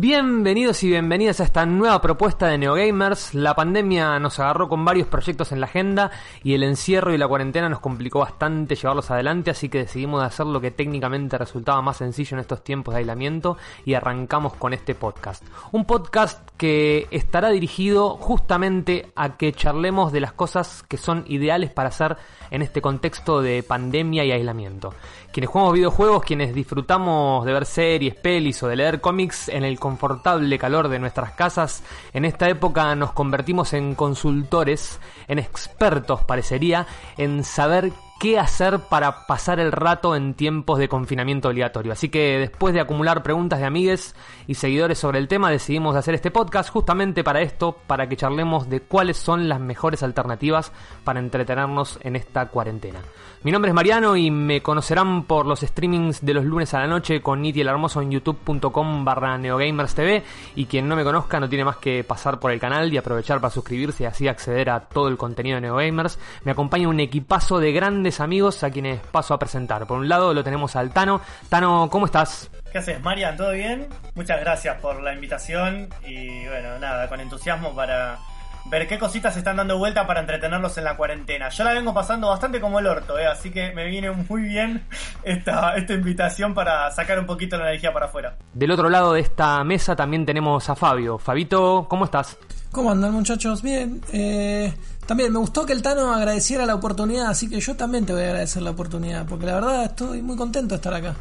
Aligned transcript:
Bienvenidos 0.00 0.82
y 0.82 0.88
bienvenidas 0.88 1.40
a 1.40 1.44
esta 1.44 1.66
nueva 1.66 2.00
propuesta 2.00 2.46
de 2.46 2.56
NeoGamers. 2.56 3.34
La 3.34 3.54
pandemia 3.54 4.18
nos 4.18 4.38
agarró 4.38 4.66
con 4.66 4.82
varios 4.82 5.06
proyectos 5.08 5.52
en 5.52 5.60
la 5.60 5.66
agenda 5.66 6.10
y 6.42 6.54
el 6.54 6.62
encierro 6.62 7.12
y 7.12 7.18
la 7.18 7.28
cuarentena 7.28 7.68
nos 7.68 7.80
complicó 7.80 8.20
bastante 8.20 8.76
llevarlos 8.76 9.10
adelante, 9.10 9.50
así 9.50 9.68
que 9.68 9.80
decidimos 9.80 10.24
hacer 10.24 10.46
lo 10.46 10.58
que 10.58 10.70
técnicamente 10.70 11.36
resultaba 11.36 11.82
más 11.82 11.98
sencillo 11.98 12.34
en 12.34 12.40
estos 12.40 12.64
tiempos 12.64 12.94
de 12.94 13.00
aislamiento 13.00 13.58
y 13.84 13.92
arrancamos 13.92 14.54
con 14.54 14.72
este 14.72 14.94
podcast. 14.94 15.44
Un 15.70 15.84
podcast 15.84 16.48
que 16.56 17.06
estará 17.10 17.50
dirigido 17.50 18.16
justamente 18.16 19.12
a 19.16 19.36
que 19.36 19.52
charlemos 19.52 20.12
de 20.12 20.20
las 20.20 20.32
cosas 20.32 20.82
que 20.82 20.96
son 20.96 21.24
ideales 21.26 21.72
para 21.72 21.90
hacer 21.90 22.16
en 22.50 22.62
este 22.62 22.80
contexto 22.80 23.42
de 23.42 23.62
pandemia 23.62 24.24
y 24.24 24.32
aislamiento. 24.32 24.94
Quienes 25.30 25.50
jugamos 25.50 25.74
videojuegos, 25.74 26.24
quienes 26.24 26.54
disfrutamos 26.54 27.44
de 27.44 27.52
ver 27.52 27.66
series, 27.66 28.14
pelis 28.14 28.62
o 28.62 28.68
de 28.68 28.76
leer 28.76 29.00
cómics 29.00 29.48
en 29.48 29.62
el 29.62 29.78
confortable 29.90 30.56
calor 30.56 30.88
de 30.88 31.00
nuestras 31.00 31.32
casas, 31.32 31.82
en 32.12 32.24
esta 32.24 32.48
época 32.48 32.94
nos 32.94 33.12
convertimos 33.12 33.72
en 33.72 33.96
consultores, 33.96 35.00
en 35.26 35.40
expertos 35.40 36.22
parecería, 36.24 36.86
en 37.16 37.42
saber 37.42 37.92
qué 38.20 38.38
hacer 38.38 38.80
para 38.80 39.26
pasar 39.26 39.60
el 39.60 39.72
rato 39.72 40.14
en 40.14 40.34
tiempos 40.34 40.78
de 40.78 40.90
confinamiento 40.90 41.48
obligatorio. 41.48 41.92
Así 41.92 42.10
que 42.10 42.38
después 42.38 42.74
de 42.74 42.80
acumular 42.80 43.22
preguntas 43.22 43.60
de 43.60 43.64
amigues 43.64 44.14
y 44.46 44.56
seguidores 44.56 44.98
sobre 44.98 45.18
el 45.18 45.26
tema, 45.26 45.50
decidimos 45.50 45.96
hacer 45.96 46.14
este 46.14 46.30
podcast 46.30 46.68
justamente 46.68 47.24
para 47.24 47.40
esto, 47.40 47.78
para 47.86 48.10
que 48.10 48.18
charlemos 48.18 48.68
de 48.68 48.80
cuáles 48.80 49.16
son 49.16 49.48
las 49.48 49.58
mejores 49.58 50.02
alternativas 50.02 50.70
para 51.02 51.18
entretenernos 51.18 51.98
en 52.02 52.14
esta 52.14 52.46
cuarentena. 52.48 52.98
Mi 53.42 53.52
nombre 53.52 53.70
es 53.70 53.74
Mariano 53.74 54.18
y 54.18 54.30
me 54.30 54.60
conocerán 54.60 55.24
por 55.24 55.46
los 55.46 55.60
streamings 55.60 56.22
de 56.22 56.34
los 56.34 56.44
lunes 56.44 56.74
a 56.74 56.80
la 56.80 56.86
noche 56.86 57.22
con 57.22 57.40
Niti 57.40 57.62
el 57.62 57.68
Hermoso 57.68 58.02
en 58.02 58.10
youtube.com 58.10 59.02
barra 59.02 59.38
neogamerstv 59.38 60.22
y 60.56 60.66
quien 60.66 60.86
no 60.86 60.94
me 60.94 61.04
conozca 61.04 61.40
no 61.40 61.48
tiene 61.48 61.64
más 61.64 61.78
que 61.78 62.04
pasar 62.04 62.38
por 62.38 62.50
el 62.50 62.60
canal 62.60 62.92
y 62.92 62.98
aprovechar 62.98 63.40
para 63.40 63.50
suscribirse 63.50 64.02
y 64.02 64.06
así 64.06 64.28
acceder 64.28 64.68
a 64.68 64.80
todo 64.80 65.08
el 65.08 65.16
contenido 65.16 65.54
de 65.54 65.62
Neogamers. 65.62 66.18
Me 66.44 66.52
acompaña 66.52 66.86
un 66.86 67.00
equipazo 67.00 67.60
de 67.60 67.72
grandes 67.72 68.09
amigos 68.18 68.64
a 68.64 68.70
quienes 68.70 68.98
paso 68.98 69.34
a 69.34 69.38
presentar. 69.38 69.86
Por 69.86 69.98
un 69.98 70.08
lado 70.08 70.34
lo 70.34 70.42
tenemos 70.42 70.74
al 70.74 70.90
Tano. 70.90 71.20
Tano, 71.48 71.88
¿cómo 71.88 72.06
estás? 72.06 72.50
¿Qué 72.72 72.78
haces, 72.78 73.00
Marian? 73.00 73.36
¿Todo 73.36 73.52
bien? 73.52 73.86
Muchas 74.16 74.40
gracias 74.40 74.80
por 74.80 75.00
la 75.00 75.14
invitación 75.14 75.88
y 76.04 76.44
bueno, 76.46 76.78
nada, 76.80 77.08
con 77.08 77.20
entusiasmo 77.20 77.74
para 77.74 78.18
ver 78.66 78.86
qué 78.86 78.98
cositas 78.98 79.36
están 79.36 79.56
dando 79.56 79.78
vuelta 79.78 80.06
para 80.06 80.20
entretenerlos 80.20 80.76
en 80.78 80.84
la 80.84 80.96
cuarentena. 80.96 81.48
Yo 81.48 81.64
la 81.64 81.72
vengo 81.72 81.92
pasando 81.94 82.28
bastante 82.28 82.60
como 82.60 82.78
el 82.78 82.86
orto, 82.86 83.18
¿eh? 83.18 83.26
así 83.26 83.50
que 83.50 83.72
me 83.72 83.86
viene 83.86 84.10
muy 84.10 84.42
bien 84.42 84.84
esta, 85.22 85.74
esta 85.76 85.92
invitación 85.92 86.54
para 86.54 86.90
sacar 86.90 87.18
un 87.18 87.26
poquito 87.26 87.56
la 87.56 87.68
energía 87.68 87.92
para 87.92 88.06
afuera. 88.06 88.36
Del 88.52 88.70
otro 88.70 88.88
lado 88.88 89.12
de 89.12 89.20
esta 89.20 89.62
mesa 89.64 89.96
también 89.96 90.24
tenemos 90.26 90.68
a 90.68 90.76
Fabio. 90.76 91.18
Fabito, 91.18 91.86
¿cómo 91.88 92.04
estás? 92.04 92.38
¿Cómo 92.70 92.92
andan 92.92 93.12
muchachos? 93.12 93.62
Bien. 93.62 94.00
Eh, 94.12 94.72
también 95.10 95.32
me 95.32 95.40
gustó 95.40 95.66
que 95.66 95.72
el 95.72 95.82
Tano 95.82 96.14
agradeciera 96.14 96.64
la 96.66 96.76
oportunidad, 96.76 97.26
así 97.26 97.50
que 97.50 97.58
yo 97.58 97.74
también 97.74 98.06
te 98.06 98.12
voy 98.12 98.22
a 98.22 98.26
agradecer 98.26 98.62
la 98.62 98.70
oportunidad, 98.70 99.26
porque 99.26 99.44
la 99.44 99.54
verdad 99.54 99.84
estoy 99.86 100.22
muy 100.22 100.36
contento 100.36 100.68
de 100.68 100.76
estar 100.76 100.94
acá. 100.94 101.16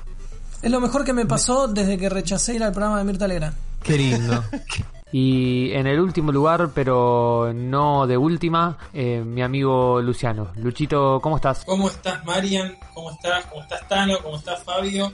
Es 0.62 0.70
lo 0.70 0.80
mejor 0.80 1.04
que 1.04 1.12
me 1.12 1.26
pasó 1.26 1.68
desde 1.68 1.98
que 1.98 2.08
rechacé 2.08 2.54
ir 2.54 2.62
al 2.62 2.72
programa 2.72 3.00
de 3.00 3.06
Mirta 3.06 3.28
Legrand. 3.28 3.56
Qué 3.82 3.98
lindo. 3.98 4.44
Y 5.12 5.72
en 5.72 5.88
el 5.88 6.00
último 6.00 6.32
lugar, 6.32 6.70
pero 6.72 7.52
no 7.52 8.06
de 8.06 8.16
última, 8.16 8.78
eh, 8.94 9.24
mi 9.26 9.42
amigo 9.42 10.00
Luciano. 10.04 10.52
Luchito, 10.58 11.20
¿cómo 11.20 11.38
estás? 11.38 11.66
¿Cómo 11.66 11.90
estás, 11.90 12.24
Marian? 12.26 12.78
¿Cómo 12.94 13.10
estás? 13.10 13.44
¿Cómo 13.48 13.64
estás, 13.64 13.88
Tano? 13.88 14.20
¿Cómo 14.22 14.38
estás, 14.38 14.64
Fabio? 14.64 15.12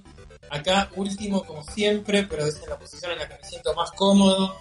Acá, 0.50 0.90
último, 0.98 1.46
como 1.46 1.64
siempre, 1.64 2.24
pero 2.24 2.44
es 2.44 2.62
en 2.62 2.72
la 2.72 2.78
posición 2.78 3.14
en 3.14 3.20
la 3.20 3.30
que 3.30 3.36
me 3.42 3.48
siento 3.48 3.74
más 3.74 3.90
cómodo, 3.94 4.54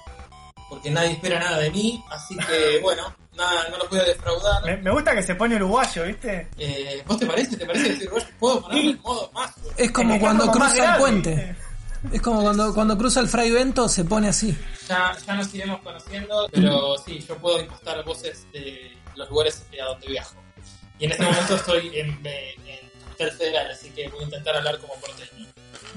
porque 0.70 0.92
nadie 0.92 1.10
espera 1.10 1.40
nada 1.40 1.58
de 1.58 1.72
mí, 1.72 2.00
así 2.12 2.36
que, 2.36 2.78
bueno, 2.82 3.02
nada, 3.36 3.68
no 3.70 3.78
lo 3.78 3.88
puedo 3.88 4.04
defraudar. 4.04 4.64
Me, 4.64 4.76
me 4.78 4.90
gusta 4.90 5.14
que 5.14 5.22
se 5.22 5.34
pone 5.34 5.56
uruguayo, 5.56 6.04
¿viste? 6.04 6.48
Eh, 6.58 7.02
¿Vos 7.06 7.18
te 7.18 7.26
parece? 7.26 7.56
¿Te 7.56 7.66
parece 7.66 7.88
que 7.88 7.96
soy 7.96 8.06
uruguayo? 8.06 8.26
¿Puedo 8.38 8.62
ponerme 8.62 8.90
en 8.90 9.00
modo 9.02 9.30
más? 9.32 9.52
Es 9.76 9.90
como 9.90 10.18
cuando 10.18 10.46
como 10.46 10.58
cruza 10.58 10.94
el 10.94 11.00
puente. 11.00 11.30
¿viste? 11.30 11.56
Es 12.12 12.20
como 12.20 12.42
cuando, 12.42 12.74
cuando 12.74 12.98
cruza 12.98 13.20
el 13.20 13.28
Fray 13.28 13.50
Bento 13.50 13.88
se 13.88 14.04
pone 14.04 14.28
así. 14.28 14.56
Ya, 14.88 15.16
ya 15.26 15.34
nos 15.34 15.54
iremos 15.54 15.80
conociendo, 15.80 16.48
pero 16.52 16.96
sí, 16.98 17.24
yo 17.26 17.36
puedo 17.38 17.60
impostar 17.60 18.04
voces 18.04 18.46
de 18.52 18.96
los 19.16 19.28
lugares 19.30 19.64
a 19.80 19.84
donde 19.84 20.08
viajo. 20.08 20.36
Y 20.98 21.06
en 21.06 21.12
este 21.12 21.24
momento 21.24 21.56
estoy 21.56 21.90
en, 21.98 22.10
en, 22.24 22.63
Federal, 23.14 23.70
así 23.70 23.90
que 23.90 24.08
voy 24.08 24.20
a 24.20 24.24
intentar 24.24 24.56
hablar 24.56 24.78
como 24.78 24.94
porteño. 24.94 25.46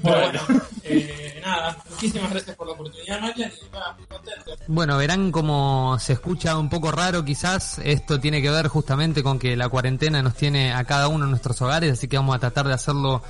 Bueno. 0.00 0.40
bueno, 0.46 0.62
eh, 0.84 1.40
nada, 1.44 1.76
muchísimas 1.90 2.30
gracias 2.30 2.56
por 2.56 2.68
la 2.68 2.72
oportunidad, 2.74 3.20
Marian, 3.20 3.50
y 3.50 3.72
nada, 3.72 3.92
muy 3.94 4.06
contento. 4.06 4.52
Bueno, 4.68 4.96
verán 4.96 5.32
cómo 5.32 5.98
se 5.98 6.12
escucha 6.12 6.56
un 6.56 6.68
poco 6.68 6.92
raro 6.92 7.24
quizás. 7.24 7.80
Esto 7.82 8.20
tiene 8.20 8.40
que 8.40 8.50
ver 8.50 8.68
justamente 8.68 9.22
con 9.22 9.38
que 9.38 9.56
la 9.56 9.68
cuarentena 9.68 10.22
nos 10.22 10.34
tiene 10.34 10.72
a 10.72 10.84
cada 10.84 11.08
uno 11.08 11.24
en 11.24 11.30
nuestros 11.30 11.60
hogares, 11.62 11.92
así 11.92 12.06
que 12.06 12.16
vamos 12.16 12.36
a 12.36 12.38
tratar 12.38 12.68
de 12.68 12.74
hacerlo 12.74 13.22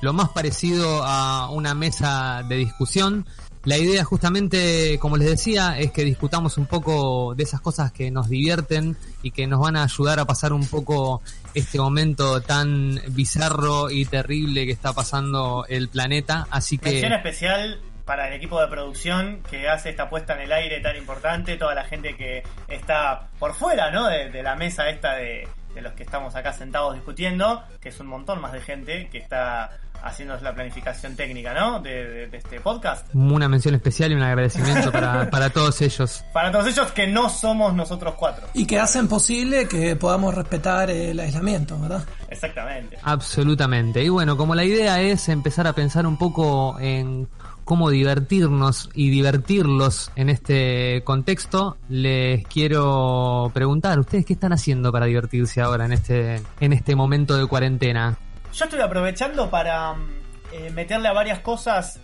lo 0.00 0.12
más 0.12 0.30
parecido 0.30 1.02
a 1.04 1.50
una 1.50 1.74
mesa 1.74 2.42
de 2.48 2.56
discusión. 2.56 3.26
La 3.66 3.76
idea 3.76 4.04
justamente, 4.04 4.96
como 5.00 5.16
les 5.16 5.28
decía, 5.28 5.76
es 5.76 5.90
que 5.90 6.04
discutamos 6.04 6.56
un 6.56 6.66
poco 6.66 7.34
de 7.34 7.42
esas 7.42 7.60
cosas 7.60 7.90
que 7.90 8.12
nos 8.12 8.28
divierten 8.28 8.96
y 9.22 9.32
que 9.32 9.48
nos 9.48 9.58
van 9.58 9.74
a 9.76 9.82
ayudar 9.82 10.20
a 10.20 10.24
pasar 10.24 10.52
un 10.52 10.64
poco 10.68 11.20
este 11.52 11.78
momento 11.78 12.40
tan 12.42 13.00
bizarro 13.08 13.90
y 13.90 14.04
terrible 14.04 14.66
que 14.66 14.70
está 14.70 14.92
pasando 14.92 15.66
el 15.68 15.88
planeta. 15.88 16.46
Así 16.48 16.78
que... 16.78 16.92
Mención 16.92 17.12
especial 17.14 17.80
para 18.04 18.28
el 18.28 18.34
equipo 18.34 18.60
de 18.60 18.68
producción 18.68 19.42
que 19.50 19.68
hace 19.68 19.90
esta 19.90 20.08
puesta 20.08 20.34
en 20.34 20.42
el 20.42 20.52
aire 20.52 20.80
tan 20.80 20.94
importante, 20.96 21.56
toda 21.56 21.74
la 21.74 21.82
gente 21.82 22.14
que 22.16 22.44
está 22.68 23.30
por 23.40 23.52
fuera, 23.52 23.90
¿no? 23.90 24.06
De, 24.06 24.30
de 24.30 24.44
la 24.44 24.54
mesa 24.54 24.88
esta 24.88 25.16
de, 25.16 25.48
de 25.76 25.82
los 25.82 25.92
que 25.92 26.02
estamos 26.02 26.34
acá 26.34 26.52
sentados 26.52 26.94
discutiendo, 26.94 27.62
que 27.80 27.90
es 27.90 28.00
un 28.00 28.08
montón 28.08 28.40
más 28.40 28.50
de 28.52 28.60
gente 28.60 29.08
que 29.12 29.18
está 29.18 29.70
haciendo 30.02 30.36
la 30.40 30.54
planificación 30.54 31.16
técnica, 31.16 31.52
¿no? 31.54 31.80
De, 31.80 31.90
de- 32.06 32.26
de 32.28 32.36
este 32.38 32.60
podcast. 32.60 33.06
Una 33.14 33.48
mención 33.48 33.74
especial 33.74 34.12
y 34.12 34.14
un 34.14 34.22
agradecimiento 34.22 34.90
para, 34.92 35.28
para 35.30 35.50
todos 35.50 35.80
ellos. 35.82 36.24
Para 36.32 36.50
todos 36.52 36.66
ellos 36.68 36.90
que 36.92 37.06
no 37.06 37.28
somos 37.28 37.74
nosotros 37.74 38.14
cuatro. 38.16 38.46
Y 38.54 38.66
que 38.66 38.78
hacen 38.78 39.08
posible 39.08 39.66
que 39.68 39.96
podamos 39.96 40.34
respetar 40.34 40.90
el 40.90 41.18
aislamiento, 41.20 41.78
¿verdad? 41.80 42.04
Exactamente. 42.30 42.98
Absolutamente. 43.02 44.02
Y 44.02 44.08
bueno, 44.08 44.36
como 44.36 44.54
la 44.54 44.64
idea 44.64 45.00
es 45.00 45.28
empezar 45.28 45.66
a 45.66 45.72
pensar 45.72 46.06
un 46.06 46.16
poco 46.18 46.78
en 46.80 47.28
cómo 47.66 47.90
divertirnos 47.90 48.90
y 48.94 49.10
divertirlos 49.10 50.12
en 50.14 50.30
este 50.30 51.02
contexto, 51.02 51.76
les 51.88 52.46
quiero 52.46 53.50
preguntar, 53.52 53.98
¿ustedes 53.98 54.24
qué 54.24 54.34
están 54.34 54.52
haciendo 54.52 54.92
para 54.92 55.06
divertirse 55.06 55.60
ahora 55.60 55.84
en 55.84 55.92
este, 55.92 56.40
en 56.60 56.72
este 56.72 56.94
momento 56.94 57.36
de 57.36 57.44
cuarentena? 57.46 58.16
Yo 58.54 58.64
estoy 58.66 58.80
aprovechando 58.80 59.50
para 59.50 59.94
mm, 59.94 60.08
eh, 60.52 60.70
meterle 60.70 61.08
a 61.08 61.12
varias 61.12 61.40
cosas 61.40 61.98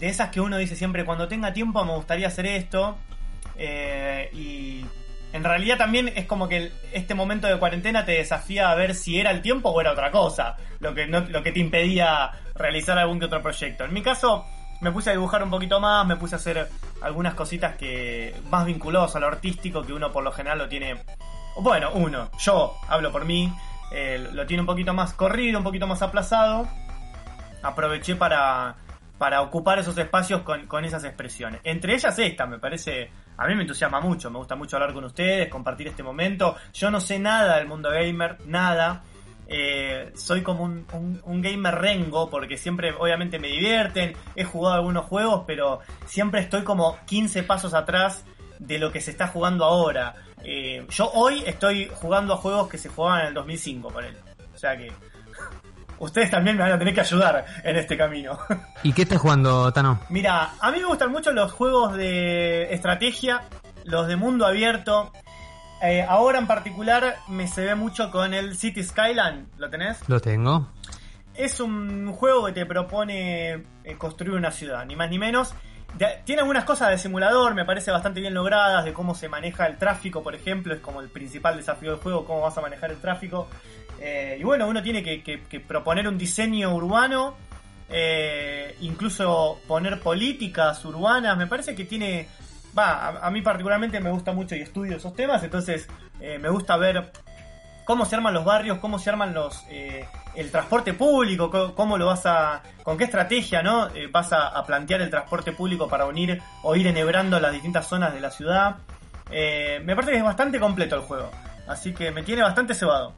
de 0.00 0.08
esas 0.08 0.30
que 0.30 0.40
uno 0.40 0.56
dice 0.56 0.74
siempre, 0.74 1.04
cuando 1.04 1.28
tenga 1.28 1.52
tiempo 1.52 1.84
me 1.84 1.94
gustaría 1.94 2.28
hacer 2.28 2.46
esto. 2.46 2.96
Eh, 3.58 4.30
y 4.32 4.86
en 5.34 5.44
realidad 5.44 5.76
también 5.76 6.08
es 6.16 6.24
como 6.24 6.48
que 6.48 6.72
este 6.94 7.14
momento 7.14 7.46
de 7.46 7.58
cuarentena 7.58 8.06
te 8.06 8.12
desafía 8.12 8.70
a 8.70 8.74
ver 8.74 8.94
si 8.94 9.20
era 9.20 9.32
el 9.32 9.42
tiempo 9.42 9.68
o 9.68 9.78
era 9.82 9.92
otra 9.92 10.10
cosa, 10.10 10.56
lo 10.80 10.94
que, 10.94 11.06
lo 11.06 11.42
que 11.42 11.52
te 11.52 11.60
impedía 11.60 12.30
realizar 12.54 12.96
algún 12.96 13.20
que 13.20 13.26
otro 13.26 13.42
proyecto. 13.42 13.84
En 13.84 13.92
mi 13.92 14.00
caso 14.00 14.46
me 14.80 14.92
puse 14.92 15.10
a 15.10 15.12
dibujar 15.12 15.42
un 15.42 15.50
poquito 15.50 15.80
más, 15.80 16.06
me 16.06 16.16
puse 16.16 16.34
a 16.34 16.38
hacer 16.38 16.68
algunas 17.02 17.34
cositas 17.34 17.76
que 17.76 18.34
más 18.50 18.66
vinculados 18.66 19.14
a 19.16 19.20
lo 19.20 19.26
artístico 19.26 19.82
que 19.82 19.92
uno 19.92 20.12
por 20.12 20.24
lo 20.24 20.32
general 20.32 20.58
lo 20.58 20.68
tiene... 20.68 21.02
Bueno, 21.60 21.90
uno, 21.94 22.30
yo 22.38 22.74
hablo 22.88 23.12
por 23.12 23.24
mí, 23.24 23.52
eh, 23.92 24.28
lo 24.32 24.44
tiene 24.46 24.62
un 24.62 24.66
poquito 24.66 24.92
más 24.92 25.12
corrido, 25.12 25.58
un 25.58 25.64
poquito 25.64 25.86
más 25.86 26.02
aplazado. 26.02 26.68
Aproveché 27.62 28.16
para, 28.16 28.74
para 29.18 29.40
ocupar 29.40 29.78
esos 29.78 29.96
espacios 29.96 30.42
con, 30.42 30.66
con 30.66 30.84
esas 30.84 31.04
expresiones. 31.04 31.60
Entre 31.64 31.94
ellas 31.94 32.18
esta, 32.18 32.46
me 32.46 32.58
parece, 32.58 33.10
a 33.36 33.46
mí 33.46 33.54
me 33.54 33.62
entusiasma 33.62 34.00
mucho, 34.00 34.30
me 34.30 34.38
gusta 34.38 34.56
mucho 34.56 34.76
hablar 34.76 34.92
con 34.92 35.04
ustedes, 35.04 35.48
compartir 35.48 35.88
este 35.88 36.02
momento. 36.02 36.56
Yo 36.72 36.90
no 36.90 37.00
sé 37.00 37.18
nada 37.18 37.56
del 37.56 37.68
mundo 37.68 37.90
gamer, 37.90 38.38
nada. 38.46 39.02
Eh, 39.46 40.12
soy 40.16 40.42
como 40.42 40.64
un, 40.64 40.86
un- 40.92 41.20
un 41.24 41.42
gamer 41.42 41.74
rengo 41.74 42.30
porque 42.30 42.56
siempre 42.56 42.92
obviamente 42.98 43.38
me 43.38 43.48
divierten, 43.48 44.14
he 44.36 44.44
jugado 44.44 44.76
algunos 44.76 45.04
juegos, 45.04 45.44
pero 45.46 45.80
siempre 46.06 46.40
estoy 46.40 46.62
como 46.64 46.96
15 47.06 47.42
pasos 47.42 47.74
atrás 47.74 48.24
de 48.58 48.78
lo 48.78 48.90
que 48.90 49.00
se 49.00 49.10
está 49.10 49.28
jugando 49.28 49.64
ahora. 49.64 50.14
Eh, 50.42 50.86
yo 50.90 51.10
hoy 51.12 51.42
estoy 51.46 51.90
jugando 51.94 52.34
a 52.34 52.36
juegos 52.36 52.68
que 52.68 52.78
se 52.78 52.88
jugaban 52.88 53.20
en 53.22 53.26
el 53.28 53.34
2005, 53.34 53.88
por 53.90 54.04
él. 54.04 54.16
O 54.54 54.58
sea 54.58 54.76
que 54.76 54.90
ustedes 55.98 56.30
también 56.30 56.56
me 56.56 56.62
van 56.62 56.72
a 56.72 56.78
tener 56.78 56.94
que 56.94 57.00
ayudar 57.00 57.44
en 57.62 57.76
este 57.76 57.96
camino. 57.96 58.38
¿Y 58.82 58.92
qué 58.92 59.02
estás 59.02 59.20
jugando, 59.20 59.72
Tano? 59.72 60.00
Mira, 60.10 60.52
a 60.60 60.70
mí 60.70 60.78
me 60.80 60.86
gustan 60.86 61.10
mucho 61.12 61.32
los 61.32 61.52
juegos 61.52 61.96
de 61.96 62.72
estrategia, 62.74 63.42
los 63.84 64.06
de 64.06 64.16
mundo 64.16 64.46
abierto. 64.46 65.12
Eh, 65.82 66.02
ahora 66.08 66.38
en 66.38 66.46
particular 66.46 67.16
me 67.28 67.46
se 67.46 67.62
ve 67.64 67.74
mucho 67.74 68.10
con 68.10 68.32
el 68.32 68.56
City 68.56 68.82
Skyline, 68.82 69.46
¿lo 69.58 69.68
tenés? 69.70 69.98
Lo 70.08 70.20
tengo. 70.20 70.68
Es 71.34 71.60
un 71.60 72.12
juego 72.12 72.46
que 72.46 72.52
te 72.52 72.64
propone 72.66 73.64
eh, 73.84 73.96
construir 73.98 74.34
una 74.34 74.50
ciudad, 74.50 74.84
ni 74.86 74.96
más 74.96 75.10
ni 75.10 75.18
menos. 75.18 75.52
de- 75.98 76.20
tiene 76.24 76.40
algunas 76.42 76.64
cosas 76.64 76.90
de 76.90 76.98
simulador, 76.98 77.54
me 77.54 77.64
parece 77.64 77.90
bastante 77.90 78.20
bien 78.20 78.34
logradas, 78.34 78.84
de 78.84 78.92
cómo 78.92 79.14
se 79.14 79.28
maneja 79.28 79.66
el 79.66 79.76
tráfico, 79.78 80.22
por 80.22 80.34
ejemplo, 80.34 80.74
es 80.74 80.80
como 80.80 81.00
el 81.00 81.08
principal 81.08 81.56
desafío 81.56 81.90
del 81.92 82.00
juego, 82.00 82.24
cómo 82.24 82.40
vas 82.40 82.56
a 82.58 82.60
manejar 82.62 82.90
el 82.90 82.96
tráfico. 82.98 83.48
Eh, 84.00 84.36
y 84.40 84.42
bueno, 84.42 84.66
uno 84.66 84.82
tiene 84.82 85.02
que, 85.02 85.22
que- 85.22 85.42
que 85.42 85.60
proponer 85.60 86.08
un 86.08 86.18
diseño 86.18 86.74
urbano, 86.74 87.34
eh, 87.88 88.76
incluso 88.80 89.60
poner 89.68 90.00
políticas 90.00 90.84
urbanas, 90.84 91.36
me 91.36 91.46
parece 91.46 91.74
que 91.74 91.84
tiene... 91.84 92.28
Va, 92.76 93.06
a, 93.08 93.26
a 93.26 93.30
mí 93.30 93.40
particularmente 93.42 94.00
me 94.00 94.10
gusta 94.10 94.32
mucho 94.32 94.56
y 94.56 94.60
estudio 94.62 94.96
esos 94.96 95.14
temas, 95.14 95.42
entonces 95.42 95.86
eh, 96.20 96.38
me 96.38 96.48
gusta 96.48 96.76
ver 96.76 97.12
cómo 97.84 98.04
se 98.06 98.16
arman 98.16 98.34
los 98.34 98.44
barrios, 98.44 98.78
cómo 98.78 98.98
se 98.98 99.10
arman 99.10 99.32
los 99.34 99.64
eh, 99.68 100.06
el 100.34 100.50
transporte 100.50 100.92
público, 100.94 101.50
co- 101.50 101.74
cómo 101.74 101.96
lo 101.98 102.06
vas 102.06 102.26
a, 102.26 102.62
con 102.82 102.96
qué 102.98 103.04
estrategia, 103.04 103.62
¿no? 103.62 103.88
Eh, 103.94 104.08
vas 104.10 104.32
a, 104.32 104.48
a 104.48 104.64
plantear 104.64 105.02
el 105.02 105.10
transporte 105.10 105.52
público 105.52 105.88
para 105.88 106.06
unir 106.06 106.42
o 106.62 106.74
ir 106.74 106.86
enhebrando 106.86 107.38
las 107.38 107.52
distintas 107.52 107.86
zonas 107.86 108.12
de 108.12 108.20
la 108.20 108.30
ciudad. 108.30 108.76
Eh, 109.30 109.80
me 109.84 109.94
parece 109.94 110.12
que 110.12 110.18
es 110.18 110.24
bastante 110.24 110.58
completo 110.58 110.96
el 110.96 111.02
juego, 111.02 111.30
así 111.68 111.92
que 111.94 112.10
me 112.10 112.22
tiene 112.22 112.42
bastante 112.42 112.74
cebado. 112.74 113.12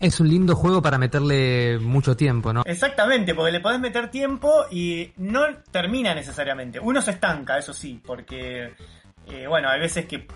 Es 0.00 0.20
un 0.20 0.28
lindo 0.28 0.54
juego 0.54 0.80
para 0.80 0.96
meterle 0.96 1.78
mucho 1.80 2.16
tiempo, 2.16 2.52
¿no? 2.52 2.62
Exactamente, 2.64 3.34
porque 3.34 3.50
le 3.52 3.60
podés 3.60 3.80
meter 3.80 4.10
tiempo 4.10 4.66
y 4.70 5.12
no 5.16 5.40
termina 5.72 6.14
necesariamente. 6.14 6.78
Uno 6.78 7.02
se 7.02 7.10
estanca, 7.12 7.58
eso 7.58 7.72
sí, 7.72 8.00
porque, 8.04 8.74
eh, 9.26 9.46
bueno, 9.48 9.68
hay 9.68 9.80
veces 9.80 10.06
que 10.06 10.26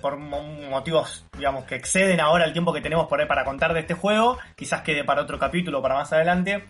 por 0.00 0.16
mo- 0.18 0.42
motivos, 0.70 1.26
digamos, 1.36 1.64
que 1.64 1.74
exceden 1.76 2.20
ahora 2.20 2.44
el 2.44 2.52
tiempo 2.52 2.72
que 2.72 2.80
tenemos 2.80 3.06
por 3.08 3.20
ahí 3.20 3.26
para 3.26 3.44
contar 3.44 3.74
de 3.74 3.80
este 3.80 3.94
juego, 3.94 4.38
quizás 4.56 4.82
quede 4.82 5.02
para 5.04 5.22
otro 5.22 5.38
capítulo, 5.38 5.82
para 5.82 5.94
más 5.94 6.12
adelante. 6.12 6.64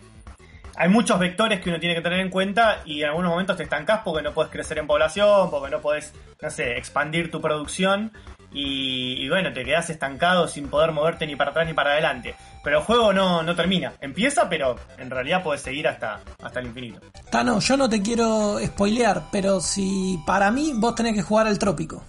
Hay 0.75 0.89
muchos 0.89 1.19
vectores 1.19 1.61
que 1.61 1.69
uno 1.69 1.79
tiene 1.79 1.93
que 1.93 2.01
tener 2.01 2.19
en 2.19 2.31
cuenta 2.31 2.81
y 2.85 3.01
en 3.03 3.09
algunos 3.09 3.29
momentos 3.29 3.57
te 3.57 3.63
estancás 3.63 4.01
porque 4.03 4.23
no 4.23 4.33
puedes 4.33 4.51
crecer 4.51 4.79
en 4.79 4.87
población, 4.87 5.51
porque 5.51 5.69
no 5.69 5.81
puedes, 5.81 6.13
no 6.41 6.49
sé, 6.49 6.77
expandir 6.77 7.29
tu 7.29 7.39
producción 7.41 8.11
y, 8.53 9.23
y 9.23 9.29
bueno, 9.29 9.51
te 9.51 9.63
quedás 9.63 9.89
estancado 9.89 10.47
sin 10.47 10.67
poder 10.67 10.91
moverte 10.91 11.25
ni 11.25 11.35
para 11.35 11.51
atrás 11.51 11.67
ni 11.67 11.73
para 11.73 11.91
adelante. 11.93 12.35
Pero 12.63 12.79
el 12.79 12.83
juego 12.85 13.11
no, 13.11 13.43
no 13.43 13.55
termina, 13.55 13.93
empieza, 13.99 14.47
pero 14.47 14.75
en 14.97 15.09
realidad 15.09 15.43
puedes 15.43 15.61
seguir 15.61 15.87
hasta, 15.87 16.21
hasta 16.41 16.59
el 16.59 16.67
infinito. 16.67 17.01
Tano, 17.29 17.59
yo 17.59 17.75
no 17.75 17.89
te 17.89 18.01
quiero 18.01 18.57
spoilear, 18.63 19.23
pero 19.31 19.59
si 19.59 20.19
para 20.25 20.51
mí 20.51 20.71
vos 20.75 20.95
tenés 20.95 21.13
que 21.13 21.21
jugar 21.23 21.47
al 21.47 21.59
trópico. 21.59 22.03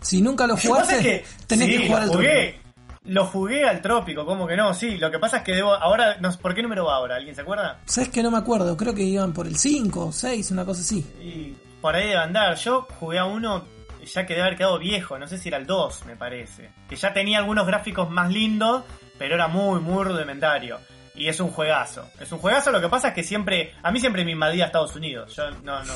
Si 0.00 0.20
nunca 0.20 0.46
lo 0.46 0.56
jugaste, 0.56 0.96
es 0.96 1.02
que 1.02 1.24
tenés 1.46 1.66
sí, 1.68 1.72
que 1.78 1.86
jugar 1.86 2.02
lo 2.02 2.04
al 2.04 2.10
trópico. 2.10 2.32
jugué, 2.34 2.60
lo 3.04 3.26
jugué 3.26 3.64
al 3.68 3.80
trópico, 3.80 4.26
¿cómo 4.26 4.46
que 4.46 4.56
no? 4.56 4.74
Sí, 4.74 4.98
lo 4.98 5.10
que 5.10 5.18
pasa 5.18 5.38
es 5.38 5.42
que 5.42 5.54
debo, 5.54 5.72
ahora, 5.72 6.16
no, 6.20 6.30
¿por 6.36 6.54
qué 6.54 6.62
número 6.62 6.84
va 6.84 6.96
ahora? 6.96 7.16
¿Alguien 7.16 7.34
se 7.34 7.40
acuerda? 7.40 7.78
¿Sabes 7.86 8.10
que 8.10 8.22
no 8.22 8.30
me 8.30 8.38
acuerdo? 8.38 8.76
Creo 8.76 8.94
que 8.94 9.02
iban 9.02 9.32
por 9.32 9.46
el 9.46 9.56
5, 9.56 10.12
6, 10.12 10.50
una 10.50 10.64
cosa 10.64 10.82
así. 10.82 10.98
Y 11.20 11.56
por 11.80 11.94
ahí 11.94 12.08
debe 12.08 12.18
andar. 12.18 12.56
Yo 12.56 12.86
jugué 13.00 13.18
a 13.18 13.24
uno 13.24 13.64
ya 14.08 14.26
que 14.26 14.34
debe 14.34 14.46
haber 14.46 14.58
quedado 14.58 14.78
viejo, 14.78 15.18
no 15.18 15.26
sé 15.26 15.38
si 15.38 15.48
era 15.48 15.58
el 15.58 15.66
2, 15.66 16.06
me 16.06 16.16
parece. 16.16 16.70
Que 16.88 16.96
ya 16.96 17.12
tenía 17.12 17.38
algunos 17.38 17.66
gráficos 17.66 18.10
más 18.10 18.30
lindos, 18.30 18.84
pero 19.18 19.34
era 19.34 19.48
muy, 19.48 19.80
muy 19.80 20.04
rudimentario. 20.04 20.78
Y 21.14 21.28
es 21.28 21.40
un 21.40 21.50
juegazo. 21.50 22.08
Es 22.20 22.30
un 22.32 22.38
juegazo, 22.38 22.70
lo 22.70 22.80
que 22.80 22.88
pasa 22.88 23.08
es 23.08 23.14
que 23.14 23.22
siempre. 23.24 23.74
A 23.82 23.90
mí 23.90 23.98
siempre 24.00 24.24
me 24.24 24.32
invadía 24.32 24.66
Estados 24.66 24.94
Unidos. 24.94 25.34
Yo 25.34 25.50
no, 25.62 25.82
no. 25.84 25.94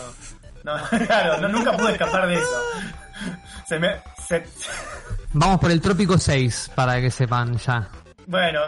no 0.64 0.76
claro, 1.06 1.40
no, 1.40 1.48
nunca 1.48 1.76
pude 1.76 1.92
escapar 1.92 2.26
de 2.26 2.34
eso. 2.34 2.62
Se 3.66 3.78
me. 3.78 3.96
se- 4.26 4.44
Vamos 5.34 5.60
por 5.60 5.70
el 5.70 5.80
Trópico 5.80 6.18
6, 6.18 6.72
para 6.74 7.00
que 7.00 7.10
sepan 7.10 7.56
ya. 7.58 7.88
bueno, 8.26 8.60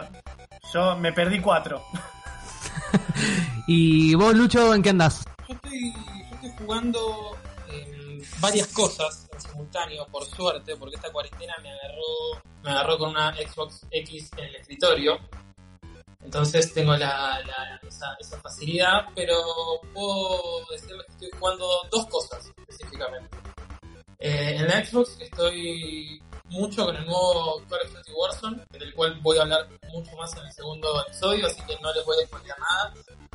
yo 0.73 0.95
me 0.97 1.11
perdí 1.13 1.39
cuatro. 1.41 1.83
¿Y 3.67 4.15
vos, 4.15 4.33
Lucho, 4.35 4.73
en 4.73 4.81
qué 4.81 4.89
andás? 4.91 5.25
Yo 5.47 5.55
estoy, 5.55 5.93
yo 5.93 6.35
estoy 6.35 6.51
jugando 6.65 7.37
varias 8.39 8.67
cosas 8.67 9.27
en 9.31 9.41
simultáneo, 9.41 10.05
por 10.07 10.25
suerte, 10.25 10.75
porque 10.75 10.95
esta 10.95 11.11
cuarentena 11.11 11.53
me 11.61 11.71
agarró, 11.71 12.41
me 12.63 12.71
agarró 12.71 12.97
con 12.97 13.09
una 13.11 13.33
Xbox 13.35 13.81
X 13.91 14.29
en 14.37 14.45
el 14.45 14.55
escritorio. 14.55 15.17
Entonces 16.23 16.73
tengo 16.73 16.95
la, 16.95 17.39
la- 17.45 17.79
esa, 17.87 18.15
esa 18.19 18.39
facilidad, 18.41 19.05
pero 19.15 19.35
puedo 19.93 20.65
decirles 20.71 21.05
que 21.07 21.11
estoy 21.25 21.39
jugando 21.39 21.67
dos 21.91 22.07
cosas 22.07 22.51
específicamente. 22.57 23.37
Eh, 24.19 24.55
en 24.57 24.67
la 24.67 24.83
Xbox 24.83 25.17
estoy 25.19 26.19
mucho 26.45 26.85
con 26.85 26.95
el 26.95 27.05
nuevo 27.05 27.61
Call 27.69 27.81
of 27.85 27.93
Duty 27.93 28.11
Warzone, 28.11 28.63
del 28.71 28.93
cual 28.95 29.19
voy 29.21 29.37
a 29.37 29.41
hablar 29.43 29.67
mucho 29.89 30.15
más 30.15 30.35
en 30.37 30.45
el 30.45 30.51
segundo 30.53 30.99
episodio, 31.05 31.45
así 31.47 31.61
que 31.67 31.77
no 31.79 31.93
les 31.93 32.03
voy 32.05 32.15
a 32.21 32.25
spoilear 32.25 32.57
nada. 32.59 32.93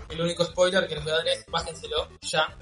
El 0.09 0.21
único 0.21 0.45
spoiler 0.45 0.89
que 0.89 0.97
les 0.97 1.05
voy 1.05 1.13
a 1.13 1.17
dar 1.17 1.29
es 1.29 1.47
bájenselo 1.47 2.09
ya, 2.23 2.57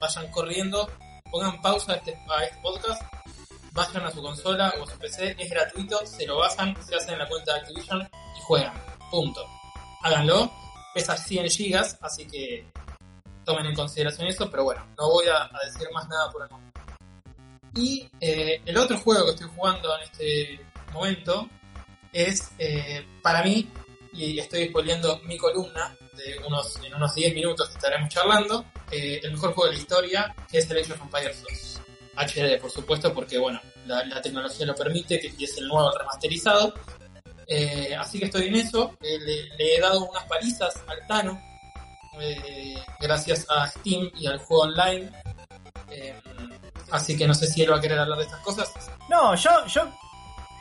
vayan 0.00 0.30
corriendo, 0.30 0.88
pongan 1.30 1.60
pausa 1.60 1.92
a 1.92 1.96
este, 1.96 2.12
este 2.12 2.58
podcast, 2.62 3.02
vayan 3.72 4.04
a 4.04 4.10
su 4.10 4.22
consola 4.22 4.74
o 4.78 4.84
a 4.84 4.90
su 4.90 4.98
PC, 4.98 5.36
es 5.38 5.50
gratuito, 5.50 6.04
se 6.06 6.26
lo 6.26 6.38
bajan, 6.38 6.74
se 6.82 6.96
hacen 6.96 7.14
en 7.14 7.20
la 7.20 7.28
cuenta 7.28 7.54
de 7.54 7.60
Activision 7.60 8.02
y 8.02 8.40
juegan. 8.42 8.72
Punto. 9.10 9.44
Háganlo, 10.02 10.50
pesa 10.94 11.16
100 11.16 11.48
gigas, 11.50 11.98
así 12.00 12.26
que 12.26 12.70
tomen 13.44 13.66
en 13.66 13.74
consideración 13.74 14.28
eso, 14.28 14.50
pero 14.50 14.64
bueno, 14.64 14.86
no 14.98 15.10
voy 15.10 15.26
a, 15.28 15.50
decir 15.64 15.88
más 15.92 16.08
nada 16.08 16.30
por 16.30 16.42
el 16.42 16.50
momento. 16.50 16.80
Y 17.74 18.08
eh, 18.20 18.60
el 18.64 18.76
otro 18.76 18.98
juego 18.98 19.24
que 19.24 19.30
estoy 19.30 19.48
jugando 19.54 19.96
en 19.96 20.02
este 20.02 20.60
momento 20.92 21.48
es, 22.12 22.50
eh, 22.58 23.06
para 23.22 23.42
mí, 23.42 23.70
y 24.12 24.38
estoy 24.38 24.68
spoileando 24.68 25.20
mi 25.24 25.36
columna, 25.36 25.96
en 26.26 26.94
unos 26.94 27.14
10 27.14 27.34
minutos 27.34 27.70
estaremos 27.70 28.08
charlando, 28.08 28.64
eh, 28.90 29.20
el 29.22 29.32
mejor 29.32 29.52
juego 29.52 29.70
de 29.70 29.76
la 29.76 29.80
historia, 29.80 30.34
es 30.50 30.70
el 30.70 30.78
Age 30.78 30.92
of 30.92 31.02
Empires 31.02 31.42
2. 31.42 31.80
HD, 32.16 32.60
por 32.60 32.70
supuesto, 32.70 33.14
porque 33.14 33.38
bueno, 33.38 33.60
la, 33.86 34.04
la 34.04 34.20
tecnología 34.20 34.66
lo 34.66 34.74
permite 34.74 35.20
que, 35.20 35.32
es 35.44 35.58
el 35.58 35.68
nuevo 35.68 35.90
remasterizado. 35.96 36.74
Eh, 37.46 37.94
así 37.96 38.18
que 38.18 38.24
estoy 38.26 38.48
en 38.48 38.56
eso. 38.56 38.96
Eh, 39.00 39.18
le, 39.20 39.76
he 39.76 39.80
dado 39.80 40.04
unas 40.04 40.24
palizas 40.24 40.82
al 40.86 41.06
Tano, 41.06 41.40
gracias 43.00 43.46
a 43.48 43.68
Steam 43.68 44.10
y 44.18 44.26
al 44.26 44.38
juego 44.38 44.64
online. 44.64 45.10
Así 46.90 47.16
que 47.16 47.26
no 47.26 47.34
sé 47.34 47.46
si 47.46 47.62
él 47.62 47.70
va 47.70 47.76
a 47.76 47.80
querer 47.80 47.98
hablar 47.98 48.18
de 48.18 48.24
estas 48.24 48.40
cosas. 48.40 48.72
No, 49.08 49.34
yo, 49.36 49.50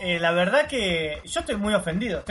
eh, 0.01 0.19
la 0.19 0.31
verdad 0.31 0.67
que 0.67 1.21
yo 1.25 1.39
estoy 1.41 1.55
muy 1.55 1.73
ofendido. 1.73 2.23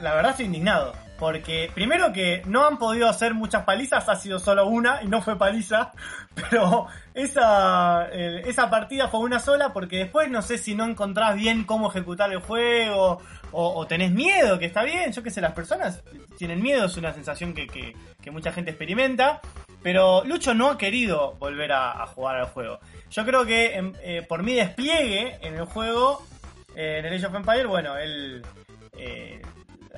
La 0.00 0.14
verdad 0.14 0.30
estoy 0.32 0.46
indignado. 0.46 0.92
Porque 1.18 1.70
primero 1.74 2.14
que 2.14 2.40
no 2.46 2.64
han 2.66 2.78
podido 2.78 3.06
hacer 3.06 3.34
muchas 3.34 3.64
palizas, 3.64 4.08
ha 4.08 4.16
sido 4.16 4.38
solo 4.38 4.66
una 4.66 5.02
y 5.02 5.06
no 5.06 5.20
fue 5.20 5.36
paliza. 5.36 5.92
Pero 6.34 6.86
esa, 7.12 8.08
esa 8.10 8.70
partida 8.70 9.08
fue 9.08 9.20
una 9.20 9.38
sola 9.38 9.70
porque 9.74 9.98
después 9.98 10.30
no 10.30 10.40
sé 10.40 10.56
si 10.56 10.74
no 10.74 10.86
encontrás 10.86 11.36
bien 11.36 11.64
cómo 11.64 11.90
ejecutar 11.90 12.32
el 12.32 12.38
juego 12.38 13.20
o, 13.52 13.74
o 13.74 13.86
tenés 13.86 14.12
miedo, 14.12 14.58
que 14.58 14.64
está 14.64 14.82
bien. 14.82 15.12
Yo 15.12 15.22
qué 15.22 15.30
sé, 15.30 15.42
las 15.42 15.52
personas 15.52 16.02
tienen 16.38 16.62
miedo, 16.62 16.86
es 16.86 16.96
una 16.96 17.12
sensación 17.12 17.52
que, 17.52 17.66
que- 17.66 17.94
mucha 18.30 18.52
gente 18.52 18.70
experimenta. 18.70 19.40
Pero 19.82 20.22
Lucho 20.24 20.54
no 20.54 20.70
ha 20.70 20.78
querido 20.78 21.32
volver 21.38 21.72
a, 21.72 22.02
a 22.02 22.06
jugar 22.06 22.36
al 22.36 22.46
juego. 22.46 22.78
Yo 23.10 23.26
creo 23.26 23.44
que 23.44 23.74
em, 23.74 23.92
eh, 24.02 24.24
por 24.26 24.42
mi 24.42 24.54
despliegue 24.54 25.38
en 25.42 25.54
el 25.56 25.64
juego, 25.64 26.24
eh, 26.74 26.98
en 26.98 27.06
el 27.06 27.14
Age 27.14 27.26
of 27.26 27.34
Empire, 27.34 27.66
bueno, 27.66 27.96
él 27.96 28.42
eh, 28.96 29.40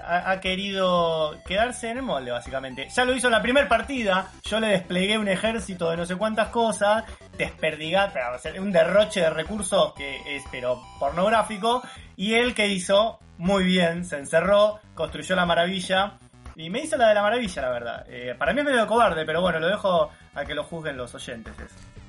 ha, 0.04 0.40
querido 0.40 1.36
quedarse 1.46 1.90
en 1.90 1.98
el 1.98 2.02
molde, 2.02 2.30
básicamente. 2.30 2.88
Ya 2.94 3.04
lo 3.04 3.14
hizo 3.14 3.28
en 3.28 3.32
la 3.32 3.42
primera 3.42 3.68
partida. 3.68 4.30
Yo 4.44 4.60
le 4.60 4.68
desplegué 4.68 5.18
un 5.18 5.28
ejército 5.28 5.90
de 5.90 5.96
no 5.96 6.06
sé 6.06 6.16
cuántas 6.16 6.48
cosas, 6.48 7.04
desperdigar, 7.36 8.12
un 8.58 8.72
derroche 8.72 9.20
de 9.20 9.30
recursos 9.30 9.92
que 9.94 10.36
es, 10.36 10.42
pero 10.50 10.82
pornográfico. 10.98 11.82
Y 12.16 12.34
él 12.34 12.54
que 12.54 12.68
hizo 12.68 13.18
muy 13.38 13.64
bien, 13.64 14.04
se 14.04 14.18
encerró, 14.18 14.80
construyó 14.94 15.36
la 15.36 15.46
maravilla. 15.46 16.18
Y 16.54 16.68
me 16.68 16.82
hizo 16.82 16.96
la 16.96 17.08
de 17.08 17.14
la 17.14 17.22
maravilla, 17.22 17.62
la 17.62 17.70
verdad. 17.70 18.06
Eh, 18.08 18.34
para 18.38 18.52
mí 18.52 18.60
es 18.60 18.66
medio 18.66 18.86
cobarde, 18.86 19.24
pero 19.24 19.40
bueno, 19.40 19.58
lo 19.58 19.68
dejo 19.68 20.10
a 20.34 20.44
que 20.44 20.54
lo 20.54 20.64
juzguen 20.64 20.96
los 20.96 21.14
oyentes. 21.14 21.54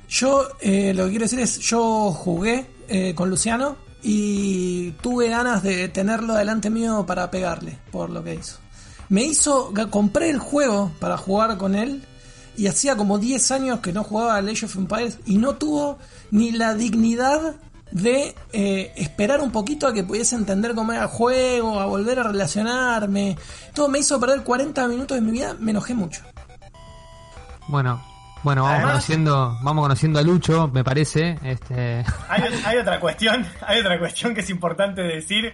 Yo 0.10 0.48
eh, 0.60 0.94
lo 0.94 1.06
que 1.06 1.12
quiero 1.12 1.26
decir 1.26 1.40
es, 1.40 1.60
yo 1.60 2.12
jugué 2.12 2.66
eh, 2.88 3.16
con 3.16 3.30
Luciano 3.30 3.78
y 4.04 4.92
tuve 5.02 5.30
ganas 5.30 5.64
de 5.64 5.88
tenerlo 5.88 6.36
delante 6.36 6.70
mío 6.70 7.06
para 7.06 7.32
pegarle 7.32 7.80
por 7.92 8.10
lo 8.10 8.24
que 8.24 8.36
hizo. 8.36 8.58
Me 9.10 9.24
hizo, 9.24 9.74
compré 9.90 10.30
el 10.30 10.40
juego 10.40 10.92
para 11.00 11.18
jugar 11.18 11.58
con 11.58 11.76
él 11.76 12.04
y 12.58 12.68
hacía 12.68 12.96
como 12.96 13.18
10 13.18 13.52
años 13.52 13.80
que 13.80 13.94
no 13.94 14.04
jugaba 14.04 14.36
al 14.36 14.50
Age 14.50 14.66
of 14.66 14.76
Empires 14.76 15.20
y 15.26 15.38
no 15.38 15.56
tuvo 15.56 15.98
ni 16.32 16.52
la 16.52 16.76
dignidad 16.76 17.56
de 17.92 18.36
eh, 18.52 18.92
esperar 18.96 19.40
un 19.42 19.52
poquito 19.52 19.88
a 19.88 19.94
que 19.94 20.04
pudiese 20.04 20.36
entender 20.36 20.74
cómo 20.74 20.92
era 20.92 21.04
el 21.04 21.08
juego, 21.08 21.80
a 21.80 21.86
volver 21.86 22.20
a 22.20 22.24
relacionarme. 22.24 23.38
Todo 23.74 23.88
me 23.88 24.00
hizo 24.00 24.20
perder 24.20 24.44
40 24.44 24.88
minutos 24.88 25.16
de 25.16 25.22
mi 25.22 25.32
vida, 25.32 25.56
me 25.60 25.72
enojé 25.72 25.94
mucho. 25.94 26.22
Bueno, 27.68 28.04
bueno, 28.44 28.64
vamos 28.64 28.76
Además- 28.78 28.92
conociendo, 28.94 29.58
vamos 29.62 29.84
conociendo 29.84 30.20
a 30.20 30.22
Lucho, 30.22 30.68
me 30.68 30.84
parece. 30.84 31.38
Este, 31.44 32.04
Hay, 32.30 32.44
hay 32.66 32.78
otra 32.78 33.00
cuestión, 33.00 33.46
hay 33.68 33.80
otra 33.80 33.98
cuestión 34.00 34.34
que 34.36 34.42
es 34.42 34.50
importante 34.50 35.02
decir. 35.02 35.54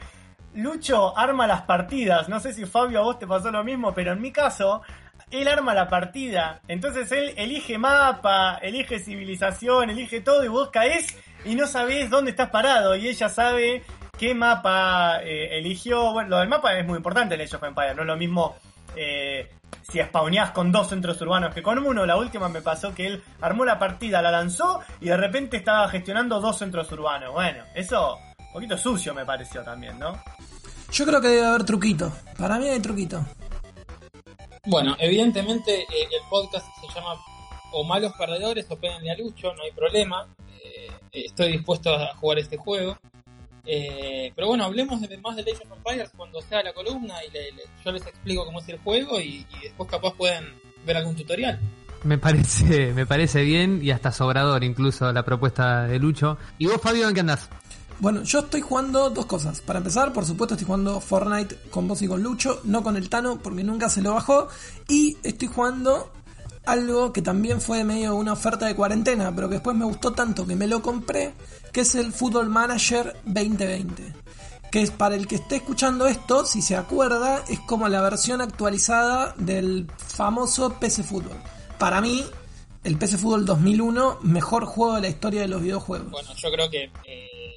Lucho 0.55 1.15
arma 1.17 1.45
las 1.47 1.61
partidas. 1.61 2.27
No 2.27 2.39
sé 2.39 2.53
si 2.53 2.65
Fabio 2.65 2.99
a 2.99 3.03
vos 3.03 3.19
te 3.19 3.27
pasó 3.27 3.51
lo 3.51 3.63
mismo, 3.63 3.93
pero 3.93 4.13
en 4.13 4.21
mi 4.21 4.31
caso, 4.31 4.81
él 5.29 5.47
arma 5.47 5.75
la 5.75 5.87
partida. 5.87 6.59
Entonces 6.67 7.11
él 7.11 7.33
elige 7.37 7.77
mapa, 7.77 8.57
elige 8.61 8.99
civilización, 8.99 9.91
elige 9.91 10.21
todo 10.21 10.43
y 10.43 10.47
vos 10.47 10.69
caes 10.71 11.15
y 11.45 11.53
no 11.55 11.67
sabés 11.67 12.09
dónde 12.09 12.31
estás 12.31 12.49
parado. 12.49 12.95
Y 12.95 13.07
ella 13.07 13.29
sabe 13.29 13.83
qué 14.17 14.33
mapa 14.33 15.19
eh, 15.23 15.59
eligió. 15.59 16.11
Bueno, 16.13 16.29
lo 16.31 16.37
del 16.39 16.49
mapa 16.49 16.73
es 16.77 16.85
muy 16.85 16.97
importante 16.97 17.35
en 17.35 17.41
Age 17.41 17.55
of 17.55 17.63
Empires, 17.63 17.95
no 17.95 18.01
es 18.01 18.07
lo 18.07 18.17
mismo 18.17 18.55
eh, 18.95 19.51
si 19.91 20.01
spawneás 20.01 20.51
con 20.51 20.71
dos 20.71 20.89
centros 20.89 21.19
urbanos 21.21 21.53
que 21.53 21.63
con 21.63 21.79
uno. 21.79 22.05
La 22.05 22.17
última 22.17 22.49
me 22.49 22.61
pasó 22.61 22.93
que 22.93 23.07
él 23.07 23.23
armó 23.41 23.65
la 23.65 23.79
partida, 23.79 24.21
la 24.21 24.31
lanzó 24.31 24.81
y 25.01 25.05
de 25.05 25.17
repente 25.17 25.57
estaba 25.57 25.89
gestionando 25.89 26.39
dos 26.39 26.57
centros 26.57 26.91
urbanos. 26.91 27.33
Bueno, 27.33 27.63
eso 27.75 28.17
un 28.37 28.53
poquito 28.53 28.77
sucio 28.77 29.13
me 29.13 29.25
pareció 29.25 29.63
también, 29.63 29.97
¿no? 29.99 30.21
Yo 30.91 31.05
creo 31.05 31.21
que 31.21 31.27
debe 31.27 31.45
haber 31.45 31.63
truquito. 31.63 32.11
Para 32.37 32.57
mí 32.57 32.67
hay 32.67 32.79
truquito. 32.79 33.23
Bueno, 34.65 34.95
evidentemente 34.99 35.81
eh, 35.81 35.87
el 36.11 36.29
podcast 36.29 36.65
se 36.81 36.93
llama 36.93 37.15
o 37.71 37.83
malos 37.83 38.13
perdedores 38.17 38.65
o 38.69 38.77
pédenle 38.77 39.11
a 39.11 39.17
Lucho, 39.17 39.53
no 39.53 39.63
hay 39.63 39.71
problema. 39.71 40.27
Eh, 40.63 40.89
estoy 41.11 41.53
dispuesto 41.53 41.93
a 41.93 42.15
jugar 42.15 42.39
este 42.39 42.57
juego. 42.57 42.97
Eh, 43.65 44.31
pero 44.35 44.47
bueno, 44.47 44.63
hablemos 44.65 45.01
de, 45.01 45.17
más 45.19 45.35
de 45.35 45.41
Age 45.43 45.63
of 45.69 45.77
Empires 45.77 46.09
cuando 46.15 46.41
sea 46.41 46.63
la 46.63 46.73
columna 46.73 47.15
y 47.27 47.31
le- 47.31 47.51
le- 47.51 47.63
yo 47.85 47.91
les 47.91 48.05
explico 48.05 48.45
cómo 48.45 48.59
es 48.59 48.69
el 48.69 48.79
juego 48.79 49.19
y, 49.19 49.45
y 49.49 49.63
después 49.63 49.89
capaz 49.89 50.13
pueden 50.15 50.45
ver 50.85 50.97
algún 50.97 51.15
tutorial. 51.15 51.59
Me 52.03 52.17
parece, 52.17 52.93
me 52.95 53.05
parece 53.05 53.43
bien 53.43 53.79
y 53.83 53.91
hasta 53.91 54.11
sobrador 54.11 54.63
incluso 54.63 55.11
la 55.11 55.23
propuesta 55.23 55.83
de 55.87 55.99
Lucho. 55.99 56.37
¿Y 56.57 56.65
vos, 56.67 56.81
Fabio, 56.81 57.07
en 57.07 57.13
qué 57.13 57.19
andás? 57.19 57.49
Bueno, 58.01 58.23
yo 58.23 58.39
estoy 58.39 58.61
jugando 58.61 59.09
dos 59.09 59.25
cosas. 59.25 59.59
Para 59.59 59.79
empezar, 59.79 60.13
por 60.13 60.25
supuesto, 60.25 60.53
estoy 60.55 60.65
jugando 60.67 61.01
Fortnite 61.01 61.57
con 61.69 61.85
vos 61.89 62.01
y 62.01 62.07
con 62.07 62.23
Lucho, 62.23 62.61
no 62.63 62.81
con 62.81 62.95
el 62.95 63.09
Tano, 63.09 63.39
porque 63.43 63.61
nunca 63.61 63.89
se 63.89 64.01
lo 64.01 64.13
bajó. 64.13 64.47
Y 64.87 65.17
estoy 65.21 65.49
jugando 65.49 66.09
algo 66.71 67.11
que 67.13 67.21
también 67.21 67.61
fue 67.61 67.83
medio 67.83 68.15
una 68.15 68.33
oferta 68.33 68.65
de 68.65 68.75
cuarentena, 68.75 69.33
pero 69.33 69.47
que 69.49 69.55
después 69.55 69.75
me 69.75 69.85
gustó 69.85 70.13
tanto 70.13 70.45
que 70.45 70.55
me 70.55 70.67
lo 70.67 70.81
compré, 70.81 71.33
que 71.71 71.81
es 71.81 71.95
el 71.95 72.13
Football 72.13 72.49
Manager 72.49 73.15
2020. 73.25 74.13
Que 74.71 74.83
es 74.83 74.91
para 74.91 75.15
el 75.15 75.27
que 75.27 75.35
esté 75.35 75.57
escuchando 75.57 76.07
esto, 76.07 76.45
si 76.45 76.61
se 76.61 76.75
acuerda, 76.75 77.43
es 77.49 77.59
como 77.61 77.87
la 77.89 78.01
versión 78.01 78.39
actualizada 78.39 79.33
del 79.37 79.87
famoso 79.97 80.75
PC 80.79 81.03
Fútbol. 81.03 81.37
Para 81.79 82.01
mí, 82.01 82.23
el 82.83 82.97
PC 82.97 83.17
Fútbol 83.17 83.45
2001, 83.45 84.19
mejor 84.21 84.65
juego 84.65 84.95
de 84.95 85.01
la 85.01 85.09
historia 85.09 85.41
de 85.41 85.47
los 85.47 85.61
videojuegos. 85.61 86.11
Bueno, 86.11 86.29
yo 86.35 86.51
creo 86.51 86.69
que 86.69 86.91
eh, 87.05 87.55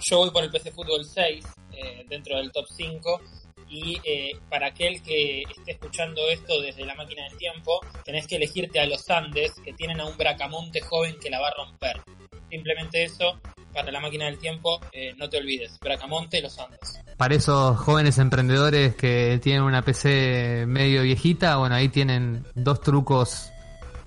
yo, 0.00 0.18
voy 0.18 0.30
por 0.30 0.42
el 0.42 0.50
PC 0.50 0.72
Fútbol 0.72 1.04
6 1.04 1.44
eh, 1.72 2.06
dentro 2.08 2.36
del 2.36 2.50
top 2.52 2.64
5 2.74 3.20
y 3.68 4.00
eh, 4.04 4.38
para 4.48 4.68
aquel 4.68 5.02
que 5.02 5.42
esté 5.42 5.72
escuchando 5.72 6.20
esto 6.30 6.60
desde 6.60 6.84
la 6.84 6.94
máquina 6.94 7.24
del 7.28 7.36
tiempo, 7.36 7.80
tenés 8.04 8.26
que 8.26 8.36
elegirte 8.36 8.80
a 8.80 8.86
los 8.86 9.08
Andes 9.10 9.52
que 9.64 9.72
tienen 9.72 10.00
a 10.00 10.06
un 10.06 10.16
Bracamonte 10.16 10.80
joven 10.80 11.16
que 11.20 11.30
la 11.30 11.40
va 11.40 11.48
a 11.48 11.54
romper. 11.54 12.00
Simplemente 12.48 13.02
eso, 13.02 13.40
para 13.72 13.90
la 13.90 14.00
máquina 14.00 14.26
del 14.26 14.38
tiempo, 14.38 14.80
eh, 14.92 15.14
no 15.16 15.28
te 15.28 15.38
olvides, 15.38 15.78
Bracamonte, 15.80 16.40
los 16.40 16.58
Andes. 16.58 17.00
Para 17.16 17.34
esos 17.34 17.76
jóvenes 17.78 18.18
emprendedores 18.18 18.94
que 18.94 19.40
tienen 19.42 19.62
una 19.62 19.82
PC 19.82 20.64
medio 20.66 21.02
viejita, 21.02 21.56
bueno, 21.56 21.74
ahí 21.74 21.88
tienen 21.88 22.44
dos 22.54 22.80
trucos 22.80 23.50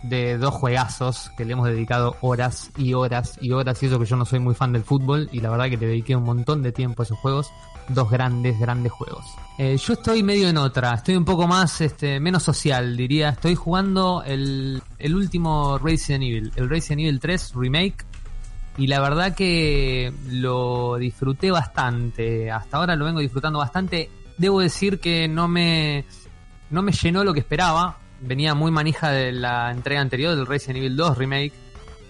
de 0.04 0.38
dos 0.38 0.54
juegazos 0.54 1.30
que 1.38 1.44
le 1.44 1.54
hemos 1.54 1.68
dedicado 1.68 2.16
horas 2.22 2.72
y 2.78 2.94
horas 2.94 3.38
y 3.42 3.52
horas 3.52 3.84
y 3.84 3.88
eso 3.88 4.00
que 4.00 4.06
yo 4.06 4.16
no 4.16 4.26
soy 4.26 4.40
muy 4.40 4.56
fan 4.56 4.72
del 4.72 4.84
fútbol 4.84 5.28
y 5.34 5.42
la 5.42 5.50
verdad 5.50 5.70
que 5.70 5.78
le 5.78 5.88
dediqué 5.88 6.16
un 6.16 6.24
montón 6.24 6.64
de 6.64 6.72
tiempo 6.72 7.02
a 7.02 7.06
esos 7.06 7.20
juegos 7.20 7.52
dos 7.90 8.10
grandes 8.10 8.58
grandes 8.58 8.94
juegos 8.94 9.26
Eh, 9.62 9.76
yo 9.76 9.92
estoy 9.92 10.24
medio 10.24 10.48
en 10.48 10.56
otra 10.56 10.94
estoy 10.94 11.18
un 11.18 11.26
poco 11.26 11.46
más 11.46 11.82
este 11.82 12.22
menos 12.22 12.44
social 12.44 12.96
diría 12.96 13.28
estoy 13.28 13.56
jugando 13.56 14.24
el, 14.26 14.82
el 14.98 15.16
último 15.16 15.78
Resident 15.78 16.24
Evil 16.24 16.54
el 16.56 16.70
Resident 16.70 17.02
Evil 17.02 17.20
3 17.20 17.52
remake 17.56 18.06
y 18.80 18.88
la 18.88 19.02
verdad 19.02 19.36
que 19.36 20.14
lo 20.30 20.96
disfruté 20.96 21.52
bastante. 21.52 22.50
Hasta 22.50 22.78
ahora 22.78 22.96
lo 22.96 23.04
vengo 23.04 23.20
disfrutando 23.20 23.60
bastante. 23.60 24.10
Debo 24.38 24.62
decir 24.62 25.02
que 25.02 25.28
no 25.28 25.50
me, 25.50 26.06
no 26.70 26.82
me 26.82 26.94
llenó 26.94 27.26
lo 27.26 27.34
que 27.34 27.42
esperaba. 27.42 27.98
Venía 28.22 28.56
muy 28.56 28.72
manija 28.72 29.12
de 29.12 29.34
la 29.34 29.70
entrega 29.70 30.00
anterior 30.00 30.34
del 30.34 30.46
Resident 30.46 30.78
Evil 30.78 30.96
2 30.96 31.18
Remake. 31.18 31.52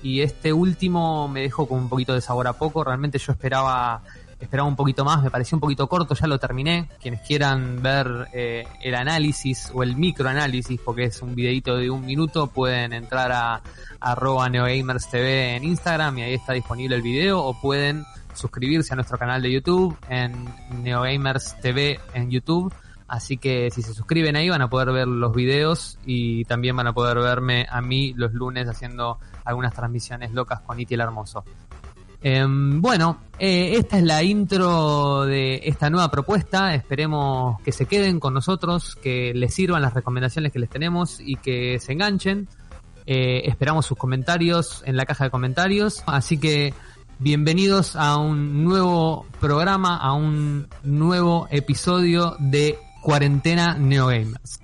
Y 0.04 0.22
este 0.22 0.54
último 0.54 1.28
me 1.28 1.42
dejó 1.42 1.68
con 1.68 1.80
un 1.80 1.90
poquito 1.90 2.14
de 2.14 2.22
sabor 2.22 2.48
a 2.48 2.54
poco. 2.54 2.84
Realmente 2.84 3.18
yo 3.18 3.32
esperaba, 3.32 4.04
esperaba 4.40 4.68
un 4.68 4.76
poquito 4.76 5.04
más. 5.04 5.24
Me 5.24 5.32
pareció 5.32 5.56
un 5.56 5.62
poquito 5.62 5.88
corto. 5.88 6.16
Ya 6.16 6.28
lo 6.28 6.40
terminé. 6.40 6.90
Quienes 7.02 7.22
quieran 7.22 7.82
ver 7.82 8.28
eh, 8.34 8.66
el 8.82 8.96
análisis 8.96 9.72
o 9.74 9.84
el 9.84 9.96
microanálisis, 9.96 10.80
porque 10.84 11.06
es 11.06 11.22
un 11.22 11.36
videito 11.36 11.78
de 11.78 11.90
un 11.90 12.06
minuto, 12.06 12.48
pueden 12.48 12.94
entrar 12.94 13.32
a 13.32 13.62
arroba 14.00 14.50
neogamers 14.50 15.10
TV 15.10 15.56
en 15.56 15.64
Instagram 15.64 16.20
y 16.20 16.22
ahí 16.24 16.34
está 16.34 16.54
disponible 16.54 16.96
el 16.96 17.02
video 17.02 17.44
o 17.44 17.60
pueden 17.60 18.06
suscribirse 18.34 18.94
a 18.94 18.96
nuestro 18.96 19.18
canal 19.18 19.42
de 19.42 19.52
YouTube 19.52 19.98
en 20.08 20.48
Neogamers 20.82 21.60
TV 21.62 22.00
en 22.14 22.30
YouTube. 22.30 22.74
Así 23.08 23.38
que 23.38 23.72
si 23.72 23.82
se 23.82 23.94
suscriben 23.94 24.36
ahí 24.36 24.50
van 24.50 24.62
a 24.62 24.70
poder 24.70 24.92
ver 24.92 25.08
los 25.08 25.34
videos 25.34 25.98
y 26.06 26.46
también 26.46 26.76
van 26.76 26.88
a 26.88 26.94
poder 26.94 27.18
verme 27.18 27.66
a 27.70 27.82
mí 27.82 28.14
los 28.16 28.34
lunes 28.34 28.68
haciendo 28.68 29.18
algunas 29.44 29.74
transmisiones 29.74 30.32
locas 30.32 30.62
con 30.62 30.80
Iti 30.80 30.94
el 30.94 31.02
Hermoso. 31.02 31.44
Em, 32.22 32.82
bueno, 32.82 33.18
eh, 33.40 33.76
esta 33.78 33.98
es 33.98 34.04
la 34.04 34.22
intro 34.24 35.26
de 35.26 35.62
esta 35.64 35.90
nueva 35.90 36.12
propuesta. 36.12 36.74
Esperemos 36.76 37.62
que 37.62 37.72
se 37.72 37.86
queden 37.86 38.20
con 38.20 38.34
nosotros, 38.34 38.96
que 38.96 39.34
les 39.34 39.54
sirvan 39.54 39.82
las 39.82 39.94
recomendaciones 39.94 40.52
que 40.52 40.60
les 40.60 40.70
tenemos 40.70 41.20
y 41.20 41.36
que 41.38 41.80
se 41.80 41.94
enganchen. 41.94 42.48
Eh, 43.06 43.44
esperamos 43.46 43.86
sus 43.86 43.98
comentarios 43.98 44.84
en 44.86 44.98
la 44.98 45.06
caja 45.06 45.24
de 45.26 45.30
comentarios. 45.32 46.04
Así 46.06 46.38
que 46.38 46.74
bienvenidos 47.20 47.96
a 47.96 48.18
un 48.18 48.64
nuevo 48.64 49.26
programa, 49.40 49.98
a 49.98 50.14
un 50.14 50.68
nuevo 50.84 51.48
episodio 51.50 52.36
de 52.40 52.78
Cuarentena 53.02 53.78
Neogamers. 53.78 54.60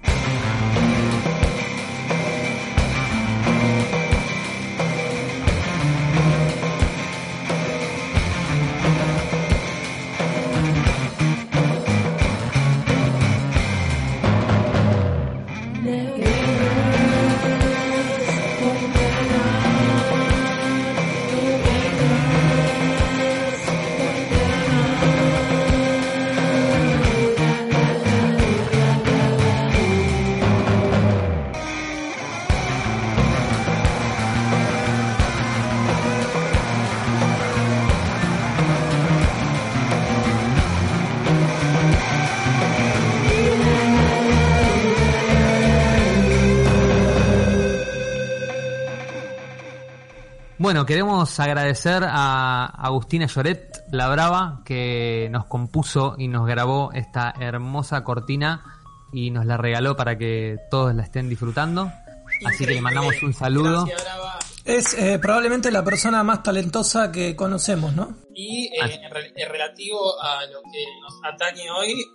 Bueno, 50.65 50.83
queremos 50.83 51.39
agradecer 51.39 52.03
a 52.03 52.65
Agustina 52.65 53.27
Lloret, 53.27 53.83
la 53.91 54.07
brava, 54.09 54.63
que 54.65 55.27
nos 55.29 55.45
compuso 55.45 56.15
y 56.17 56.27
nos 56.27 56.47
grabó 56.47 56.91
esta 56.91 57.35
hermosa 57.39 58.03
cortina 58.03 58.63
y 59.13 59.29
nos 59.29 59.45
la 59.45 59.57
regaló 59.57 59.95
para 59.95 60.17
que 60.17 60.57
todos 60.71 60.95
la 60.95 61.03
estén 61.03 61.29
disfrutando. 61.29 61.91
Así 62.47 62.65
que 62.65 62.73
le 62.73 62.81
mandamos 62.81 63.13
un 63.21 63.31
saludo. 63.35 63.85
Gracias, 63.85 64.03
Brava. 64.15 64.39
Es 64.65 64.93
eh, 64.95 65.19
probablemente 65.19 65.69
la 65.69 65.83
persona 65.83 66.23
más 66.23 66.41
talentosa 66.41 67.11
que 67.11 67.35
conocemos, 67.35 67.93
¿no? 67.93 68.15
Y 68.33 68.65
eh, 68.65 68.79
en, 69.03 69.11
re- 69.11 69.33
en 69.35 69.47
relativo 69.51 70.19
a 70.19 70.47
lo 70.47 70.63
que 70.63 70.83
nos 70.99 71.13
atañe 71.31 71.69
hoy, 71.69 71.91
eh, 71.91 72.05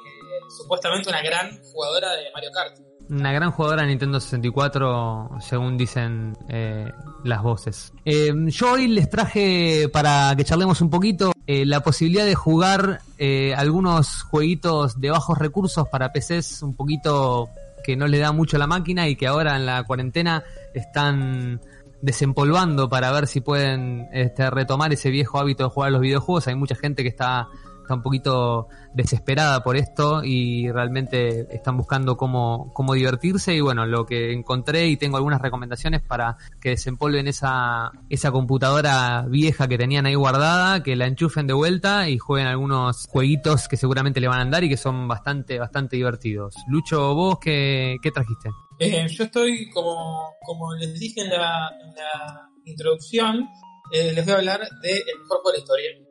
supuestamente 0.60 1.08
una 1.08 1.22
gran 1.22 1.56
jugadora 1.72 2.14
de 2.16 2.32
Mario 2.34 2.50
Kart. 2.52 2.76
Una 3.10 3.32
gran 3.32 3.52
jugadora 3.52 3.82
de 3.82 3.88
Nintendo 3.88 4.18
64, 4.20 5.30
según 5.40 5.76
dicen 5.76 6.36
eh, 6.48 6.90
las 7.24 7.42
voces. 7.42 7.92
Eh, 8.04 8.32
yo 8.46 8.72
hoy 8.72 8.88
les 8.88 9.08
traje, 9.10 9.88
para 9.92 10.34
que 10.36 10.44
charlemos 10.44 10.80
un 10.80 10.90
poquito, 10.90 11.32
eh, 11.46 11.64
la 11.66 11.80
posibilidad 11.80 12.24
de 12.24 12.34
jugar 12.34 13.00
eh, 13.18 13.54
algunos 13.56 14.22
jueguitos 14.22 15.00
de 15.00 15.10
bajos 15.10 15.38
recursos 15.38 15.88
para 15.88 16.12
PCs 16.12 16.62
un 16.62 16.74
poquito 16.74 17.48
que 17.84 17.96
no 17.96 18.06
le 18.06 18.18
da 18.18 18.32
mucho 18.32 18.56
a 18.56 18.60
la 18.60 18.66
máquina 18.66 19.08
y 19.08 19.16
que 19.16 19.26
ahora 19.26 19.56
en 19.56 19.66
la 19.66 19.82
cuarentena 19.84 20.44
están 20.74 21.60
desempolvando 22.02 22.88
para 22.88 23.10
ver 23.10 23.26
si 23.26 23.40
pueden 23.40 24.08
este, 24.12 24.48
retomar 24.50 24.92
ese 24.92 25.10
viejo 25.10 25.38
hábito 25.38 25.64
de 25.64 25.70
jugar 25.70 25.88
a 25.88 25.92
los 25.92 26.00
videojuegos. 26.00 26.46
Hay 26.46 26.54
mucha 26.54 26.74
gente 26.74 27.02
que 27.02 27.08
está 27.08 27.48
está 27.90 27.96
un 27.96 28.02
poquito 28.02 28.68
desesperada 28.94 29.64
por 29.64 29.76
esto 29.76 30.22
y 30.22 30.70
realmente 30.70 31.48
están 31.50 31.76
buscando 31.76 32.16
cómo, 32.16 32.70
cómo 32.72 32.94
divertirse 32.94 33.52
y 33.52 33.60
bueno, 33.60 33.84
lo 33.84 34.06
que 34.06 34.32
encontré 34.32 34.86
y 34.86 34.96
tengo 34.96 35.16
algunas 35.16 35.42
recomendaciones 35.42 36.00
para 36.00 36.36
que 36.60 36.70
desempolven 36.70 37.26
esa, 37.26 37.90
esa 38.08 38.30
computadora 38.30 39.26
vieja 39.28 39.66
que 39.66 39.76
tenían 39.76 40.06
ahí 40.06 40.14
guardada, 40.14 40.84
que 40.84 40.94
la 40.94 41.06
enchufen 41.06 41.48
de 41.48 41.52
vuelta 41.54 42.08
y 42.08 42.18
jueguen 42.18 42.46
algunos 42.46 43.08
jueguitos 43.08 43.66
que 43.66 43.76
seguramente 43.76 44.20
le 44.20 44.28
van 44.28 44.38
a 44.38 44.42
andar 44.42 44.62
y 44.62 44.68
que 44.68 44.76
son 44.76 45.08
bastante, 45.08 45.58
bastante 45.58 45.96
divertidos. 45.96 46.54
Lucho, 46.68 47.12
vos, 47.16 47.38
¿qué, 47.40 47.96
qué 48.00 48.12
trajiste? 48.12 48.50
Eh, 48.78 49.08
yo 49.08 49.24
estoy, 49.24 49.68
como, 49.70 50.36
como 50.44 50.74
les 50.76 50.96
dije 50.96 51.22
en 51.22 51.30
la, 51.30 51.70
en 51.82 51.94
la 51.96 52.50
introducción, 52.64 53.48
eh, 53.92 54.12
les 54.12 54.24
voy 54.24 54.34
a 54.34 54.36
hablar 54.38 54.60
del 54.80 54.92
el 54.92 55.18
mejor 55.22 55.38
juego 55.38 55.50
de 55.50 55.58
la 55.58 55.62
historia, 55.62 56.09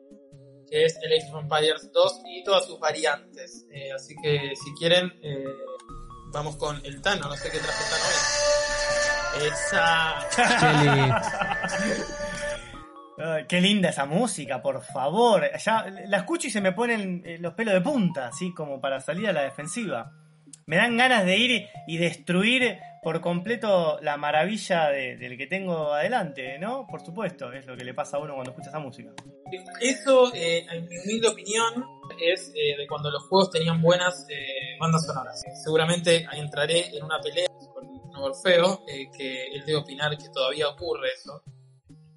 que 0.70 0.84
es 0.84 0.98
el 1.02 1.12
Age 1.12 1.32
of 1.32 1.42
Empires 1.42 1.90
2 1.92 2.20
y 2.26 2.44
todas 2.44 2.64
sus 2.66 2.78
variantes. 2.78 3.66
Eh, 3.72 3.92
así 3.92 4.14
que 4.22 4.52
si 4.54 4.72
quieren, 4.74 5.12
eh, 5.22 5.44
vamos 6.32 6.56
con 6.56 6.80
el 6.84 7.00
Tano, 7.02 7.28
no 7.28 7.36
sé 7.36 7.50
qué 7.50 7.58
traje 7.58 7.84
Tano 7.90 8.04
hoy. 9.42 9.48
Esa. 9.48 10.26
Ay, 13.22 13.44
qué 13.48 13.60
linda 13.60 13.90
esa 13.90 14.06
música, 14.06 14.62
por 14.62 14.82
favor. 14.82 15.44
Ya 15.58 15.86
la 16.06 16.16
escucho 16.18 16.46
y 16.46 16.50
se 16.50 16.60
me 16.62 16.72
ponen 16.72 17.22
eh, 17.26 17.36
los 17.38 17.52
pelos 17.54 17.74
de 17.74 17.80
punta, 17.82 18.28
así 18.28 18.54
como 18.54 18.80
para 18.80 19.00
salir 19.00 19.28
a 19.28 19.32
la 19.32 19.42
defensiva. 19.42 20.12
Me 20.66 20.76
dan 20.76 20.96
ganas 20.96 21.24
de 21.26 21.36
ir 21.36 21.68
y 21.86 21.98
destruir 21.98 22.78
por 23.02 23.20
completo 23.20 23.98
la 24.02 24.16
maravilla 24.16 24.88
de- 24.88 25.16
del 25.16 25.36
que 25.36 25.46
tengo 25.46 25.92
adelante, 25.92 26.58
¿no? 26.58 26.86
Por 26.86 27.00
supuesto, 27.04 27.52
es 27.52 27.66
lo 27.66 27.76
que 27.76 27.84
le 27.84 27.92
pasa 27.92 28.16
a 28.16 28.20
uno 28.20 28.34
cuando 28.34 28.50
escucha 28.52 28.70
esa 28.70 28.78
música. 28.78 29.10
Eso, 29.80 30.32
eh, 30.34 30.66
en 30.70 30.88
mi 30.88 30.98
humilde 30.98 31.28
opinión, 31.28 31.84
es 32.20 32.52
eh, 32.54 32.76
de 32.76 32.86
cuando 32.86 33.10
los 33.10 33.22
juegos 33.28 33.50
tenían 33.50 33.80
buenas 33.80 34.26
eh, 34.28 34.76
bandas 34.78 35.06
sonoras. 35.06 35.42
Seguramente 35.64 36.26
entraré 36.32 36.96
en 36.96 37.04
una 37.04 37.20
pelea 37.20 37.48
con 37.72 37.90
Orfeo, 38.22 38.82
eh, 38.88 39.10
que 39.16 39.46
él 39.46 39.64
debe 39.64 39.78
opinar 39.78 40.16
que 40.16 40.28
todavía 40.28 40.68
ocurre 40.68 41.08
eso. 41.14 41.42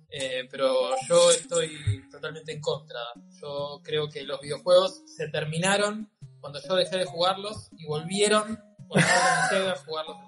Eh, 0.09 0.47
pero 0.51 0.91
yo 1.09 1.31
estoy 1.31 2.07
totalmente 2.11 2.53
en 2.53 2.61
contra. 2.61 2.99
Yo 3.41 3.81
creo 3.83 4.09
que 4.09 4.23
los 4.23 4.39
videojuegos 4.41 5.01
se 5.07 5.27
terminaron 5.29 6.11
cuando 6.39 6.59
yo 6.61 6.75
dejé 6.75 6.97
de 6.97 7.05
jugarlos 7.05 7.69
y 7.75 7.85
volvieron 7.85 8.59
cuando 8.87 9.07
yo 9.07 9.15
comencé 9.49 9.69
a 9.71 9.83
jugarlos. 9.83 10.17
de 10.19 10.23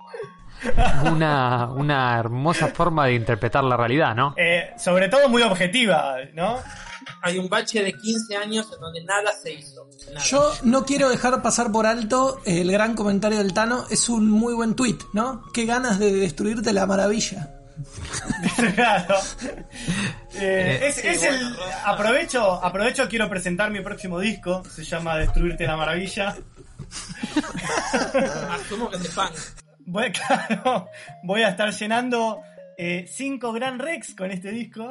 nuevo. 0.73 1.15
Una, 1.15 1.69
una 1.71 2.17
hermosa 2.17 2.69
forma 2.69 3.05
de 3.05 3.13
interpretar 3.13 3.63
la 3.63 3.77
realidad, 3.77 4.15
¿no? 4.15 4.33
Eh, 4.37 4.71
sobre 4.77 5.09
todo 5.09 5.29
muy 5.29 5.43
objetiva, 5.43 6.15
¿no? 6.33 6.59
Hay 7.21 7.37
un 7.37 7.49
bache 7.49 7.83
de 7.83 7.93
15 7.93 8.35
años 8.35 8.67
en 8.73 8.79
donde 8.79 9.03
nada 9.03 9.31
se 9.41 9.53
hizo. 9.53 9.87
Nada. 10.07 10.25
Yo 10.25 10.53
no 10.63 10.85
quiero 10.85 11.09
dejar 11.09 11.41
pasar 11.41 11.71
por 11.71 11.85
alto 11.85 12.41
el 12.45 12.71
gran 12.71 12.95
comentario 12.95 13.37
del 13.37 13.53
Tano. 13.53 13.85
Es 13.89 14.09
un 14.09 14.29
muy 14.29 14.53
buen 14.53 14.75
tweet, 14.75 14.97
¿no? 15.13 15.43
Qué 15.53 15.65
ganas 15.65 15.99
de 15.99 16.13
destruirte 16.13 16.73
la 16.73 16.85
maravilla. 16.85 17.51
claro. 18.75 19.15
Eh, 20.37 20.89
es, 20.89 20.95
sí, 20.95 21.07
es 21.07 21.23
el. 21.23 21.55
Aprovecho, 21.85 22.61
aprovecho, 22.61 23.07
quiero 23.07 23.29
presentar 23.29 23.71
mi 23.71 23.79
próximo 23.79 24.19
disco. 24.19 24.65
Se 24.65 24.83
llama 24.83 25.15
Destruirte 25.15 25.65
la 25.65 25.77
Maravilla. 25.77 26.35
Asumo 28.51 28.89
que 28.89 28.97
fan. 28.99 29.31
Voy, 29.85 30.11
claro, 30.11 30.89
voy 31.23 31.43
a 31.43 31.49
estar 31.49 31.71
llenando 31.71 32.41
5 32.77 33.53
Gran 33.53 33.79
Rex 33.79 34.15
con 34.15 34.31
este 34.31 34.51
disco. 34.51 34.89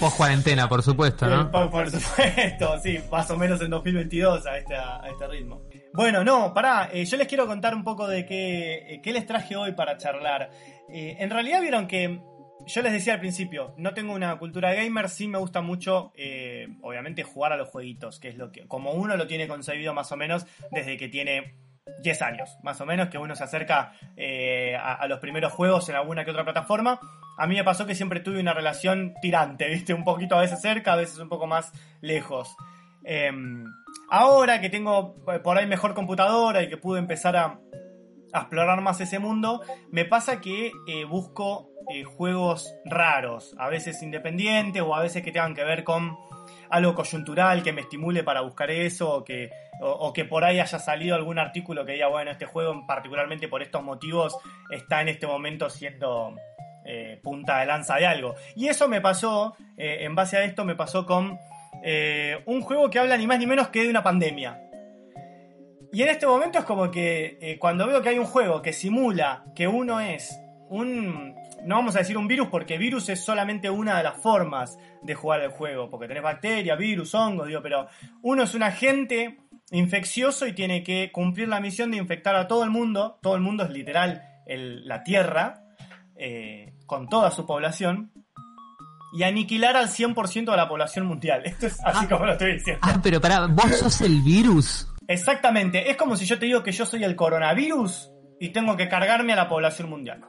Post 0.00 0.16
cuarentena, 0.16 0.68
por 0.68 0.82
supuesto, 0.82 1.26
¿no? 1.26 1.50
por, 1.50 1.90
supuesto, 1.90 2.78
sí, 2.82 2.98
más 3.10 3.30
o 3.30 3.36
menos 3.36 3.60
en 3.60 3.70
2022 3.70 4.46
a 4.46 4.58
este, 4.58 4.74
a 4.74 5.02
este 5.08 5.26
ritmo. 5.26 5.62
Bueno, 5.92 6.22
no, 6.22 6.52
pará, 6.52 6.90
eh, 6.92 7.04
yo 7.04 7.16
les 7.16 7.26
quiero 7.26 7.46
contar 7.46 7.74
un 7.74 7.82
poco 7.82 8.06
de 8.06 8.26
qué, 8.26 8.94
eh, 8.94 9.00
qué 9.02 9.12
les 9.12 9.26
traje 9.26 9.56
hoy 9.56 9.72
para 9.72 9.96
charlar. 9.96 10.50
Eh, 10.88 11.16
en 11.18 11.30
realidad 11.30 11.60
vieron 11.60 11.86
que 11.86 12.20
yo 12.66 12.82
les 12.82 12.92
decía 12.92 13.14
al 13.14 13.20
principio, 13.20 13.74
no 13.78 13.94
tengo 13.94 14.12
una 14.12 14.38
cultura 14.38 14.74
gamer, 14.74 15.08
sí 15.08 15.26
me 15.26 15.38
gusta 15.38 15.62
mucho, 15.62 16.12
obviamente, 16.82 17.22
jugar 17.22 17.52
a 17.52 17.56
los 17.56 17.68
jueguitos, 17.68 18.20
que 18.20 18.28
es 18.28 18.36
lo 18.36 18.52
que, 18.52 18.66
como 18.68 18.92
uno 18.92 19.16
lo 19.16 19.26
tiene 19.26 19.48
concebido 19.48 19.94
más 19.94 20.12
o 20.12 20.16
menos 20.16 20.46
desde 20.70 20.98
que 20.98 21.08
tiene 21.08 21.54
10 22.02 22.22
años, 22.22 22.58
más 22.62 22.80
o 22.80 22.86
menos, 22.86 23.08
que 23.08 23.16
uno 23.16 23.34
se 23.34 23.44
acerca 23.44 23.92
a 24.80 25.06
los 25.08 25.18
primeros 25.18 25.52
juegos 25.52 25.88
en 25.88 25.96
alguna 25.96 26.24
que 26.24 26.32
otra 26.32 26.44
plataforma. 26.44 27.00
A 27.38 27.46
mí 27.46 27.54
me 27.54 27.64
pasó 27.64 27.86
que 27.86 27.94
siempre 27.94 28.20
tuve 28.20 28.40
una 28.40 28.52
relación 28.52 29.14
tirante, 29.22 29.68
¿viste? 29.68 29.94
Un 29.94 30.04
poquito 30.04 30.36
a 30.36 30.40
veces 30.40 30.60
cerca, 30.60 30.92
a 30.92 30.96
veces 30.96 31.18
un 31.18 31.28
poco 31.28 31.46
más 31.46 31.72
lejos. 32.00 32.56
Eh, 33.04 33.30
ahora 34.10 34.60
que 34.60 34.70
tengo 34.70 35.16
eh, 35.32 35.38
por 35.38 35.56
ahí 35.56 35.66
mejor 35.66 35.94
computadora 35.94 36.62
y 36.62 36.68
que 36.68 36.76
pude 36.76 36.98
empezar 36.98 37.36
a, 37.36 37.60
explorar 38.34 38.80
más 38.82 39.00
ese 39.00 39.18
mundo, 39.18 39.62
me 39.90 40.04
pasa 40.04 40.40
que 40.40 40.70
eh, 40.86 41.04
busco 41.04 41.70
eh, 41.90 42.04
juegos 42.04 42.74
raros, 42.84 43.54
a 43.58 43.70
veces 43.70 44.02
independientes 44.02 44.82
o 44.82 44.94
a 44.94 45.00
veces 45.00 45.22
que 45.22 45.32
tengan 45.32 45.54
que 45.54 45.64
ver 45.64 45.82
con 45.82 46.18
algo 46.68 46.94
coyuntural 46.94 47.62
que 47.62 47.72
me 47.72 47.80
estimule 47.80 48.22
para 48.22 48.42
buscar 48.42 48.70
eso 48.70 49.10
o 49.10 49.24
que, 49.24 49.48
o 49.80 50.12
que 50.12 50.26
por 50.26 50.44
ahí 50.44 50.60
haya 50.60 50.78
salido 50.78 51.16
algún 51.16 51.38
artículo 51.38 51.86
que 51.86 51.92
diga, 51.92 52.08
bueno, 52.08 52.30
este 52.30 52.44
juego 52.44 52.84
particularmente 52.86 53.48
por 53.48 53.62
estos 53.62 53.82
motivos 53.82 54.36
está 54.70 55.00
en 55.00 55.08
este 55.08 55.26
momento 55.26 55.70
siendo 55.70 56.34
eh, 56.90 57.20
punta 57.22 57.58
de 57.58 57.66
lanza 57.66 57.96
de 57.96 58.06
algo. 58.06 58.34
Y 58.56 58.68
eso 58.68 58.88
me 58.88 59.02
pasó, 59.02 59.54
eh, 59.76 59.98
en 60.04 60.14
base 60.14 60.38
a 60.38 60.44
esto 60.44 60.64
me 60.64 60.74
pasó 60.74 61.04
con 61.04 61.38
eh, 61.84 62.42
un 62.46 62.62
juego 62.62 62.88
que 62.88 62.98
habla 62.98 63.18
ni 63.18 63.26
más 63.26 63.38
ni 63.38 63.46
menos 63.46 63.68
que 63.68 63.82
de 63.82 63.90
una 63.90 64.02
pandemia. 64.02 64.58
Y 65.92 66.00
en 66.00 66.08
este 66.08 66.26
momento 66.26 66.58
es 66.58 66.64
como 66.64 66.90
que 66.90 67.58
cuando 67.60 67.86
veo 67.86 68.00
que 68.00 68.08
hay 68.08 68.18
un 68.18 68.24
juego 68.24 68.62
que 68.62 68.72
simula 68.72 69.44
que 69.54 69.68
uno 69.68 70.00
es 70.00 70.34
un... 70.70 71.34
No 71.62 71.74
vamos 71.76 71.94
a 71.94 71.98
decir 71.98 72.16
un 72.16 72.26
virus 72.26 72.48
porque 72.48 72.78
virus 72.78 73.10
es 73.10 73.22
solamente 73.22 73.68
una 73.68 73.98
de 73.98 74.04
las 74.04 74.16
formas 74.22 74.78
de 75.02 75.14
jugar 75.14 75.42
el 75.42 75.50
juego. 75.50 75.90
Porque 75.90 76.08
tenés 76.08 76.22
bacterias, 76.22 76.78
virus, 76.78 77.14
hongos, 77.14 77.48
digo, 77.48 77.60
pero 77.60 77.86
uno 78.22 78.44
es 78.44 78.54
un 78.54 78.62
agente 78.62 79.36
infeccioso 79.72 80.46
y 80.46 80.54
tiene 80.54 80.82
que 80.82 81.12
cumplir 81.12 81.48
la 81.48 81.60
misión 81.60 81.90
de 81.90 81.98
infectar 81.98 82.34
a 82.34 82.48
todo 82.48 82.64
el 82.64 82.70
mundo. 82.70 83.18
Todo 83.20 83.34
el 83.34 83.42
mundo 83.42 83.64
es 83.64 83.70
literal 83.70 84.22
la 84.46 85.02
Tierra, 85.02 85.64
con 86.88 87.08
toda 87.08 87.30
su 87.30 87.46
población. 87.46 88.10
Y 89.12 89.22
aniquilar 89.22 89.76
al 89.76 89.88
100% 89.88 90.50
de 90.50 90.56
la 90.56 90.68
población 90.68 91.06
mundial. 91.06 91.42
Esto 91.44 91.68
es 91.68 91.78
así 91.84 92.06
como 92.08 92.26
lo 92.26 92.32
estoy 92.32 92.54
diciendo. 92.54 92.80
Ah, 92.82 92.98
pero 93.00 93.20
pará, 93.20 93.46
vos 93.46 93.70
sos 93.76 94.00
el 94.00 94.20
virus. 94.22 94.88
Exactamente, 95.06 95.90
es 95.90 95.96
como 95.96 96.16
si 96.16 96.26
yo 96.26 96.38
te 96.38 96.44
digo 96.46 96.62
que 96.62 96.72
yo 96.72 96.84
soy 96.84 97.04
el 97.04 97.16
coronavirus 97.16 98.10
y 98.40 98.50
tengo 98.50 98.76
que 98.76 98.88
cargarme 98.88 99.32
a 99.32 99.36
la 99.36 99.48
población 99.48 99.88
mundial. 99.88 100.20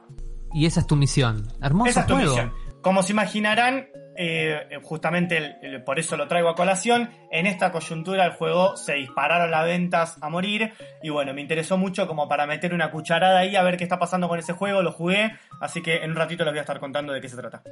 Y 0.54 0.64
esa 0.64 0.80
es 0.80 0.86
tu 0.86 0.96
misión. 0.96 1.46
Hermoso 1.60 1.90
Esa 1.90 2.00
es 2.00 2.06
tu 2.06 2.14
juego. 2.14 2.30
misión. 2.30 2.52
Como 2.82 3.02
se 3.02 3.12
imaginarán, 3.12 3.88
eh, 4.22 4.78
justamente 4.82 5.38
el- 5.38 5.56
el- 5.62 5.82
por 5.82 5.98
eso 5.98 6.14
lo 6.18 6.28
traigo 6.28 6.50
a 6.50 6.54
colación, 6.54 7.08
en 7.30 7.46
esta 7.46 7.72
coyuntura 7.72 8.26
el 8.26 8.32
juego 8.32 8.76
se 8.76 8.92
dispararon 8.94 9.50
las 9.50 9.64
ventas 9.64 10.18
a 10.20 10.28
morir 10.28 10.74
y 11.02 11.08
bueno, 11.08 11.32
me 11.32 11.40
interesó 11.40 11.78
mucho 11.78 12.06
como 12.06 12.28
para 12.28 12.46
meter 12.46 12.74
una 12.74 12.90
cucharada 12.90 13.38
ahí 13.38 13.56
a 13.56 13.62
ver 13.62 13.78
qué 13.78 13.84
está 13.84 13.98
pasando 13.98 14.28
con 14.28 14.38
ese 14.38 14.52
juego, 14.52 14.82
lo 14.82 14.92
jugué, 14.92 15.32
así 15.62 15.80
que 15.82 16.04
en 16.04 16.10
un 16.10 16.16
ratito 16.16 16.44
les 16.44 16.52
voy 16.52 16.58
a 16.58 16.62
estar 16.62 16.78
contando 16.80 17.14
de 17.14 17.20
qué 17.22 17.28
se 17.30 17.36
trata. 17.36 17.62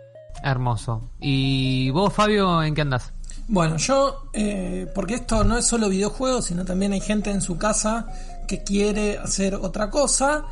Hermoso. 0.43 1.11
¿Y 1.21 1.91
vos, 1.91 2.13
Fabio, 2.15 2.63
en 2.63 2.75
qué 2.75 2.81
andás? 2.81 3.13
Bueno, 3.49 3.77
yo, 3.77 4.31
eh, 4.33 4.87
porque 4.95 5.15
esto 5.17 5.45
no 5.45 5.59
es 5.59 5.67
solo 5.67 5.89
videojuegos, 5.89 6.47
sino 6.47 6.65
también 6.65 6.93
hay 6.93 7.01
gente 7.01 7.31
en 7.31 7.41
su 7.43 7.59
casa 7.59 8.07
que 8.47 8.63
quiere 8.63 9.19
hacer 9.19 9.55
otra 9.55 9.91
cosa, 9.91 10.45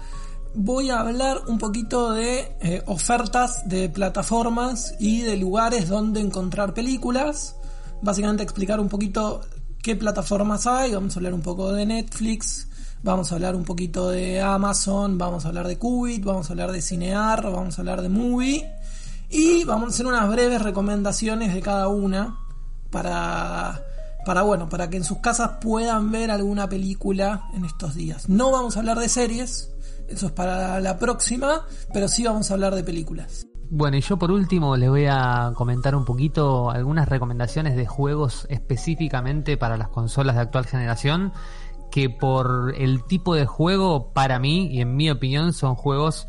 voy 0.57 0.91
a 0.91 1.01
hablar 1.01 1.43
un 1.49 1.59
poquito 1.59 2.13
de 2.13 2.57
eh, 2.61 2.83
ofertas 2.87 3.69
de 3.69 3.89
plataformas 3.89 4.95
y 4.99 5.21
de 5.21 5.37
lugares 5.37 5.89
donde 5.89 6.21
encontrar 6.21 6.73
películas. 6.73 7.57
Básicamente 8.03 8.43
explicar 8.43 8.81
un 8.81 8.89
poquito 8.89 9.43
qué 9.83 9.97
plataformas 9.97 10.67
hay, 10.67 10.93
vamos 10.93 11.15
a 11.15 11.19
hablar 11.21 11.35
un 11.35 11.43
poco 11.43 11.73
de 11.73 11.87
Netflix, 11.87 12.69
vamos 13.03 13.31
a 13.31 13.37
hablar 13.37 13.55
un 13.55 13.65
poquito 13.65 14.09
de 14.09 14.41
Amazon, 14.41 15.19
vamos 15.19 15.45
a 15.45 15.49
hablar 15.49 15.69
de 15.69 15.79
Qubit, 15.79 16.25
vamos 16.25 16.49
a 16.49 16.53
hablar 16.55 16.73
de 16.73 16.83
Cinear, 16.83 17.43
vamos 17.43 17.79
a 17.79 17.83
hablar 17.83 18.03
de 18.03 18.09
Movie 18.09 18.69
y 19.29 19.65
vamos 19.65 19.89
a 19.89 19.91
hacer 19.91 20.07
unas 20.07 20.29
breves 20.29 20.63
recomendaciones 20.63 21.55
de 21.55 21.61
cada 21.61 21.89
una 21.89 22.39
para 22.91 23.83
para 24.25 24.43
bueno, 24.43 24.69
para 24.69 24.91
que 24.91 24.97
en 24.97 25.05
sus 25.05 25.19
casas 25.19 25.53
puedan 25.61 26.11
ver 26.11 26.33
alguna 26.33 26.69
película 26.69 27.49
en 27.55 27.65
estos 27.65 27.95
días. 27.95 28.29
No 28.29 28.51
vamos 28.51 28.77
a 28.77 28.81
hablar 28.81 28.99
de 28.99 29.09
series, 29.09 29.71
eso 30.09 30.27
es 30.27 30.33
para 30.33 30.81
la 30.81 30.99
próxima, 30.99 31.67
pero 31.93 32.09
sí 32.09 32.25
vamos 32.25 32.51
a 32.51 32.55
hablar 32.55 32.75
de 32.75 32.85
películas. 32.85 33.47
Bueno, 33.69 33.97
y 33.97 34.01
yo 34.01 34.17
por 34.17 34.31
último 34.31 34.77
les 34.77 34.89
voy 34.89 35.07
a 35.07 35.53
comentar 35.55 35.97
un 35.97 36.05
poquito 36.05 36.71
algunas 36.71 37.09
recomendaciones 37.09 37.75
de 37.75 37.87
juegos 37.87 38.47
específicamente 38.49 39.57
para 39.57 39.77
las 39.77 39.89
consolas 39.89 40.37
de 40.37 40.43
actual 40.43 40.67
generación, 40.67 41.33
que 41.91 42.09
por 42.09 42.75
el 42.77 43.05
tipo 43.05 43.35
de 43.35 43.47
juego, 43.47 44.13
para 44.13 44.39
mí 44.39 44.69
y 44.69 44.81
en 44.81 44.97
mi 44.97 45.11
opinión, 45.11 45.53
son 45.53 45.75
juegos 45.75 46.29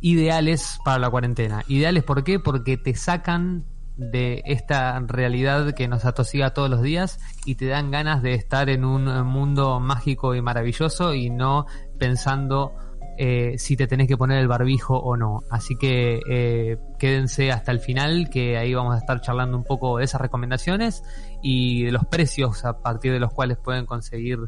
ideales 0.00 0.78
para 0.84 0.98
la 0.98 1.10
cuarentena. 1.10 1.64
Ideales 1.68 2.04
¿por 2.04 2.24
qué? 2.24 2.38
Porque 2.38 2.76
te 2.78 2.94
sacan 2.94 3.64
de 3.98 4.42
esta 4.46 4.98
realidad 5.00 5.74
que 5.74 5.88
nos 5.88 6.04
atosiga 6.04 6.54
todos 6.54 6.70
los 6.70 6.82
días 6.82 7.18
y 7.44 7.56
te 7.56 7.66
dan 7.66 7.90
ganas 7.90 8.22
de 8.22 8.34
estar 8.34 8.70
en 8.70 8.84
un 8.84 9.26
mundo 9.26 9.80
mágico 9.80 10.36
y 10.36 10.40
maravilloso 10.40 11.14
y 11.14 11.30
no 11.30 11.66
pensando 11.98 12.74
eh, 13.20 13.58
si 13.58 13.76
te 13.76 13.88
tenés 13.88 14.06
que 14.06 14.16
poner 14.16 14.38
el 14.38 14.46
barbijo 14.46 14.96
o 14.96 15.16
no. 15.16 15.42
Así 15.50 15.76
que 15.76 16.20
eh, 16.30 16.78
quédense 17.00 17.50
hasta 17.50 17.72
el 17.72 17.80
final, 17.80 18.30
que 18.30 18.56
ahí 18.56 18.72
vamos 18.72 18.94
a 18.94 18.98
estar 18.98 19.20
charlando 19.20 19.56
un 19.56 19.64
poco 19.64 19.98
de 19.98 20.04
esas 20.04 20.20
recomendaciones 20.20 21.02
y 21.42 21.82
de 21.82 21.90
los 21.90 22.06
precios 22.06 22.64
a 22.64 22.78
partir 22.78 23.12
de 23.12 23.18
los 23.18 23.32
cuales 23.32 23.58
pueden 23.58 23.86
conseguir 23.86 24.38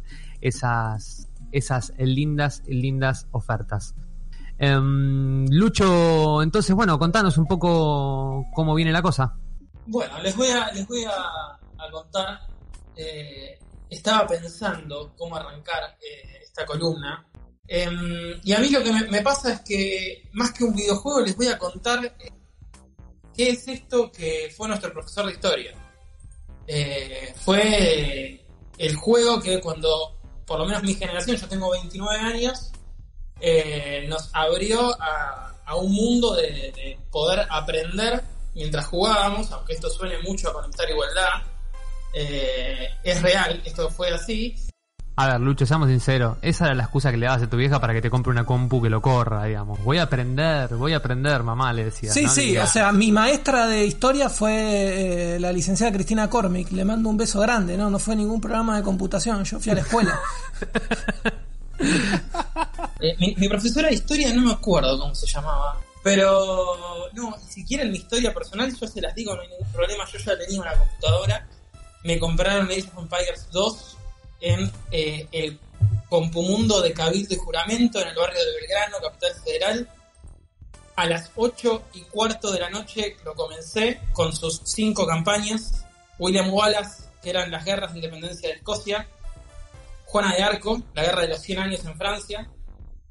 esas, 0.41 1.29
esas 1.51 1.93
lindas, 1.99 2.63
lindas 2.69 3.27
ofertas. 3.33 3.97
Em, 4.57 5.47
Lucho, 5.51 6.41
entonces, 6.41 6.73
bueno, 6.77 6.97
contanos 6.97 7.39
un 7.39 7.47
poco 7.47 8.47
cómo 8.55 8.77
viene 8.77 8.93
la 8.93 9.03
cosa. 9.03 9.35
Bueno, 9.87 10.17
les 10.21 10.37
voy 10.37 10.49
a, 10.49 10.71
les 10.71 10.87
voy 10.87 11.05
a, 11.07 11.91
contar. 11.91 12.39
Eh, 12.95 13.59
estaba 13.89 14.29
pensando 14.29 15.13
cómo 15.17 15.35
arrancar 15.35 15.97
esta 16.41 16.65
columna 16.65 17.27
Em, 17.73 18.41
y 18.43 18.53
a 18.53 18.59
mí 18.59 18.69
lo 18.69 18.83
que 18.83 18.93
me, 18.93 19.23
pasa 19.23 19.53
es 19.53 19.61
que, 19.61 20.29
más 20.33 20.51
que 20.51 20.65
un 20.65 20.75
videojuego, 20.75 21.21
les 21.21 21.37
voy 21.37 21.47
a 21.47 21.57
contar 21.57 22.05
eh, 22.05 22.33
qué 23.33 23.51
es 23.51 23.69
esto 23.69 24.11
que 24.11 24.53
fue 24.57 24.67
nuestro 24.67 24.93
profesor 24.93 25.27
de 25.27 25.33
historia. 25.35 25.73
Eh, 26.67 27.33
fue 27.37 28.45
el 28.77 28.97
juego 28.97 29.41
que 29.41 29.61
cuando, 29.61 30.19
por 30.45 30.59
lo 30.59 30.67
menos 30.67 30.83
mi 30.83 30.95
generación, 30.95 31.37
yo 31.37 31.47
tengo 31.47 31.71
29 31.71 32.19
años, 32.19 32.73
eh, 33.41 34.05
nos 34.09 34.31
abrió 34.33 35.01
a, 35.01 35.77
un 35.77 35.93
mundo 35.93 36.35
de, 36.35 36.99
poder 37.13 37.47
aprender 37.49 38.25
mientras 38.53 38.85
jugábamos, 38.87 39.49
aunque 39.53 39.75
esto 39.75 39.89
suene 39.89 40.19
mucho 40.23 40.51
a 40.51 40.55
conectar 40.55 40.91
igualdad. 40.91 41.45
es 42.13 43.23
real, 43.23 43.63
esto 43.65 43.89
fue 43.91 44.11
así. 44.11 44.57
A 45.16 45.33
ver, 45.33 45.40
Lucho, 45.40 45.66
seamos 45.66 45.88
sinceros. 45.88 46.38
Esa 46.40 46.66
era 46.66 46.75
la 46.75 46.85
excusa 46.85 47.11
que 47.11 47.18
le 47.18 47.27
dabas 47.27 47.42
a 47.42 47.51
tu 47.51 47.57
vieja 47.57 47.79
para 47.81 47.92
que 47.92 48.01
te 48.01 48.09
compre 48.09 48.31
una 48.31 48.44
compu 48.44 48.81
que 48.81 48.88
lo 48.88 49.03
corra, 49.03 49.44
digamos. 49.44 49.83
Voy 49.85 49.99
a 49.99 50.05
aprender, 50.05 50.75
voy 50.77 50.94
a 50.94 50.99
aprender, 50.99 51.42
mamá, 51.42 51.73
le 51.73 51.85
decía. 51.85 52.12
Sí, 52.12 52.27
sí, 52.27 52.57
o 52.57 52.66
sea, 52.66 52.90
mi 52.92 53.12
maestra 53.12 53.66
de 53.66 53.85
historia 53.85 54.31
fue 54.31 55.35
eh, 55.35 55.40
la 55.40 55.53
licenciada 55.53 55.92
Cristina 55.92 56.31
Cormick. 56.31 56.70
Le 56.73 56.85
mando 56.85 57.09
un 57.09 57.16
beso 57.16 57.40
grande, 57.40 57.77
¿no? 57.77 57.90
No 57.90 57.99
fue 57.99 58.16
ningún 58.16 58.40
programa 58.40 58.77
de 58.77 58.83
computación. 58.83 59.44
Yo 59.44 59.61
fui 59.61 59.73
a 59.73 59.75
la 59.75 59.81
escuela. 59.83 60.20
Eh, 63.03 63.16
mi, 63.18 63.49
profesora 63.49 63.88
de 63.88 63.94
historia 63.94 64.31
no 64.35 64.42
me 64.42 64.53
acuerdo 64.53 64.99
cómo 64.99 65.14
se 65.14 65.27
llamaba. 65.27 65.81
Pero, 66.03 67.09
no, 67.14 67.35
si 67.49 67.64
quieren 67.64 67.90
mi 67.90 67.96
historia 67.96 68.35
personal, 68.35 68.70
yo 68.79 68.87
se 68.87 69.01
las 69.01 69.14
digo, 69.14 69.35
no 69.35 69.40
hay 69.40 69.49
ningún 69.49 69.73
problema. 69.73 70.05
Yo 70.12 70.18
ya 70.18 70.37
tenía 70.37 70.61
una 70.61 70.75
computadora. 70.75 71.46
Me 72.05 72.18
compraron 72.18 72.66
Age 72.66 72.90
of 72.94 72.99
Empires 72.99 73.49
2 73.53 73.96
en 74.40 74.70
eh, 74.90 75.26
el 75.33 75.59
Compumundo 76.09 76.83
de 76.83 76.92
Cabildo 76.92 77.35
y 77.35 77.38
Juramento 77.38 78.00
en 78.00 78.09
el 78.09 78.16
barrio 78.16 78.40
de 78.44 78.61
Belgrano, 78.61 78.96
capital 79.00 79.33
federal. 79.44 79.88
A 80.96 81.07
las 81.07 81.31
8 81.37 81.83
y 81.94 82.00
cuarto 82.03 82.50
de 82.50 82.61
la 82.61 82.68
noche 82.68 83.16
lo 83.24 83.35
comencé 83.35 84.00
con 84.12 84.35
sus 84.35 84.61
cinco 84.64 85.07
campañas. 85.07 85.87
William 86.18 86.53
Wallace, 86.53 87.05
que 87.22 87.31
eran 87.31 87.50
las 87.50 87.64
guerras 87.64 87.92
de 87.92 88.00
independencia 88.00 88.48
de 88.48 88.57
Escocia. 88.57 89.07
Juana 90.05 90.35
de 90.35 90.42
Arco, 90.42 90.83
la 90.94 91.05
guerra 91.05 91.22
de 91.22 91.29
los 91.29 91.40
100 91.40 91.59
años 91.61 91.85
en 91.85 91.96
Francia. 91.96 92.50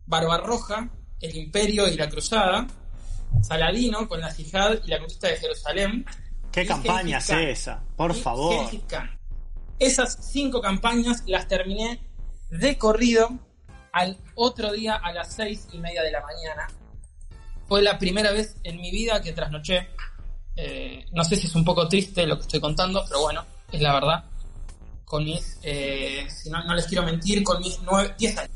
Barbarroja, 0.05 0.89
el 1.21 1.35
imperio 1.37 1.87
y 1.87 1.95
la 1.95 2.09
cruzada. 2.09 2.67
Saladino 3.41 4.07
con 4.09 4.19
la 4.19 4.31
Jihad 4.33 4.79
y 4.83 4.89
la 4.89 4.99
conquista 4.99 5.29
de 5.29 5.37
Jerusalén. 5.37 6.05
¿Qué 6.51 6.65
campaña 6.65 7.19
es 7.19 7.29
esa? 7.29 7.81
Por 7.95 8.13
favor. 8.13 8.69
Esas 9.79 10.17
cinco 10.21 10.61
campañas 10.61 11.23
las 11.25 11.47
terminé 11.47 12.01
de 12.49 12.77
corrido 12.77 13.29
al 13.93 14.17
otro 14.35 14.73
día 14.73 14.95
a 14.95 15.13
las 15.13 15.33
seis 15.33 15.67
y 15.71 15.79
media 15.79 16.03
de 16.03 16.11
la 16.11 16.21
mañana. 16.21 16.67
Fue 17.67 17.81
la 17.81 17.97
primera 17.97 18.31
vez 18.31 18.57
en 18.63 18.77
mi 18.81 18.91
vida 18.91 19.21
que 19.21 19.31
trasnoché. 19.31 19.89
Eh, 20.55 21.05
no 21.13 21.23
sé 21.23 21.37
si 21.37 21.47
es 21.47 21.55
un 21.55 21.63
poco 21.63 21.87
triste 21.87 22.27
lo 22.27 22.35
que 22.35 22.41
estoy 22.41 22.59
contando, 22.59 23.03
pero 23.07 23.21
bueno, 23.21 23.45
es 23.71 23.81
la 23.81 23.93
verdad. 23.93 24.25
Con 25.05 25.23
mis, 25.23 25.57
eh, 25.63 26.27
si 26.29 26.49
no, 26.49 26.63
no 26.65 26.75
les 26.75 26.85
quiero 26.85 27.03
mentir, 27.03 27.43
con 27.43 27.59
mis 27.61 27.79
nueve, 27.81 28.13
diez 28.17 28.37
años. 28.37 28.51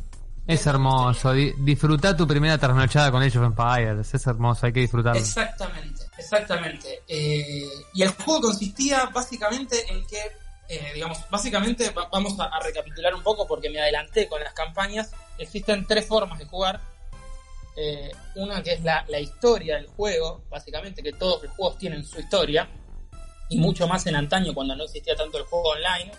Es 0.45 0.67
hermoso, 0.67 1.31
disfruta 1.31 2.17
tu 2.17 2.27
primera 2.27 2.57
trasnochada 2.57 3.09
con 3.12 3.23
Age 3.23 3.39
of 3.39 3.45
Empires, 3.45 4.13
es 4.13 4.27
hermoso, 4.27 4.65
hay 4.65 4.73
que 4.73 4.81
disfrutarlo. 4.81 5.17
Exactamente, 5.17 6.03
exactamente. 6.17 7.03
Eh, 7.07 7.69
y 7.93 8.01
el 8.01 8.09
juego 8.09 8.41
consistía 8.41 9.05
básicamente 9.05 9.89
en 9.89 10.05
que 10.05 10.19
eh, 10.69 10.91
digamos, 10.93 11.19
básicamente 11.30 11.93
vamos 12.12 12.39
a, 12.39 12.60
recapitular 12.60 13.13
un 13.13 13.21
poco 13.21 13.45
porque 13.47 13.69
me 13.69 13.82
adelanté 13.82 14.28
con 14.28 14.41
las 14.43 14.54
campañas. 14.54 15.12
Existen 15.38 15.86
tres 15.86 16.06
formas 16.08 16.39
de 16.39 16.45
jugar. 16.45 16.80
Eh, 17.76 18.12
una 18.36 18.62
que 18.62 18.73
es 18.73 18.84
la, 18.84 19.04
historia 19.19 19.76
del 19.76 19.88
juego, 19.88 20.43
básicamente 20.49 21.02
que 21.02 21.12
todos 21.12 21.43
los 21.43 21.52
juegos 21.54 21.78
tienen 21.78 22.04
su 22.04 22.19
historia, 22.19 22.69
y 23.49 23.58
mucho 23.58 23.88
más 23.88 24.06
en 24.06 24.15
antaño 24.15 24.54
cuando 24.54 24.76
no 24.76 24.84
existía 24.84 25.15
tanto 25.15 25.38
el 25.38 25.43
juego 25.45 25.69
online. 25.69 26.12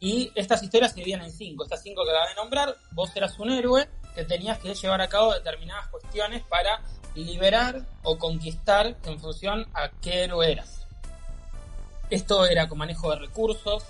Y 0.00 0.32
estas 0.34 0.62
historias 0.62 0.92
se 0.92 0.96
dividían 0.96 1.22
en 1.22 1.32
cinco. 1.32 1.64
Estas 1.64 1.82
cinco 1.82 2.04
que 2.04 2.10
acabé 2.10 2.30
de 2.30 2.34
nombrar, 2.34 2.76
vos 2.92 3.14
eras 3.14 3.38
un 3.38 3.50
héroe 3.50 3.88
que 4.14 4.24
tenías 4.24 4.58
que 4.58 4.74
llevar 4.74 5.00
a 5.00 5.08
cabo 5.08 5.32
determinadas 5.32 5.88
cuestiones 5.88 6.42
para 6.42 6.82
liberar 7.14 7.86
o 8.02 8.18
conquistar 8.18 8.96
en 9.04 9.18
función 9.18 9.66
a 9.74 9.90
qué 10.00 10.24
héroe 10.24 10.50
eras. 10.50 10.83
Esto 12.14 12.46
era 12.46 12.68
con 12.68 12.78
manejo 12.78 13.10
de 13.10 13.18
recursos, 13.18 13.82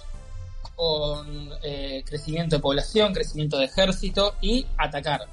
con 0.75 1.53
eh, 1.63 2.03
crecimiento 2.07 2.57
de 2.57 2.63
población, 2.63 3.13
crecimiento 3.13 3.59
de 3.59 3.67
ejército 3.67 4.35
y 4.41 4.67
atacar. 4.79 5.29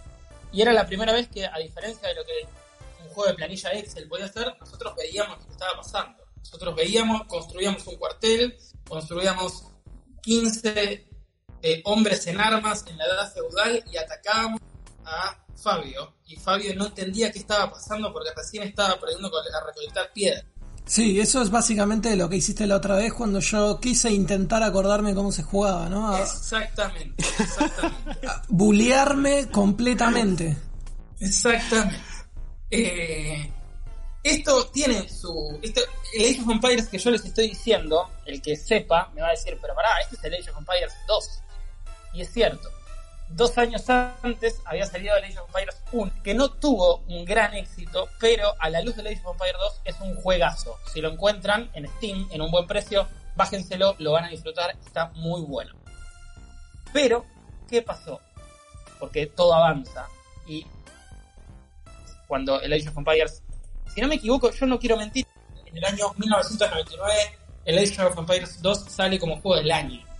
Y 0.52 0.62
era 0.62 0.74
la 0.74 0.86
primera 0.86 1.14
vez 1.14 1.30
que, 1.30 1.46
a 1.46 1.58
diferencia 1.58 2.10
de 2.10 2.16
lo 2.16 2.26
que 2.26 2.34
un 3.06 3.10
juego 3.14 3.30
de 3.30 3.36
planilla 3.36 3.72
Excel 3.72 4.10
podía 4.10 4.26
hacer, 4.26 4.58
nosotros 4.60 4.94
veíamos 4.98 5.40
lo 5.40 5.46
que 5.46 5.54
estaba 5.54 5.78
pasando. 5.78 6.22
Nosotros 6.38 6.76
veíamos, 6.76 7.28
construíamos 7.28 7.88
un 7.88 7.96
cuartel, 7.96 8.58
construíamos 8.86 9.68
15 10.22 11.08
eh, 11.62 11.82
hombres 11.86 12.28
en 12.28 12.42
armas 12.42 12.84
en 12.88 12.98
la 12.98 13.06
edad 13.06 13.32
feudal 13.32 13.86
y 13.90 13.96
atacábamos 13.96 14.60
a 15.06 15.46
Fabio. 15.56 16.16
Y 16.26 16.36
Fabio 16.36 16.76
no 16.76 16.88
entendía 16.88 17.32
qué 17.32 17.40
estaba 17.40 17.72
pasando 17.72 18.12
porque 18.12 18.32
recién 18.36 18.64
estaba 18.64 18.96
aprendiendo 18.96 19.32
a 19.38 19.66
recolectar 19.66 20.12
piedras. 20.12 20.51
Sí, 20.92 21.22
eso 21.22 21.42
es 21.42 21.50
básicamente 21.50 22.18
lo 22.18 22.28
que 22.28 22.36
hiciste 22.36 22.68
la 22.68 22.76
otra 22.76 22.98
vez 22.98 23.14
cuando 23.14 23.40
yo 23.40 23.80
quise 23.80 24.12
intentar 24.12 24.62
acordarme 24.62 25.16
cómo 25.16 25.32
se 25.32 25.42
jugaba, 25.42 25.88
¿no? 25.88 26.18
exactamente, 26.18 27.24
exactamente. 27.40 28.28
Bulearme 28.50 29.48
completamente. 29.48 30.58
Exactamente. 31.18 31.98
Eh, 32.70 33.50
esto 34.22 34.68
tiene 34.68 35.08
su. 35.08 35.58
Esto, 35.62 35.80
el 36.14 36.26
Age 36.26 36.42
of 36.42 36.50
Empires 36.50 36.90
que 36.90 36.98
yo 36.98 37.10
les 37.10 37.24
estoy 37.24 37.48
diciendo, 37.48 38.10
el 38.26 38.42
que 38.42 38.58
sepa, 38.58 39.14
me 39.16 39.22
va 39.22 39.28
a 39.28 39.32
decir, 39.32 39.58
pero 39.62 39.74
pará, 39.74 39.92
este 40.04 40.18
es 40.18 40.24
el 40.26 40.34
Age 40.42 40.52
of 40.52 40.58
Empires 40.58 40.92
2. 41.08 41.42
Y 42.16 42.22
es 42.24 42.34
cierto 42.34 42.70
dos 43.36 43.58
años 43.58 43.90
antes 43.90 44.62
había 44.66 44.86
salido 44.86 45.16
Age 45.16 45.40
of 45.40 45.48
Empires 45.48 45.82
1, 45.92 46.12
que 46.24 46.34
no 46.34 46.50
tuvo 46.50 47.04
un 47.08 47.26
gran 47.26 47.54
éxito, 47.54 48.10
pero 48.20 48.56
a 48.60 48.70
la 48.70 48.82
luz 48.82 48.96
del 48.96 49.08
Age 49.08 49.22
of 49.24 49.34
Empires 49.34 49.60
2 49.60 49.82
es 49.86 50.02
un 50.02 50.16
juegazo. 50.16 50.78
Si 50.92 51.02
lo 51.02 51.10
encuentran 51.10 51.70
en 51.74 51.88
Steam 51.88 52.28
en 52.32 52.42
un 52.42 52.52
buen 52.52 52.68
precio, 52.68 53.08
bájenselo, 53.36 53.96
lo 54.00 54.12
van 54.12 54.26
a 54.26 54.30
disfrutar, 54.30 54.76
está 54.86 55.08
muy 55.16 55.42
bueno. 55.42 55.76
Pero, 56.94 57.26
¿qué 57.70 57.82
pasó? 57.82 58.20
Porque 59.00 59.28
todo 59.28 59.54
avanza 59.54 60.08
y 60.48 60.66
cuando 62.28 62.62
el 62.62 62.74
Age 62.74 62.90
of 62.90 62.98
Empires, 62.98 63.44
si 63.94 64.02
no 64.02 64.08
me 64.08 64.16
equivoco, 64.16 64.52
yo 64.52 64.66
no 64.66 64.80
quiero 64.80 64.98
mentir, 64.98 65.26
en 65.66 65.78
el 65.78 65.86
año 65.86 66.14
1999 66.18 67.14
el 67.66 67.78
Age 67.78 68.02
of 68.02 68.18
Empires 68.18 68.62
2 68.62 68.86
sale 68.90 69.20
como 69.20 69.40
juego 69.40 69.58
del 69.58 69.72
año. 69.72 70.11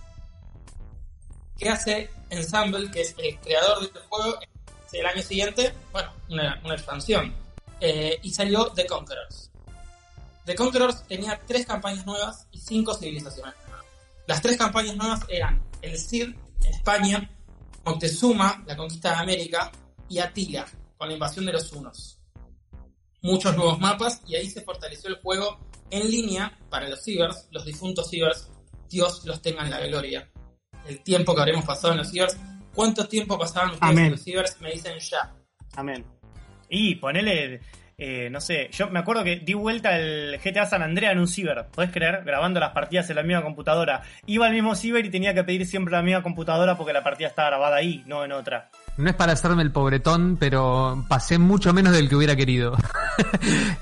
¿Qué 1.62 1.68
hace 1.68 2.10
Ensemble, 2.28 2.90
que 2.90 3.02
es 3.02 3.14
el 3.18 3.38
creador 3.38 3.80
del 3.92 4.02
juego, 4.08 4.36
el 4.90 5.06
año 5.06 5.22
siguiente, 5.22 5.72
bueno, 5.92 6.12
una, 6.28 6.60
expansión. 6.74 7.32
Eh, 7.80 8.18
y 8.20 8.30
salió 8.30 8.72
The 8.72 8.84
Conquerors. 8.84 9.48
The 10.44 10.56
Conquerors 10.56 11.06
tenía 11.06 11.40
tres 11.46 11.64
campañas 11.64 12.04
nuevas 12.04 12.48
y 12.50 12.58
cinco 12.58 12.94
civilizaciones 12.94 13.54
nuevas. 13.68 13.86
Las 14.26 14.42
tres 14.42 14.56
campañas 14.56 14.96
nuevas 14.96 15.20
eran 15.28 15.62
el 15.82 15.96
Cid 15.96 16.34
España, 16.68 17.30
Moctezuma, 17.84 18.64
la 18.66 18.76
conquista 18.76 19.10
de 19.10 19.16
América, 19.16 19.70
y 20.08 20.18
Attila, 20.18 20.66
con 20.98 21.06
la 21.06 21.14
invasión 21.14 21.46
de 21.46 21.52
los 21.52 21.70
hunos. 21.72 22.18
Muchos 23.20 23.56
nuevos 23.56 23.78
mapas 23.78 24.20
y 24.26 24.34
ahí 24.34 24.50
se 24.50 24.62
fortaleció 24.62 25.10
el 25.10 25.20
juego 25.20 25.60
en 25.90 26.10
línea 26.10 26.58
para 26.68 26.88
los 26.88 27.04
cibers, 27.04 27.46
los 27.52 27.64
difuntos 27.64 28.10
cibers, 28.10 28.48
Dios 28.88 29.24
los 29.26 29.40
tenga 29.40 29.62
en 29.62 29.70
la 29.70 29.86
gloria 29.86 30.31
el 30.88 31.00
tiempo 31.00 31.34
que 31.34 31.40
habremos 31.40 31.64
pasado 31.64 31.92
en 31.92 31.98
los 31.98 32.10
cibers. 32.10 32.36
¿Cuánto 32.74 33.06
tiempo 33.06 33.38
pasaban 33.38 33.70
ustedes 33.72 33.98
en 33.98 34.10
los 34.10 34.22
cibers? 34.22 34.60
Me 34.60 34.72
dicen 34.72 34.98
ya. 34.98 35.32
Amén. 35.76 36.04
Y 36.68 36.94
ponele. 36.96 37.60
eh, 37.98 38.28
no 38.30 38.40
sé, 38.40 38.68
yo 38.72 38.88
me 38.88 38.98
acuerdo 38.98 39.22
que 39.22 39.36
di 39.36 39.54
vuelta 39.54 39.96
el 39.96 40.40
GTA 40.42 40.66
San 40.66 40.82
Andreas 40.82 41.12
en 41.12 41.18
un 41.20 41.28
ciber, 41.28 41.66
¿podés 41.70 41.92
creer? 41.92 42.24
Grabando 42.24 42.58
las 42.58 42.72
partidas 42.72 43.08
en 43.10 43.16
la 43.16 43.22
misma 43.22 43.42
computadora. 43.42 44.02
Iba 44.26 44.46
al 44.46 44.52
mismo 44.52 44.74
ciber 44.74 45.04
y 45.04 45.10
tenía 45.10 45.34
que 45.34 45.44
pedir 45.44 45.66
siempre 45.66 45.92
la 45.92 46.02
misma 46.02 46.22
computadora 46.22 46.76
porque 46.76 46.92
la 46.92 47.04
partida 47.04 47.28
estaba 47.28 47.48
grabada 47.50 47.76
ahí, 47.76 48.02
no 48.06 48.24
en 48.24 48.32
otra. 48.32 48.70
No 48.96 49.08
es 49.08 49.16
para 49.16 49.32
hacerme 49.32 49.62
el 49.62 49.72
pobretón, 49.72 50.36
pero 50.38 51.04
pasé 51.08 51.38
mucho 51.38 51.72
menos 51.72 51.92
del 51.92 52.08
que 52.08 52.16
hubiera 52.16 52.36
querido. 52.36 52.76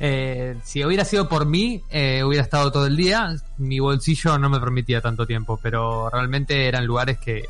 Eh, 0.02 0.56
si 0.64 0.82
hubiera 0.82 1.04
sido 1.04 1.28
por 1.28 1.46
mí, 1.46 1.84
eh, 1.90 2.24
hubiera 2.24 2.42
estado 2.42 2.72
todo 2.72 2.86
el 2.86 2.96
día. 2.96 3.28
Mi 3.58 3.78
bolsillo 3.78 4.38
no 4.38 4.48
me 4.48 4.58
permitía 4.58 5.00
tanto 5.00 5.26
tiempo, 5.26 5.58
pero 5.62 6.08
realmente 6.10 6.66
eran 6.66 6.86
lugares 6.86 7.18
que 7.18 7.44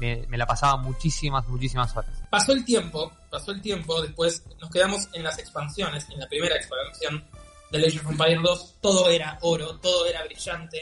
me, 0.00 0.36
la 0.36 0.46
pasaba 0.46 0.76
muchísimas, 0.78 1.46
muchísimas 1.48 1.96
horas. 1.96 2.10
Pasó 2.30 2.52
el 2.52 2.64
tiempo, 2.64 3.12
pasó 3.30 3.52
el 3.52 3.60
tiempo, 3.60 4.02
después 4.02 4.42
nos 4.60 4.70
quedamos 4.70 5.08
en 5.12 5.22
las 5.22 5.38
expansiones, 5.38 6.08
en 6.10 6.18
la 6.18 6.28
primera 6.28 6.56
expansión 6.56 7.22
de 7.70 7.86
Age 7.86 8.00
of 8.00 8.10
Empires 8.10 8.42
2, 8.42 8.74
todo 8.80 9.10
era 9.10 9.38
oro, 9.42 9.76
todo 9.76 10.06
era 10.06 10.24
brillante. 10.24 10.80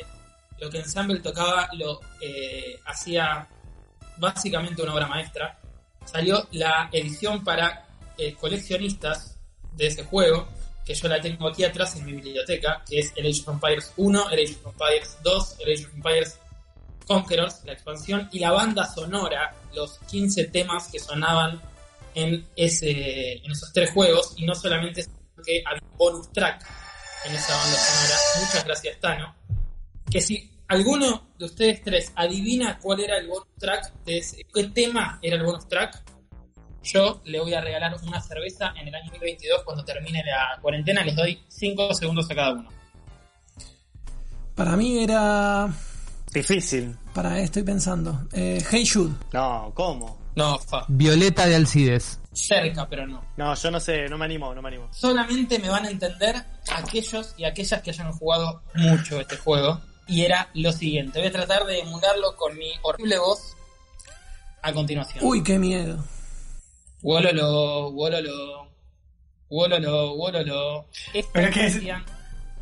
Lo 0.58 0.70
que 0.70 0.78
Ensemble 0.78 1.20
tocaba 1.20 1.68
lo 1.74 2.00
eh, 2.20 2.78
hacía 2.86 3.46
básicamente 4.16 4.82
una 4.82 4.94
obra 4.94 5.06
maestra. 5.06 5.58
Salió 6.10 6.48
la 6.52 6.88
edición 6.92 7.44
para 7.44 7.86
eh, 8.18 8.34
coleccionistas 8.34 9.38
de 9.72 9.86
ese 9.86 10.04
juego, 10.04 10.48
que 10.84 10.94
yo 10.94 11.08
la 11.08 11.20
tengo 11.20 11.48
aquí 11.48 11.62
atrás 11.62 11.96
en 11.96 12.06
mi 12.06 12.12
biblioteca, 12.14 12.82
que 12.88 12.98
es 12.98 13.12
el 13.16 13.26
Age 13.26 13.42
of 13.46 13.54
Empires 13.54 13.92
1, 13.96 14.30
el 14.30 14.38
Age 14.40 14.56
of 14.64 14.72
Empires 14.72 15.18
2, 15.22 15.56
el 15.60 15.72
Age 15.72 15.86
of 15.86 15.94
Empires 15.94 16.38
Conquerors, 17.06 17.64
la 17.64 17.72
expansión, 17.72 18.28
y 18.32 18.40
la 18.40 18.50
banda 18.50 18.86
sonora, 18.86 19.54
los 19.74 19.98
15 20.10 20.46
temas 20.46 20.88
que 20.90 20.98
sonaban 20.98 21.60
en, 22.14 22.44
ese, 22.56 23.34
en 23.44 23.52
esos 23.52 23.72
tres 23.72 23.92
juegos, 23.92 24.34
y 24.36 24.44
no 24.44 24.54
solamente 24.54 25.06
que 25.44 25.62
había 25.64 25.82
un 25.92 25.96
bonus 25.96 26.32
track 26.32 26.66
en 27.24 27.34
esa 27.34 27.56
banda 27.56 27.76
sonora. 27.76 28.18
Muchas 28.40 28.64
gracias, 28.64 29.00
Tano. 29.00 29.34
Que 30.10 30.20
si 30.20 30.50
alguno 30.70 31.26
de 31.36 31.44
ustedes 31.44 31.82
tres 31.82 32.12
adivina 32.14 32.78
cuál 32.78 33.00
era 33.00 33.18
el 33.18 33.26
bonus 33.26 33.48
track 33.58 33.92
de 34.04 34.18
ese, 34.18 34.46
qué 34.54 34.64
tema 34.68 35.18
era 35.20 35.36
el 35.36 35.42
bonus 35.42 35.68
track, 35.68 36.02
yo 36.82 37.20
le 37.24 37.40
voy 37.40 37.52
a 37.54 37.60
regalar 37.60 37.94
una 38.06 38.20
cerveza 38.20 38.72
en 38.80 38.88
el 38.88 38.94
año 38.94 39.10
2022 39.10 39.64
cuando 39.64 39.84
termine 39.84 40.22
la 40.24 40.60
cuarentena. 40.62 41.04
Les 41.04 41.14
doy 41.14 41.38
5 41.48 41.92
segundos 41.92 42.30
a 42.30 42.34
cada 42.34 42.52
uno. 42.52 42.68
Para 44.54 44.76
mí 44.76 45.02
era. 45.02 45.68
Difícil. 46.32 46.96
Para, 47.12 47.40
estoy 47.40 47.64
pensando. 47.64 48.28
Eh, 48.32 48.64
hey 48.70 48.86
Jude. 48.86 49.14
No, 49.32 49.72
¿cómo? 49.74 50.18
No, 50.36 50.58
fa. 50.58 50.84
Violeta 50.88 51.46
de 51.46 51.56
Alcides. 51.56 52.20
Cerca, 52.32 52.88
pero 52.88 53.06
no. 53.06 53.24
No, 53.36 53.54
yo 53.54 53.70
no 53.70 53.80
sé, 53.80 54.08
no 54.08 54.16
me 54.16 54.24
animo, 54.24 54.54
no 54.54 54.62
me 54.62 54.68
animo. 54.68 54.88
Solamente 54.92 55.58
me 55.58 55.68
van 55.68 55.84
a 55.86 55.90
entender 55.90 56.36
aquellos 56.72 57.34
y 57.36 57.44
aquellas 57.44 57.82
que 57.82 57.90
hayan 57.90 58.12
jugado 58.12 58.62
mucho 58.74 59.20
este 59.20 59.36
juego. 59.36 59.80
Y 60.10 60.24
era 60.24 60.48
lo 60.54 60.72
siguiente. 60.72 61.20
Voy 61.20 61.28
a 61.28 61.32
tratar 61.32 61.64
de 61.64 61.78
emularlo 61.80 62.34
con 62.36 62.56
mi 62.58 62.70
horrible 62.82 63.18
voz 63.18 63.56
a 64.62 64.72
continuación. 64.72 65.24
Uy, 65.24 65.42
qué 65.42 65.58
miedo. 65.58 66.04
Wololo, 67.02 67.90
wololo, 67.92 68.68
wololo, 69.48 70.14
wololo. 70.16 70.86
Esto 71.14 71.30
Pero 71.32 71.52
que 71.52 71.66
es- 71.66 71.74
decían 71.76 72.04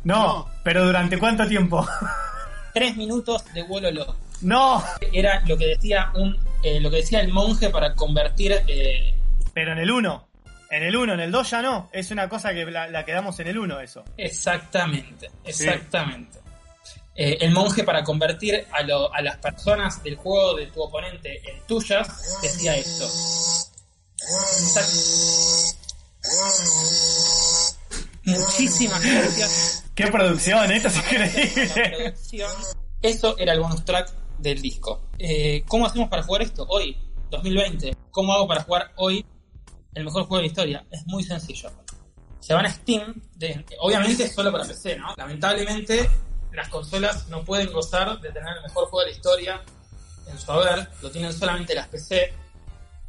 No, 0.03 0.47
pero 0.63 0.85
¿durante 0.85 1.17
cuánto 1.17 1.47
tiempo? 1.47 1.85
tres 2.73 2.95
minutos 2.95 3.43
de 3.53 3.63
wololo. 3.63 4.15
no, 4.41 4.81
Era 5.11 5.41
lo 5.45 5.57
que 5.57 5.67
decía 5.67 6.11
un, 6.15 6.37
eh, 6.63 6.79
lo 6.79 6.89
que 6.89 6.97
decía 6.97 7.19
el 7.19 7.33
monje 7.33 7.69
para 7.69 7.93
convertir 7.95 8.53
eh, 8.67 9.15
pero 9.53 9.73
en 9.73 9.79
el 9.79 9.91
1. 9.91 10.27
En 10.71 10.83
el 10.83 10.95
1, 10.95 11.13
en 11.15 11.19
el 11.19 11.31
2 11.31 11.49
ya 11.49 11.61
no. 11.63 11.89
Es 11.91 12.11
una 12.11 12.29
cosa 12.29 12.53
que 12.53 12.63
la, 12.65 12.87
la 12.87 13.03
quedamos 13.03 13.39
en 13.39 13.47
el 13.47 13.57
1 13.57 13.81
eso. 13.81 14.05
Exactamente, 14.17 15.29
exactamente. 15.43 16.37
Eh, 17.21 17.37
el 17.41 17.51
monje 17.51 17.83
para 17.83 18.01
convertir 18.05 18.65
a, 18.71 18.81
lo- 18.83 19.13
a 19.13 19.21
las 19.21 19.35
personas 19.39 20.01
del 20.03 20.15
juego 20.15 20.55
de 20.55 20.67
tu 20.67 20.81
oponente 20.81 21.41
en 21.51 21.67
tuyas 21.67 22.07
decía 22.41 22.77
esto. 22.77 23.05
Muchísimas 28.23 29.01
gracias. 29.01 29.83
¡Qué 29.95 30.07
producción! 30.07 30.71
Esto 30.71 30.87
es 30.87 30.97
increíble. 30.97 32.13
Eso 33.01 33.37
era 33.37 33.53
el 33.53 33.59
bonus 33.59 33.83
track 33.85 34.13
del 34.37 34.61
disco. 34.61 35.09
Eh, 35.17 35.63
¿Cómo 35.67 35.85
hacemos 35.85 36.09
para 36.09 36.23
jugar 36.23 36.41
esto 36.43 36.65
hoy, 36.69 36.97
2020? 37.31 37.95
¿Cómo 38.11 38.33
hago 38.33 38.47
para 38.47 38.63
jugar 38.63 38.91
hoy 38.97 39.25
el 39.93 40.05
mejor 40.05 40.23
juego 40.23 40.37
de 40.37 40.41
la 40.43 40.47
historia? 40.47 40.85
Es 40.91 41.05
muy 41.05 41.23
sencillo. 41.23 41.69
Se 42.39 42.53
van 42.53 42.65
a 42.65 42.71
Steam, 42.71 43.21
de- 43.35 43.65
obviamente 43.79 44.27
solo 44.29 44.51
para 44.51 44.63
PC, 44.65 44.95
¿no? 44.97 45.13
Lamentablemente 45.17 46.09
las 46.51 46.69
consolas 46.69 47.27
no 47.27 47.43
pueden 47.43 47.71
gozar 47.71 48.19
de 48.19 48.31
tener 48.31 48.57
el 48.57 48.63
mejor 48.63 48.85
juego 48.87 48.99
de 49.01 49.05
la 49.07 49.11
historia 49.11 49.61
en 50.27 50.37
su 50.39 50.51
haber, 50.51 50.87
lo 51.01 51.09
tienen 51.11 51.33
solamente 51.33 51.73
las 51.75 51.87
PC. 51.87 52.33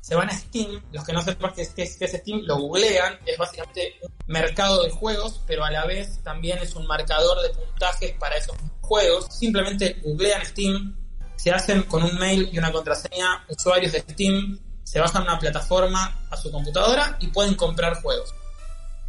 Se 0.01 0.15
van 0.15 0.31
a 0.31 0.33
Steam, 0.33 0.83
los 0.93 1.05
que 1.05 1.13
no 1.13 1.23
sepan 1.23 1.53
qué 1.55 1.63
es, 1.63 1.71
qué 1.75 1.83
es- 1.83 2.13
Steam, 2.13 2.41
lo 2.45 2.57
googlean, 2.57 3.19
es 3.27 3.37
básicamente 3.37 3.99
un 4.03 4.11
mercado 4.27 4.83
de 4.83 4.91
juegos, 4.91 5.41
pero 5.47 5.65
a 5.65 5.71
la 5.71 5.85
vez 5.85 6.23
también 6.23 6.59
es 6.59 6.75
un 6.75 6.87
marcador 6.87 7.41
de 7.43 7.51
puntajes 7.51 8.13
para 8.13 8.37
esos 8.37 8.57
juegos. 8.81 9.27
Simplemente 9.31 10.01
googlean 10.03 10.45
Steam, 10.47 10.97
se 11.37 11.51
hacen 11.51 11.83
con 11.83 12.03
un 12.03 12.19
mail 12.19 12.49
y 12.53 12.59
una 12.59 12.73
contraseña 12.73 13.45
usuarios 13.49 13.93
de 13.93 14.01
Steam, 14.01 14.59
se 14.85 15.01
bajan 15.01 15.23
una 15.23 15.39
plataforma 15.39 16.27
a 16.31 16.37
su 16.37 16.51
computadora 16.51 17.17
y 17.21 17.29
pueden 17.29 17.55
comprar 17.55 18.01
juegos. 18.03 18.35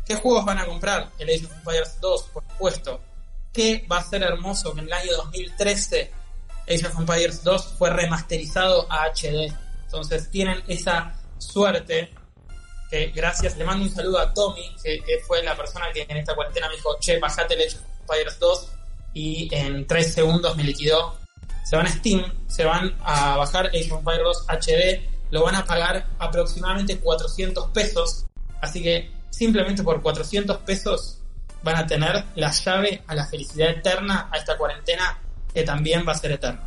¿Qué 0.05 0.15
juegos 0.15 0.43
van 0.45 0.59
a 0.59 0.65
comprar? 0.65 1.09
El 1.19 1.29
Age 1.29 1.45
of 1.45 1.53
Empires 1.53 1.97
2, 2.01 2.23
por 2.33 2.43
supuesto. 2.43 2.99
¿Qué 3.53 3.85
va 3.91 3.97
a 3.97 4.03
ser 4.03 4.23
hermoso 4.23 4.73
que 4.73 4.79
en 4.79 4.87
el 4.87 4.93
año 4.93 5.11
2013 5.17 6.11
Age 6.69 6.87
of 6.87 6.99
Empires 6.99 7.43
2 7.43 7.75
fue 7.77 7.89
remasterizado 7.89 8.87
a 8.89 9.07
HD? 9.07 9.53
Entonces 9.85 10.29
tienen 10.31 10.63
esa 10.67 11.19
suerte 11.37 12.13
que 12.89 13.07
gracias, 13.07 13.57
le 13.57 13.65
mando 13.65 13.85
un 13.85 13.89
saludo 13.89 14.19
a 14.19 14.33
Tommy, 14.33 14.75
que, 14.83 14.99
que 14.99 15.19
fue 15.25 15.43
la 15.43 15.55
persona 15.55 15.85
que 15.93 16.05
en 16.07 16.17
esta 16.17 16.35
cuarentena 16.35 16.69
me 16.69 16.75
dijo, 16.75 16.97
che, 16.99 17.19
bajate 17.19 17.55
el 17.55 17.61
Age 17.61 17.77
of 17.77 17.83
Empires 18.01 18.39
2 18.39 18.71
y 19.13 19.49
en 19.53 19.87
3 19.87 20.13
segundos 20.13 20.55
me 20.55 20.63
liquidó. 20.63 21.17
Se 21.63 21.75
van 21.75 21.87
a 21.87 21.89
Steam, 21.89 22.23
se 22.47 22.65
van 22.65 22.95
a 23.03 23.37
bajar 23.37 23.67
Age 23.67 23.91
of 23.91 23.99
Empires 23.99 24.23
2 24.23 24.45
HD, 24.47 25.09
lo 25.31 25.43
van 25.43 25.55
a 25.55 25.65
pagar 25.65 26.05
aproximadamente 26.19 26.99
400 26.99 27.69
pesos, 27.71 28.25
así 28.61 28.81
que 28.83 29.09
simplemente 29.29 29.83
por 29.83 30.01
400 30.01 30.57
pesos 30.59 31.20
van 31.63 31.75
a 31.77 31.85
tener 31.87 32.23
la 32.35 32.51
llave 32.51 33.01
a 33.07 33.15
la 33.15 33.25
felicidad 33.25 33.69
eterna, 33.69 34.27
a 34.31 34.37
esta 34.37 34.57
cuarentena 34.57 35.17
que 35.53 35.63
también 35.63 36.05
va 36.07 36.13
a 36.13 36.15
ser 36.15 36.31
eterna. 36.31 36.61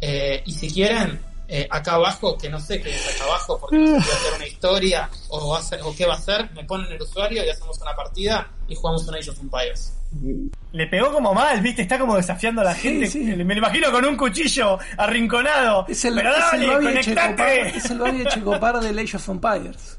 Eh, 0.00 0.42
y 0.46 0.52
si 0.52 0.70
quieren, 0.72 1.20
eh, 1.48 1.66
acá 1.70 1.94
abajo, 1.94 2.36
que 2.38 2.48
no 2.48 2.60
sé 2.60 2.80
qué 2.80 2.94
es 2.94 3.14
acá 3.14 3.24
abajo, 3.24 3.58
porque 3.58 3.78
no 3.78 3.86
sé 4.00 4.02
si 4.02 4.08
va 4.08 4.14
a 4.14 4.18
hacer 4.18 4.32
una 4.36 4.46
historia 4.46 5.10
o, 5.28 5.48
va 5.50 5.58
a 5.58 5.62
ser- 5.62 5.80
o 5.82 5.94
qué 5.96 6.06
va 6.06 6.14
a 6.14 6.18
hacer, 6.18 6.50
me 6.52 6.64
ponen 6.64 6.92
el 6.92 7.00
usuario 7.02 7.44
y 7.44 7.48
hacemos 7.48 7.78
una 7.80 7.94
partida 7.96 8.48
y 8.68 8.74
jugamos 8.74 9.06
un 9.08 9.14
Age 9.16 9.30
of 9.30 9.38
Empires. 9.40 9.94
Le 10.72 10.86
pegó 10.86 11.12
como 11.12 11.34
mal, 11.34 11.60
¿viste? 11.60 11.82
Está 11.82 11.98
como 11.98 12.16
desafiando 12.16 12.62
a 12.62 12.64
la 12.64 12.74
Sí, 12.74 12.80
gente. 12.82 13.06
sí. 13.08 13.18
Me 13.20 13.54
lo 13.54 13.58
imagino 13.58 13.90
con 13.92 14.04
un 14.06 14.16
cuchillo 14.16 14.78
arrinconado. 14.96 15.84
Es 15.88 16.04
el, 16.06 16.14
Pero 16.14 16.30
es 16.30 16.38
dale, 16.38 16.64
el 16.64 16.70
Babi 16.70 16.86
Echecopar, 16.98 17.24
conectate. 17.36 17.76
es 17.76 17.90
el 17.90 17.98
Babi 17.98 18.22
Echecopar 18.22 18.80
del 18.80 18.98
Age 18.98 19.16
of 19.16 19.28
Empires. 19.28 19.98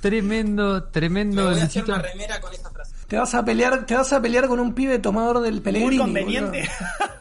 Tremendo, 0.00 0.74
Me 0.74 0.80
tremendo. 0.92 1.50
voy 1.50 1.60
a 1.60 1.64
hacer 1.64 1.84
una 1.84 1.98
remera 1.98 2.40
con 2.40 2.52
esa 2.52 2.70
frase. 2.70 2.81
Te 3.12 3.18
vas 3.18 3.34
a 3.34 3.44
pelear, 3.44 3.84
te 3.84 3.94
vas 3.94 4.10
a 4.14 4.22
pelear 4.22 4.48
con 4.48 4.58
un 4.58 4.72
pibe 4.72 4.98
tomador 4.98 5.40
del 5.40 5.60
Pellegrini. 5.60 5.98
Muy 5.98 5.98
conveniente. 5.98 6.70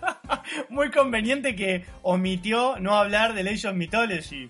Muy 0.69 0.89
conveniente 0.89 1.54
que 1.54 1.86
omitió 2.01 2.80
no 2.80 2.95
hablar 2.95 3.34
del 3.34 3.49
Age 3.49 3.67
of 3.67 3.75
Mythology. 3.75 4.49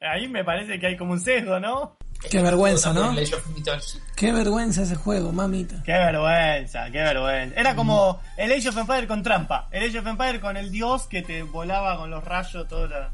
Ahí 0.00 0.26
me 0.26 0.42
parece 0.42 0.80
que 0.80 0.88
hay 0.88 0.96
como 0.96 1.12
un 1.12 1.20
sesgo, 1.20 1.60
¿no? 1.60 1.96
Qué 2.28 2.42
vergüenza, 2.42 2.92
¿no? 2.92 3.14
Qué 4.16 4.32
vergüenza 4.32 4.82
ese 4.82 4.96
juego, 4.96 5.30
mamita. 5.30 5.80
Qué 5.84 5.92
vergüenza, 5.92 6.90
qué 6.90 6.98
vergüenza. 6.98 7.60
Era 7.60 7.76
como 7.76 8.20
el 8.36 8.50
Age 8.50 8.70
of 8.70 8.78
Empire 8.78 9.06
con 9.06 9.22
trampa. 9.22 9.68
El 9.70 9.88
Age 9.88 10.00
of 10.00 10.06
Empire 10.08 10.40
con 10.40 10.56
el 10.56 10.72
dios 10.72 11.06
que 11.06 11.22
te 11.22 11.44
volaba 11.44 11.98
con 11.98 12.10
los 12.10 12.24
rayos, 12.24 12.66
todo 12.66 12.88
la... 12.88 13.12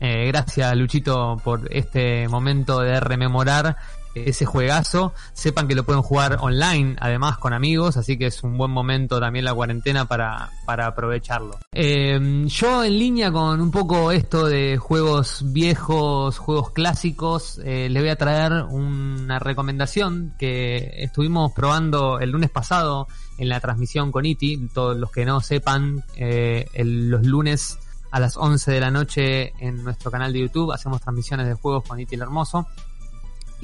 Eh, 0.00 0.26
gracias 0.28 0.74
Luchito 0.74 1.36
por 1.44 1.68
este 1.70 2.28
momento 2.28 2.80
de 2.80 2.98
rememorar 2.98 3.76
ese 4.14 4.44
juegazo. 4.46 5.12
Sepan 5.32 5.68
que 5.68 5.74
lo 5.74 5.84
pueden 5.84 6.02
jugar 6.02 6.38
online, 6.40 6.96
además 7.00 7.38
con 7.38 7.52
amigos, 7.52 7.96
así 7.96 8.16
que 8.16 8.26
es 8.26 8.42
un 8.42 8.56
buen 8.56 8.70
momento 8.70 9.20
también 9.20 9.44
la 9.44 9.54
cuarentena 9.54 10.06
para, 10.06 10.50
para 10.64 10.86
aprovecharlo. 10.86 11.58
Eh, 11.72 12.44
yo 12.46 12.84
en 12.84 12.98
línea 12.98 13.32
con 13.32 13.60
un 13.60 13.70
poco 13.70 14.12
esto 14.12 14.46
de 14.46 14.76
juegos 14.76 15.42
viejos, 15.52 16.38
juegos 16.38 16.70
clásicos, 16.70 17.60
eh, 17.64 17.88
les 17.90 18.02
voy 18.02 18.10
a 18.10 18.16
traer 18.16 18.52
una 18.70 19.38
recomendación 19.38 20.34
que 20.38 21.02
estuvimos 21.02 21.52
probando 21.52 22.18
el 22.20 22.30
lunes 22.30 22.50
pasado 22.50 23.08
en 23.38 23.48
la 23.48 23.60
transmisión 23.60 24.12
con 24.12 24.26
Iti. 24.26 24.68
Todos 24.72 24.96
los 24.96 25.10
que 25.10 25.24
no 25.24 25.40
sepan, 25.40 26.04
eh, 26.16 26.66
los 26.74 27.26
lunes 27.26 27.78
a 28.10 28.20
las 28.20 28.36
11 28.36 28.70
de 28.70 28.80
la 28.80 28.90
noche 28.92 29.52
en 29.58 29.82
nuestro 29.82 30.10
canal 30.10 30.32
de 30.32 30.38
YouTube 30.38 30.72
hacemos 30.72 31.00
transmisiones 31.00 31.48
de 31.48 31.54
juegos 31.54 31.84
con 31.84 31.98
Iti 31.98 32.14
el 32.14 32.22
Hermoso. 32.22 32.68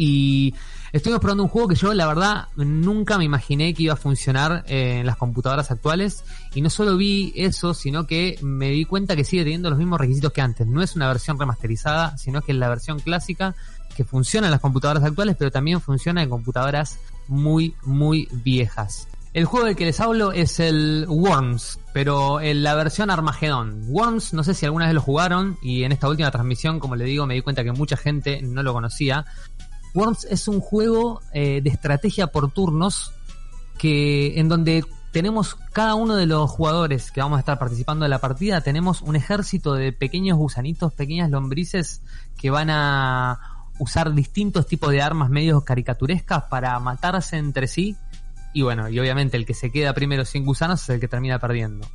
Y 0.03 0.55
estuvimos 0.93 1.21
probando 1.21 1.43
un 1.43 1.51
juego 1.51 1.69
que 1.69 1.75
yo, 1.75 1.93
la 1.93 2.07
verdad, 2.07 2.49
nunca 2.57 3.19
me 3.19 3.25
imaginé 3.25 3.75
que 3.75 3.83
iba 3.83 3.93
a 3.93 3.97
funcionar 3.97 4.65
eh, 4.67 5.01
en 5.01 5.07
las 5.07 5.19
computadoras 5.19 5.71
actuales. 5.71 6.25
Y 6.55 6.63
no 6.63 6.71
solo 6.71 6.97
vi 6.97 7.35
eso, 7.37 7.75
sino 7.75 8.07
que 8.07 8.39
me 8.41 8.71
di 8.71 8.87
cuenta 8.87 9.15
que 9.15 9.25
sigue 9.25 9.43
teniendo 9.43 9.69
los 9.69 9.79
mismos 9.79 10.01
requisitos 10.01 10.33
que 10.33 10.41
antes. 10.41 10.67
No 10.67 10.81
es 10.81 10.97
una 10.97 11.07
versión 11.07 11.39
remasterizada, 11.39 12.17
sino 12.17 12.41
que 12.41 12.53
es 12.53 12.59
la 12.59 12.71
versión 12.71 12.99
clásica 12.99 13.55
que 13.95 14.05
funciona 14.05 14.47
en 14.47 14.53
las 14.53 14.61
computadoras 14.63 15.05
actuales, 15.05 15.37
pero 15.39 15.51
también 15.51 15.83
funciona 15.83 16.23
en 16.23 16.31
computadoras 16.31 16.99
muy, 17.29 17.75
muy 17.85 18.27
viejas. 18.33 19.07
El 19.35 19.45
juego 19.45 19.67
del 19.67 19.77
que 19.77 19.85
les 19.85 20.01
hablo 20.01 20.33
es 20.33 20.59
el 20.59 21.05
Worms, 21.09 21.79
pero 21.93 22.41
en 22.41 22.65
la 22.65 22.75
versión 22.75 23.11
Armagedón. 23.11 23.85
Worms, 23.87 24.33
no 24.33 24.43
sé 24.43 24.55
si 24.55 24.67
alguna 24.67 24.87
vez 24.87 24.95
lo 24.95 25.01
jugaron 25.01 25.57
y 25.63 25.85
en 25.85 25.93
esta 25.93 26.09
última 26.09 26.33
transmisión, 26.33 26.81
como 26.81 26.97
le 26.97 27.05
digo, 27.05 27.27
me 27.27 27.35
di 27.35 27.43
cuenta 27.43 27.63
que 27.63 27.71
mucha 27.71 27.97
gente 27.97 28.41
no 28.43 28.65
lo 28.65 28.73
conocía. 28.73 29.25
Worms 29.95 30.25
es 30.25 30.49
un 30.49 30.61
juego 30.61 31.21
eh, 31.33 31.61
de 31.63 31.71
estrategia 31.71 32.29
por 32.29 32.53
turnos 32.53 33.13
que 33.79 34.39
en 34.39 34.49
donde 34.49 34.85
tenemos 35.13 35.57
cada 35.73 35.95
uno 35.95 36.15
de 36.17 36.27
los 36.27 36.51
jugadores 36.51 37.11
que 37.11 37.21
vamos 37.21 37.37
a 37.39 37.41
estar 37.41 37.59
participando 37.59 38.05
de 38.05 38.09
la 38.09 38.21
partida, 38.21 38.61
tenemos 38.61 39.03
un 39.03 39.17
ejército 39.17 39.75
de 39.75 39.93
pequeños 39.93 40.39
gusanitos, 40.39 40.93
pequeñas 40.93 41.31
lombrices 41.31 42.03
que 42.37 42.51
van 42.51 42.71
a 42.71 43.67
usar 43.79 44.13
distintos 44.15 44.67
tipos 44.67 44.91
de 44.91 45.03
armas 45.03 45.31
medios 45.31 45.65
caricaturescas 45.65 46.45
para 46.45 46.79
matarse 46.79 47.39
entre 47.39 47.67
sí. 47.67 47.97
Y 48.53 48.63
bueno, 48.63 48.89
y 48.89 48.99
obviamente 48.99 49.37
el 49.37 49.47
que 49.47 49.55
se 49.55 49.71
queda 49.71 49.95
primero 49.95 50.25
sin 50.25 50.45
gusanos 50.45 50.83
es 50.83 50.91
el 50.91 51.01
que 51.01 51.09
termina 51.09 51.39
perdiendo. 51.39 51.89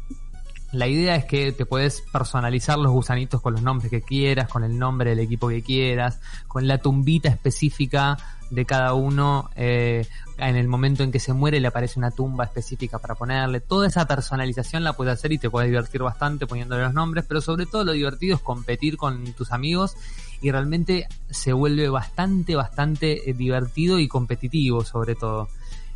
La 0.75 0.89
idea 0.89 1.15
es 1.15 1.23
que 1.23 1.53
te 1.53 1.65
puedes 1.65 2.01
personalizar 2.01 2.77
los 2.77 2.91
gusanitos 2.91 3.41
con 3.41 3.53
los 3.53 3.61
nombres 3.61 3.89
que 3.89 4.01
quieras, 4.01 4.49
con 4.49 4.65
el 4.65 4.77
nombre 4.77 5.11
del 5.11 5.19
equipo 5.19 5.47
que 5.47 5.61
quieras, 5.61 6.19
con 6.49 6.67
la 6.67 6.79
tumbita 6.79 7.29
específica 7.29 8.17
de 8.49 8.65
cada 8.65 8.93
uno. 8.93 9.49
Eh, 9.55 10.05
en 10.37 10.57
el 10.57 10.67
momento 10.67 11.03
en 11.03 11.13
que 11.13 11.19
se 11.21 11.31
muere 11.31 11.61
le 11.61 11.69
aparece 11.69 11.97
una 11.97 12.11
tumba 12.11 12.43
específica 12.43 12.99
para 12.99 13.15
ponerle. 13.15 13.61
Toda 13.61 13.87
esa 13.87 14.05
personalización 14.05 14.83
la 14.83 14.91
puedes 14.91 15.13
hacer 15.13 15.31
y 15.31 15.37
te 15.37 15.49
puedes 15.49 15.69
divertir 15.69 16.01
bastante 16.01 16.45
poniéndole 16.45 16.83
los 16.83 16.93
nombres, 16.93 17.23
pero 17.25 17.39
sobre 17.39 17.67
todo 17.67 17.85
lo 17.85 17.93
divertido 17.93 18.35
es 18.35 18.41
competir 18.41 18.97
con 18.97 19.31
tus 19.31 19.53
amigos 19.53 19.95
y 20.41 20.51
realmente 20.51 21.07
se 21.29 21.53
vuelve 21.53 21.87
bastante, 21.87 22.53
bastante 22.53 23.29
eh, 23.29 23.33
divertido 23.33 23.97
y 23.97 24.09
competitivo 24.09 24.83
sobre 24.83 25.15
todo. 25.15 25.47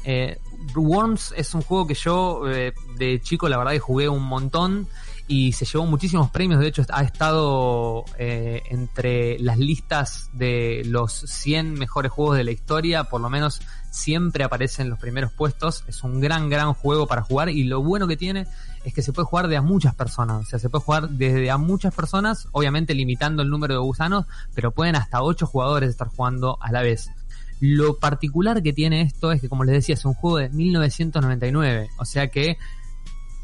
Eh, 0.06 0.40
Worms 0.76 1.34
es 1.36 1.54
un 1.54 1.62
juego 1.62 1.88
que 1.88 1.94
yo 1.94 2.50
eh, 2.50 2.74
de 2.98 3.20
chico 3.22 3.50
la 3.50 3.58
verdad 3.58 3.72
que 3.72 3.80
jugué 3.80 4.10
un 4.10 4.24
montón 4.24 4.88
y 5.30 5.52
se 5.52 5.64
llevó 5.64 5.86
muchísimos 5.86 6.32
premios. 6.32 6.60
De 6.60 6.68
hecho, 6.68 6.84
ha 6.90 7.04
estado 7.04 8.04
eh, 8.18 8.64
entre 8.72 9.38
las 9.38 9.60
listas 9.60 10.32
de 10.34 10.82
los 10.86 11.14
100 11.14 11.76
mejores 11.76 12.12
juegos 12.12 12.36
de 12.36 12.44
la 12.44 12.52
historia. 12.52 13.04
Por 13.04 13.22
lo 13.22 13.30
menos 13.30 13.62
siempre 13.92 14.44
aparece 14.44 14.82
en 14.82 14.90
los 14.90 14.98
primeros 14.98 15.32
puestos. 15.32 15.84
Es 15.88 16.04
un 16.04 16.20
gran, 16.20 16.50
gran 16.50 16.74
juego 16.74 17.06
para 17.06 17.22
jugar. 17.22 17.50
Y 17.50 17.66
lo 17.66 17.84
bueno 17.84 18.08
que 18.08 18.18
tiene 18.18 18.48
es 18.84 18.92
que 18.92 19.04
se 19.04 19.14
puede 19.14 19.28
jugar 19.28 19.48
de 19.50 19.58
a 19.58 19.62
muchas 19.62 19.94
personas. 19.94 20.48
O 20.48 20.50
sea, 20.50 20.58
se 20.58 20.68
puede 20.68 20.84
jugar 20.84 21.10
desde 21.10 21.52
a 21.52 21.60
muchas 21.60 21.94
personas, 21.94 22.48
obviamente 22.52 22.96
limitando 22.96 23.44
el 23.44 23.52
número 23.52 23.76
de 23.76 23.82
gusanos, 23.82 24.26
pero 24.56 24.72
pueden 24.72 24.96
hasta 24.96 25.22
8 25.22 25.46
jugadores 25.46 25.92
estar 25.92 26.08
jugando 26.08 26.58
a 26.60 26.72
la 26.72 26.82
vez. 26.82 27.12
Lo 27.60 27.98
particular 28.00 28.64
que 28.64 28.74
tiene 28.74 29.02
esto 29.02 29.32
es 29.32 29.42
que, 29.42 29.50
como 29.50 29.64
les 29.64 29.76
decía, 29.76 29.96
es 29.96 30.06
un 30.06 30.14
juego 30.14 30.38
de 30.38 30.50
1999. 30.50 31.90
O 31.98 32.06
sea 32.06 32.28
que 32.28 32.58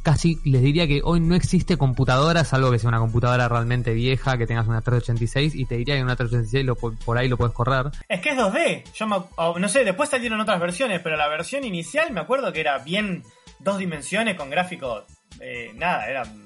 casi 0.05 0.39
les 0.45 0.61
diría 0.61 0.87
que 0.87 1.01
hoy 1.03 1.19
no 1.19 1.33
existe 1.33 1.77
computadora, 1.77 2.43
salvo 2.43 2.69
que 2.69 2.77
sea 2.77 2.89
una 2.89 2.99
computadora 2.99 3.49
realmente 3.49 3.91
vieja, 3.91 4.37
que 4.37 4.45
tengas 4.45 4.67
una 4.67 4.81
386, 4.81 5.55
y 5.55 5.65
te 5.65 5.77
diría 5.77 5.95
que 5.95 6.03
una 6.03 6.15
386 6.15 6.63
lo, 6.63 6.75
por 6.75 7.17
ahí 7.17 7.27
lo 7.27 7.37
puedes 7.37 7.55
correr. 7.55 7.87
Es 8.07 8.21
que 8.21 8.29
es 8.29 8.37
2D. 8.37 8.83
Yo 8.93 9.07
no 9.07 9.67
sé, 9.67 9.83
después 9.83 10.07
salieron 10.07 10.39
otras 10.39 10.59
versiones, 10.59 11.01
pero 11.01 11.17
la 11.17 11.27
versión 11.27 11.63
inicial 11.63 12.11
me 12.11 12.19
acuerdo 12.19 12.53
que 12.53 12.59
era 12.59 12.77
bien 12.77 13.23
dos 13.57 13.79
dimensiones 13.79 14.35
con 14.35 14.51
gráficos, 14.51 15.05
eh, 15.41 15.71
nada, 15.73 16.07
eran 16.07 16.45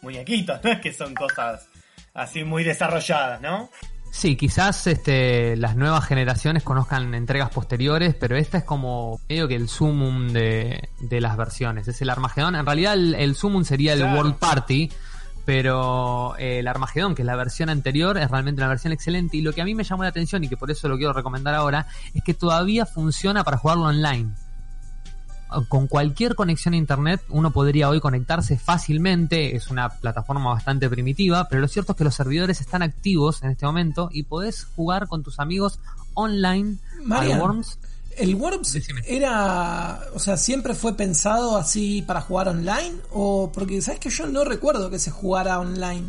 muñequitos, 0.00 0.60
no 0.64 0.70
es 0.70 0.80
que 0.80 0.92
son 0.92 1.12
cosas 1.14 1.68
así 2.14 2.44
muy 2.44 2.62
desarrolladas, 2.62 3.40
¿no? 3.40 3.68
Sí, 4.14 4.36
quizás 4.36 4.86
este, 4.86 5.56
las 5.56 5.74
nuevas 5.74 6.04
generaciones 6.04 6.62
conozcan 6.62 7.14
entregas 7.14 7.48
posteriores, 7.48 8.14
pero 8.14 8.36
esta 8.36 8.58
es 8.58 8.64
como 8.64 9.18
medio 9.26 9.48
que 9.48 9.56
el 9.56 9.70
sumum 9.70 10.28
de, 10.28 10.90
de 11.00 11.20
las 11.22 11.34
versiones. 11.38 11.88
Es 11.88 12.02
el 12.02 12.10
Armagedón. 12.10 12.54
En 12.54 12.66
realidad 12.66 12.92
el, 12.92 13.14
el 13.14 13.34
sumum 13.34 13.64
sería 13.64 13.94
el 13.94 14.02
World 14.02 14.36
Party, 14.36 14.92
pero 15.46 16.36
eh, 16.36 16.58
el 16.58 16.68
Armagedón, 16.68 17.14
que 17.14 17.22
es 17.22 17.26
la 17.26 17.36
versión 17.36 17.70
anterior, 17.70 18.18
es 18.18 18.30
realmente 18.30 18.60
una 18.60 18.68
versión 18.68 18.92
excelente. 18.92 19.38
Y 19.38 19.40
lo 19.40 19.54
que 19.54 19.62
a 19.62 19.64
mí 19.64 19.74
me 19.74 19.82
llamó 19.82 20.02
la 20.02 20.10
atención 20.10 20.44
y 20.44 20.48
que 20.48 20.58
por 20.58 20.70
eso 20.70 20.88
lo 20.88 20.98
quiero 20.98 21.14
recomendar 21.14 21.54
ahora, 21.54 21.86
es 22.12 22.22
que 22.22 22.34
todavía 22.34 22.84
funciona 22.84 23.44
para 23.44 23.56
jugarlo 23.56 23.84
online 23.84 24.34
con 25.68 25.86
cualquier 25.86 26.34
conexión 26.34 26.74
a 26.74 26.76
internet 26.76 27.22
uno 27.28 27.50
podría 27.50 27.88
hoy 27.88 28.00
conectarse 28.00 28.58
fácilmente, 28.58 29.56
es 29.56 29.68
una 29.68 29.88
plataforma 29.88 30.50
bastante 30.50 30.88
primitiva, 30.88 31.48
pero 31.48 31.60
lo 31.60 31.68
cierto 31.68 31.92
es 31.92 31.98
que 31.98 32.04
los 32.04 32.14
servidores 32.14 32.60
están 32.60 32.82
activos 32.82 33.42
en 33.42 33.50
este 33.50 33.66
momento 33.66 34.08
y 34.12 34.24
podés 34.24 34.64
jugar 34.76 35.08
con 35.08 35.22
tus 35.22 35.40
amigos 35.40 35.78
online 36.14 36.76
al 37.10 37.38
Worms. 37.38 37.78
¿El 38.16 38.34
Worms 38.34 38.78
era, 39.06 40.00
o 40.14 40.18
sea, 40.18 40.36
siempre 40.36 40.74
fue 40.74 40.96
pensado 40.96 41.56
así 41.56 42.02
para 42.02 42.20
jugar 42.20 42.48
online? 42.48 42.96
O 43.10 43.50
porque, 43.52 43.80
¿sabes 43.80 44.00
que 44.00 44.10
yo 44.10 44.26
no 44.26 44.44
recuerdo 44.44 44.90
que 44.90 44.98
se 44.98 45.10
jugara 45.10 45.58
online? 45.58 46.08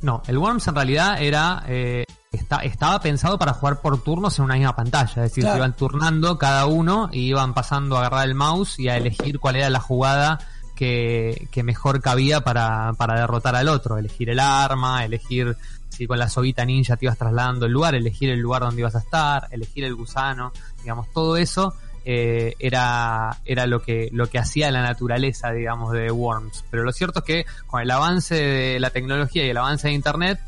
No, 0.00 0.22
el 0.26 0.38
Worms 0.38 0.68
en 0.68 0.74
realidad 0.74 1.20
era 1.22 1.64
eh, 1.66 2.04
estaba 2.32 3.00
pensado 3.00 3.38
para 3.38 3.54
jugar 3.54 3.80
por 3.80 4.02
turnos 4.02 4.38
en 4.38 4.44
una 4.44 4.54
misma 4.54 4.76
pantalla, 4.76 5.24
es 5.24 5.30
decir, 5.30 5.44
se 5.44 5.56
iban 5.56 5.74
turnando 5.74 6.38
cada 6.38 6.66
uno 6.66 7.08
y 7.12 7.20
iban 7.28 7.54
pasando 7.54 7.96
a 7.96 8.00
agarrar 8.00 8.28
el 8.28 8.34
mouse 8.34 8.78
y 8.78 8.88
a 8.88 8.96
elegir 8.96 9.38
cuál 9.38 9.56
era 9.56 9.70
la 9.70 9.80
jugada 9.80 10.38
que, 10.74 11.48
mejor 11.64 12.00
cabía 12.00 12.42
para, 12.42 12.92
para 12.96 13.18
derrotar 13.18 13.56
al 13.56 13.68
otro, 13.68 13.98
elegir 13.98 14.30
el 14.30 14.38
arma, 14.38 15.04
elegir 15.04 15.56
si 15.88 16.06
con 16.06 16.18
la 16.18 16.28
soguita 16.28 16.64
ninja 16.64 16.96
te 16.96 17.06
ibas 17.06 17.18
trasladando 17.18 17.66
el 17.66 17.72
lugar, 17.72 17.94
elegir 17.94 18.30
el 18.30 18.38
lugar 18.38 18.62
donde 18.62 18.82
ibas 18.82 18.94
a 18.94 19.00
estar, 19.00 19.48
elegir 19.50 19.84
el 19.84 19.94
gusano, 19.96 20.52
digamos, 20.82 21.10
todo 21.12 21.36
eso 21.36 21.74
eh, 22.04 22.54
era, 22.60 23.36
era 23.44 23.66
lo 23.66 23.82
que, 23.82 24.08
lo 24.12 24.28
que 24.28 24.38
hacía 24.38 24.70
la 24.70 24.82
naturaleza, 24.82 25.50
digamos, 25.50 25.92
de 25.92 26.10
Worms. 26.10 26.64
Pero 26.70 26.84
lo 26.84 26.92
cierto 26.92 27.18
es 27.18 27.24
que 27.24 27.46
con 27.66 27.82
el 27.82 27.90
avance 27.90 28.34
de 28.34 28.80
la 28.80 28.90
tecnología 28.90 29.44
y 29.44 29.50
el 29.50 29.56
avance 29.56 29.88
de 29.88 29.94
Internet, 29.94 30.38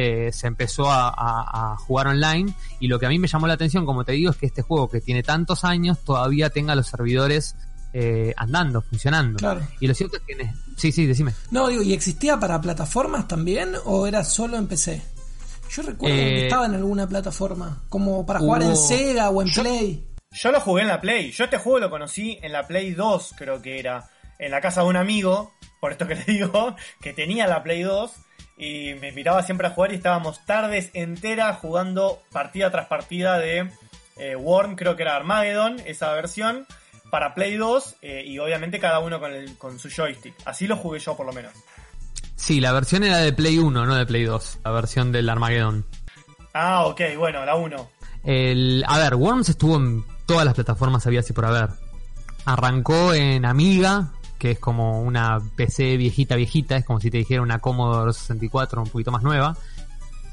eh, 0.00 0.30
se 0.30 0.46
empezó 0.46 0.84
a, 0.88 1.76
jugar 1.80 2.06
online 2.06 2.54
y 2.78 2.86
lo 2.86 3.00
que 3.00 3.06
a 3.06 3.08
mí 3.08 3.18
me 3.18 3.26
llamó 3.26 3.48
la 3.48 3.54
atención, 3.54 3.84
como 3.84 4.04
te 4.04 4.12
digo, 4.12 4.30
es 4.30 4.36
que 4.36 4.46
este 4.46 4.62
juego 4.62 4.88
que 4.88 5.00
tiene 5.00 5.24
tantos 5.24 5.64
años 5.64 5.98
todavía 6.04 6.50
tenga 6.50 6.76
los 6.76 6.86
servidores 6.86 7.56
eh, 7.92 8.32
andando, 8.36 8.80
funcionando. 8.80 9.60
Y 9.80 9.88
lo 9.88 9.94
cierto 9.94 10.18
es 10.18 10.22
que... 10.22 10.52
Sí, 10.76 10.92
sí, 10.92 11.04
decime. 11.04 11.32
No, 11.50 11.66
digo, 11.66 11.82
¿y 11.82 11.94
existía 11.94 12.38
para 12.38 12.60
plataformas 12.60 13.26
también 13.26 13.74
o 13.86 14.06
era 14.06 14.22
solo 14.22 14.56
en 14.56 14.68
PC? 14.68 15.02
Yo 15.68 15.82
recuerdo 15.82 16.14
que 16.14 16.42
eh, 16.42 16.44
estaba 16.44 16.66
en 16.66 16.76
alguna 16.76 17.08
plataforma, 17.08 17.82
como 17.88 18.24
para 18.24 18.38
jugar 18.38 18.62
en 18.62 18.76
Sega 18.76 19.30
o 19.30 19.42
en 19.42 19.50
Play. 19.50 20.06
Yo 20.30 20.52
lo 20.52 20.60
jugué 20.60 20.82
en 20.82 20.88
la 20.88 21.00
Play. 21.00 21.32
Yo 21.32 21.42
este 21.42 21.58
juego 21.58 21.80
lo 21.80 21.90
conocí 21.90 22.38
en 22.40 22.52
la 22.52 22.68
Play 22.68 22.94
2, 22.94 23.34
creo 23.36 23.60
que 23.60 23.80
era. 23.80 24.08
En 24.38 24.52
la 24.52 24.60
casa 24.60 24.82
de 24.82 24.86
un 24.86 24.96
amigo, 24.96 25.54
por 25.80 25.90
esto 25.90 26.06
que 26.06 26.14
le 26.14 26.24
digo, 26.28 26.76
que 27.00 27.12
tenía 27.12 27.48
la 27.48 27.64
Play 27.64 27.82
2 27.82 28.12
y 28.58 28.94
me 29.00 29.10
invitaba 29.10 29.42
siempre 29.42 29.68
a 29.68 29.70
jugar 29.70 29.92
y 29.92 29.96
estábamos 29.96 30.44
tardes 30.44 30.90
enteras 30.92 31.58
jugando 31.58 32.20
partida 32.32 32.70
tras 32.70 32.86
partida 32.86 33.38
de 33.38 33.70
eh, 34.16 34.34
Worm, 34.34 34.74
creo 34.74 34.96
que 34.96 35.02
era 35.02 35.16
Armageddon, 35.16 35.80
esa 35.86 36.12
versión, 36.12 36.66
para 37.10 37.34
Play 37.34 37.56
2 37.56 37.96
eh, 38.02 38.24
y 38.26 38.38
obviamente 38.40 38.80
cada 38.80 38.98
uno 38.98 39.20
con, 39.20 39.32
el, 39.32 39.56
con 39.56 39.78
su 39.78 39.88
joystick. 39.88 40.34
Así 40.44 40.66
lo 40.66 40.76
jugué 40.76 40.98
yo 40.98 41.16
por 41.16 41.24
lo 41.24 41.32
menos. 41.32 41.52
Sí, 42.34 42.60
la 42.60 42.72
versión 42.72 43.04
era 43.04 43.18
de 43.18 43.32
Play 43.32 43.58
1, 43.58 43.86
no 43.86 43.94
de 43.94 44.06
Play 44.06 44.24
2, 44.24 44.60
la 44.64 44.70
versión 44.72 45.12
del 45.12 45.28
Armageddon. 45.28 45.86
Ah, 46.52 46.86
ok, 46.86 47.00
bueno, 47.16 47.44
la 47.44 47.54
1. 47.54 47.90
El, 48.24 48.84
a 48.86 48.98
ver, 48.98 49.14
Worms 49.14 49.48
estuvo 49.48 49.76
en 49.76 50.04
todas 50.26 50.44
las 50.44 50.54
plataformas, 50.54 51.06
había 51.06 51.20
así 51.20 51.32
por 51.32 51.46
haber. 51.46 51.70
Arrancó 52.44 53.14
en 53.14 53.44
Amiga, 53.44 54.12
que 54.38 54.52
es 54.52 54.58
como 54.58 55.02
una 55.02 55.40
PC 55.56 55.96
viejita, 55.96 56.36
viejita, 56.36 56.76
es 56.76 56.84
como 56.84 57.00
si 57.00 57.10
te 57.10 57.18
dijera 57.18 57.42
una 57.42 57.58
Commodore 57.58 58.12
64 58.12 58.82
un 58.82 58.88
poquito 58.88 59.10
más 59.10 59.22
nueva. 59.22 59.56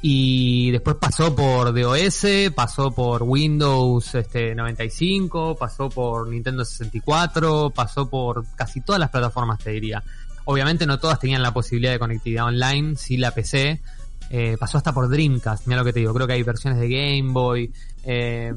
Y 0.02 0.70
después 0.70 0.98
pasó 0.98 1.36
por 1.36 1.74
DOS, 1.74 2.28
pasó 2.54 2.92
por 2.92 3.24
Windows 3.24 4.14
este, 4.14 4.54
95, 4.54 5.56
pasó 5.58 5.90
por 5.90 6.28
Nintendo 6.30 6.64
64, 6.64 7.72
pasó 7.72 8.08
por 8.08 8.46
casi 8.56 8.82
todas 8.82 9.00
las 9.00 9.10
plataformas, 9.10 9.58
te 9.58 9.72
diría. 9.72 10.04
Obviamente 10.46 10.86
no 10.86 11.00
todas 11.00 11.20
tenían 11.20 11.42
la 11.42 11.54
posibilidad 11.54 11.92
de 11.92 11.98
conectividad 11.98 12.46
online, 12.46 12.96
sí 12.98 13.18
la 13.18 13.32
PC. 13.32 13.82
Eh, 14.30 14.58
pasó 14.60 14.78
hasta 14.78 14.94
por 14.94 15.10
Dreamcast, 15.10 15.66
mira 15.66 15.80
lo 15.80 15.86
que 15.86 15.94
te 15.94 16.02
digo, 16.02 16.14
creo 16.14 16.28
que 16.28 16.34
hay 16.34 16.44
versiones 16.44 16.80
de 16.80 16.88
Game 16.88 17.32
Boy. 17.32 17.74
Eh, 18.04 18.54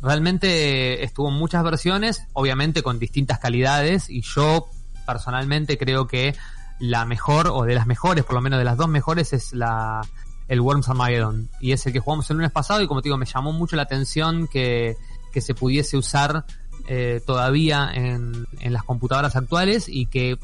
realmente 0.00 1.02
estuvo 1.02 1.30
en 1.30 1.34
muchas 1.34 1.64
versiones, 1.64 2.22
obviamente 2.32 2.82
con 2.82 3.00
distintas 3.00 3.40
calidades, 3.40 4.08
y 4.08 4.20
yo 4.22 4.68
personalmente 5.06 5.78
creo 5.78 6.06
que 6.06 6.34
la 6.78 7.04
mejor, 7.04 7.48
o 7.48 7.62
de 7.62 7.74
las 7.74 7.86
mejores, 7.86 8.24
por 8.24 8.34
lo 8.34 8.40
menos 8.40 8.58
de 8.58 8.64
las 8.64 8.76
dos 8.76 8.88
mejores, 8.88 9.32
es 9.32 9.52
la 9.52 10.02
el 10.48 10.60
Worms 10.60 10.88
Armageddon. 10.88 11.48
Y 11.60 11.72
es 11.72 11.86
el 11.86 11.92
que 11.92 12.00
jugamos 12.00 12.28
el 12.30 12.36
lunes 12.36 12.52
pasado 12.52 12.82
y 12.82 12.86
como 12.86 13.00
te 13.00 13.08
digo, 13.08 13.16
me 13.16 13.26
llamó 13.26 13.52
mucho 13.52 13.76
la 13.76 13.82
atención 13.82 14.48
que, 14.48 14.96
que 15.32 15.40
se 15.40 15.54
pudiese 15.54 15.96
usar 15.96 16.44
eh, 16.88 17.20
todavía 17.24 17.90
en, 17.94 18.46
en 18.60 18.72
las 18.72 18.84
computadoras 18.84 19.36
actuales 19.36 19.88
y 19.88 20.06
que 20.06 20.38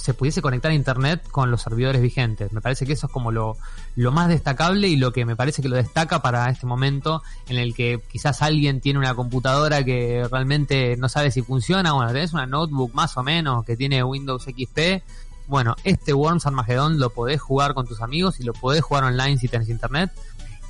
se 0.00 0.14
pudiese 0.14 0.42
conectar 0.42 0.70
a 0.70 0.74
internet 0.74 1.28
con 1.30 1.50
los 1.50 1.62
servidores 1.62 2.00
vigentes. 2.00 2.52
Me 2.52 2.60
parece 2.60 2.86
que 2.86 2.94
eso 2.94 3.06
es 3.06 3.12
como 3.12 3.30
lo, 3.30 3.56
lo 3.96 4.12
más 4.12 4.28
destacable 4.28 4.88
y 4.88 4.96
lo 4.96 5.12
que 5.12 5.24
me 5.24 5.36
parece 5.36 5.62
que 5.62 5.68
lo 5.68 5.76
destaca 5.76 6.22
para 6.22 6.48
este 6.48 6.66
momento 6.66 7.22
en 7.48 7.58
el 7.58 7.74
que 7.74 8.00
quizás 8.10 8.42
alguien 8.42 8.80
tiene 8.80 8.98
una 8.98 9.14
computadora 9.14 9.84
que 9.84 10.26
realmente 10.30 10.96
no 10.96 11.08
sabe 11.08 11.30
si 11.30 11.42
funciona. 11.42 11.92
Bueno, 11.92 12.12
tenés 12.12 12.32
una 12.32 12.46
notebook 12.46 12.94
más 12.94 13.16
o 13.16 13.22
menos 13.22 13.64
que 13.64 13.76
tiene 13.76 14.02
Windows 14.02 14.44
XP. 14.44 15.02
Bueno, 15.46 15.76
este 15.84 16.12
Worms 16.12 16.46
Armageddon 16.46 16.98
lo 16.98 17.10
podés 17.10 17.40
jugar 17.40 17.74
con 17.74 17.86
tus 17.86 18.00
amigos 18.00 18.40
y 18.40 18.44
lo 18.44 18.52
podés 18.52 18.82
jugar 18.82 19.04
online 19.04 19.38
si 19.38 19.48
tenés 19.48 19.68
internet. 19.68 20.10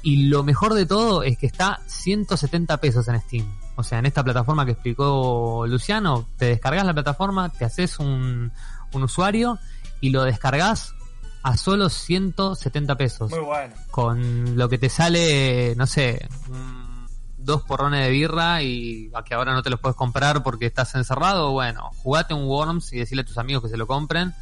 Y 0.02 0.28
lo 0.28 0.42
mejor 0.42 0.74
de 0.74 0.86
todo 0.86 1.22
es 1.22 1.36
que 1.36 1.46
está 1.46 1.80
170 1.86 2.78
pesos 2.78 3.06
en 3.08 3.20
Steam. 3.20 3.46
O 3.76 3.82
sea, 3.82 3.98
en 3.98 4.06
esta 4.06 4.24
plataforma 4.24 4.64
que 4.64 4.72
explicó 4.72 5.66
Luciano, 5.66 6.26
te 6.36 6.46
descargas 6.46 6.86
la 6.86 6.94
plataforma, 6.94 7.50
te 7.50 7.64
haces 7.64 7.98
un, 7.98 8.52
un 8.92 9.04
usuario 9.04 9.58
y 10.00 10.10
lo 10.10 10.24
descargas 10.24 10.94
a 11.42 11.56
solo 11.56 11.88
170 11.88 12.96
pesos. 12.96 13.30
Muy 13.30 13.40
bueno. 13.40 13.74
Con 13.90 14.56
lo 14.56 14.68
que 14.68 14.78
te 14.78 14.88
sale, 14.88 15.74
no 15.76 15.86
sé, 15.86 16.28
mm, 16.48 17.06
dos 17.38 17.62
porrones 17.62 18.04
de 18.04 18.10
birra 18.10 18.62
y 18.62 19.10
a 19.14 19.22
que 19.24 19.34
ahora 19.34 19.54
no 19.54 19.62
te 19.62 19.70
los 19.70 19.80
puedes 19.80 19.96
comprar 19.96 20.42
porque 20.42 20.66
estás 20.66 20.94
encerrado. 20.94 21.52
Bueno, 21.52 21.90
jugate 21.96 22.34
un 22.34 22.44
Worms 22.44 22.92
y 22.92 22.98
decirle 22.98 23.22
a 23.22 23.26
tus 23.26 23.38
amigos 23.38 23.62
que 23.62 23.68
se 23.68 23.76
lo 23.76 23.86
compren. 23.86 24.34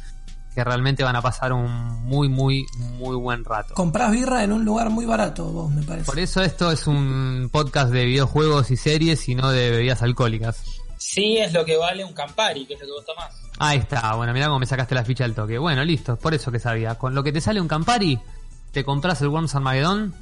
Que 0.55 0.63
realmente 0.63 1.03
van 1.03 1.15
a 1.15 1.21
pasar 1.21 1.53
un 1.53 1.71
muy, 2.03 2.27
muy, 2.27 2.65
muy 2.97 3.15
buen 3.15 3.45
rato. 3.45 3.75
Comprás 3.75 4.11
birra 4.11 4.43
en 4.43 4.51
un 4.51 4.65
lugar 4.65 4.89
muy 4.89 5.05
barato, 5.05 5.45
vos, 5.45 5.71
me 5.71 5.83
parece. 5.83 6.05
Por 6.05 6.17
eso 6.17 6.41
esto 6.41 6.71
es 6.71 6.87
un 6.87 7.49
podcast 7.51 7.91
de 7.91 8.03
videojuegos 8.05 8.71
y 8.71 8.75
series 8.75 9.29
y 9.29 9.35
no 9.35 9.51
de 9.51 9.69
bebidas 9.69 10.01
alcohólicas. 10.01 10.78
Sí 10.99 11.37
es 11.37 11.53
lo 11.53 11.63
que 11.63 11.77
vale 11.77 12.03
un 12.03 12.11
Campari, 12.13 12.65
que 12.65 12.73
es 12.73 12.79
lo 12.81 12.85
que 12.85 12.91
vos 12.91 13.05
tomás. 13.05 13.33
Ahí 13.57 13.79
está, 13.79 14.15
bueno, 14.15 14.33
mirá 14.33 14.47
cómo 14.47 14.59
me 14.59 14.65
sacaste 14.65 14.93
la 14.93 15.05
ficha 15.05 15.23
del 15.23 15.33
toque. 15.33 15.57
Bueno, 15.57 15.83
listo, 15.85 16.17
por 16.17 16.33
eso 16.33 16.51
que 16.51 16.59
sabía. 16.59 16.95
Con 16.95 17.15
lo 17.15 17.23
que 17.23 17.31
te 17.31 17.39
sale 17.39 17.61
un 17.61 17.69
Campari, 17.69 18.19
te 18.73 18.83
compras 18.83 19.21
el 19.21 19.29
Worms 19.29 19.55
Armageddon 19.55 20.13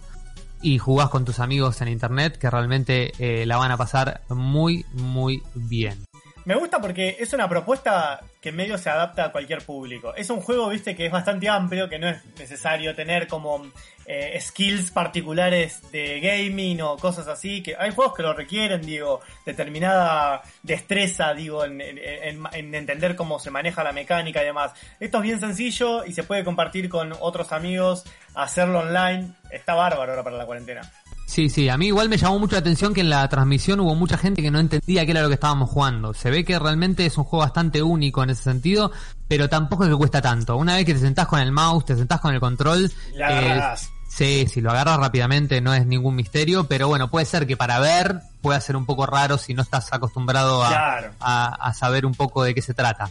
y 0.61 0.77
jugás 0.77 1.09
con 1.09 1.25
tus 1.25 1.39
amigos 1.39 1.81
en 1.81 1.87
internet 1.87 2.37
que 2.37 2.49
realmente 2.49 3.11
eh, 3.17 3.45
la 3.47 3.57
van 3.57 3.71
a 3.71 3.77
pasar 3.77 4.21
muy, 4.29 4.85
muy 4.93 5.41
bien. 5.55 6.06
Me 6.47 6.55
gusta 6.55 6.79
porque 6.79 7.17
es 7.19 7.33
una 7.33 7.49
propuesta 7.49 8.21
que 8.39 8.53
medio 8.53 8.77
se 8.77 8.89
adapta 8.89 9.25
a 9.25 9.31
cualquier 9.33 9.65
público. 9.65 10.15
Es 10.15 10.29
un 10.29 10.39
juego, 10.39 10.69
viste, 10.69 10.95
que 10.95 11.05
es 11.07 11.11
bastante 11.11 11.49
amplio, 11.49 11.89
que 11.89 11.99
no 11.99 12.07
es 12.07 12.23
necesario 12.39 12.95
tener 12.95 13.27
como 13.27 13.69
eh, 14.05 14.39
skills 14.39 14.91
particulares 14.91 15.91
de 15.91 16.21
gaming 16.21 16.81
o 16.83 16.95
cosas 16.95 17.27
así, 17.27 17.61
que 17.61 17.75
hay 17.77 17.91
juegos 17.91 18.15
que 18.15 18.23
lo 18.23 18.31
requieren, 18.33 18.81
digo, 18.81 19.19
determinada 19.45 20.41
destreza, 20.63 21.33
digo, 21.33 21.65
en, 21.65 21.81
en- 21.81 21.97
en- 21.97 22.43
en 22.53 22.73
entender 22.75 23.17
cómo 23.17 23.39
se 23.39 23.51
maneja 23.51 23.83
la 23.83 23.91
mecánica 23.91 24.41
y 24.41 24.45
demás. 24.45 24.71
Esto 25.01 25.17
es 25.17 25.23
bien 25.23 25.41
sencillo 25.41 26.05
y 26.05 26.13
se 26.13 26.23
puede 26.23 26.45
compartir 26.45 26.87
con 26.87 27.13
otros 27.19 27.51
amigos, 27.51 28.05
hacerlo 28.35 28.79
online. 28.79 29.33
Está 29.51 29.73
bárbaro 29.75 30.11
ahora 30.13 30.23
para 30.23 30.37
la 30.37 30.45
cuarentena. 30.45 30.81
Sí, 31.27 31.49
sí, 31.49 31.67
a 31.67 31.77
mí 31.77 31.87
igual 31.87 32.07
me 32.07 32.15
llamó 32.15 32.39
mucho 32.39 32.55
la 32.55 32.59
atención 32.61 32.93
que 32.93 33.01
en 33.01 33.09
la 33.09 33.27
transmisión 33.27 33.81
hubo 33.81 33.93
mucha 33.95 34.17
gente 34.17 34.41
que 34.41 34.49
no 34.49 34.59
entendía 34.59 35.05
qué 35.05 35.11
era 35.11 35.21
lo 35.21 35.27
que 35.27 35.33
estábamos 35.33 35.69
jugando. 35.69 36.13
Se 36.13 36.31
ve 36.31 36.45
que 36.45 36.57
realmente 36.57 37.05
es 37.05 37.17
un 37.17 37.25
juego 37.25 37.43
bastante 37.43 37.83
único 37.83 38.23
en 38.23 38.29
ese 38.29 38.43
sentido, 38.43 38.91
pero 39.27 39.49
tampoco 39.49 39.83
es 39.83 39.89
que 39.89 39.95
cuesta 39.97 40.21
tanto. 40.21 40.55
Una 40.55 40.75
vez 40.77 40.85
que 40.85 40.93
te 40.93 41.01
sentás 41.01 41.27
con 41.27 41.39
el 41.41 41.51
mouse, 41.51 41.83
te 41.85 41.95
sentás 41.97 42.21
con 42.21 42.33
el 42.33 42.39
control, 42.39 42.89
La 43.13 43.73
eh. 43.73 43.77
Sí, 44.07 44.47
si 44.49 44.61
lo 44.61 44.71
agarras 44.71 44.97
rápidamente 44.97 45.59
no 45.59 45.73
es 45.73 45.85
ningún 45.85 46.15
misterio, 46.15 46.63
pero 46.63 46.87
bueno, 46.87 47.09
puede 47.09 47.25
ser 47.25 47.45
que 47.45 47.57
para 47.57 47.77
ver 47.79 48.21
pueda 48.41 48.59
ser 48.61 48.77
un 48.77 48.85
poco 48.85 49.05
raro 49.05 49.37
si 49.37 49.53
no 49.53 49.61
estás 49.61 49.91
acostumbrado 49.91 50.63
a, 50.63 50.69
Claro. 50.69 51.13
a- 51.19 51.67
a 51.67 51.73
saber 51.73 52.05
un 52.05 52.15
poco 52.15 52.41
de 52.43 52.55
qué 52.55 52.61
se 52.61 52.73
trata. 52.73 53.09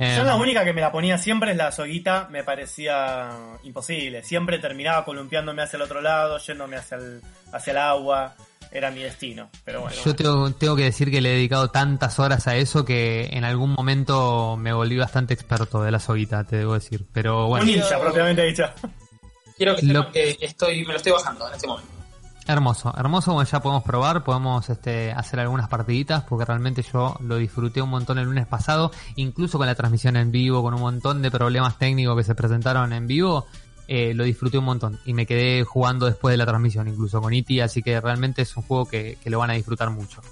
Eh, 0.00 0.14
Yo 0.16 0.24
la 0.24 0.34
única 0.36 0.64
que 0.64 0.72
me 0.72 0.80
la 0.80 0.90
ponía 0.90 1.18
siempre 1.18 1.50
es 1.50 1.56
la 1.58 1.70
soguita, 1.72 2.26
me 2.30 2.42
parecía 2.42 3.30
imposible. 3.64 4.22
Siempre 4.22 4.58
terminaba 4.58 5.04
columpiándome 5.04 5.62
hacia 5.62 5.76
el 5.76 5.82
otro 5.82 6.00
lado, 6.00 6.38
yéndome 6.38 6.76
hacia 6.76 6.96
el, 6.96 7.20
hacia 7.52 7.70
el 7.72 7.76
agua. 7.78 8.34
Era 8.72 8.90
mi 8.92 9.02
destino. 9.02 9.50
Pero 9.64 9.80
bueno. 9.80 9.96
yo 10.04 10.14
tengo, 10.14 10.52
tengo 10.52 10.76
que 10.76 10.84
decir 10.84 11.10
que 11.10 11.20
le 11.20 11.30
he 11.30 11.34
dedicado 11.34 11.68
tantas 11.70 12.18
horas 12.20 12.46
a 12.46 12.54
eso 12.56 12.84
que 12.84 13.28
en 13.32 13.44
algún 13.44 13.72
momento 13.72 14.56
me 14.56 14.72
volví 14.72 14.96
bastante 14.96 15.34
experto 15.34 15.82
de 15.82 15.90
la 15.90 15.98
soguita, 15.98 16.44
te 16.44 16.56
debo 16.56 16.74
decir. 16.74 17.04
Pero 17.12 17.44
un 17.44 17.50
bueno, 17.50 17.66
ninja, 17.66 17.98
propiamente 18.00 18.42
dicha. 18.44 18.72
Quiero 19.56 19.74
que 19.76 19.82
Lo- 19.86 20.00
sepan 20.00 20.12
que 20.12 20.36
estoy, 20.40 20.80
me 20.84 20.92
lo 20.92 20.96
estoy 20.96 21.12
bajando 21.12 21.48
en 21.48 21.54
este 21.54 21.66
momento. 21.66 21.92
Hermoso, 22.52 22.92
hermoso, 22.96 23.32
bueno, 23.32 23.48
ya 23.48 23.60
podemos 23.60 23.82
probar, 23.82 24.24
podemos 24.24 24.68
este, 24.68 25.12
hacer 25.12 25.40
algunas 25.40 25.68
partiditas, 25.68 26.24
porque 26.24 26.44
realmente 26.44 26.82
yo 26.82 27.16
lo 27.20 27.36
disfruté 27.36 27.82
un 27.82 27.90
montón 27.90 28.18
el 28.18 28.26
lunes 28.26 28.46
pasado, 28.46 28.90
incluso 29.16 29.58
con 29.58 29.66
la 29.66 29.74
transmisión 29.74 30.16
en 30.16 30.30
vivo, 30.30 30.62
con 30.62 30.74
un 30.74 30.80
montón 30.80 31.22
de 31.22 31.30
problemas 31.30 31.78
técnicos 31.78 32.16
que 32.16 32.24
se 32.24 32.34
presentaron 32.34 32.92
en 32.92 33.06
vivo, 33.06 33.46
eh, 33.88 34.14
lo 34.14 34.24
disfruté 34.24 34.58
un 34.58 34.64
montón 34.64 35.00
y 35.04 35.14
me 35.14 35.26
quedé 35.26 35.64
jugando 35.64 36.06
después 36.06 36.32
de 36.32 36.36
la 36.36 36.46
transmisión, 36.46 36.86
incluso 36.86 37.20
con 37.20 37.32
Iti, 37.32 37.60
así 37.60 37.82
que 37.82 38.00
realmente 38.00 38.42
es 38.42 38.56
un 38.56 38.62
juego 38.62 38.86
que, 38.86 39.18
que 39.22 39.30
lo 39.30 39.38
van 39.38 39.50
a 39.50 39.54
disfrutar 39.54 39.90
mucho. 39.90 40.22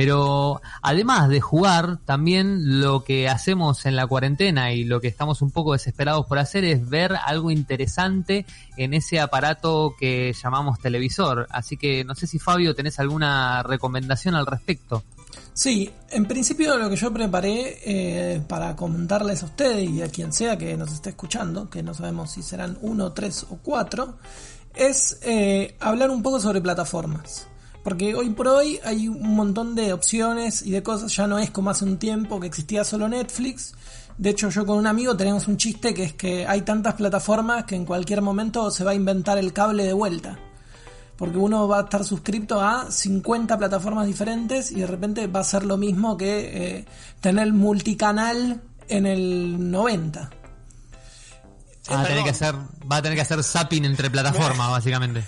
Pero 0.00 0.62
además 0.80 1.28
de 1.28 1.40
jugar, 1.40 1.98
también 2.04 2.80
lo 2.80 3.02
que 3.02 3.28
hacemos 3.28 3.84
en 3.84 3.96
la 3.96 4.06
cuarentena 4.06 4.72
y 4.72 4.84
lo 4.84 5.00
que 5.00 5.08
estamos 5.08 5.42
un 5.42 5.50
poco 5.50 5.72
desesperados 5.72 6.24
por 6.26 6.38
hacer 6.38 6.64
es 6.64 6.88
ver 6.88 7.16
algo 7.16 7.50
interesante 7.50 8.46
en 8.76 8.94
ese 8.94 9.18
aparato 9.18 9.96
que 9.98 10.32
llamamos 10.40 10.78
televisor. 10.78 11.48
Así 11.50 11.76
que 11.76 12.04
no 12.04 12.14
sé 12.14 12.28
si 12.28 12.38
Fabio 12.38 12.76
tenés 12.76 13.00
alguna 13.00 13.64
recomendación 13.64 14.36
al 14.36 14.46
respecto. 14.46 15.02
Sí, 15.52 15.90
en 16.10 16.26
principio 16.26 16.78
lo 16.78 16.88
que 16.88 16.94
yo 16.94 17.12
preparé 17.12 17.80
eh, 17.84 18.40
para 18.46 18.76
comentarles 18.76 19.42
a 19.42 19.46
ustedes 19.46 19.90
y 19.90 20.00
a 20.02 20.08
quien 20.08 20.32
sea 20.32 20.56
que 20.56 20.76
nos 20.76 20.92
esté 20.92 21.10
escuchando, 21.10 21.68
que 21.68 21.82
no 21.82 21.92
sabemos 21.92 22.30
si 22.30 22.44
serán 22.44 22.78
uno, 22.82 23.10
tres 23.14 23.44
o 23.50 23.58
cuatro, 23.60 24.16
es 24.76 25.18
eh, 25.22 25.76
hablar 25.80 26.10
un 26.10 26.22
poco 26.22 26.38
sobre 26.38 26.60
plataformas. 26.60 27.48
Porque 27.88 28.14
hoy 28.14 28.28
por 28.28 28.48
hoy 28.48 28.78
hay 28.84 29.08
un 29.08 29.34
montón 29.34 29.74
de 29.74 29.94
opciones 29.94 30.60
y 30.60 30.72
de 30.72 30.82
cosas, 30.82 31.16
ya 31.16 31.26
no 31.26 31.38
es 31.38 31.50
como 31.50 31.70
hace 31.70 31.86
un 31.86 31.96
tiempo 31.96 32.38
que 32.38 32.46
existía 32.46 32.84
solo 32.84 33.08
Netflix. 33.08 33.72
De 34.18 34.28
hecho, 34.28 34.50
yo 34.50 34.66
con 34.66 34.76
un 34.76 34.86
amigo 34.86 35.16
tenemos 35.16 35.48
un 35.48 35.56
chiste 35.56 35.94
que 35.94 36.04
es 36.04 36.12
que 36.12 36.46
hay 36.46 36.60
tantas 36.60 36.96
plataformas 36.96 37.64
que 37.64 37.76
en 37.76 37.86
cualquier 37.86 38.20
momento 38.20 38.70
se 38.70 38.84
va 38.84 38.90
a 38.90 38.94
inventar 38.94 39.38
el 39.38 39.54
cable 39.54 39.84
de 39.84 39.94
vuelta 39.94 40.38
porque 41.16 41.38
uno 41.38 41.66
va 41.66 41.78
a 41.78 41.82
estar 41.84 42.04
suscrito 42.04 42.60
a 42.60 42.90
50 42.90 43.56
plataformas 43.56 44.06
diferentes 44.06 44.70
y 44.70 44.80
de 44.80 44.86
repente 44.86 45.26
va 45.26 45.40
a 45.40 45.44
ser 45.44 45.64
lo 45.64 45.78
mismo 45.78 46.18
que 46.18 46.76
eh, 46.76 46.84
tener 47.22 47.54
multicanal 47.54 48.60
en 48.88 49.06
el 49.06 49.70
90. 49.70 50.30
Va 51.90 52.00
a 52.02 52.04
tener 52.04 52.22
que 52.22 52.30
hacer, 52.30 52.54
va 52.54 52.96
a 52.96 53.02
tener 53.02 53.16
que 53.16 53.22
hacer 53.22 53.42
zapping 53.42 53.86
entre 53.86 54.10
plataformas, 54.10 54.70
básicamente. 54.72 55.24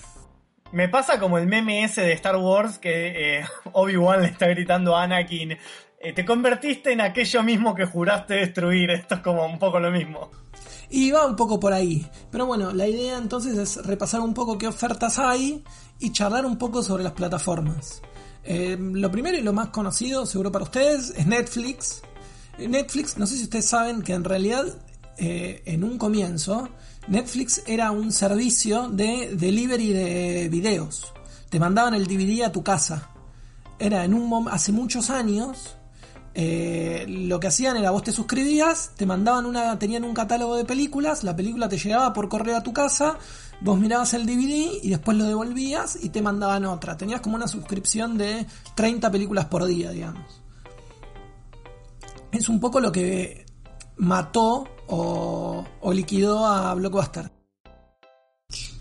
Me 0.73 0.89
pasa 0.89 1.19
como 1.19 1.37
el 1.39 1.49
meme 1.49 1.83
ese 1.83 2.03
de 2.03 2.13
Star 2.13 2.37
Wars 2.37 2.79
que 2.79 3.39
eh, 3.39 3.45
Obi-Wan 3.73 4.23
le 4.23 4.29
está 4.29 4.47
gritando 4.47 4.97
a 4.97 5.03
Anakin. 5.03 5.53
eh, 5.53 6.13
te 6.15 6.25
convertiste 6.25 6.93
en 6.93 7.01
aquello 7.01 7.43
mismo 7.43 7.75
que 7.75 7.87
juraste 7.87 8.35
destruir. 8.35 8.91
Esto 8.91 9.17
es 9.17 9.21
como 9.21 9.45
un 9.45 9.59
poco 9.59 9.81
lo 9.81 9.91
mismo. 9.91 10.31
Y 10.89 11.11
va 11.11 11.27
un 11.27 11.35
poco 11.35 11.59
por 11.59 11.73
ahí. 11.73 12.07
Pero 12.31 12.47
bueno, 12.47 12.73
la 12.73 12.87
idea 12.87 13.19
entonces 13.19 13.59
es 13.59 13.85
repasar 13.85 14.21
un 14.21 14.33
poco 14.33 14.59
qué 14.59 14.69
ofertas 14.69 15.19
hay 15.19 15.65
y 15.99 16.13
charlar 16.13 16.47
un 16.47 16.57
poco 16.57 16.83
sobre 16.83 17.03
las 17.03 17.13
plataformas. 17.13 18.01
Eh, 18.45 18.77
lo 18.79 19.11
primero 19.11 19.37
y 19.37 19.43
lo 19.43 19.53
más 19.53 19.69
conocido, 19.69 20.25
seguro 20.25 20.53
para 20.53 20.65
ustedes, 20.65 21.11
es 21.17 21.27
Netflix. 21.27 22.03
Netflix, 22.59 23.19
no 23.19 23.27
sé 23.27 23.37
si 23.37 23.45
ustedes 23.45 23.67
saben 23.67 24.03
que 24.03 24.13
en 24.13 24.25
realidad 24.25 24.67
en 25.23 25.85
un 25.85 25.99
comienzo 25.99 26.71
Netflix 27.11 27.63
era 27.67 27.91
un 27.91 28.13
servicio 28.13 28.89
de 28.89 29.35
delivery 29.35 29.93
de 29.93 30.49
videos. 30.49 31.13
Te 31.49 31.59
mandaban 31.59 31.95
el 31.95 32.07
DVD 32.07 32.45
a 32.45 32.53
tu 32.53 32.63
casa. 32.63 33.11
Era 33.81 34.05
en 34.05 34.15
un 34.15 34.49
hace 34.49 34.71
muchos 34.71 35.11
años 35.11 35.77
eh, 36.35 37.07
lo 37.09 37.41
que 37.41 37.49
hacían 37.49 37.77
era 37.77 37.91
vos 37.91 38.05
te 38.05 38.13
suscribías, 38.13 38.93
te 38.97 39.05
mandaban 39.07 39.47
una, 39.47 39.77
tenían 39.79 40.05
un 40.05 40.15
catálogo 40.15 40.55
de 40.55 40.65
películas, 40.65 41.25
la 41.25 41.35
película 41.35 41.69
te 41.69 41.77
llegaba 41.77 42.13
por 42.13 42.29
correo 42.29 42.57
a 42.57 42.63
tu 42.63 42.73
casa, 42.73 43.19
vos 43.61 43.77
mirabas 43.77 44.15
el 44.15 44.27
DVD 44.27 44.79
y 44.81 44.91
después 44.91 45.17
lo 45.19 45.25
devolvías 45.25 45.99
y 46.01 46.11
te 46.11 46.23
mandaban 46.23 46.65
otra. 46.65 46.97
Tenías 46.97 47.21
como 47.21 47.35
una 47.35 47.49
suscripción 47.49 48.17
de 48.17 48.47
30 48.77 49.11
películas 49.11 49.47
por 49.47 49.65
día, 49.65 49.91
digamos. 49.91 50.41
Es 52.31 52.49
un 52.49 52.61
poco 52.61 52.79
lo 52.79 52.93
que 52.93 53.50
mató 54.01 54.67
o, 54.89 55.65
o 55.81 55.93
liquidó 55.93 56.47
a 56.47 56.75
Blockbuster. 56.75 57.31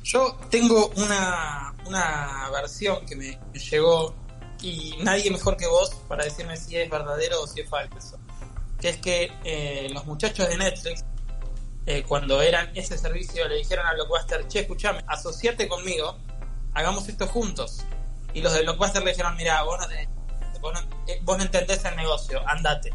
Yo 0.03 0.38
tengo 0.49 0.91
una, 0.95 1.76
una 1.86 2.49
versión 2.51 3.05
que 3.05 3.15
me, 3.15 3.39
llegó 3.53 4.15
y 4.61 4.95
nadie 5.03 5.30
mejor 5.30 5.55
que 5.55 5.67
vos 5.67 5.93
para 6.07 6.24
decirme 6.24 6.57
si 6.57 6.78
es 6.78 6.89
verdadero 6.89 7.41
o 7.41 7.47
si 7.47 7.61
es 7.61 7.70
falso. 7.70 8.17
Que 8.80 8.89
es 8.89 8.97
que 8.97 9.32
eh, 9.43 9.89
los 9.91 10.05
muchachos 10.05 10.47
de 10.47 10.57
Netflix 10.57 11.03
eh, 11.86 12.03
cuando 12.07 12.41
eran 12.41 12.70
ese 12.76 12.97
servicio, 12.97 13.47
le 13.47 13.55
dijeron 13.55 13.86
a 13.86 13.93
Blockbuster, 13.93 14.47
che, 14.47 14.59
escuchame, 14.59 15.03
asociate 15.07 15.67
conmigo, 15.67 16.17
hagamos 16.74 17.07
esto 17.09 17.28
juntos. 17.28 17.84
Y 18.34 18.41
los 18.41 18.53
de 18.53 18.61
Blockbuster 18.61 19.03
le 19.03 19.11
dijeron, 19.11 19.36
mira, 19.36 19.63
vos 19.63 19.80
no, 19.80 19.88
vos 20.61 20.74
no, 20.74 20.80
eh, 21.07 21.20
vos 21.24 21.38
no 21.38 21.43
entendés 21.43 21.84
el 21.86 21.95
negocio, 21.95 22.41
andate. 22.47 22.93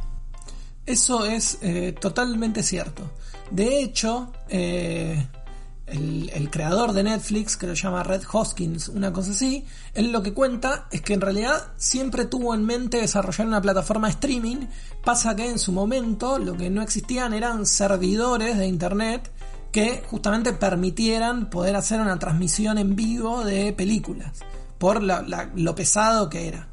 Eso 0.87 1.25
es 1.25 1.59
eh, 1.63 1.95
totalmente 1.99 2.63
cierto. 2.63 3.11
De 3.51 3.81
hecho, 3.81 4.33
eh, 4.49 5.27
el, 5.87 6.51
creador 6.51 6.93
de 6.93 7.03
Netflix, 7.03 7.57
que 7.57 7.67
lo 7.67 7.75
llama 7.75 8.03
Red 8.03 8.23
Hoskins, 8.31 8.89
una 8.89 9.13
cosa 9.13 9.33
así, 9.33 9.65
él 9.95 10.13
lo 10.13 10.23
que 10.23 10.35
cuenta 10.35 10.87
es 10.91 11.01
que 11.01 11.15
en 11.15 11.21
realidad 11.21 11.73
siempre 11.77 12.27
tuvo 12.27 12.55
en 12.55 12.65
mente 12.65 12.99
desarrollar 12.99 13.47
una 13.47 13.63
plataforma 13.63 14.09
de 14.09 14.13
streaming. 14.13 14.67
Pasa 15.05 15.35
que 15.35 15.49
en 15.49 15.59
su 15.59 15.73
momento 15.73 16.39
lo 16.39 16.57
que 16.57 16.71
no 16.71 16.83
existían 16.83 17.33
eran 17.33 17.65
servidores 17.67 18.59
de 18.59 18.67
internet 18.67 19.31
que 19.73 20.05
justamente 20.07 20.53
permitieran 20.53 21.51
poder 21.51 21.77
hacer 21.77 22.01
una 22.01 22.19
transmisión 22.19 22.79
en 22.79 22.95
vivo 22.95 23.43
de 23.43 23.73
películas, 23.73 24.41
por 24.79 25.03
lo 25.03 25.75
pesado 25.75 26.29
que 26.29 26.47
era. 26.47 26.69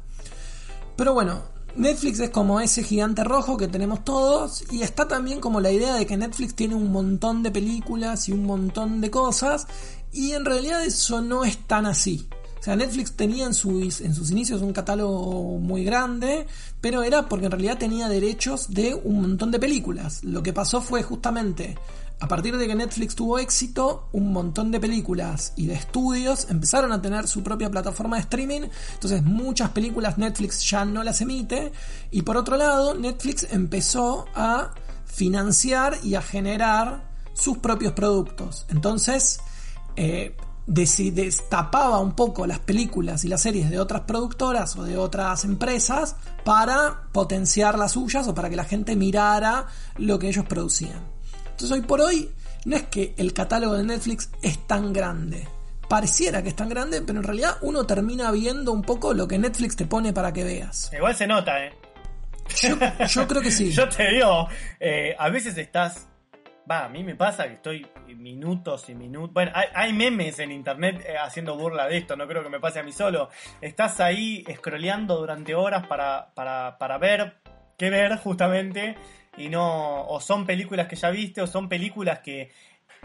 Pero 0.96 1.14
bueno, 1.14 1.51
Netflix 1.76 2.20
es 2.20 2.30
como 2.30 2.60
ese 2.60 2.82
gigante 2.82 3.24
rojo 3.24 3.56
que 3.56 3.66
tenemos 3.66 4.04
todos 4.04 4.64
y 4.70 4.82
está 4.82 5.08
también 5.08 5.40
como 5.40 5.60
la 5.60 5.72
idea 5.72 5.94
de 5.94 6.06
que 6.06 6.16
Netflix 6.16 6.54
tiene 6.54 6.74
un 6.74 6.92
montón 6.92 7.42
de 7.42 7.50
películas 7.50 8.28
y 8.28 8.32
un 8.32 8.44
montón 8.44 9.00
de 9.00 9.10
cosas 9.10 9.66
y 10.12 10.32
en 10.32 10.44
realidad 10.44 10.84
eso 10.84 11.22
no 11.22 11.44
es 11.44 11.56
tan 11.66 11.86
así. 11.86 12.28
O 12.60 12.64
sea, 12.64 12.76
Netflix 12.76 13.14
tenía 13.14 13.46
en 13.46 13.54
sus, 13.54 14.00
en 14.02 14.14
sus 14.14 14.30
inicios 14.30 14.62
un 14.62 14.72
catálogo 14.72 15.58
muy 15.58 15.82
grande, 15.82 16.46
pero 16.80 17.02
era 17.02 17.28
porque 17.28 17.46
en 17.46 17.52
realidad 17.52 17.78
tenía 17.78 18.08
derechos 18.08 18.68
de 18.68 18.94
un 18.94 19.20
montón 19.20 19.50
de 19.50 19.58
películas. 19.58 20.22
Lo 20.22 20.44
que 20.44 20.52
pasó 20.52 20.80
fue 20.80 21.02
justamente 21.02 21.76
a 22.22 22.28
partir 22.28 22.56
de 22.56 22.68
que 22.68 22.76
Netflix 22.76 23.16
tuvo 23.16 23.40
éxito, 23.40 24.08
un 24.12 24.32
montón 24.32 24.70
de 24.70 24.78
películas 24.78 25.54
y 25.56 25.66
de 25.66 25.74
estudios 25.74 26.46
empezaron 26.50 26.92
a 26.92 27.02
tener 27.02 27.26
su 27.26 27.42
propia 27.42 27.68
plataforma 27.68 28.14
de 28.14 28.22
streaming, 28.22 28.60
entonces 28.94 29.24
muchas 29.24 29.70
películas 29.70 30.18
Netflix 30.18 30.62
ya 30.62 30.84
no 30.84 31.02
las 31.02 31.20
emite 31.20 31.72
y 32.12 32.22
por 32.22 32.36
otro 32.36 32.56
lado 32.56 32.94
Netflix 32.94 33.48
empezó 33.50 34.26
a 34.36 34.70
financiar 35.04 35.98
y 36.04 36.14
a 36.14 36.22
generar 36.22 37.10
sus 37.34 37.58
propios 37.58 37.92
productos. 37.92 38.66
Entonces, 38.68 39.40
eh, 39.96 40.36
destapaba 40.64 41.98
un 41.98 42.12
poco 42.12 42.46
las 42.46 42.60
películas 42.60 43.24
y 43.24 43.28
las 43.28 43.42
series 43.42 43.68
de 43.68 43.80
otras 43.80 44.02
productoras 44.02 44.76
o 44.76 44.84
de 44.84 44.96
otras 44.96 45.44
empresas 45.44 46.14
para 46.44 47.08
potenciar 47.10 47.76
las 47.76 47.92
suyas 47.92 48.28
o 48.28 48.34
para 48.36 48.48
que 48.48 48.54
la 48.54 48.64
gente 48.64 48.94
mirara 48.94 49.66
lo 49.96 50.20
que 50.20 50.28
ellos 50.28 50.44
producían. 50.44 51.11
Entonces 51.62 51.78
hoy 51.80 51.86
por 51.86 52.00
hoy 52.00 52.28
no 52.64 52.74
es 52.74 52.82
que 52.88 53.14
el 53.18 53.32
catálogo 53.32 53.74
de 53.74 53.84
Netflix 53.84 54.28
es 54.42 54.66
tan 54.66 54.92
grande. 54.92 55.46
Pareciera 55.88 56.42
que 56.42 56.48
es 56.48 56.56
tan 56.56 56.68
grande, 56.68 57.02
pero 57.02 57.20
en 57.20 57.24
realidad 57.24 57.56
uno 57.60 57.86
termina 57.86 58.32
viendo 58.32 58.72
un 58.72 58.82
poco 58.82 59.14
lo 59.14 59.28
que 59.28 59.38
Netflix 59.38 59.76
te 59.76 59.86
pone 59.86 60.12
para 60.12 60.32
que 60.32 60.42
veas. 60.42 60.90
Igual 60.92 61.14
se 61.14 61.24
nota, 61.28 61.64
¿eh? 61.64 61.72
Yo, 62.56 62.76
yo 63.06 63.28
creo 63.28 63.40
que 63.40 63.52
sí. 63.52 63.70
Yo 63.72 63.88
te 63.88 64.10
digo, 64.10 64.48
eh, 64.80 65.14
a 65.16 65.28
veces 65.28 65.56
estás. 65.56 66.08
Va, 66.68 66.86
a 66.86 66.88
mí 66.88 67.04
me 67.04 67.14
pasa 67.14 67.46
que 67.46 67.54
estoy 67.54 67.86
minutos 68.16 68.88
y 68.88 68.96
minutos. 68.96 69.32
Bueno, 69.32 69.52
hay, 69.54 69.68
hay 69.72 69.92
memes 69.92 70.40
en 70.40 70.50
internet 70.50 71.04
eh, 71.06 71.16
haciendo 71.16 71.56
burla 71.56 71.86
de 71.86 71.98
esto, 71.98 72.16
no 72.16 72.26
creo 72.26 72.42
que 72.42 72.48
me 72.48 72.58
pase 72.58 72.80
a 72.80 72.82
mí 72.82 72.90
solo. 72.90 73.28
Estás 73.60 74.00
ahí 74.00 74.44
scrolleando 74.52 75.16
durante 75.16 75.54
horas 75.54 75.86
para, 75.86 76.34
para, 76.34 76.76
para 76.76 76.98
ver 76.98 77.36
qué 77.78 77.88
ver, 77.88 78.16
justamente. 78.16 78.96
Y 79.36 79.48
no. 79.48 80.06
O 80.06 80.20
son 80.20 80.44
películas 80.46 80.86
que 80.88 80.96
ya 80.96 81.10
viste, 81.10 81.40
o 81.42 81.46
son 81.46 81.68
películas 81.68 82.20
que. 82.20 82.50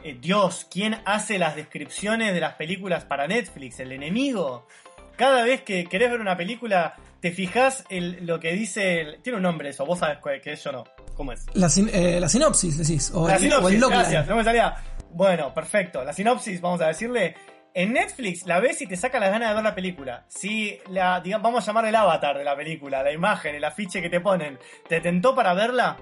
eh, 0.03 0.17
Dios, 0.19 0.67
¿quién 0.71 0.97
hace 1.05 1.39
las 1.39 1.55
descripciones 1.55 2.33
de 2.33 2.39
las 2.39 2.53
películas 2.55 3.05
para 3.05 3.27
Netflix? 3.27 3.79
¿El 3.79 3.91
enemigo? 3.91 4.67
Cada 5.15 5.43
vez 5.43 5.61
que 5.61 5.85
querés 5.85 6.11
ver 6.11 6.21
una 6.21 6.37
película, 6.37 6.95
te 7.21 7.31
fijas 7.31 7.83
en 7.89 8.27
lo 8.27 8.39
que 8.39 8.53
dice. 8.53 9.01
el- 9.01 9.21
Tiene 9.21 9.37
un 9.37 9.43
nombre 9.43 9.69
eso, 9.69 9.85
vos 9.85 9.99
sabés 9.99 10.19
que 10.43 10.51
es 10.53 10.63
yo 10.63 10.71
no. 10.71 10.83
¿Cómo 11.15 11.31
es? 11.31 11.45
La, 11.55 11.67
sin- 11.69 11.89
eh, 11.91 12.19
la 12.19 12.29
sinopsis, 12.29 12.77
decís. 12.77 13.11
O, 13.15 13.27
La 13.27 13.37
el, 13.37 13.51
o 13.53 13.67
el 13.67 13.73
sinopsis, 13.73 13.89
gracias, 13.89 14.27
no 14.27 14.35
me 14.35 14.43
salía. 14.43 14.75
Bueno, 15.09 15.51
perfecto. 15.53 16.03
La 16.03 16.13
sinopsis, 16.13 16.61
vamos 16.61 16.81
a 16.81 16.87
decirle. 16.87 17.35
En 17.73 17.93
Netflix 17.93 18.45
la 18.47 18.59
ves 18.59 18.81
y 18.81 18.87
te 18.87 18.95
saca 18.97 19.19
las 19.19 19.29
ganas 19.31 19.49
de 19.49 19.55
ver 19.55 19.63
la 19.63 19.75
película. 19.75 20.25
Si 20.27 20.79
la, 20.89 21.21
digamos, 21.21 21.43
vamos 21.43 21.63
a 21.63 21.67
llamar 21.67 21.85
el 21.85 21.95
avatar 21.95 22.35
de 22.37 22.43
la 22.43 22.55
película, 22.55 23.03
la 23.03 23.11
imagen, 23.11 23.53
el 23.55 23.63
afiche 23.63 24.01
que 24.01 24.09
te 24.09 24.19
ponen, 24.19 24.57
te 24.89 24.99
tentó 24.99 25.35
para 25.35 25.53
verla, 25.53 25.95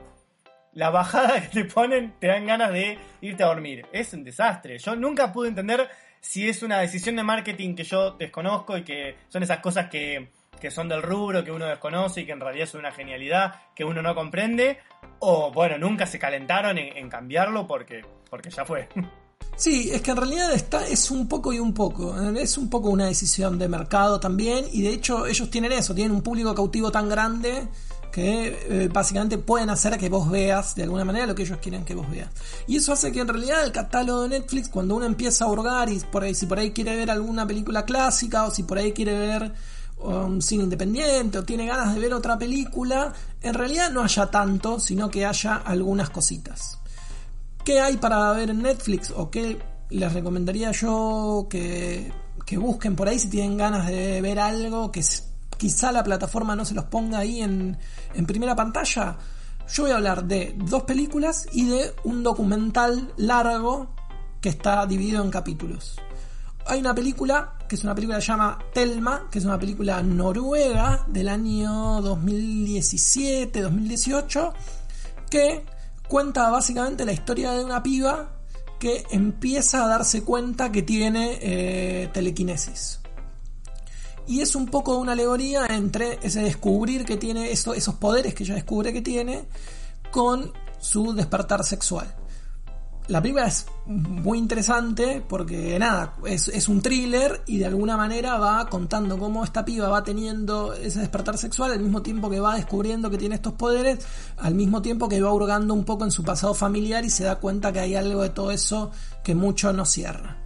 la 0.75 0.89
bajada 0.89 1.41
que 1.41 1.47
te 1.47 1.65
ponen 1.65 2.13
te 2.19 2.27
dan 2.27 2.45
ganas 2.45 2.71
de 2.71 2.97
irte 3.21 3.43
a 3.43 3.47
dormir. 3.47 3.85
Es 3.91 4.13
un 4.13 4.23
desastre. 4.23 4.77
Yo 4.77 4.95
nunca 4.95 5.33
pude 5.33 5.49
entender 5.49 5.89
si 6.21 6.47
es 6.47 6.61
una 6.63 6.79
decisión 6.79 7.15
de 7.15 7.23
marketing 7.23 7.75
que 7.75 7.83
yo 7.83 8.11
desconozco 8.11 8.77
y 8.77 8.83
que 8.83 9.15
son 9.29 9.41
esas 9.41 9.59
cosas 9.59 9.89
que, 9.89 10.29
que 10.59 10.69
son 10.69 10.89
del 10.89 11.01
rubro, 11.01 11.43
que 11.43 11.51
uno 11.51 11.65
desconoce 11.65 12.21
y 12.21 12.25
que 12.25 12.33
en 12.33 12.41
realidad 12.41 12.67
son 12.67 12.81
una 12.81 12.91
genialidad 12.91 13.55
que 13.73 13.85
uno 13.85 14.01
no 14.01 14.13
comprende. 14.13 14.79
O 15.19 15.51
bueno, 15.51 15.77
nunca 15.77 16.05
se 16.05 16.19
calentaron 16.19 16.77
en, 16.77 16.97
en 16.97 17.09
cambiarlo 17.09 17.65
porque, 17.67 18.01
porque 18.29 18.49
ya 18.49 18.65
fue. 18.65 18.89
Sí, 19.57 19.89
es 19.93 20.01
que 20.01 20.11
en 20.11 20.17
realidad 20.17 20.53
está, 20.53 20.85
es 20.85 21.09
un 21.11 21.29
poco 21.29 21.53
y 21.53 21.59
un 21.59 21.73
poco. 21.73 22.13
Es 22.35 22.57
un 22.57 22.69
poco 22.69 22.89
una 22.89 23.05
decisión 23.05 23.57
de 23.57 23.69
mercado 23.69 24.19
también. 24.19 24.65
Y 24.73 24.81
de 24.81 24.89
hecho, 24.89 25.25
ellos 25.25 25.49
tienen 25.49 25.71
eso, 25.71 25.95
tienen 25.95 26.13
un 26.13 26.21
público 26.21 26.53
cautivo 26.53 26.91
tan 26.91 27.07
grande 27.07 27.65
que 28.15 28.57
eh, 28.69 28.87
básicamente 28.87 29.37
pueden 29.37 29.69
hacer 29.69 29.97
que 29.97 30.07
vos 30.07 30.31
veas 30.31 30.73
de 30.73 30.83
alguna 30.83 31.03
manera 31.03 31.25
lo 31.27 31.35
que 31.35 31.43
ellos 31.43 31.57
quieren 31.61 31.83
que 31.83 31.93
vos 31.93 32.09
veas. 32.09 32.29
Y 32.65 32.77
eso 32.77 32.93
hace 32.93 33.11
que 33.11 33.19
en 33.19 33.27
realidad 33.27 33.65
el 33.65 33.73
catálogo 33.73 34.21
de 34.21 34.29
Netflix, 34.29 34.69
cuando 34.69 34.95
uno 34.95 35.05
empieza 35.05 35.43
a 35.43 35.49
hurgar 35.49 35.89
y 35.89 35.99
por 35.99 36.23
ahí, 36.23 36.33
si 36.33 36.45
por 36.45 36.57
ahí 36.57 36.71
quiere 36.71 36.95
ver 36.95 37.11
alguna 37.11 37.45
película 37.45 37.83
clásica 37.83 38.45
o 38.45 38.51
si 38.51 38.63
por 38.63 38.77
ahí 38.77 38.93
quiere 38.93 39.17
ver 39.17 39.51
un 39.97 40.41
cine 40.41 40.63
independiente 40.63 41.39
o 41.39 41.43
tiene 41.43 41.65
ganas 41.65 41.93
de 41.93 41.99
ver 41.99 42.13
otra 42.13 42.37
película, 42.37 43.11
en 43.41 43.53
realidad 43.53 43.91
no 43.91 44.01
haya 44.01 44.27
tanto, 44.27 44.79
sino 44.79 45.09
que 45.09 45.25
haya 45.25 45.57
algunas 45.57 46.09
cositas. 46.09 46.79
¿Qué 47.65 47.81
hay 47.81 47.97
para 47.97 48.31
ver 48.31 48.49
en 48.49 48.61
Netflix? 48.61 49.11
¿O 49.13 49.29
qué 49.29 49.59
les 49.89 50.13
recomendaría 50.13 50.71
yo 50.71 51.47
que, 51.49 52.13
que 52.45 52.57
busquen 52.57 52.95
por 52.95 53.09
ahí 53.09 53.19
si 53.19 53.29
tienen 53.29 53.57
ganas 53.57 53.87
de 53.87 54.21
ver 54.21 54.39
algo 54.39 54.89
que 54.89 55.03
quizá 55.57 55.91
la 55.91 56.03
plataforma 56.03 56.55
no 56.55 56.65
se 56.65 56.73
los 56.73 56.85
ponga 56.85 57.19
ahí 57.19 57.41
en, 57.41 57.77
en 58.13 58.25
primera 58.25 58.55
pantalla? 58.55 59.17
Yo 59.71 59.83
voy 59.83 59.91
a 59.91 59.95
hablar 59.95 60.25
de 60.25 60.55
dos 60.57 60.83
películas 60.83 61.47
y 61.51 61.65
de 61.65 61.93
un 62.03 62.23
documental 62.23 63.13
largo 63.17 63.87
que 64.41 64.49
está 64.49 64.85
dividido 64.85 65.23
en 65.23 65.31
capítulos. 65.31 65.99
Hay 66.67 66.79
una 66.79 66.95
película 66.95 67.55
que 67.67 67.75
es 67.75 67.83
una 67.83 67.93
película 67.95 68.17
que 68.17 68.21
se 68.21 68.27
llama 68.27 68.59
Telma, 68.73 69.27
que 69.31 69.39
es 69.39 69.45
una 69.45 69.57
película 69.59 70.03
noruega 70.03 71.03
del 71.07 71.29
año 71.29 71.99
2017-2018, 72.01 74.53
que 75.29 75.65
cuenta 76.07 76.49
básicamente 76.49 77.05
la 77.05 77.13
historia 77.13 77.53
de 77.53 77.65
una 77.65 77.81
piba 77.81 78.33
que 78.79 79.05
empieza 79.09 79.83
a 79.83 79.87
darse 79.87 80.23
cuenta 80.23 80.71
que 80.71 80.83
tiene 80.83 81.39
eh, 81.41 82.11
telequinesis. 82.13 82.99
Y 84.27 84.41
es 84.41 84.55
un 84.55 84.65
poco 84.67 84.97
una 84.97 85.11
alegoría 85.11 85.65
entre 85.67 86.19
ese 86.23 86.41
descubrir 86.41 87.05
que 87.05 87.17
tiene, 87.17 87.51
eso- 87.51 87.73
esos 87.73 87.95
poderes 87.95 88.33
que 88.33 88.43
ella 88.43 88.55
descubre 88.55 88.91
que 88.91 89.01
tiene, 89.01 89.45
con 90.11 90.51
su 90.79 91.13
despertar 91.13 91.63
sexual. 91.63 92.13
La 93.07 93.21
película 93.21 93.45
es 93.45 93.67
muy 93.85 94.39
interesante 94.39 95.23
porque 95.29 95.77
nada, 95.77 96.15
es, 96.25 96.47
es 96.47 96.67
un 96.67 96.81
thriller 96.81 97.43
y 97.45 97.59
de 97.59 97.67
alguna 97.67 97.97
manera 97.97 98.39
va 98.39 98.67
contando 98.67 99.19
cómo 99.19 99.43
esta 99.43 99.63
piba 99.63 99.89
va 99.89 100.03
teniendo 100.03 100.73
ese 100.73 101.01
despertar 101.01 101.37
sexual 101.37 101.71
al 101.71 101.81
mismo 101.81 102.01
tiempo 102.01 102.31
que 102.31 102.39
va 102.39 102.55
descubriendo 102.55 103.11
que 103.11 103.19
tiene 103.19 103.35
estos 103.35 103.53
poderes, 103.53 103.99
al 104.37 104.55
mismo 104.55 104.81
tiempo 104.81 105.07
que 105.07 105.21
va 105.21 105.31
hurgando 105.31 105.75
un 105.75 105.83
poco 105.85 106.03
en 106.03 106.09
su 106.09 106.23
pasado 106.23 106.55
familiar 106.55 107.05
y 107.05 107.11
se 107.11 107.25
da 107.25 107.35
cuenta 107.35 107.71
que 107.71 107.79
hay 107.79 107.93
algo 107.93 108.23
de 108.23 108.29
todo 108.29 108.49
eso 108.49 108.89
que 109.23 109.35
mucho 109.35 109.71
no 109.71 109.85
cierra. 109.85 110.39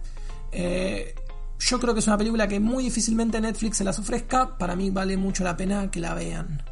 Eh, 0.52 1.14
yo 1.60 1.78
creo 1.78 1.94
que 1.94 2.00
es 2.00 2.06
una 2.06 2.18
película 2.18 2.48
que 2.48 2.58
muy 2.58 2.84
difícilmente 2.84 3.40
Netflix 3.40 3.76
se 3.76 3.84
las 3.84 3.98
ofrezca, 3.98 4.56
para 4.56 4.74
mí 4.74 4.90
vale 4.90 5.16
mucho 5.16 5.44
la 5.44 5.56
pena 5.56 5.90
que 5.90 6.00
la 6.00 6.14
vean. 6.14 6.62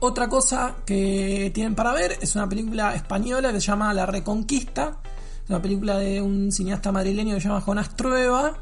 Otra 0.00 0.28
cosa 0.28 0.76
que 0.86 1.50
tienen 1.52 1.74
para 1.74 1.92
ver 1.92 2.16
es 2.20 2.36
una 2.36 2.48
película 2.48 2.94
española 2.94 3.52
que 3.52 3.60
se 3.60 3.66
llama 3.66 3.92
La 3.92 4.06
Reconquista. 4.06 4.98
Es 5.42 5.50
una 5.50 5.60
película 5.60 5.98
de 5.98 6.22
un 6.22 6.52
cineasta 6.52 6.92
madrileño 6.92 7.34
que 7.34 7.40
se 7.40 7.48
llama 7.48 7.60
Jonás 7.60 7.96
Trueba, 7.96 8.56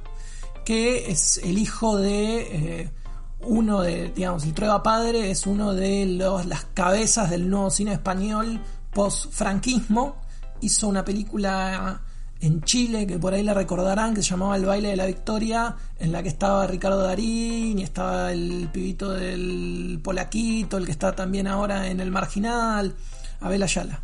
que 0.64 1.10
es 1.10 1.38
el 1.44 1.58
hijo 1.58 1.98
de 1.98 2.80
eh, 2.80 2.90
uno 3.40 3.82
de, 3.82 4.12
digamos, 4.12 4.44
el 4.44 4.54
Trueba 4.54 4.82
padre 4.82 5.30
es 5.30 5.46
uno 5.46 5.74
de 5.74 6.06
los, 6.06 6.46
las 6.46 6.64
cabezas 6.72 7.28
del 7.28 7.50
nuevo 7.50 7.68
cine 7.68 7.92
español 7.92 8.62
post-franquismo. 8.94 10.16
Hizo 10.62 10.88
una 10.88 11.04
película 11.04 12.00
en 12.40 12.62
Chile, 12.62 13.06
que 13.06 13.18
por 13.18 13.34
ahí 13.34 13.42
la 13.42 13.54
recordarán, 13.54 14.14
que 14.14 14.22
se 14.22 14.30
llamaba 14.30 14.56
El 14.56 14.66
baile 14.66 14.90
de 14.90 14.96
la 14.96 15.06
victoria, 15.06 15.76
en 15.98 16.12
la 16.12 16.22
que 16.22 16.28
estaba 16.28 16.66
Ricardo 16.66 17.02
Darín 17.02 17.78
y 17.78 17.82
estaba 17.82 18.32
el 18.32 18.68
pibito 18.72 19.10
del 19.10 20.00
Polaquito, 20.02 20.76
el 20.76 20.84
que 20.84 20.92
está 20.92 21.14
también 21.14 21.46
ahora 21.46 21.88
en 21.88 22.00
El 22.00 22.10
Marginal, 22.10 22.94
Abel 23.40 23.62
Ayala. 23.62 24.02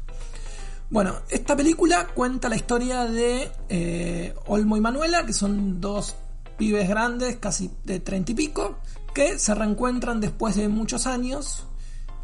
Bueno, 0.90 1.14
esta 1.30 1.56
película 1.56 2.06
cuenta 2.14 2.48
la 2.48 2.56
historia 2.56 3.06
de 3.06 3.50
eh, 3.68 4.34
Olmo 4.46 4.76
y 4.76 4.80
Manuela, 4.80 5.24
que 5.24 5.32
son 5.32 5.80
dos 5.80 6.16
pibes 6.58 6.88
grandes, 6.88 7.36
casi 7.36 7.70
de 7.84 8.00
treinta 8.00 8.32
y 8.32 8.34
pico, 8.34 8.78
que 9.14 9.38
se 9.38 9.54
reencuentran 9.54 10.20
después 10.20 10.56
de 10.56 10.68
muchos 10.68 11.06
años 11.06 11.66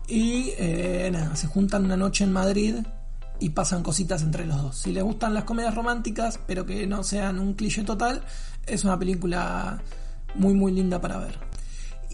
y 0.07 0.53
eh, 0.59 1.13
se 1.35 1.47
juntan 1.47 1.85
una 1.85 1.97
noche 1.97 2.25
en 2.25 2.33
Madrid 2.33 2.77
y 3.41 3.51
pasan 3.51 3.83
cositas 3.83 4.23
entre 4.23 4.47
los 4.47 4.61
dos. 4.63 4.79
Si 4.79 4.93
les 4.93 5.03
gustan 5.03 5.35
las 5.35 5.45
comedias 5.45 5.75
románticas, 5.75 6.41
pero 6.47 6.67
que 6.67 6.87
no 6.87 7.03
sean 7.03 7.39
un 7.39 7.55
cliché 7.55 7.85
total, 7.85 8.23
es 8.67 8.85
una 8.85 8.99
película 8.99 9.83
muy 10.35 10.55
muy 10.55 10.73
linda 10.73 11.01
para 11.01 11.19
ver. 11.19 11.39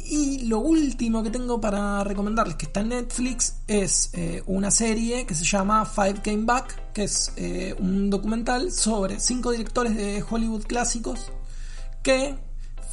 Y 0.07 0.47
lo 0.47 0.59
último 0.59 1.23
que 1.23 1.31
tengo 1.31 1.61
para 1.61 2.05
recomendarles 2.05 2.57
que 2.57 2.67
está 2.67 2.81
en 2.81 2.91
Netflix 2.91 3.57
es 3.67 4.11
eh, 4.13 4.43
una 4.47 4.71
serie 4.71 5.25
que 5.25 5.35
se 5.35 5.45
llama 5.45 5.87
Five 5.87 6.21
Came 6.23 6.45
Back, 6.45 6.93
que 6.93 7.05
es 7.05 7.33
eh, 7.37 7.75
un 7.79 8.11
documental 8.11 8.71
sobre 8.71 9.19
cinco 9.19 9.51
directores 9.51 9.97
de 9.97 10.23
Hollywood 10.29 10.65
clásicos 10.65 11.33
que 12.03 12.37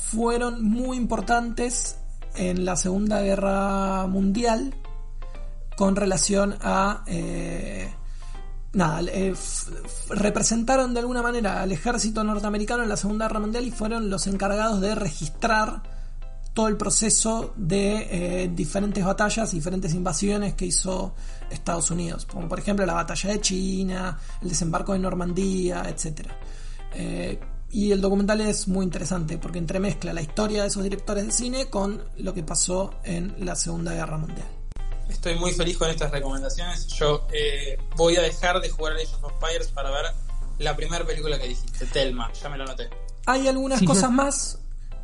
fueron 0.09 0.63
muy 0.63 0.95
importantes 0.95 1.97
en 2.35 2.63
la 2.63 2.77
Segunda 2.77 3.21
Guerra 3.21 4.07
Mundial 4.07 4.73
con 5.75 5.97
relación 5.97 6.55
a... 6.61 7.03
Eh, 7.07 7.93
nada, 8.73 9.01
representaron 10.09 10.93
de 10.93 10.99
alguna 11.01 11.21
manera 11.21 11.61
al 11.61 11.71
ejército 11.71 12.23
norteamericano 12.23 12.83
en 12.83 12.89
la 12.89 12.97
Segunda 12.97 13.27
Guerra 13.27 13.39
Mundial 13.39 13.65
y 13.65 13.71
fueron 13.71 14.09
los 14.09 14.27
encargados 14.27 14.81
de 14.81 14.95
registrar 14.95 15.83
todo 16.53 16.67
el 16.67 16.77
proceso 16.77 17.53
de 17.55 18.43
eh, 18.43 18.51
diferentes 18.53 19.03
batallas, 19.03 19.51
diferentes 19.51 19.93
invasiones 19.93 20.53
que 20.53 20.65
hizo 20.65 21.13
Estados 21.49 21.91
Unidos, 21.91 22.25
como 22.25 22.47
por 22.47 22.59
ejemplo 22.59 22.85
la 22.85 22.93
batalla 22.93 23.29
de 23.29 23.41
China, 23.41 24.19
el 24.41 24.49
desembarco 24.49 24.93
de 24.93 24.99
Normandía, 24.99 25.83
etc. 25.87 26.27
Eh, 26.93 27.39
y 27.69 27.91
el 27.91 28.01
documental 28.01 28.41
es 28.41 28.67
muy 28.67 28.83
interesante 28.83 29.37
porque 29.37 29.59
entremezcla 29.59 30.11
la 30.11 30.21
historia 30.21 30.63
de 30.63 30.67
esos 30.67 30.83
directores 30.83 31.25
de 31.25 31.31
cine 31.31 31.69
con 31.69 32.01
lo 32.17 32.33
que 32.33 32.43
pasó 32.43 32.95
en 33.03 33.33
la 33.45 33.55
Segunda 33.55 33.93
Guerra 33.93 34.17
Mundial. 34.17 34.60
Estoy 35.11 35.35
muy 35.35 35.51
feliz 35.51 35.77
con 35.77 35.89
estas 35.89 36.09
recomendaciones. 36.11 36.87
Yo 36.87 37.27
eh, 37.33 37.77
voy 37.95 38.15
a 38.15 38.21
dejar 38.21 38.59
de 38.61 38.69
jugar 38.69 38.93
a 38.93 38.95
Age 38.95 39.13
of 39.21 39.31
Empires 39.33 39.67
para 39.67 39.91
ver 39.91 40.05
la 40.57 40.75
primera 40.75 41.05
película 41.05 41.37
que 41.37 41.47
dijiste, 41.47 41.85
Telma. 41.85 42.31
Ya 42.33 42.49
me 42.49 42.57
lo 42.57 42.65
noté. 42.65 42.89
Hay 43.25 43.47
algunas 43.47 43.81
cosas 43.83 44.11
más 44.11 44.57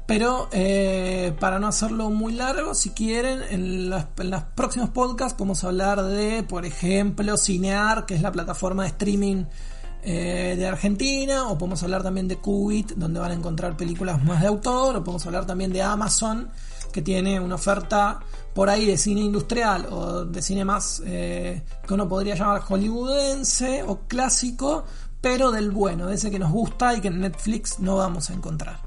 pero 0.07 0.47
eh, 0.53 1.35
para 1.37 1.59
no 1.59 1.67
hacerlo 1.67 2.09
muy 2.09 2.31
largo, 2.31 2.73
si 2.73 2.91
quieren, 2.91 3.41
en, 3.49 3.89
los 3.89 4.05
próximos 4.55 4.89
podcasts 4.89 5.33
podemos 5.37 5.65
hablar 5.65 6.01
de, 6.01 6.43
por 6.43 6.65
ejemplo, 6.65 7.35
Cinear, 7.35 8.05
que 8.05 8.15
es 8.15 8.21
la 8.21 8.31
plataforma 8.31 8.83
de 8.83 8.89
streaming 8.89 9.43
eh, 10.03 10.55
de 10.57 10.65
Argentina, 10.65 11.49
o 11.49 11.57
podemos 11.57 11.83
hablar 11.83 12.03
también 12.03 12.29
de 12.29 12.37
Qubit, 12.37 12.93
donde 12.93 13.19
van 13.19 13.31
a 13.31 13.33
encontrar 13.33 13.75
películas 13.75 14.23
más 14.23 14.39
de 14.39 14.47
autor, 14.47 14.95
o 14.95 15.03
podemos 15.03 15.25
hablar 15.25 15.45
también 15.45 15.73
de 15.73 15.81
Amazon, 15.81 16.51
que 16.93 17.01
tiene 17.01 17.41
una 17.41 17.55
oferta 17.55 18.21
por 18.57 18.71
ahí 18.71 18.87
de 18.87 18.97
cine 18.97 19.21
industrial 19.21 19.85
o 19.91 20.25
de 20.25 20.41
cine 20.41 20.65
más 20.65 21.03
eh, 21.05 21.61
que 21.87 21.93
uno 21.93 22.09
podría 22.09 22.33
llamar 22.33 22.59
hollywoodense 22.61 23.83
o 23.83 24.07
clásico, 24.07 24.83
pero 25.21 25.51
del 25.51 25.69
bueno, 25.69 26.07
de 26.07 26.15
ese 26.15 26.31
que 26.31 26.39
nos 26.39 26.51
gusta 26.51 26.95
y 26.95 26.99
que 26.99 27.09
en 27.09 27.21
Netflix 27.21 27.79
no 27.79 27.97
vamos 27.97 28.31
a 28.31 28.33
encontrar. 28.33 28.79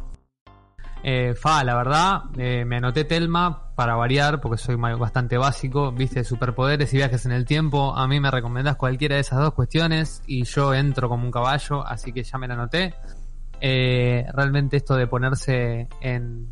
Eh, 1.04 1.34
fa, 1.40 1.62
la 1.62 1.76
verdad, 1.76 2.22
eh, 2.36 2.64
me 2.64 2.78
anoté 2.78 3.04
Telma 3.04 3.72
para 3.76 3.94
variar, 3.94 4.40
porque 4.40 4.58
soy 4.58 4.74
bastante 4.74 5.38
básico. 5.38 5.92
Viste, 5.92 6.24
superpoderes 6.24 6.92
y 6.92 6.96
viajes 6.96 7.24
en 7.26 7.30
el 7.30 7.44
tiempo. 7.44 7.94
A 7.94 8.08
mí 8.08 8.18
me 8.18 8.32
recomendás 8.32 8.74
cualquiera 8.74 9.14
de 9.14 9.20
esas 9.20 9.38
dos 9.38 9.54
cuestiones 9.54 10.20
y 10.26 10.42
yo 10.46 10.74
entro 10.74 11.08
como 11.08 11.22
un 11.22 11.30
caballo, 11.30 11.86
así 11.86 12.12
que 12.12 12.24
ya 12.24 12.38
me 12.38 12.48
la 12.48 12.54
anoté. 12.54 12.92
Eh, 13.60 14.26
realmente 14.34 14.78
esto 14.78 14.96
de 14.96 15.06
ponerse 15.06 15.86
en, 16.00 16.50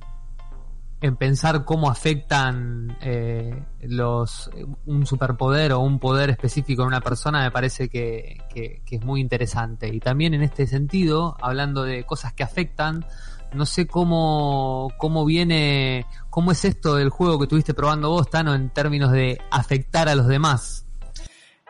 en 1.01 1.16
pensar 1.16 1.64
cómo 1.64 1.90
afectan 1.90 2.96
eh, 3.01 3.62
los 3.82 4.51
un 4.86 5.07
superpoder 5.07 5.72
o 5.72 5.80
un 5.80 5.99
poder 5.99 6.30
específico 6.30 6.82
en 6.82 6.88
una 6.88 7.01
persona 7.01 7.44
me 7.44 7.51
parece 7.51 7.88
que, 7.88 8.38
que 8.53 8.82
es 8.90 9.05
muy 9.05 9.20
interesante. 9.20 9.88
Y 9.88 10.01
también 10.01 10.34
en 10.34 10.42
este 10.42 10.66
sentido, 10.66 11.36
hablando 11.40 11.84
de 11.84 12.05
cosas 12.05 12.32
que 12.32 12.42
afectan, 12.42 13.05
no 13.53 13.66
sé 13.66 13.86
cómo, 13.86 14.92
cómo 14.99 15.24
viene, 15.24 16.07
cómo 16.30 16.53
es 16.53 16.64
esto 16.64 16.96
del 16.96 17.11
juego 17.11 17.38
que 17.38 17.46
tuviste 17.46 17.74
probando 17.74 18.11
vos, 18.11 18.28
Tano, 18.28 18.55
en 18.55 18.70
términos 18.70 19.12
de 19.12 19.40
afectar 19.51 20.09
a 20.09 20.14
los 20.14 20.26
demás. 20.26 20.86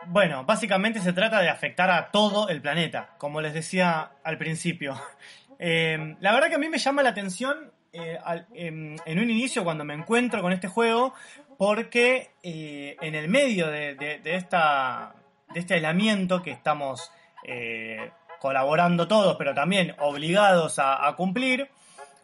Bueno, 0.07 0.43
básicamente 0.43 0.99
se 0.99 1.13
trata 1.13 1.39
de 1.39 1.49
afectar 1.49 1.91
a 1.91 2.11
todo 2.11 2.49
el 2.49 2.61
planeta, 2.61 3.15
como 3.17 3.41
les 3.41 3.53
decía 3.53 4.11
al 4.23 4.37
principio. 4.37 4.95
Eh, 5.61 6.15
la 6.21 6.31
verdad 6.31 6.47
que 6.47 6.55
a 6.55 6.57
mí 6.57 6.69
me 6.69 6.77
llama 6.77 7.03
la 7.03 7.09
atención 7.09 7.73
eh, 7.93 8.19
em, 8.53 8.95
en 9.05 9.19
un 9.19 9.29
inicio 9.29 9.63
cuando 9.63 9.83
me 9.83 9.93
encuentro 9.93 10.41
con 10.41 10.51
este 10.51 10.67
juego, 10.67 11.13
porque 11.57 12.31
eh, 12.43 12.95
en 13.01 13.15
el 13.15 13.27
medio 13.27 13.67
de, 13.67 14.21
esta, 14.23 15.13
de 15.53 15.59
este 15.59 15.75
aislamiento 15.75 16.41
que 16.41 16.51
estamos 16.51 17.11
colaborando 18.39 19.07
todos, 19.07 19.35
pero 19.37 19.53
también 19.53 19.95
obligados 19.99 20.79
a, 20.79 21.13
cumplir, 21.15 21.69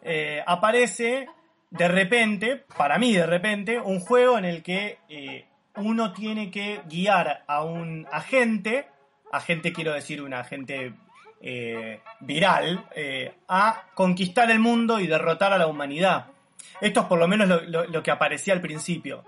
eh, 0.02 0.42
aparece 0.46 1.28
de 1.70 1.88
repente, 1.88 2.64
para 2.76 2.98
mí 2.98 3.14
de 3.14 3.26
repente, 3.26 3.78
un 3.78 4.00
juego 4.00 4.38
en 4.38 4.44
el 4.44 4.62
que 4.62 4.98
eh, 5.08 5.46
uno 5.76 6.12
tiene 6.12 6.50
que 6.50 6.80
guiar 6.88 7.44
a 7.46 7.64
un 7.64 8.06
agente, 8.10 8.86
agente 9.30 9.72
quiero 9.72 9.92
decir 9.92 10.22
un 10.22 10.32
agente 10.32 10.94
eh, 11.40 12.00
viral, 12.20 12.84
a 13.48 13.84
conquistar 13.94 14.50
el 14.50 14.58
mundo 14.58 15.00
y 15.00 15.06
derrotar 15.06 15.52
a 15.52 15.58
la 15.58 15.66
humanidad. 15.66 16.26
Esto 16.80 17.00
es 17.00 17.06
por 17.06 17.18
lo 17.18 17.28
menos 17.28 17.62
lo 17.68 18.02
que 18.02 18.10
aparecía 18.10 18.54
al 18.54 18.60
principio. 18.60 19.24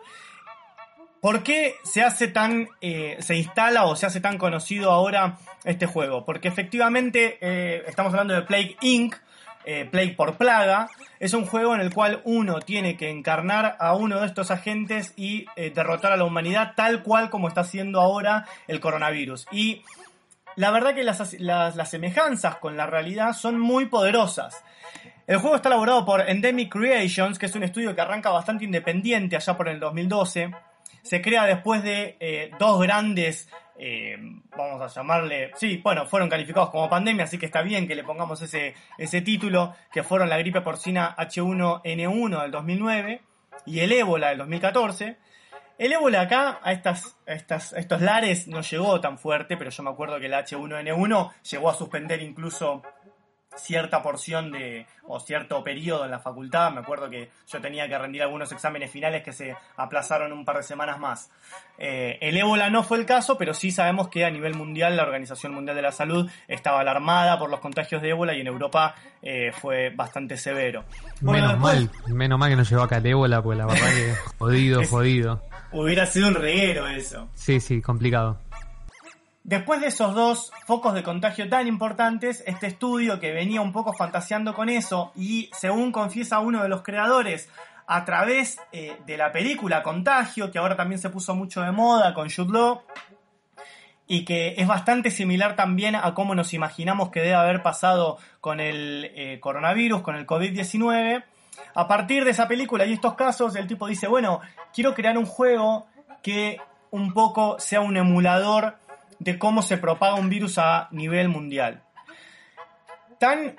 ¿Por 1.20 1.42
qué 1.42 1.74
se 1.82 2.02
hace 2.02 2.28
tan, 2.28 2.68
eh, 2.80 3.16
se 3.20 3.34
instala 3.34 3.86
o 3.86 3.96
se 3.96 4.06
hace 4.06 4.20
tan 4.20 4.38
conocido 4.38 4.92
ahora 4.92 5.38
este 5.64 5.86
juego? 5.86 6.24
Porque 6.24 6.46
efectivamente 6.46 7.38
eh, 7.40 7.82
estamos 7.88 8.12
hablando 8.12 8.34
de 8.34 8.42
Plague 8.42 8.76
Inc., 8.82 9.16
eh, 9.64 9.86
Plague 9.90 10.14
por 10.14 10.36
plaga, 10.36 10.88
es 11.18 11.34
un 11.34 11.44
juego 11.44 11.74
en 11.74 11.80
el 11.80 11.92
cual 11.92 12.22
uno 12.24 12.60
tiene 12.60 12.96
que 12.96 13.10
encarnar 13.10 13.76
a 13.80 13.94
uno 13.94 14.20
de 14.20 14.26
estos 14.26 14.50
agentes 14.50 15.12
y 15.16 15.46
derrotar 15.56 16.12
a 16.12 16.16
la 16.16 16.24
humanidad 16.24 16.72
tal 16.74 17.02
cual 17.02 17.28
como 17.28 17.48
está 17.48 17.62
haciendo 17.62 18.00
ahora 18.00 18.46
el 18.66 18.80
coronavirus. 18.80 19.46
Y 19.50 19.82
la 20.58 20.70
verdad 20.70 20.94
que 20.94 21.04
las, 21.04 21.88
semejanzas 21.88 22.56
con 22.56 22.76
la 22.76 22.86
realidad 22.86 23.32
son 23.32 23.58
muy 23.58 23.86
poderosas. 23.86 24.62
El 25.26 25.38
juego 25.38 25.56
está 25.56 25.68
elaborado 25.68 26.04
por 26.04 26.28
Endemic 26.28 26.72
Creations, 26.72 27.38
que 27.38 27.46
es 27.46 27.54
un 27.54 27.62
estudio 27.62 27.94
que 27.94 28.00
arranca 28.00 28.30
bastante 28.30 28.64
independiente 28.64 29.36
allá 29.36 29.56
por 29.56 29.68
el 29.68 29.80
2012 29.80 30.50
se 31.08 31.22
crea 31.22 31.46
después 31.46 31.82
de 31.82 32.16
eh, 32.20 32.50
dos 32.58 32.82
grandes, 32.82 33.48
eh, 33.78 34.18
vamos 34.54 34.82
a 34.82 34.88
llamarle, 34.88 35.52
sí, 35.56 35.80
bueno, 35.82 36.06
fueron 36.06 36.28
calificados 36.28 36.68
como 36.68 36.90
pandemia, 36.90 37.24
así 37.24 37.38
que 37.38 37.46
está 37.46 37.62
bien 37.62 37.88
que 37.88 37.94
le 37.94 38.04
pongamos 38.04 38.42
ese, 38.42 38.74
ese 38.98 39.22
título, 39.22 39.74
que 39.90 40.02
fueron 40.02 40.28
la 40.28 40.36
gripe 40.36 40.60
porcina 40.60 41.16
H1N1 41.16 42.42
del 42.42 42.50
2009 42.50 43.22
y 43.64 43.80
el 43.80 43.92
ébola 43.92 44.28
del 44.28 44.38
2014. 44.38 45.16
El 45.78 45.92
ébola 45.92 46.22
acá, 46.22 46.58
a, 46.62 46.72
estas, 46.72 47.16
estas, 47.24 47.72
estos 47.72 48.00
lares, 48.00 48.48
no 48.48 48.62
llegó 48.62 49.00
tan 49.00 49.16
fuerte, 49.16 49.56
pero 49.56 49.70
yo 49.70 49.82
me 49.84 49.90
acuerdo 49.90 50.18
que 50.18 50.26
el 50.26 50.32
H1N1 50.32 51.32
llegó 51.42 51.70
a 51.70 51.74
suspender 51.74 52.20
incluso 52.20 52.82
cierta 53.58 54.02
porción 54.02 54.50
de 54.50 54.86
o 55.06 55.20
cierto 55.20 55.62
periodo 55.64 56.04
en 56.04 56.10
la 56.10 56.18
facultad. 56.18 56.72
Me 56.72 56.80
acuerdo 56.80 57.08
que 57.08 57.30
yo 57.46 57.60
tenía 57.60 57.88
que 57.88 57.98
rendir 57.98 58.22
algunos 58.22 58.50
exámenes 58.52 58.90
finales 58.90 59.22
que 59.22 59.32
se 59.32 59.56
aplazaron 59.76 60.32
un 60.32 60.44
par 60.44 60.56
de 60.56 60.62
semanas 60.62 60.98
más. 60.98 61.30
Eh, 61.78 62.18
el 62.20 62.36
ébola 62.36 62.70
no 62.70 62.82
fue 62.82 62.98
el 62.98 63.06
caso, 63.06 63.38
pero 63.38 63.54
sí 63.54 63.70
sabemos 63.70 64.08
que 64.08 64.24
a 64.24 64.30
nivel 64.30 64.54
mundial 64.54 64.96
la 64.96 65.04
Organización 65.04 65.54
Mundial 65.54 65.76
de 65.76 65.82
la 65.82 65.92
Salud 65.92 66.30
estaba 66.46 66.80
alarmada 66.80 67.38
por 67.38 67.50
los 67.50 67.60
contagios 67.60 68.02
de 68.02 68.10
ébola 68.10 68.34
y 68.34 68.40
en 68.40 68.46
Europa 68.46 68.94
eh, 69.22 69.52
fue 69.52 69.90
bastante 69.90 70.36
severo. 70.36 70.84
menos 71.20 71.58
mal, 71.58 71.90
menos 72.06 72.38
mal 72.38 72.50
que 72.50 72.56
no 72.56 72.62
llegó 72.62 72.82
acá 72.82 72.98
el 72.98 73.06
ébola, 73.06 73.42
pues 73.42 73.58
la 73.58 73.66
verdad 73.66 73.88
que 73.90 74.14
jodido, 74.38 74.82
jodido. 74.90 75.47
Hubiera 75.72 76.06
sido 76.06 76.28
un 76.28 76.34
reguero 76.34 76.86
eso. 76.86 77.28
Sí, 77.34 77.60
sí, 77.60 77.82
complicado. 77.82 78.38
Después 79.44 79.80
de 79.80 79.86
esos 79.86 80.14
dos 80.14 80.52
focos 80.66 80.94
de 80.94 81.02
contagio 81.02 81.48
tan 81.48 81.66
importantes, 81.66 82.42
este 82.46 82.66
estudio 82.66 83.18
que 83.18 83.32
venía 83.32 83.60
un 83.60 83.72
poco 83.72 83.94
fantaseando 83.94 84.54
con 84.54 84.68
eso 84.68 85.12
y 85.16 85.50
según 85.58 85.90
confiesa 85.90 86.40
uno 86.40 86.62
de 86.62 86.68
los 86.68 86.82
creadores, 86.82 87.48
a 87.86 88.04
través 88.04 88.58
eh, 88.70 88.98
de 89.06 89.16
la 89.16 89.32
película 89.32 89.82
Contagio, 89.82 90.50
que 90.50 90.58
ahora 90.58 90.76
también 90.76 91.00
se 91.00 91.08
puso 91.08 91.34
mucho 91.34 91.62
de 91.62 91.72
moda 91.72 92.12
con 92.12 92.28
Jude 92.28 92.52
Law, 92.52 92.82
y 94.06 94.24
que 94.26 94.54
es 94.58 94.66
bastante 94.66 95.10
similar 95.10 95.56
también 95.56 95.96
a 95.96 96.14
cómo 96.14 96.34
nos 96.34 96.52
imaginamos 96.52 97.10
que 97.10 97.20
debe 97.20 97.34
haber 97.34 97.62
pasado 97.62 98.18
con 98.40 98.60
el 98.60 99.10
eh, 99.14 99.38
coronavirus, 99.40 100.02
con 100.02 100.16
el 100.16 100.26
COVID-19. 100.26 101.24
A 101.74 101.86
partir 101.86 102.24
de 102.24 102.30
esa 102.32 102.48
película 102.48 102.84
y 102.86 102.92
estos 102.92 103.14
casos, 103.14 103.54
el 103.56 103.66
tipo 103.66 103.86
dice, 103.86 104.08
bueno, 104.08 104.40
quiero 104.72 104.94
crear 104.94 105.16
un 105.16 105.26
juego 105.26 105.86
que 106.22 106.60
un 106.90 107.12
poco 107.12 107.58
sea 107.60 107.80
un 107.80 107.96
emulador 107.96 108.76
de 109.18 109.38
cómo 109.38 109.62
se 109.62 109.78
propaga 109.78 110.14
un 110.14 110.28
virus 110.28 110.58
a 110.58 110.88
nivel 110.90 111.28
mundial. 111.28 111.82
Tan 113.18 113.56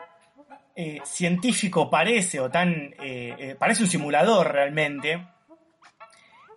eh, 0.75 1.01
científico 1.03 1.89
parece, 1.89 2.39
o 2.39 2.49
tan. 2.49 2.71
eh, 2.99 3.35
eh, 3.37 3.55
parece 3.59 3.83
un 3.83 3.89
simulador 3.89 4.51
realmente. 4.51 5.21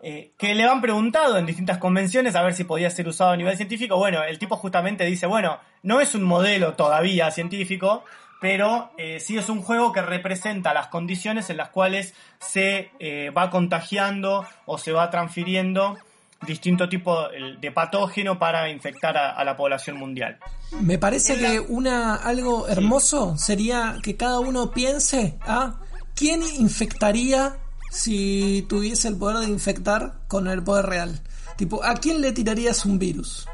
eh, 0.03 0.32
que 0.36 0.55
le 0.55 0.64
han 0.64 0.80
preguntado 0.80 1.38
en 1.38 1.47
distintas 1.47 1.78
convenciones 1.78 2.34
a 2.34 2.43
ver 2.43 2.55
si 2.55 2.64
podía 2.64 2.90
ser 2.90 3.07
usado 3.07 3.30
a 3.30 3.36
nivel 3.36 3.57
científico. 3.57 3.97
Bueno, 3.97 4.22
el 4.24 4.38
tipo 4.38 4.57
justamente 4.57 5.05
dice: 5.05 5.26
bueno, 5.26 5.59
no 5.82 6.01
es 6.01 6.14
un 6.14 6.24
modelo 6.24 6.74
todavía 6.74 7.30
científico, 7.30 8.05
pero 8.43 8.90
eh, 8.99 9.20
sí 9.20 9.38
es 9.38 9.49
un 9.49 9.62
juego 9.62 9.93
que 9.93 10.03
representa 10.03 10.74
las 10.74 10.88
condiciones 10.88 11.49
en 11.49 11.59
las 11.59 11.68
cuales 11.68 12.12
se 12.40 12.90
eh, 12.99 13.30
va 13.30 13.51
contagiando 13.51 14.45
o 14.66 14.78
se 14.78 14.90
va 14.90 15.09
transfiriendo 15.11 15.97
distinto 16.45 16.88
tipo 16.88 17.28
de 17.28 17.70
patógeno 17.70 18.40
para 18.40 18.68
infectar 18.68 19.16
a, 19.16 19.30
a 19.30 19.45
la 19.45 19.57
población 19.57 19.97
mundial. 19.97 20.38
Me 20.80 20.99
parece 20.99 21.38
que 21.38 21.61
una 21.61 22.16
algo 22.16 22.66
hermoso 22.66 23.38
sería 23.38 23.99
que 24.03 24.16
cada 24.16 24.40
uno 24.40 24.72
piense 24.72 25.38
a 25.43 25.78
quién 26.16 26.43
infectaría 26.43 27.59
si 27.93 28.66
tuviese 28.68 29.07
el 29.07 29.18
poder 29.18 29.47
de 29.47 29.53
infectar 29.53 30.14
con 30.26 30.49
el 30.49 30.64
poder 30.64 30.86
real. 30.86 31.20
Tipo, 31.57 31.84
¿a 31.84 31.95
quién 31.95 32.20
le 32.20 32.32
tirarías 32.32 32.84
un 32.86 32.99
virus? 32.99 33.47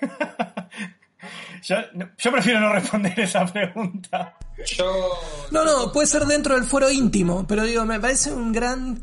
Yo, 1.62 1.76
yo 2.16 2.32
prefiero 2.32 2.60
no 2.60 2.72
responder 2.72 3.18
esa 3.20 3.46
pregunta. 3.46 4.34
Yo. 4.66 5.10
No, 5.50 5.64
no, 5.64 5.92
puede 5.92 6.06
ser 6.06 6.24
dentro 6.26 6.54
del 6.54 6.64
fuero 6.64 6.90
íntimo, 6.90 7.46
pero 7.46 7.62
digo, 7.64 7.84
me 7.84 8.00
parece 8.00 8.32
un 8.32 8.52
gran 8.52 9.00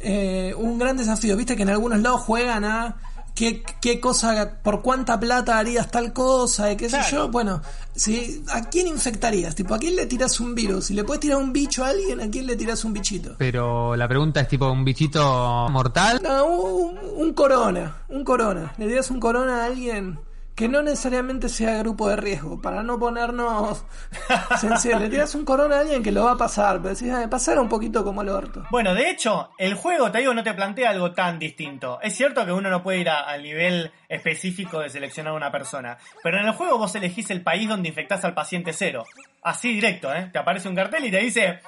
eh, 0.00 0.54
un 0.56 0.78
gran 0.78 0.96
desafío. 0.96 1.36
Viste 1.36 1.56
que 1.56 1.62
en 1.62 1.70
algunos 1.70 2.00
lados 2.00 2.22
juegan 2.22 2.64
a 2.64 2.96
qué, 3.34 3.62
qué 3.80 4.00
cosa, 4.00 4.58
por 4.62 4.82
cuánta 4.82 5.20
plata 5.20 5.58
harías 5.58 5.90
tal 5.90 6.12
cosa, 6.12 6.72
y 6.72 6.76
qué 6.76 6.88
sé 6.88 7.00
yo. 7.10 7.28
Bueno, 7.28 7.60
si, 7.94 8.42
¿a 8.48 8.68
quién 8.70 8.86
infectarías? 8.86 9.54
Tipo, 9.54 9.74
¿a 9.74 9.78
quién 9.78 9.96
le 9.96 10.06
tiras 10.06 10.40
un 10.40 10.54
virus? 10.54 10.86
Si 10.86 10.94
le 10.94 11.04
puedes 11.04 11.20
tirar 11.20 11.38
un 11.38 11.52
bicho 11.52 11.84
a 11.84 11.88
alguien, 11.88 12.20
¿a 12.20 12.30
quién 12.30 12.46
le 12.46 12.56
tiras 12.56 12.84
un 12.84 12.94
bichito? 12.94 13.34
Pero 13.38 13.94
la 13.94 14.08
pregunta 14.08 14.40
es 14.40 14.48
tipo 14.48 14.70
un 14.70 14.84
bichito 14.84 15.68
mortal. 15.70 16.20
No, 16.22 16.46
un, 16.46 16.98
un 17.16 17.34
corona, 17.34 18.02
un 18.08 18.24
corona. 18.24 18.72
Le 18.78 18.88
tiras 18.88 19.10
un 19.10 19.20
corona 19.20 19.62
a 19.62 19.66
alguien 19.66 20.18
que 20.60 20.68
no 20.68 20.82
necesariamente 20.82 21.48
sea 21.48 21.78
grupo 21.78 22.10
de 22.10 22.16
riesgo, 22.16 22.60
para 22.60 22.82
no 22.82 22.98
ponernos 22.98 23.82
sensibles. 24.60 25.00
Le 25.00 25.08
tiras 25.08 25.34
un 25.34 25.46
corona 25.46 25.76
a 25.76 25.80
alguien 25.80 26.02
que 26.02 26.12
lo 26.12 26.24
va 26.24 26.32
a 26.32 26.36
pasar, 26.36 26.82
pero 26.82 26.94
decís, 26.94 27.10
"Ah, 27.10 27.26
pasar 27.30 27.58
un 27.58 27.70
poquito 27.70 28.04
como 28.04 28.20
el 28.20 28.28
orto. 28.28 28.66
Bueno, 28.70 28.94
de 28.94 29.08
hecho, 29.08 29.52
el 29.56 29.72
juego, 29.72 30.10
te 30.12 30.18
digo, 30.18 30.34
no 30.34 30.42
te 30.42 30.52
plantea 30.52 30.90
algo 30.90 31.12
tan 31.12 31.38
distinto. 31.38 31.98
Es 32.02 32.14
cierto 32.14 32.44
que 32.44 32.52
uno 32.52 32.68
no 32.68 32.82
puede 32.82 32.98
ir 32.98 33.08
al 33.08 33.42
nivel 33.42 33.90
específico 34.06 34.80
de 34.80 34.90
seleccionar 34.90 35.32
a 35.32 35.36
una 35.36 35.50
persona, 35.50 35.96
pero 36.22 36.38
en 36.38 36.44
el 36.44 36.52
juego 36.52 36.76
vos 36.76 36.94
elegís 36.94 37.30
el 37.30 37.40
país 37.40 37.66
donde 37.66 37.88
infectás 37.88 38.22
al 38.26 38.34
paciente 38.34 38.74
cero. 38.74 39.06
Así 39.42 39.72
directo, 39.72 40.14
¿eh? 40.14 40.28
Te 40.30 40.38
aparece 40.40 40.68
un 40.68 40.76
cartel 40.76 41.06
y 41.06 41.10
te 41.10 41.20
dice, 41.20 41.60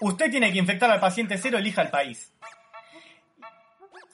usted 0.00 0.30
tiene 0.30 0.52
que 0.52 0.58
infectar 0.60 0.88
al 0.92 1.00
paciente 1.00 1.38
cero, 1.38 1.58
elija 1.58 1.82
el 1.82 1.88
país. 1.88 2.32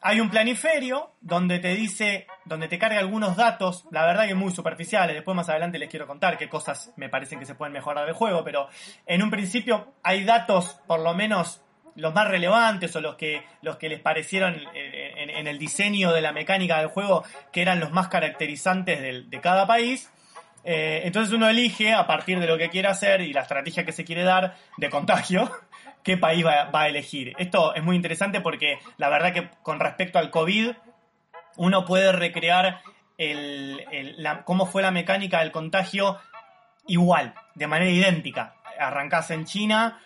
Hay 0.00 0.18
un 0.18 0.30
planiferio 0.30 1.12
donde 1.20 1.58
te 1.58 1.74
dice, 1.74 2.26
donde 2.44 2.68
te 2.68 2.78
carga 2.78 2.98
algunos 2.98 3.36
datos, 3.36 3.84
la 3.90 4.04
verdad 4.04 4.26
que 4.26 4.34
muy 4.34 4.52
superficiales, 4.52 5.14
después 5.14 5.34
más 5.36 5.48
adelante 5.48 5.78
les 5.78 5.88
quiero 5.88 6.06
contar 6.06 6.36
qué 6.38 6.48
cosas 6.48 6.92
me 6.96 7.08
parecen 7.08 7.38
que 7.38 7.46
se 7.46 7.54
pueden 7.54 7.72
mejorar 7.72 8.04
del 8.06 8.14
juego, 8.14 8.44
pero 8.44 8.68
en 9.06 9.22
un 9.22 9.30
principio 9.30 9.94
hay 10.02 10.24
datos, 10.24 10.80
por 10.86 11.00
lo 11.00 11.14
menos 11.14 11.60
los 11.96 12.12
más 12.12 12.26
relevantes 12.28 12.94
o 12.96 13.00
los 13.00 13.14
que, 13.14 13.44
los 13.62 13.76
que 13.76 13.88
les 13.88 14.00
parecieron 14.00 14.60
en, 14.74 15.30
en 15.30 15.46
el 15.46 15.58
diseño 15.58 16.12
de 16.12 16.20
la 16.20 16.32
mecánica 16.32 16.78
del 16.78 16.88
juego 16.88 17.22
que 17.52 17.62
eran 17.62 17.78
los 17.80 17.92
más 17.92 18.08
caracterizantes 18.08 19.00
del- 19.00 19.30
de 19.30 19.40
cada 19.40 19.66
país. 19.66 20.10
Eh, 20.64 21.02
entonces 21.04 21.32
uno 21.32 21.48
elige 21.48 21.92
a 21.92 22.06
partir 22.06 22.40
de 22.40 22.46
lo 22.46 22.56
que 22.58 22.68
quiere 22.70 22.88
hacer 22.88 23.20
y 23.20 23.32
la 23.32 23.42
estrategia 23.42 23.84
que 23.84 23.92
se 23.92 24.04
quiere 24.04 24.22
dar 24.24 24.56
de 24.78 24.90
contagio, 24.90 25.50
qué 26.02 26.16
país 26.16 26.44
va, 26.44 26.64
va 26.64 26.82
a 26.82 26.88
elegir. 26.88 27.32
Esto 27.38 27.74
es 27.74 27.82
muy 27.84 27.96
interesante 27.96 28.40
porque 28.40 28.78
la 28.96 29.08
verdad 29.08 29.32
que 29.32 29.50
con 29.62 29.78
respecto 29.78 30.18
al 30.18 30.30
COVID, 30.30 30.72
uno 31.56 31.84
puede 31.84 32.12
recrear 32.12 32.80
el- 33.18 34.14
la- 34.18 34.44
cómo 34.44 34.66
fue 34.66 34.82
la 34.82 34.90
mecánica 34.90 35.40
del 35.40 35.52
contagio 35.52 36.18
igual, 36.86 37.34
de 37.54 37.66
manera 37.66 37.90
idéntica. 37.90 38.54
Arrancás 38.78 39.30
en 39.30 39.44
China, 39.44 40.00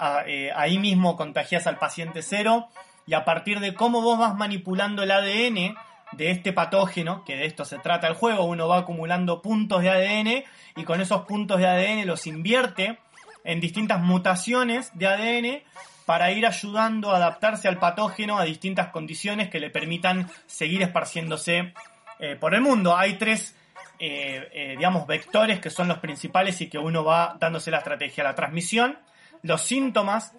a- 0.00 0.22
eh, 0.26 0.52
ahí 0.56 0.78
mismo 0.78 1.16
contagias 1.16 1.66
al 1.66 1.78
paciente 1.78 2.22
cero, 2.22 2.68
y 3.06 3.14
a 3.14 3.24
partir 3.24 3.60
de 3.60 3.74
cómo 3.74 4.00
vos 4.00 4.18
vas 4.18 4.34
manipulando 4.34 5.02
el 5.02 5.10
ADN 5.10 5.76
de 6.12 6.30
este 6.30 6.52
patógeno, 6.52 7.24
que 7.24 7.36
de 7.36 7.46
esto 7.46 7.64
se 7.64 7.78
trata 7.78 8.08
el 8.08 8.14
juego, 8.14 8.44
uno 8.44 8.68
va 8.68 8.78
acumulando 8.78 9.42
puntos 9.42 9.82
de 9.82 9.90
ADN 9.90 10.44
y 10.76 10.84
con 10.84 11.00
esos 11.00 11.22
puntos 11.22 11.58
de 11.58 11.66
ADN 11.66 12.04
los 12.06 12.26
invierte 12.26 12.98
en 13.44 13.60
distintas 13.60 14.00
mutaciones 14.00 14.90
de 14.94 15.06
ADN 15.06 15.62
para 16.06 16.30
ir 16.30 16.46
ayudando 16.46 17.10
a 17.10 17.16
adaptarse 17.16 17.68
al 17.68 17.78
patógeno 17.78 18.38
a 18.38 18.44
distintas 18.44 18.88
condiciones 18.88 19.50
que 19.50 19.60
le 19.60 19.70
permitan 19.70 20.30
seguir 20.46 20.80
esparciéndose 20.80 21.74
eh, 22.20 22.36
por 22.36 22.54
el 22.54 22.62
mundo. 22.62 22.96
Hay 22.96 23.14
tres, 23.14 23.56
eh, 23.98 24.48
eh, 24.52 24.74
digamos, 24.76 25.06
vectores 25.06 25.60
que 25.60 25.68
son 25.68 25.88
los 25.88 25.98
principales 25.98 26.60
y 26.60 26.68
que 26.68 26.78
uno 26.78 27.04
va 27.04 27.36
dándose 27.38 27.72
la 27.72 27.78
estrategia. 27.78 28.22
La 28.22 28.36
transmisión, 28.36 28.98
los 29.42 29.62
síntomas 29.62 30.32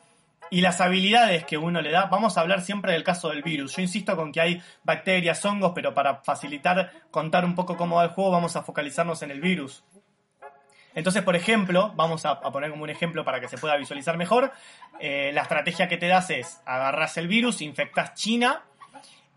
y 0.50 0.62
las 0.62 0.80
habilidades 0.80 1.44
que 1.44 1.58
uno 1.58 1.82
le 1.82 1.92
da. 1.92 2.06
Vamos 2.06 2.38
a 2.38 2.42
hablar 2.42 2.62
siempre 2.62 2.94
del 2.94 3.04
caso 3.04 3.30
del 3.30 3.44
virus. 3.44 3.76
Yo 3.76 3.82
insisto 3.82 4.16
con 4.16 4.32
que 4.32 4.40
hay 4.40 4.62
bacterias, 4.84 5.44
hongos, 5.44 5.74
pero 5.76 5.94
para 5.94 6.24
facilitar 6.24 6.94
contar 7.12 7.44
un 7.44 7.56
poco 7.56 7.76
cómo 7.76 7.98
va 7.98 8.06
el 8.06 8.12
juego, 8.12 8.32
vamos 8.32 8.56
a 8.56 8.64
focalizarnos 8.64 9.22
en 9.22 9.32
el 9.32 9.42
virus. 9.42 9.84
Entonces, 10.98 11.22
por 11.22 11.36
ejemplo, 11.36 11.94
vamos 11.96 12.26
a, 12.26 12.42
poner 12.42 12.72
como 12.72 12.82
un 12.82 12.90
ejemplo 12.90 13.24
para 13.24 13.40
que 13.40 13.48
se 13.48 13.60
pueda 13.60 13.78
visualizar 13.78 14.18
mejor. 14.18 14.52
eh, 15.00 15.30
la 15.32 15.44
estrategia 15.44 15.88
que 15.88 15.98
te 15.98 16.08
das 16.08 16.32
es 16.32 16.60
agarras 16.66 17.18
el 17.18 17.28
virus, 17.28 17.62
infectas 17.62 18.16
China 18.16 18.64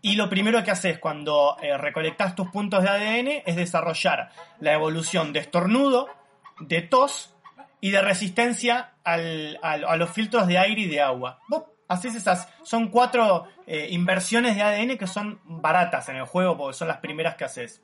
y 0.01 0.15
lo 0.15 0.27
primero 0.27 0.63
que 0.63 0.71
haces 0.71 0.97
cuando 0.97 1.57
eh, 1.61 1.77
recolectas 1.77 2.33
tus 2.33 2.49
puntos 2.49 2.81
de 2.81 2.89
ADN 2.89 3.43
es 3.45 3.55
desarrollar 3.55 4.31
la 4.59 4.73
evolución 4.73 5.33
de 5.33 5.41
estornudo, 5.41 6.09
de 6.61 6.81
tos 6.81 7.35
y 7.79 7.91
de 7.91 8.01
resistencia 8.01 8.93
a 9.03 9.17
los 9.97 10.09
filtros 10.09 10.47
de 10.47 10.57
aire 10.57 10.81
y 10.81 10.87
de 10.87 10.99
agua. 10.99 11.41
Vos 11.47 11.65
haces 11.87 12.15
esas, 12.15 12.49
son 12.63 12.87
cuatro 12.87 13.45
eh, 13.67 13.89
inversiones 13.91 14.55
de 14.55 14.63
ADN 14.63 14.97
que 14.97 15.05
son 15.05 15.39
baratas 15.43 16.09
en 16.09 16.15
el 16.15 16.25
juego 16.25 16.57
porque 16.57 16.75
son 16.75 16.87
las 16.87 16.97
primeras 16.97 17.35
que 17.35 17.43
haces. 17.43 17.83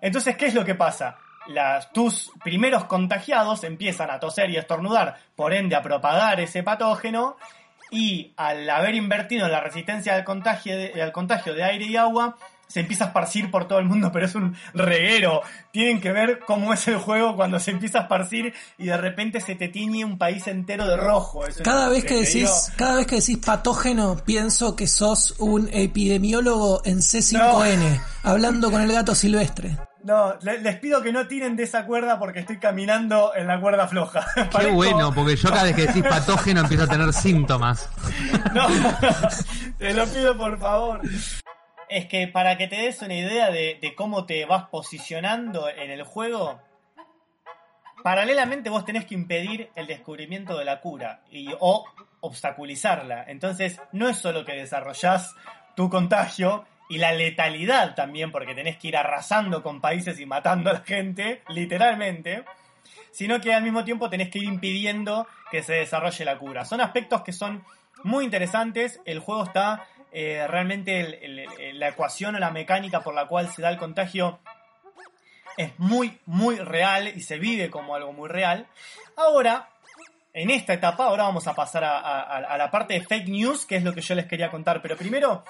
Entonces, 0.00 0.34
¿qué 0.38 0.46
es 0.46 0.54
lo 0.54 0.64
que 0.64 0.74
pasa? 0.74 1.18
Las, 1.48 1.92
tus 1.92 2.32
primeros 2.42 2.84
contagiados 2.84 3.64
empiezan 3.64 4.10
a 4.10 4.18
toser 4.18 4.50
y 4.50 4.56
a 4.56 4.60
estornudar, 4.60 5.16
por 5.34 5.52
ende 5.52 5.76
a 5.76 5.82
propagar 5.82 6.40
ese 6.40 6.62
patógeno, 6.62 7.36
y 7.90 8.32
al 8.36 8.68
haber 8.68 8.94
invertido 8.94 9.46
en 9.46 9.52
la 9.52 9.60
resistencia 9.60 10.14
al 10.14 10.24
contagio 10.24 10.76
de, 10.76 11.02
al 11.02 11.12
contagio 11.12 11.54
de 11.54 11.64
aire 11.64 11.86
y 11.86 11.96
agua, 11.96 12.36
se 12.68 12.80
empieza 12.80 13.04
a 13.04 13.06
esparcir 13.08 13.50
por 13.50 13.68
todo 13.68 13.78
el 13.78 13.84
mundo, 13.84 14.10
pero 14.12 14.26
es 14.26 14.34
un 14.34 14.56
reguero. 14.74 15.42
Tienen 15.70 16.00
que 16.00 16.12
ver 16.12 16.40
cómo 16.40 16.72
es 16.72 16.86
el 16.88 16.96
juego 16.96 17.36
cuando 17.36 17.60
se 17.60 17.70
empieza 17.70 17.98
a 17.98 18.02
esparcir 18.02 18.54
y 18.78 18.86
de 18.86 18.96
repente 18.96 19.40
se 19.40 19.54
te 19.54 19.68
tiñe 19.68 20.04
un 20.04 20.18
país 20.18 20.46
entero 20.46 20.86
de 20.86 20.96
rojo. 20.96 21.46
Eso 21.46 21.62
Cada 21.62 21.88
vez 21.88 22.04
que 22.04 22.14
decís, 22.14 22.34
digo. 22.34 22.52
cada 22.76 22.96
vez 22.96 23.06
que 23.06 23.16
decís 23.16 23.38
patógeno, 23.38 24.16
pienso 24.24 24.74
que 24.74 24.86
sos 24.86 25.34
un 25.38 25.68
epidemiólogo 25.72 26.82
en 26.84 26.98
C5N, 26.98 28.00
hablando 28.22 28.70
con 28.70 28.82
el 28.82 28.92
gato 28.92 29.14
silvestre. 29.14 29.76
No, 30.06 30.36
le- 30.42 30.60
les 30.60 30.76
pido 30.78 31.02
que 31.02 31.10
no 31.12 31.26
tiren 31.26 31.56
de 31.56 31.64
esa 31.64 31.84
cuerda 31.84 32.16
porque 32.18 32.38
estoy 32.38 32.58
caminando 32.58 33.34
en 33.34 33.48
la 33.48 33.60
cuerda 33.60 33.88
floja. 33.88 34.24
Qué 34.34 34.42
Parezco- 34.44 34.74
bueno, 34.74 35.12
porque 35.12 35.34
yo 35.34 35.48
cada 35.50 35.64
vez 35.64 35.74
que 35.74 35.86
decís 35.88 36.04
patógeno 36.08 36.60
empiezo 36.60 36.84
a 36.84 36.86
tener 36.86 37.12
síntomas. 37.12 37.88
No, 38.54 38.66
te 39.78 39.92
lo 39.94 40.06
pido 40.06 40.36
por 40.36 40.58
favor. 40.58 41.00
Es 41.88 42.06
que 42.06 42.28
para 42.28 42.56
que 42.56 42.68
te 42.68 42.76
des 42.76 43.02
una 43.02 43.14
idea 43.14 43.50
de, 43.50 43.78
de 43.82 43.94
cómo 43.96 44.26
te 44.26 44.44
vas 44.46 44.64
posicionando 44.68 45.68
en 45.68 45.90
el 45.90 46.02
juego, 46.04 46.60
paralelamente 48.02 48.70
vos 48.70 48.84
tenés 48.84 49.06
que 49.06 49.14
impedir 49.14 49.70
el 49.74 49.86
descubrimiento 49.86 50.56
de 50.56 50.64
la 50.64 50.80
cura 50.80 51.22
y, 51.30 51.48
o 51.58 51.84
obstaculizarla. 52.20 53.24
Entonces, 53.28 53.80
no 53.92 54.08
es 54.08 54.18
solo 54.18 54.44
que 54.44 54.52
desarrollás 54.52 55.34
tu 55.74 55.90
contagio 55.90 56.64
y 56.88 56.98
la 56.98 57.12
letalidad 57.12 57.94
también, 57.94 58.30
porque 58.30 58.54
tenés 58.54 58.76
que 58.76 58.88
ir 58.88 58.96
arrasando 58.96 59.62
con 59.62 59.80
países 59.80 60.20
y 60.20 60.26
matando 60.26 60.70
a 60.70 60.74
la 60.74 60.80
gente, 60.80 61.42
literalmente, 61.48 62.44
sino 63.10 63.40
que 63.40 63.54
al 63.54 63.62
mismo 63.62 63.84
tiempo 63.84 64.08
tenés 64.08 64.30
que 64.30 64.38
ir 64.38 64.44
impidiendo 64.44 65.26
que 65.50 65.62
se 65.62 65.74
desarrolle 65.74 66.24
la 66.24 66.38
cura. 66.38 66.64
Son 66.64 66.80
aspectos 66.80 67.22
que 67.22 67.32
son 67.32 67.64
muy 68.04 68.24
interesantes. 68.24 69.00
El 69.04 69.20
juego 69.20 69.44
está 69.44 69.86
eh, 70.12 70.46
realmente 70.48 71.20
la 71.74 71.88
ecuación 71.88 72.36
o 72.36 72.38
la 72.38 72.50
mecánica 72.50 73.00
por 73.00 73.14
la 73.14 73.26
cual 73.26 73.50
se 73.50 73.62
da 73.62 73.70
el 73.70 73.78
contagio 73.78 74.38
es 75.56 75.78
muy, 75.78 76.20
muy 76.26 76.56
real 76.56 77.08
y 77.08 77.20
se 77.20 77.38
vive 77.38 77.70
como 77.70 77.94
algo 77.94 78.12
muy 78.12 78.28
real. 78.28 78.66
Ahora, 79.16 79.70
en 80.34 80.50
esta 80.50 80.74
etapa, 80.74 81.06
ahora 81.06 81.24
vamos 81.24 81.46
a 81.46 81.54
pasar 81.54 81.82
a 81.84 82.58
la 82.58 82.70
parte 82.70 82.94
de 82.94 83.00
fake 83.00 83.28
news, 83.28 83.64
que 83.64 83.76
es 83.76 83.82
lo 83.82 83.94
que 83.94 84.02
yo 84.02 84.14
les 84.14 84.26
quería 84.26 84.50
contar. 84.50 84.82
Pero 84.82 84.96
primero, 84.96 85.42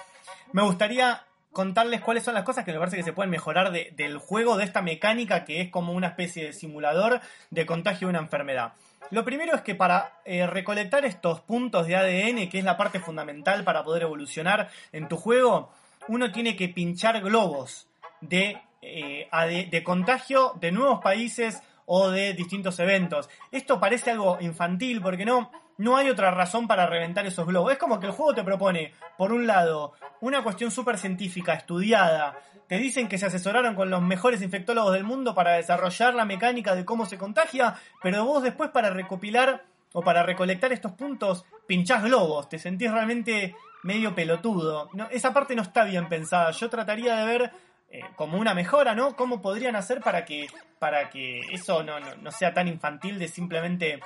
me 0.52 0.62
gustaría 0.62 1.22
contarles 1.52 2.00
cuáles 2.02 2.22
son 2.22 2.34
las 2.34 2.44
cosas 2.44 2.64
que 2.64 2.72
me 2.72 2.78
parece 2.78 2.96
que 2.98 3.02
se 3.02 3.12
pueden 3.14 3.30
mejorar 3.30 3.70
de- 3.72 3.92
del 3.96 4.18
juego, 4.18 4.56
de 4.56 4.64
esta 4.64 4.82
mecánica 4.82 5.44
que 5.44 5.60
es 5.62 5.70
como 5.70 5.92
una 5.92 6.08
especie 6.08 6.44
de 6.44 6.52
simulador 6.52 7.20
de 7.50 7.64
contagio 7.66 8.08
de 8.08 8.10
una 8.10 8.18
enfermedad. 8.18 8.72
Lo 9.10 9.24
primero 9.24 9.54
es 9.54 9.62
que 9.62 9.74
para 9.74 10.12
eh, 10.24 10.46
recolectar 10.46 11.04
estos 11.04 11.40
puntos 11.40 11.86
de 11.86 11.96
ADN, 11.96 12.48
que 12.50 12.58
es 12.58 12.64
la 12.64 12.76
parte 12.76 13.00
fundamental 13.00 13.64
para 13.64 13.84
poder 13.84 14.02
evolucionar 14.02 14.68
en 14.92 15.08
tu 15.08 15.16
juego, 15.16 15.70
uno 16.08 16.30
tiene 16.32 16.56
que 16.56 16.68
pinchar 16.68 17.20
globos 17.22 17.86
de, 18.20 18.60
eh, 18.82 19.28
de 19.70 19.84
contagio 19.84 20.52
de 20.60 20.72
nuevos 20.72 21.00
países 21.00 21.62
o 21.86 22.10
de 22.10 22.34
distintos 22.34 22.78
eventos. 22.80 23.30
Esto 23.52 23.78
parece 23.80 24.10
algo 24.10 24.38
infantil 24.40 25.00
porque 25.00 25.24
no, 25.24 25.50
no 25.78 25.96
hay 25.96 26.08
otra 26.08 26.30
razón 26.30 26.66
para 26.66 26.86
reventar 26.86 27.26
esos 27.26 27.46
globos. 27.46 27.72
Es 27.72 27.78
como 27.78 28.00
que 28.00 28.06
el 28.06 28.12
juego 28.12 28.34
te 28.34 28.44
propone, 28.44 28.92
por 29.16 29.32
un 29.32 29.46
lado, 29.46 29.92
una 30.20 30.42
cuestión 30.42 30.70
súper 30.70 30.98
científica, 30.98 31.54
estudiada. 31.54 32.38
Te 32.68 32.78
dicen 32.78 33.08
que 33.08 33.18
se 33.18 33.26
asesoraron 33.26 33.74
con 33.74 33.90
los 33.90 34.02
mejores 34.02 34.42
infectólogos 34.42 34.92
del 34.92 35.04
mundo 35.04 35.34
para 35.34 35.52
desarrollar 35.52 36.14
la 36.14 36.24
mecánica 36.24 36.74
de 36.74 36.84
cómo 36.84 37.06
se 37.06 37.18
contagia, 37.18 37.74
pero 38.02 38.24
vos 38.24 38.42
después 38.42 38.70
para 38.70 38.90
recopilar 38.90 39.64
o 39.92 40.02
para 40.02 40.22
recolectar 40.22 40.72
estos 40.72 40.92
puntos 40.92 41.44
pinchás 41.66 42.02
globos. 42.02 42.48
Te 42.48 42.58
sentís 42.58 42.90
realmente 42.90 43.54
medio 43.82 44.14
pelotudo. 44.14 44.90
Esa 45.10 45.32
parte 45.32 45.54
no 45.54 45.62
está 45.62 45.84
bien 45.84 46.08
pensada. 46.08 46.50
Yo 46.50 46.68
trataría 46.68 47.16
de 47.16 47.24
ver 47.24 47.52
eh, 47.88 48.00
como 48.16 48.38
una 48.38 48.52
mejora, 48.52 48.94
¿no? 48.94 49.14
¿Cómo 49.14 49.40
podrían 49.40 49.76
hacer 49.76 50.00
para 50.00 50.24
que, 50.24 50.48
para 50.80 51.08
que 51.08 51.40
eso 51.52 51.84
no, 51.84 52.00
no, 52.00 52.16
no 52.16 52.32
sea 52.32 52.52
tan 52.52 52.66
infantil 52.66 53.18
de 53.18 53.28
simplemente 53.28 54.00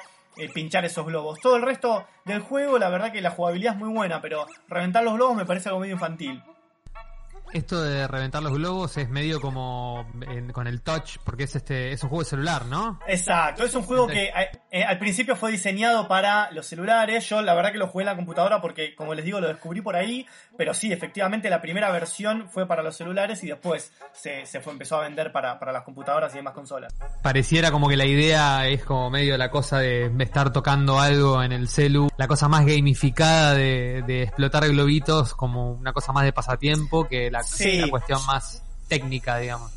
eh, 0.44 0.50
pinchar 0.52 0.84
esos 0.84 1.04
globos? 1.06 1.38
Todo 1.40 1.56
el 1.56 1.62
resto 1.62 2.06
del 2.24 2.40
juego, 2.40 2.78
la 2.78 2.88
verdad 2.88 3.12
que 3.12 3.20
la 3.20 3.30
jugabilidad 3.30 3.74
es 3.74 3.78
muy 3.78 3.90
buena, 3.92 4.20
pero 4.20 4.46
reventar 4.68 5.02
los 5.04 5.14
globos 5.14 5.36
me 5.36 5.44
parece 5.46 5.68
algo 5.68 5.80
medio 5.80 5.94
infantil. 5.94 6.42
Esto 7.52 7.82
de 7.82 8.06
reventar 8.06 8.42
los 8.44 8.52
globos 8.52 8.96
es 8.96 9.08
medio 9.08 9.40
como 9.40 10.06
en- 10.20 10.52
con 10.52 10.68
el 10.68 10.82
touch, 10.82 11.16
porque 11.24 11.44
es 11.44 11.56
este 11.56 11.90
es 11.92 12.02
un 12.04 12.08
juego 12.08 12.22
de 12.22 12.28
celular, 12.30 12.66
¿no? 12.66 13.00
Exacto, 13.08 13.64
es 13.64 13.74
un 13.74 13.82
juego 13.82 14.06
que 14.06 14.30
eh, 14.70 14.84
al 14.84 14.98
principio 14.98 15.34
fue 15.36 15.50
diseñado 15.52 16.06
para 16.08 16.50
los 16.52 16.66
celulares. 16.66 17.28
Yo 17.28 17.42
la 17.42 17.54
verdad 17.54 17.72
que 17.72 17.78
lo 17.78 17.88
jugué 17.88 18.02
en 18.02 18.06
la 18.06 18.16
computadora 18.16 18.60
porque, 18.60 18.94
como 18.94 19.14
les 19.14 19.24
digo, 19.24 19.40
lo 19.40 19.48
descubrí 19.48 19.80
por 19.80 19.96
ahí. 19.96 20.26
Pero 20.56 20.74
sí, 20.74 20.92
efectivamente 20.92 21.50
la 21.50 21.60
primera 21.60 21.90
versión 21.90 22.48
fue 22.48 22.66
para 22.68 22.82
los 22.82 22.96
celulares 22.96 23.42
y 23.42 23.48
después 23.48 23.92
se, 24.12 24.46
se 24.46 24.60
fue, 24.60 24.72
empezó 24.72 24.96
a 24.98 25.02
vender 25.02 25.32
para, 25.32 25.58
para 25.58 25.72
las 25.72 25.82
computadoras 25.82 26.32
y 26.34 26.36
demás 26.36 26.54
consolas. 26.54 26.92
Pareciera 27.22 27.70
como 27.70 27.88
que 27.88 27.96
la 27.96 28.04
idea 28.06 28.66
es 28.68 28.84
como 28.84 29.10
medio 29.10 29.36
la 29.36 29.50
cosa 29.50 29.78
de 29.78 30.10
estar 30.20 30.52
tocando 30.52 31.00
algo 31.00 31.42
en 31.42 31.52
el 31.52 31.68
celu, 31.68 32.08
la 32.16 32.28
cosa 32.28 32.46
más 32.48 32.64
gamificada 32.66 33.54
de, 33.54 34.02
de 34.06 34.22
explotar 34.24 34.68
globitos 34.68 35.34
como 35.34 35.72
una 35.72 35.92
cosa 35.92 36.12
más 36.12 36.24
de 36.24 36.32
pasatiempo 36.32 37.08
que 37.08 37.30
la, 37.30 37.42
Sí. 37.42 37.78
la 37.80 37.88
cuestión 37.88 38.24
más 38.26 38.62
técnica, 38.88 39.38
digamos. 39.38 39.72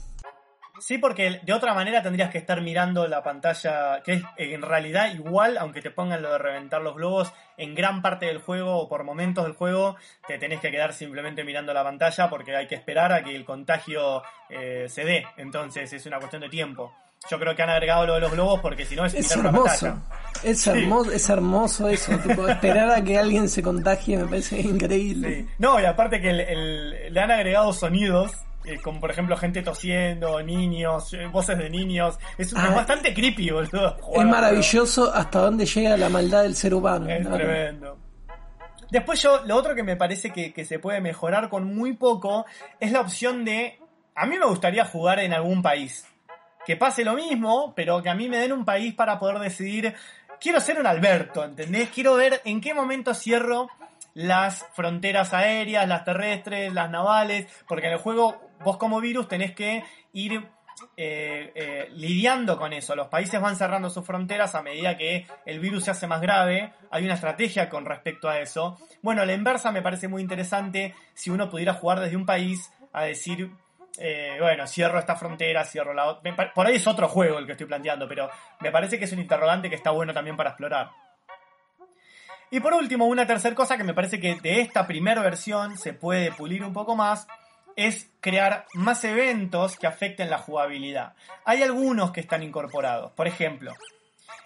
Sí, 0.86 0.98
porque 0.98 1.40
de 1.44 1.54
otra 1.54 1.74
manera 1.74 2.04
tendrías 2.04 2.30
que 2.30 2.38
estar 2.40 2.60
mirando 2.62 3.08
la 3.08 3.24
pantalla, 3.24 4.02
que 4.04 4.14
es 4.16 4.24
en 4.36 4.62
realidad 4.62 5.14
igual, 5.14 5.58
aunque 5.58 5.82
te 5.82 5.92
pongan 5.92 6.22
lo 6.22 6.32
de 6.34 6.38
reventar 6.40 6.82
los 6.82 6.96
globos, 6.96 7.32
en 7.56 7.74
gran 7.74 8.02
parte 8.02 8.26
del 8.26 8.40
juego 8.40 8.76
o 8.78 8.90
por 8.90 9.06
momentos 9.06 9.46
del 9.46 9.54
juego 9.54 9.96
te 10.28 10.38
tenés 10.38 10.60
que 10.60 10.72
quedar 10.72 10.92
simplemente 10.92 11.46
mirando 11.46 11.74
la 11.74 11.84
pantalla 11.86 12.30
porque 12.30 12.54
hay 12.54 12.68
que 12.68 12.76
esperar 12.76 13.14
a 13.14 13.24
que 13.24 13.34
el 13.34 13.46
contagio 13.46 14.24
eh, 14.50 14.88
se 14.90 15.06
dé. 15.06 15.26
Entonces 15.38 15.94
es 15.94 16.06
una 16.06 16.18
cuestión 16.18 16.42
de 16.42 16.50
tiempo. 16.50 16.94
Yo 17.32 17.40
creo 17.40 17.56
que 17.56 17.64
han 17.64 17.70
agregado 17.70 18.06
lo 18.06 18.16
de 18.16 18.20
los 18.20 18.32
globos 18.34 18.60
porque 18.60 18.86
si 18.86 18.98
no 18.98 19.06
es, 19.06 19.14
Es 19.14 19.32
hermoso. 19.32 19.64
pantalla. 19.86 19.96
Es 20.44 20.68
hermoso, 20.68 21.12
es 21.14 21.30
hermoso 21.30 21.88
eso. 21.88 22.18
tipo, 22.28 22.46
esperar 22.50 22.90
a 22.92 23.02
que 23.02 23.18
alguien 23.18 23.48
se 23.48 23.64
contagie 23.64 24.18
me 24.18 24.26
parece 24.26 24.60
increíble. 24.60 25.34
Sí. 25.44 25.48
No, 25.60 25.80
y 25.80 25.86
aparte 25.86 26.20
que 26.20 26.30
el- 26.32 26.42
el- 26.42 27.14
le 27.14 27.20
han 27.22 27.32
agregado 27.32 27.72
sonidos, 27.72 28.34
eh, 28.66 28.80
como 28.82 28.99
por 28.99 29.11
ejemplo 29.11 29.36
gente 29.38 29.61
tosiendo, 29.61 30.41
niños, 30.41 31.14
eh, 31.14 31.28
voces 31.28 31.57
de 31.57 31.70
niños. 31.70 32.18
Es, 32.38 32.47
es 32.47 32.55
Ah. 32.55 32.70
bastante 32.76 33.14
creepy, 33.14 33.49
boludo. 33.51 33.97
Es 34.14 34.26
maravilloso 34.26 35.11
hasta 35.14 35.39
dónde 35.39 35.66
llega 35.66 35.97
la 35.97 36.09
maldad 36.09 36.43
del 36.43 36.55
ser 36.55 36.74
humano. 36.74 37.09
Es 37.09 37.28
¿no? 37.28 37.36
tremendo. 37.36 37.97
Después 38.91 39.22
yo, 39.22 39.41
lo 39.45 39.55
otro 39.55 39.74
que 39.76 39.84
me 39.84 39.95
parece 39.95 40.32
que, 40.32 40.53
que 40.53 40.66
se 40.66 40.78
puede 40.80 41.01
mejorar 41.01 41.49
con 41.49 41.66
muy 41.76 41.93
poco 41.93 42.45
es 42.80 42.91
la 42.91 43.01
opción 43.01 43.43
de... 43.43 43.80
A 44.16 44.28
mí 44.28 44.38
me 44.38 44.45
gustaría 44.45 44.86
jugar 44.86 45.20
en 45.20 45.34
algún 45.34 45.64
país. 45.64 46.05
Que 46.66 46.78
pase 46.78 47.03
lo 47.03 47.14
mismo, 47.16 47.74
pero 47.76 48.03
que 48.03 48.09
a 48.09 48.16
mí 48.16 48.30
me 48.30 48.38
den 48.38 48.51
un 48.51 48.66
país 48.66 48.93
para 48.93 49.18
poder 49.20 49.39
decidir... 49.39 49.95
Quiero 50.39 50.59
ser 50.59 50.80
un 50.80 50.86
Alberto, 50.86 51.43
¿entendés? 51.43 51.89
Quiero 51.89 52.16
ver 52.16 52.41
en 52.45 52.59
qué 52.61 52.74
momento 52.74 53.14
cierro 53.14 53.68
las 54.14 54.66
fronteras 54.74 55.34
aéreas, 55.34 55.88
las 55.88 56.03
terrestres, 56.03 56.72
las 56.74 56.89
navales, 56.91 57.47
porque 57.68 57.88
en 57.88 57.93
el 57.93 57.99
juego 57.99 58.41
vos 58.64 58.78
como 58.78 58.99
virus 59.01 59.28
tenés 59.28 59.53
que 59.53 59.84
ir 60.14 60.43
eh, 60.97 61.51
eh, 61.55 61.89
lidiando 61.93 62.57
con 62.57 62.74
eso. 62.74 62.95
Los 62.95 63.07
países 63.07 63.39
van 63.39 63.55
cerrando 63.55 63.89
sus 63.89 64.05
fronteras 64.05 64.55
a 64.55 64.61
medida 64.61 64.97
que 64.97 65.26
el 65.45 65.59
virus 65.59 65.86
se 65.86 65.91
hace 65.91 66.07
más 66.07 66.22
grave. 66.22 66.74
Hay 66.91 67.05
una 67.05 67.14
estrategia 67.14 67.70
con 67.70 67.86
respecto 67.86 68.30
a 68.30 68.39
eso. 68.39 68.78
Bueno, 69.01 69.26
la 69.26 69.34
inversa 69.34 69.72
me 69.72 69.82
parece 69.82 70.07
muy 70.07 70.22
interesante 70.22 70.93
si 71.14 71.30
uno 71.30 71.49
pudiera 71.49 71.74
jugar 71.74 71.99
desde 71.99 72.16
un 72.16 72.26
país 72.26 72.72
a 72.91 73.03
decir, 73.03 73.51
eh, 73.97 74.38
bueno, 74.39 74.68
cierro 74.68 74.99
esta 74.99 75.16
frontera, 75.16 75.64
cierro 75.64 75.93
la 75.93 76.05
otra. 76.05 76.53
Por 76.53 76.68
ahí 76.68 76.76
es 76.76 76.88
otro 76.88 77.07
juego 77.07 77.39
el 77.39 77.45
que 77.45 77.53
estoy 77.53 77.68
planteando, 77.68 78.07
pero 78.07 78.30
me 78.59 78.72
parece 78.72 78.97
que 78.97 79.05
es 79.05 79.11
un 79.11 79.20
interrogante 79.20 79.70
que 79.70 79.76
está 79.76 79.91
bueno 79.91 80.14
también 80.14 80.36
para 80.36 80.51
explorar. 80.51 80.89
Y 82.51 82.59
por 82.59 82.74
último, 82.74 83.05
una 83.05 83.26
tercera 83.26 83.55
cosa 83.55 83.78
que 83.78 83.84
me 83.84 83.95
parece 83.95 84.20
que 84.20 84.36
de 84.36 84.61
esta 84.61 84.86
primera 84.86 85.24
versión 85.24 85.76
se 85.78 85.93
puede 85.93 86.32
pulir 86.32 86.64
un 86.64 86.72
poco 86.72 86.95
más 86.95 87.28
es 87.76 88.09
crear 88.21 88.65
más 88.74 89.03
eventos 89.03 89.78
que 89.78 89.88
afecten 89.88 90.30
la 90.30 90.38
jugabilidad. 90.38 91.13
Hay 91.45 91.61
algunos 91.61 92.11
que 92.11 92.21
están 92.21 92.43
incorporados. 92.43 93.11
Por 93.13 93.28
ejemplo, 93.28 93.74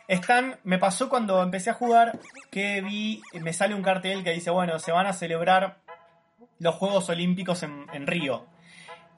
están. 0.07 0.59
Me 0.63 0.77
pasó 0.77 1.09
cuando 1.09 1.41
empecé 1.41 1.69
a 1.69 1.75
jugar 1.75 2.19
que 2.51 2.81
vi. 2.81 3.21
Me 3.33 3.53
sale 3.53 3.75
un 3.75 3.83
cartel 3.83 4.23
que 4.23 4.31
dice: 4.31 4.49
Bueno, 4.49 4.79
se 4.79 4.91
van 4.91 5.07
a 5.07 5.13
celebrar 5.13 5.77
los 6.59 6.75
Juegos 6.75 7.09
Olímpicos 7.09 7.63
en, 7.63 7.85
en 7.93 8.07
Río. 8.07 8.45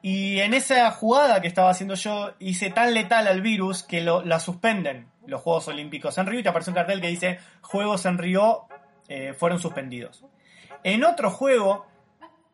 Y 0.02 0.40
en 0.40 0.54
esa 0.54 0.90
jugada 0.92 1.42
que 1.42 1.48
estaba 1.48 1.70
haciendo 1.70 1.96
yo, 1.96 2.34
hice 2.40 2.70
tan 2.70 2.94
letal 2.94 3.28
al 3.28 3.42
virus 3.42 3.84
que 3.84 4.02
lo, 4.02 4.24
la 4.24 4.40
suspenden 4.40 5.10
los 5.26 5.42
Juegos 5.42 5.68
Olímpicos 5.68 6.18
en 6.18 6.26
Río 6.26 6.40
y 6.40 6.44
te 6.44 6.50
aparece 6.50 6.72
un 6.72 6.76
cartel 6.76 7.02
que 7.02 7.08
dice 7.08 7.40
Juegos 7.62 8.06
en 8.06 8.18
Río 8.18 8.66
eh, 9.08 9.34
fueron 9.34 9.60
suspendidos. 9.60 10.24
En 10.84 11.04
otro 11.04 11.30
juego 11.32 11.86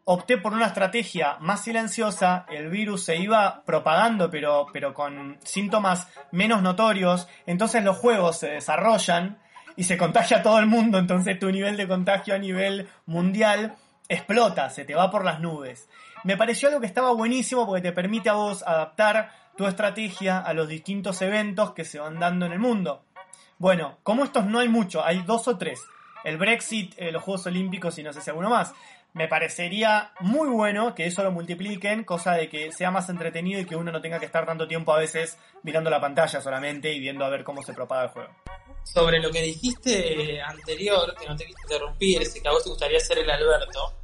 opté 0.05 0.37
por 0.37 0.53
una 0.53 0.67
estrategia 0.67 1.37
más 1.39 1.63
silenciosa, 1.63 2.45
el 2.49 2.69
virus 2.69 3.03
se 3.03 3.17
iba 3.17 3.63
propagando 3.65 4.29
pero, 4.29 4.67
pero 4.71 4.93
con 4.93 5.37
síntomas 5.43 6.07
menos 6.31 6.61
notorios, 6.61 7.27
entonces 7.45 7.83
los 7.83 7.97
juegos 7.97 8.39
se 8.39 8.51
desarrollan 8.51 9.39
y 9.75 9.83
se 9.83 9.97
contagia 9.97 10.37
a 10.37 10.43
todo 10.43 10.59
el 10.59 10.67
mundo, 10.67 10.99
entonces 10.99 11.37
tu 11.39 11.51
nivel 11.51 11.75
de 11.75 11.87
contagio 11.87 12.35
a 12.35 12.37
nivel 12.37 12.87
mundial 13.05 13.75
explota, 14.07 14.69
se 14.69 14.85
te 14.85 14.95
va 14.95 15.11
por 15.11 15.25
las 15.25 15.39
nubes. 15.39 15.89
Me 16.23 16.37
pareció 16.37 16.69
algo 16.69 16.81
que 16.81 16.87
estaba 16.87 17.11
buenísimo 17.11 17.65
porque 17.65 17.81
te 17.81 17.91
permite 17.91 18.29
a 18.29 18.33
vos 18.33 18.63
adaptar 18.63 19.31
tu 19.57 19.65
estrategia 19.65 20.39
a 20.39 20.53
los 20.53 20.67
distintos 20.67 21.21
eventos 21.21 21.71
que 21.71 21.85
se 21.85 21.99
van 21.99 22.19
dando 22.19 22.45
en 22.45 22.51
el 22.51 22.59
mundo. 22.59 23.03
Bueno, 23.57 23.97
como 24.03 24.23
estos 24.23 24.45
no 24.45 24.59
hay 24.59 24.69
mucho, 24.69 25.03
hay 25.03 25.21
dos 25.21 25.47
o 25.47 25.57
tres. 25.57 25.81
El 26.23 26.37
Brexit, 26.37 26.95
eh, 26.97 27.11
los 27.11 27.21
Juegos 27.21 27.45
Olímpicos 27.45 27.97
y 27.99 28.03
no 28.03 28.11
sé 28.11 28.19
si 28.19 28.29
alguno 28.31 28.49
más. 28.49 28.73
Me 29.15 29.29
parecería 29.29 30.11
muy 30.19 30.49
bueno 30.49 30.93
que 30.93 31.05
eso 31.05 31.23
lo 31.23 31.31
multipliquen, 31.31 32.03
cosa 32.03 32.33
de 32.33 32.49
que 32.49 32.73
sea 32.73 32.91
más 32.91 33.07
entretenido 33.07 33.61
y 33.61 33.65
que 33.65 33.77
uno 33.77 33.89
no 33.89 34.01
tenga 34.01 34.19
que 34.19 34.25
estar 34.25 34.45
tanto 34.45 34.67
tiempo 34.67 34.93
a 34.93 34.99
veces 34.99 35.37
mirando 35.63 35.89
la 35.89 36.01
pantalla 36.01 36.41
solamente 36.41 36.91
y 36.91 36.99
viendo 36.99 37.23
a 37.23 37.29
ver 37.29 37.45
cómo 37.45 37.63
se 37.63 37.73
propaga 37.73 38.03
el 38.03 38.09
juego. 38.09 38.29
Sobre 38.83 39.21
lo 39.21 39.31
que 39.31 39.41
dijiste 39.41 40.41
anterior, 40.41 41.15
que 41.17 41.27
no 41.27 41.35
te 41.37 41.45
quise 41.45 41.61
interrumpir, 41.63 42.21
ese 42.23 42.41
que 42.41 42.47
a 42.49 42.51
vos 42.51 42.65
te 42.65 42.69
gustaría 42.69 42.99
ser 42.99 43.19
el 43.19 43.29
Alberto, 43.29 43.97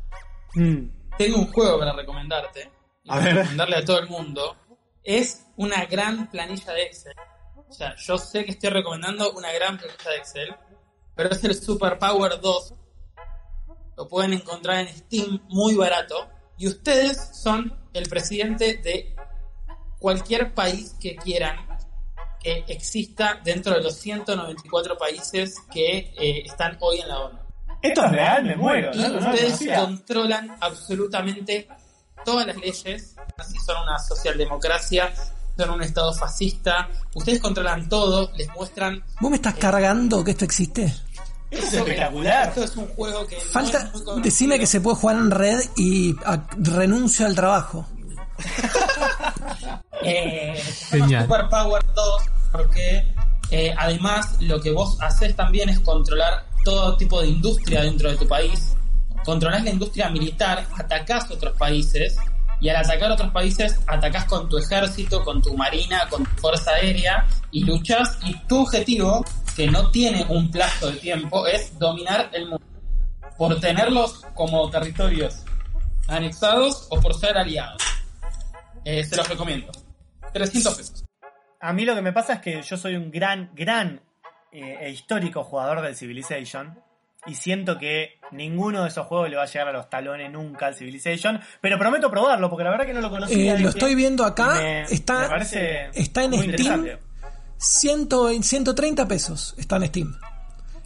tengo 1.17 1.37
un 1.39 1.51
juego 1.51 1.77
para 1.79 1.91
recomendarte. 1.91 2.71
Y 3.03 3.09
A 3.09 3.15
para 3.15 3.25
ver. 3.25 3.35
recomendarle 3.35 3.75
a 3.75 3.85
todo 3.85 3.99
el 3.99 4.07
mundo. 4.07 4.55
Es 5.03 5.45
una 5.57 5.83
gran 5.87 6.29
planilla 6.29 6.71
de 6.71 6.83
Excel. 6.83 7.15
O 7.67 7.73
sea, 7.73 7.95
yo 7.97 8.17
sé 8.17 8.45
que 8.45 8.51
estoy 8.51 8.69
recomendando 8.69 9.33
una 9.33 9.51
gran 9.51 9.77
planilla 9.77 10.09
de 10.09 10.17
Excel, 10.17 10.55
pero 11.15 11.31
es 11.31 11.43
el 11.43 11.55
Superpower 11.55 12.39
2. 12.39 12.75
Lo 14.01 14.07
pueden 14.07 14.33
encontrar 14.33 14.79
en 14.79 14.87
Steam 14.87 15.41
muy 15.49 15.75
barato. 15.75 16.27
Y 16.57 16.67
ustedes 16.67 17.29
son 17.33 17.71
el 17.93 18.09
presidente 18.09 18.77
de 18.77 19.15
cualquier 19.99 20.55
país 20.55 20.95
que 20.99 21.15
quieran 21.17 21.55
que 22.39 22.65
exista 22.67 23.39
dentro 23.43 23.75
de 23.75 23.83
los 23.83 23.95
194 23.97 24.97
países 24.97 25.55
que 25.71 26.15
eh, 26.17 26.41
están 26.47 26.77
hoy 26.79 27.01
en 27.01 27.09
la 27.09 27.19
ONU. 27.19 27.39
Esto 27.79 28.05
es 28.05 28.11
real, 28.11 28.43
me 28.43 28.55
muero. 28.55 28.89
Y 28.91 28.97
¿no? 28.97 29.09
No 29.09 29.19
lo 29.19 29.29
ustedes 29.29 29.77
controlan 29.77 30.57
absolutamente 30.59 31.67
todas 32.25 32.47
las 32.47 32.57
leyes. 32.57 33.15
Si 33.47 33.59
son 33.59 33.83
una 33.83 33.99
socialdemocracia, 33.99 35.13
son 35.55 35.69
un 35.69 35.83
estado 35.83 36.11
fascista. 36.11 36.89
Ustedes 37.13 37.39
controlan 37.39 37.87
todo, 37.87 38.31
les 38.35 38.49
muestran. 38.55 39.03
¿Vos 39.19 39.29
me 39.29 39.35
estás 39.35 39.53
cargando 39.57 40.23
que 40.23 40.31
esto 40.31 40.45
existe? 40.45 40.91
Es 41.51 41.73
espectacular. 41.73 42.47
Esto 42.49 42.63
es 42.63 42.75
un 42.77 42.87
juego 42.87 43.27
que. 43.27 43.35
no 43.35 43.41
Falta, 43.51 43.91
decime 44.23 44.57
que 44.57 44.65
se 44.65 44.79
puede 44.81 44.95
jugar 44.95 45.17
en 45.17 45.29
red 45.31 45.59
y 45.75 46.15
a- 46.25 46.47
renuncio 46.57 47.25
al 47.25 47.35
trabajo. 47.35 47.85
Eh, 50.03 50.59
Genial. 50.89 51.23
Super 51.23 51.47
Power 51.49 51.83
2 51.93 52.23
porque 52.51 53.13
eh, 53.51 53.73
además 53.77 54.35
lo 54.39 54.59
que 54.59 54.71
vos 54.71 54.97
haces 54.99 55.35
también 55.35 55.69
es 55.69 55.79
controlar 55.79 56.45
todo 56.65 56.97
tipo 56.97 57.21
de 57.21 57.27
industria 57.27 57.83
dentro 57.83 58.09
de 58.09 58.17
tu 58.17 58.27
país. 58.27 58.75
Controlás 59.23 59.63
la 59.63 59.69
industria 59.69 60.09
militar, 60.09 60.65
atacás 60.75 61.29
otros 61.29 61.55
países 61.55 62.15
y 62.59 62.69
al 62.69 62.77
atacar 62.77 63.11
otros 63.11 63.31
países 63.31 63.79
atacás 63.85 64.25
con 64.25 64.49
tu 64.49 64.57
ejército, 64.57 65.23
con 65.23 65.39
tu 65.41 65.55
marina, 65.55 66.07
con 66.09 66.23
tu 66.23 66.41
fuerza 66.41 66.71
aérea 66.71 67.27
y 67.51 67.63
luchas 67.63 68.17
y 68.25 68.33
tu 68.47 68.61
objetivo, 68.63 69.23
que 69.55 69.67
no 69.67 69.89
tiene 69.91 70.25
un 70.29 70.49
plazo 70.51 70.91
de 70.91 70.97
tiempo, 70.97 71.45
es 71.47 71.77
dominar 71.77 72.29
el 72.33 72.43
mundo. 72.49 72.65
Por 73.37 73.59
tenerlos 73.59 74.25
como 74.35 74.69
territorios 74.69 75.43
anexados 76.07 76.87
o 76.89 76.99
por 76.99 77.13
ser 77.13 77.37
aliados. 77.37 77.81
Eh, 78.85 79.03
se 79.03 79.15
los 79.15 79.27
recomiendo. 79.27 79.71
300 80.33 80.75
pesos. 80.75 81.05
A 81.59 81.73
mí 81.73 81.85
lo 81.85 81.95
que 81.95 82.01
me 82.01 82.11
pasa 82.13 82.33
es 82.33 82.39
que 82.41 82.61
yo 82.61 82.77
soy 82.77 82.95
un 82.95 83.11
gran, 83.11 83.51
gran 83.53 84.01
eh, 84.51 84.77
e 84.81 84.89
histórico 84.89 85.43
jugador 85.43 85.81
del 85.81 85.95
Civilization. 85.95 86.79
Y 87.27 87.35
siento 87.35 87.77
que 87.77 88.19
ninguno 88.31 88.81
de 88.81 88.89
esos 88.89 89.05
juegos 89.05 89.29
le 89.29 89.35
va 89.35 89.43
a 89.43 89.45
llegar 89.45 89.67
a 89.67 89.71
los 89.71 89.89
talones 89.91 90.31
nunca 90.31 90.65
al 90.67 90.75
Civilization. 90.75 91.39
Pero 91.61 91.77
prometo 91.77 92.09
probarlo, 92.09 92.49
porque 92.49 92.63
la 92.63 92.71
verdad 92.71 92.85
que 92.87 92.93
no 92.93 93.01
lo 93.01 93.11
conocía. 93.11 93.55
Eh, 93.55 93.59
lo 93.59 93.69
estoy 93.69 93.93
viendo 93.93 94.25
acá. 94.25 94.55
me- 94.55 94.81
está, 94.83 95.19
me 95.19 95.27
parece 95.29 95.89
está 95.93 96.23
en 96.23 96.31
muy 96.31 96.51
Steam. 96.51 96.97
Interesante. 97.61 98.41
100, 98.41 98.43
130 98.43 99.07
pesos 99.07 99.53
está 99.57 99.75
en 99.77 99.87
Steam. 99.87 100.17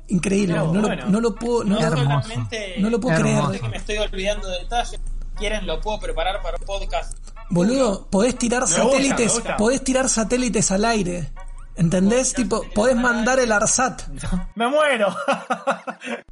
Increíble. 0.08 0.56
No, 0.56 0.72
no, 0.74 0.82
bueno. 0.82 1.06
lo, 1.06 1.12
no 1.12 1.22
lo 1.22 1.36
puedo, 1.36 1.64
no, 1.64 1.76
No 1.80 1.82
lo- 1.82 1.88
hermoso. 1.88 2.22
solamente 2.28 2.76
no 2.80 2.90
lo 2.90 3.00
puedo 3.00 3.16
sé 3.18 3.22
creer. 3.24 3.62
que 3.62 3.70
me 3.70 3.78
estoy 3.78 3.98
olvidando 3.98 4.48
de 4.50 4.60
detalles. 4.60 5.00
Quieren, 5.36 5.66
lo 5.68 5.82
puedo 5.82 6.00
preparar 6.00 6.42
para 6.42 6.58
un 6.58 6.64
podcast. 6.66 7.18
Boludo, 7.50 8.08
podés 8.08 8.38
tirar 8.38 8.68
satélites, 8.68 9.34
gusta. 9.34 9.58
podés 9.58 9.84
tirar 9.84 10.08
satélites 10.10 10.72
al 10.72 10.86
aire. 10.86 11.32
¿Entendés? 11.76 12.34
Tipo, 12.34 12.64
podés 12.74 12.96
mandar 12.96 13.38
el 13.40 13.52
ARSAT. 13.52 14.04
¡Me 14.56 14.68
muero! 14.68 15.16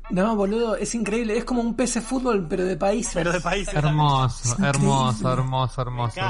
No, 0.09 0.35
boludo, 0.35 0.75
es 0.75 0.93
increíble. 0.93 1.35
Es 1.35 1.43
como 1.43 1.61
un 1.61 1.75
PC 1.75 1.99
fútbol, 2.01 2.45
pero 2.47 2.65
de 2.65 2.77
país. 2.77 3.09
Pero 3.15 3.31
de 3.31 3.41
país. 3.41 3.67
Hermoso, 3.73 4.55
hermoso, 4.63 5.31
hermoso, 5.33 5.81
hermoso. 5.81 6.21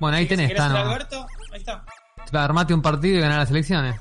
Bueno, 0.00 0.16
ahí 0.16 0.26
tenés, 0.26 0.48
¿Querés 0.48 0.62
ser 0.62 0.72
Tano. 0.72 0.88
Alberto? 0.90 1.26
Ahí 1.52 1.58
está. 1.58 1.84
Armate 2.32 2.74
un 2.74 2.82
partido 2.82 3.18
y 3.18 3.20
ganar 3.20 3.38
las 3.40 3.50
elecciones. 3.50 4.00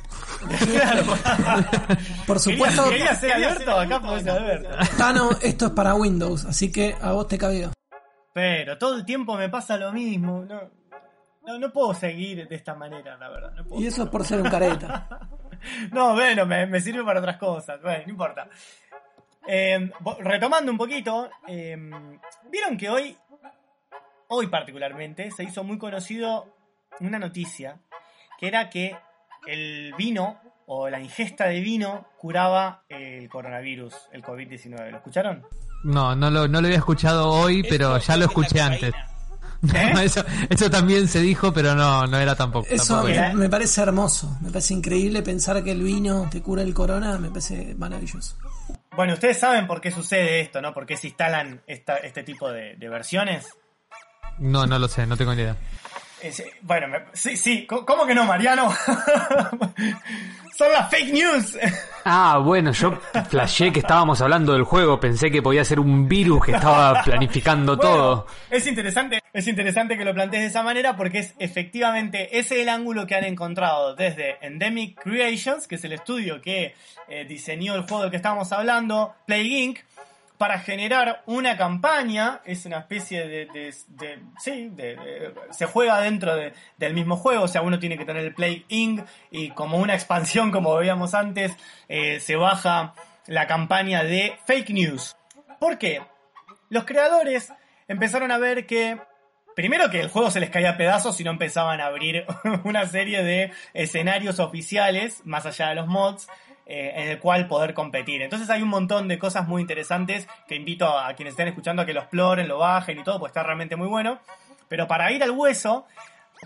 Por 2.28 2.40
supuesto, 2.40 2.84
Quería, 2.90 3.08
quería 3.08 3.16
ser 3.16 3.32
Alberto, 3.34 3.80
acá 3.80 4.02
podés 4.02 4.24
ser 4.24 4.32
Alberto. 4.34 4.70
Tano, 4.98 5.30
esto 5.42 5.66
es 5.68 5.72
para 5.72 5.94
Windows, 5.96 6.46
así 6.46 6.72
que 6.72 6.96
a 7.02 7.12
vos 7.12 7.28
te 7.28 7.38
cabió. 7.38 7.72
Pero 8.34 8.78
todo 8.78 8.96
el 8.96 9.06
tiempo 9.06 9.36
me 9.38 9.50
pasa 9.50 9.78
lo 9.78 9.92
mismo. 9.94 10.44
No, 10.46 10.62
no, 11.46 11.60
no 11.60 11.72
puedo 11.72 11.94
seguir 11.94 12.48
de 12.48 12.56
esta 12.56 12.74
manera, 12.76 13.18
la 13.18 13.30
verdad. 13.30 13.52
No, 13.56 13.66
puedo. 13.66 13.82
Y 13.82 13.88
eso 13.88 14.04
es 14.04 14.10
por 14.10 14.26
ser 14.26 14.42
un 14.42 14.50
careta. 14.50 15.08
no 15.92 16.14
bueno, 16.14 16.46
me, 16.46 16.66
me 16.66 16.80
sirve 16.82 17.04
para 17.04 17.20
otras 17.20 17.38
cosas. 17.38 17.82
Bueno, 17.82 18.04
no 18.06 18.12
importa. 18.12 18.50
Eh, 19.48 19.90
vo- 20.02 20.18
retomando 20.20 20.72
un 20.72 20.78
poquito, 20.78 21.30
eh, 21.48 21.78
vieron 22.52 22.76
que 22.78 22.90
hoy, 22.90 23.16
hoy 24.30 24.48
particularmente, 24.48 25.30
se 25.32 25.44
hizo 25.44 25.64
muy 25.64 25.78
conocido 25.78 26.56
una 27.00 27.20
noticia 27.20 27.78
que 28.40 28.48
era 28.48 28.70
que 28.70 28.96
el 29.48 29.94
vino 29.98 30.40
o 30.68 30.90
la 30.90 31.00
ingesta 31.00 31.46
de 31.46 31.60
vino 31.60 32.08
curaba 32.20 32.84
el 32.90 33.30
coronavirus, 33.30 33.94
el 34.12 34.24
COVID-19. 34.24 34.90
¿Lo 34.92 34.98
escucharon? 34.98 35.46
No, 35.84 36.16
no 36.16 36.32
lo, 36.32 36.48
no 36.48 36.62
lo 36.62 36.68
había 36.68 36.80
escuchado 36.80 37.30
hoy, 37.30 37.62
pero 37.64 37.98
ya 38.00 38.18
lo 38.18 38.26
escuché 38.26 38.60
antes. 38.62 38.94
¿Eh? 39.74 39.94
eso, 40.04 40.24
eso 40.50 40.70
también 40.70 41.08
se 41.08 41.20
dijo, 41.22 41.54
pero 41.54 41.76
no, 41.76 42.06
no 42.08 42.18
era 42.18 42.36
tampoco. 42.36 42.68
Eso 42.70 42.96
tampoco 42.96 43.10
era. 43.10 43.30
me, 43.30 43.36
me 43.42 43.50
parece 43.50 43.82
hermoso. 43.82 44.36
Me 44.42 44.50
parece 44.50 44.74
increíble 44.74 45.22
pensar 45.22 45.64
que 45.64 45.72
el 45.72 45.84
vino 45.84 46.28
te 46.32 46.42
cura 46.42 46.64
el 46.64 46.74
corona. 46.74 47.18
Me 47.20 47.30
parece 47.30 47.76
maravilloso. 47.76 48.36
Bueno, 48.96 49.14
ustedes 49.14 49.38
saben 49.38 49.68
por 49.68 49.82
qué 49.82 49.92
sucede 49.92 50.42
esto, 50.42 50.62
¿no? 50.62 50.74
¿Por 50.74 50.86
qué 50.86 50.98
se 50.98 51.08
instalan 51.08 51.62
esta- 51.68 51.98
este 51.98 52.24
tipo 52.24 52.50
de, 52.52 52.76
de 52.78 52.90
versiones? 52.90 53.48
No, 54.40 54.66
no 54.66 54.80
lo 54.80 54.88
sé, 54.88 55.06
no 55.06 55.16
tengo 55.18 55.34
ni 55.36 55.42
idea. 55.44 55.56
Bueno, 56.62 56.88
me- 56.88 57.00
sí, 57.14 57.38
sí, 57.38 57.66
¿cómo 57.68 57.86
cómo 57.86 58.06
que 58.06 58.16
no, 58.16 58.26
Mariano? 58.26 58.74
Son 60.58 60.72
las 60.72 60.90
fake 60.90 61.12
news. 61.14 61.58
Ah, 62.06 62.40
bueno, 62.42 62.72
yo 62.72 62.98
flashé 63.30 63.74
que 63.74 63.80
estábamos 63.80 64.22
hablando 64.22 64.54
del 64.54 64.64
juego, 64.64 65.00
pensé 65.00 65.30
que 65.30 65.42
podía 65.42 65.66
ser 65.66 65.80
un 65.82 66.08
virus 66.08 66.46
que 66.46 66.52
estaba 66.54 67.04
planificando 67.04 67.76
Bueno, 67.76 67.92
todo. 67.92 68.28
Es 68.50 68.66
interesante, 68.66 69.20
es 69.34 69.48
interesante 69.48 69.98
que 69.98 70.06
lo 70.06 70.14
plantees 70.14 70.44
de 70.44 70.48
esa 70.48 70.64
manera 70.64 70.96
porque 70.96 71.20
es 71.20 71.34
efectivamente 71.40 72.40
ese 72.40 72.62
el 72.62 72.70
ángulo 72.70 73.06
que 73.06 73.16
han 73.16 73.26
encontrado 73.26 73.96
desde 73.96 74.38
Endemic 74.46 75.02
Creations, 75.02 75.68
que 75.68 75.76
es 75.76 75.84
el 75.84 75.92
estudio 75.94 76.42
que 76.42 76.74
eh, 77.10 77.26
diseñó 77.28 77.76
el 77.76 77.82
juego 77.82 78.04
del 78.04 78.12
que 78.12 78.18
estábamos 78.18 78.52
hablando, 78.54 79.14
Plague 79.26 79.44
Inc., 79.44 79.80
para 80.38 80.60
generar 80.60 81.24
una 81.28 81.56
campaña, 81.58 82.42
es 82.46 82.66
una 82.66 82.80
especie 82.80 83.28
de, 83.28 83.46
de- 83.48 83.74
de- 83.88 84.20
sí, 84.40 84.70
de- 84.74 85.34
se 85.52 85.66
juega 85.66 86.00
dentro 86.02 86.36
de- 86.36 86.54
del 86.78 86.94
mismo 86.94 87.16
juego, 87.18 87.44
o 87.44 87.48
sea, 87.48 87.62
uno 87.62 87.80
tiene 87.80 87.98
que 87.98 88.06
tener 88.06 88.24
el 88.26 88.34
Plague 88.34 88.66
Inc. 88.68 89.06
y 89.32 89.50
como 89.52 89.78
una 89.78 89.94
expansión, 89.94 90.52
como 90.52 90.76
veíamos 90.76 91.14
antes, 91.14 91.54
eh, 91.88 92.20
se 92.20 92.36
baja 92.36 92.94
la 93.28 93.48
campaña 93.48 94.04
de 94.04 94.38
Fake 94.46 94.70
News. 94.72 95.16
¿Por 95.60 95.78
qué? 95.78 96.02
Los 96.70 96.84
creadores 96.86 97.54
empezaron 97.88 98.32
a 98.32 98.38
ver 98.38 98.66
que 98.66 98.98
Primero 99.56 99.90
que 99.90 100.02
el 100.02 100.10
juego 100.10 100.30
se 100.32 100.42
les 100.42 100.50
caía 100.50 100.76
pedazos 100.76 101.16
si 101.16 101.24
no 101.24 101.32
empezaban 101.32 101.80
a 101.80 101.86
abrir 101.86 102.26
una 102.66 102.86
serie 102.88 103.24
de 103.24 103.54
escenarios 103.74 104.40
oficiales, 104.42 105.22
más 105.24 105.46
allá 105.46 105.70
de 105.70 105.76
los 105.76 105.88
mods, 105.88 106.28
eh, 106.66 106.94
en 106.96 107.10
el 107.10 107.20
cual 107.20 107.48
poder 107.48 107.74
competir. 107.74 108.22
Entonces 108.22 108.50
hay 108.50 108.62
un 108.62 108.70
montón 108.70 109.08
de 109.08 109.20
cosas 109.20 109.48
muy 109.48 109.62
interesantes 109.62 110.28
que 110.48 110.56
invito 110.56 110.98
a 110.98 111.14
quienes 111.14 111.34
estén 111.34 111.48
escuchando 111.48 111.82
a 111.82 111.86
que 111.86 111.94
lo 111.94 112.02
exploren, 112.02 112.48
lo 112.48 112.58
bajen 112.58 113.00
y 113.00 113.04
todo, 113.04 113.20
pues 113.20 113.30
está 113.30 113.44
realmente 113.44 113.76
muy 113.76 113.88
bueno. 113.88 114.20
Pero 114.68 114.88
para 114.88 115.12
ir 115.12 115.22
al 115.24 115.32
hueso, 115.32 115.86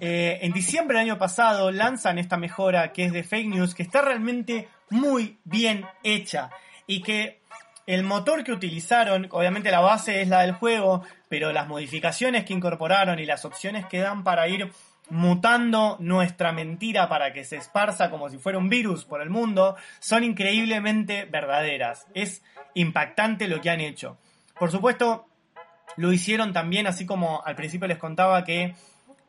eh, 0.02 0.40
en 0.42 0.52
diciembre 0.52 0.98
del 0.98 1.08
año 1.08 1.18
pasado 1.18 1.72
lanzan 1.72 2.20
esta 2.20 2.38
mejora 2.38 2.92
que 2.92 3.06
es 3.06 3.14
de 3.14 3.24
fake 3.24 3.48
news, 3.48 3.76
que 3.76 3.84
está 3.84 4.02
realmente 4.02 4.68
muy 4.90 5.40
bien 5.46 5.86
hecha 6.04 6.50
y 6.86 7.02
que 7.02 7.40
el 7.86 8.04
motor 8.04 8.44
que 8.44 8.52
utilizaron, 8.52 9.28
obviamente 9.32 9.72
la 9.72 9.80
base 9.80 10.22
es 10.22 10.28
la 10.28 10.42
del 10.42 10.52
juego, 10.52 11.04
pero 11.28 11.52
las 11.52 11.68
modificaciones 11.68 12.46
que 12.46 12.54
incorporaron 12.54 13.20
y 13.20 13.26
las 13.26 13.46
opciones 13.46 13.86
que 13.88 14.00
dan 14.00 14.24
para 14.24 14.48
ir 14.48 14.72
mutando 15.10 15.98
nuestra 16.00 16.52
mentira 16.52 17.10
para 17.10 17.34
que 17.34 17.44
se 17.44 17.58
esparza 17.58 18.10
como 18.10 18.30
si 18.30 18.38
fuera 18.38 18.58
un 18.58 18.70
virus 18.70 19.06
por 19.06 19.22
el 19.22 19.30
mundo, 19.30 19.76
son 20.00 20.24
increíblemente 20.24 21.26
verdaderas. 21.26 22.08
Es 22.14 22.44
impactante 22.74 23.48
lo 23.48 23.62
que 23.62 23.70
han 23.70 23.82
hecho. 23.82 24.18
Por 24.58 24.72
supuesto, 24.72 25.28
lo 25.98 26.14
hicieron 26.14 26.54
también, 26.54 26.88
así 26.88 27.06
como 27.06 27.42
al 27.46 27.56
principio 27.56 27.88
les 27.88 27.98
contaba 27.98 28.44
que 28.44 28.76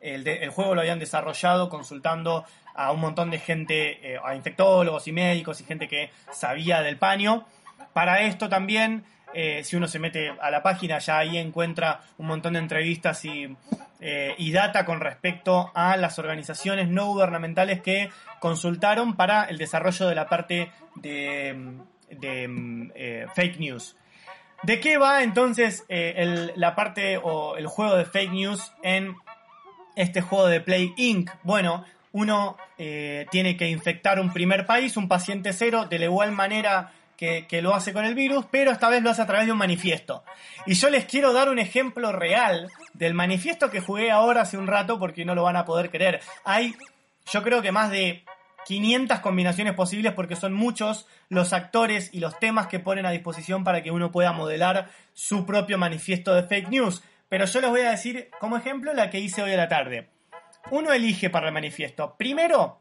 el, 0.01 0.51
juego 0.51 0.74
lo 0.74 0.81
habían 0.81 0.99
desarrollado 0.99 1.68
consultando 1.68 2.45
a 2.74 2.93
un 2.93 3.01
montón 3.01 3.31
de 3.31 3.39
gente, 3.39 4.14
eh, 4.14 4.18
a 4.24 4.35
infectólogos 4.35 5.07
y 5.09 5.12
médicos 5.12 5.61
y 5.61 5.64
gente 5.64 5.89
que 5.89 6.11
sabía 6.33 6.83
del 6.83 6.97
paño. 6.97 7.47
Para 7.93 8.22
esto 8.22 8.49
también, 8.49 9.05
eh, 9.33 9.62
si 9.64 9.76
uno 9.76 9.87
se 9.87 9.99
mete 9.99 10.35
a 10.41 10.51
la 10.51 10.62
página, 10.62 10.99
ya 10.99 11.18
ahí 11.18 11.39
encuentra 11.39 12.01
un 12.18 12.26
montón 12.26 12.55
de 12.55 12.59
entrevistas 12.59 13.24
y, 13.24 13.57
eh, 14.01 14.35
y 14.39 14.51
data 14.53 14.85
con 14.85 15.01
respecto 15.01 15.70
a 15.74 15.97
las 15.97 16.18
organizaciones 16.18 16.89
no 16.89 17.07
gubernamentales 17.07 17.81
que 17.81 18.11
consultaron 18.41 19.14
para 19.16 19.45
el 19.45 19.59
desarrollo 19.59 20.09
de 20.09 20.14
la 20.14 20.28
parte 20.28 20.72
de, 20.97 21.76
eh, 22.11 23.26
fake 23.35 23.59
news. 23.59 23.97
¿De 24.62 24.81
qué 24.81 24.99
va 24.99 25.22
entonces 25.22 25.85
la 25.89 26.74
parte 26.74 27.16
o 27.16 27.57
el 27.57 27.66
juego 27.66 27.97
de 27.97 28.05
fake 28.05 28.33
news 28.33 28.72
en 28.83 29.16
este 29.97 30.20
juego 30.20 30.49
de 30.49 30.61
Play 30.61 30.93
Inc? 30.99 31.31
Bueno, 31.45 31.87
uno 32.12 32.59
tiene 32.76 33.57
que 33.57 33.70
infectar 33.70 34.20
un 34.20 34.35
primer 34.35 34.66
país, 34.66 34.99
un 34.99 35.09
paciente 35.09 35.55
cero, 35.55 35.87
de 35.87 35.99
la 35.99 36.05
igual 36.05 36.33
manera 36.33 36.93
que, 37.21 37.61
lo 37.61 37.75
hace 37.75 37.93
con 37.93 38.07
el 38.07 38.14
virus, 38.14 38.47
pero 38.51 38.71
esta 38.71 38.89
vez 38.89 39.03
lo 39.03 39.11
hace 39.11 39.21
a 39.21 39.27
través 39.27 39.45
de 39.45 39.53
un 39.53 39.59
manifiesto. 39.59 40.25
Y 40.64 40.73
yo 40.73 40.89
les 40.89 41.05
quiero 41.05 41.35
dar 41.35 41.51
un 41.51 41.59
ejemplo 41.59 42.12
real 42.12 42.71
del 42.95 43.12
manifiesto 43.12 43.71
que 43.71 43.81
jugué 43.81 44.11
ahora 44.11 44.41
hace 44.41 44.57
un 44.57 44.66
rato 44.66 44.99
porque 44.99 45.27
no 45.27 45.35
lo 45.35 45.43
van 45.43 45.57
a 45.57 45.66
poder 45.66 45.91
creer. 45.91 46.21
Hay, 46.45 46.75
yo 47.31 47.43
creo 47.43 47.61
que 47.61 47.73
más 47.73 47.91
de 47.91 48.25
500 48.64 49.21
combinaciones 49.21 49.75
posibles 49.75 50.14
porque 50.14 50.35
son 50.35 50.55
muchos 50.55 51.07
los 51.29 51.53
actores 51.53 52.09
y 52.14 52.21
los 52.21 52.39
temas 52.39 52.68
que 52.68 52.81
ponen 52.81 53.05
a 53.05 53.11
disposición 53.11 53.64
para 53.64 53.83
que 53.83 53.91
uno 53.91 54.11
pueda 54.11 54.33
modelar 54.33 54.89
su 55.12 55.45
propio 55.45 55.77
manifiesto 55.77 56.35
de 56.35 56.45
fake 56.45 56.71
news. 56.71 57.03
Pero 57.29 57.45
yo 57.45 57.61
les 57.61 57.68
voy 57.68 57.83
a 57.83 57.91
decir 57.91 58.31
como 58.41 58.57
ejemplo 58.57 58.95
la 58.95 59.11
que 59.11 59.21
hice 59.21 59.43
hoy 59.43 59.53
a 59.53 59.59
la 59.59 59.68
tarde. 59.68 60.09
Uno 60.71 60.91
elige 60.93 61.29
para 61.29 61.49
el 61.49 61.53
manifiesto. 61.53 62.14
Primero, 62.16 62.81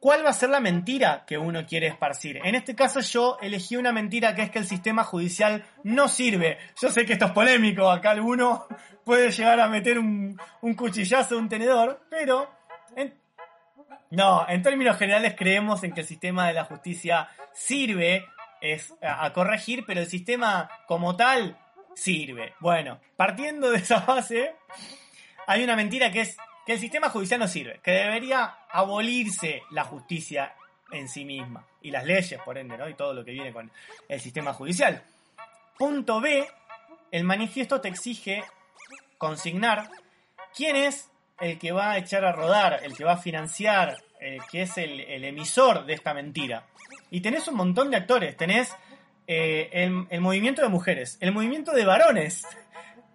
¿Cuál 0.00 0.24
va 0.24 0.30
a 0.30 0.34
ser 0.34 0.50
la 0.50 0.60
mentira 0.60 1.24
que 1.26 1.38
uno 1.38 1.66
quiere 1.66 1.86
esparcir? 1.86 2.40
En 2.44 2.54
este 2.54 2.74
caso 2.74 3.00
yo 3.00 3.38
elegí 3.40 3.76
una 3.76 3.92
mentira 3.92 4.34
que 4.34 4.42
es 4.42 4.50
que 4.50 4.58
el 4.58 4.66
sistema 4.66 5.04
judicial 5.04 5.64
no 5.84 6.08
sirve. 6.08 6.58
Yo 6.80 6.90
sé 6.90 7.04
que 7.04 7.14
esto 7.14 7.26
es 7.26 7.32
polémico, 7.32 7.90
acá 7.90 8.10
alguno 8.10 8.66
puede 9.04 9.30
llegar 9.30 9.60
a 9.60 9.68
meter 9.68 9.98
un, 9.98 10.38
un 10.60 10.74
cuchillazo, 10.74 11.38
un 11.38 11.48
tenedor, 11.48 12.06
pero 12.10 12.56
no, 14.10 14.46
en 14.48 14.62
términos 14.62 14.96
generales 14.96 15.34
creemos 15.36 15.82
en 15.82 15.92
que 15.92 16.02
el 16.02 16.06
sistema 16.06 16.46
de 16.46 16.54
la 16.54 16.64
justicia 16.64 17.28
sirve 17.52 18.24
es 18.60 18.94
a 19.02 19.32
corregir, 19.32 19.84
pero 19.86 20.00
el 20.00 20.06
sistema 20.06 20.70
como 20.86 21.16
tal 21.16 21.58
sirve. 21.94 22.54
Bueno, 22.60 23.00
partiendo 23.16 23.70
de 23.70 23.78
esa 23.78 24.00
base, 24.00 24.54
hay 25.46 25.64
una 25.64 25.76
mentira 25.76 26.10
que 26.10 26.22
es 26.22 26.36
que 26.66 26.72
el 26.72 26.80
sistema 26.80 27.08
judicial 27.08 27.38
no 27.38 27.46
sirve, 27.46 27.80
que 27.82 27.92
debería 27.92 28.58
abolirse 28.68 29.62
la 29.70 29.84
justicia 29.84 30.52
en 30.90 31.08
sí 31.08 31.24
misma 31.24 31.64
y 31.80 31.92
las 31.92 32.04
leyes, 32.04 32.40
por 32.42 32.58
ende, 32.58 32.76
¿no? 32.76 32.88
Y 32.88 32.94
todo 32.94 33.14
lo 33.14 33.24
que 33.24 33.30
viene 33.30 33.52
con 33.52 33.70
el 34.08 34.20
sistema 34.20 34.52
judicial. 34.52 35.02
Punto 35.78 36.20
B, 36.20 36.46
el 37.12 37.24
manifiesto 37.24 37.80
te 37.80 37.88
exige 37.88 38.42
consignar 39.16 39.88
quién 40.54 40.74
es 40.74 41.08
el 41.38 41.58
que 41.58 41.70
va 41.70 41.92
a 41.92 41.98
echar 41.98 42.24
a 42.24 42.32
rodar, 42.32 42.80
el 42.82 42.96
que 42.96 43.04
va 43.04 43.12
a 43.12 43.18
financiar, 43.18 43.96
eh, 44.20 44.38
que 44.50 44.62
es 44.62 44.76
el, 44.78 45.00
el 45.00 45.24
emisor 45.24 45.86
de 45.86 45.94
esta 45.94 46.14
mentira. 46.14 46.66
Y 47.10 47.20
tenés 47.20 47.46
un 47.46 47.54
montón 47.54 47.90
de 47.90 47.98
actores, 47.98 48.36
tenés 48.36 48.74
eh, 49.28 49.68
el, 49.72 50.06
el 50.10 50.20
movimiento 50.20 50.62
de 50.62 50.68
mujeres, 50.68 51.18
el 51.20 51.32
movimiento 51.32 51.72
de 51.72 51.84
varones, 51.84 52.44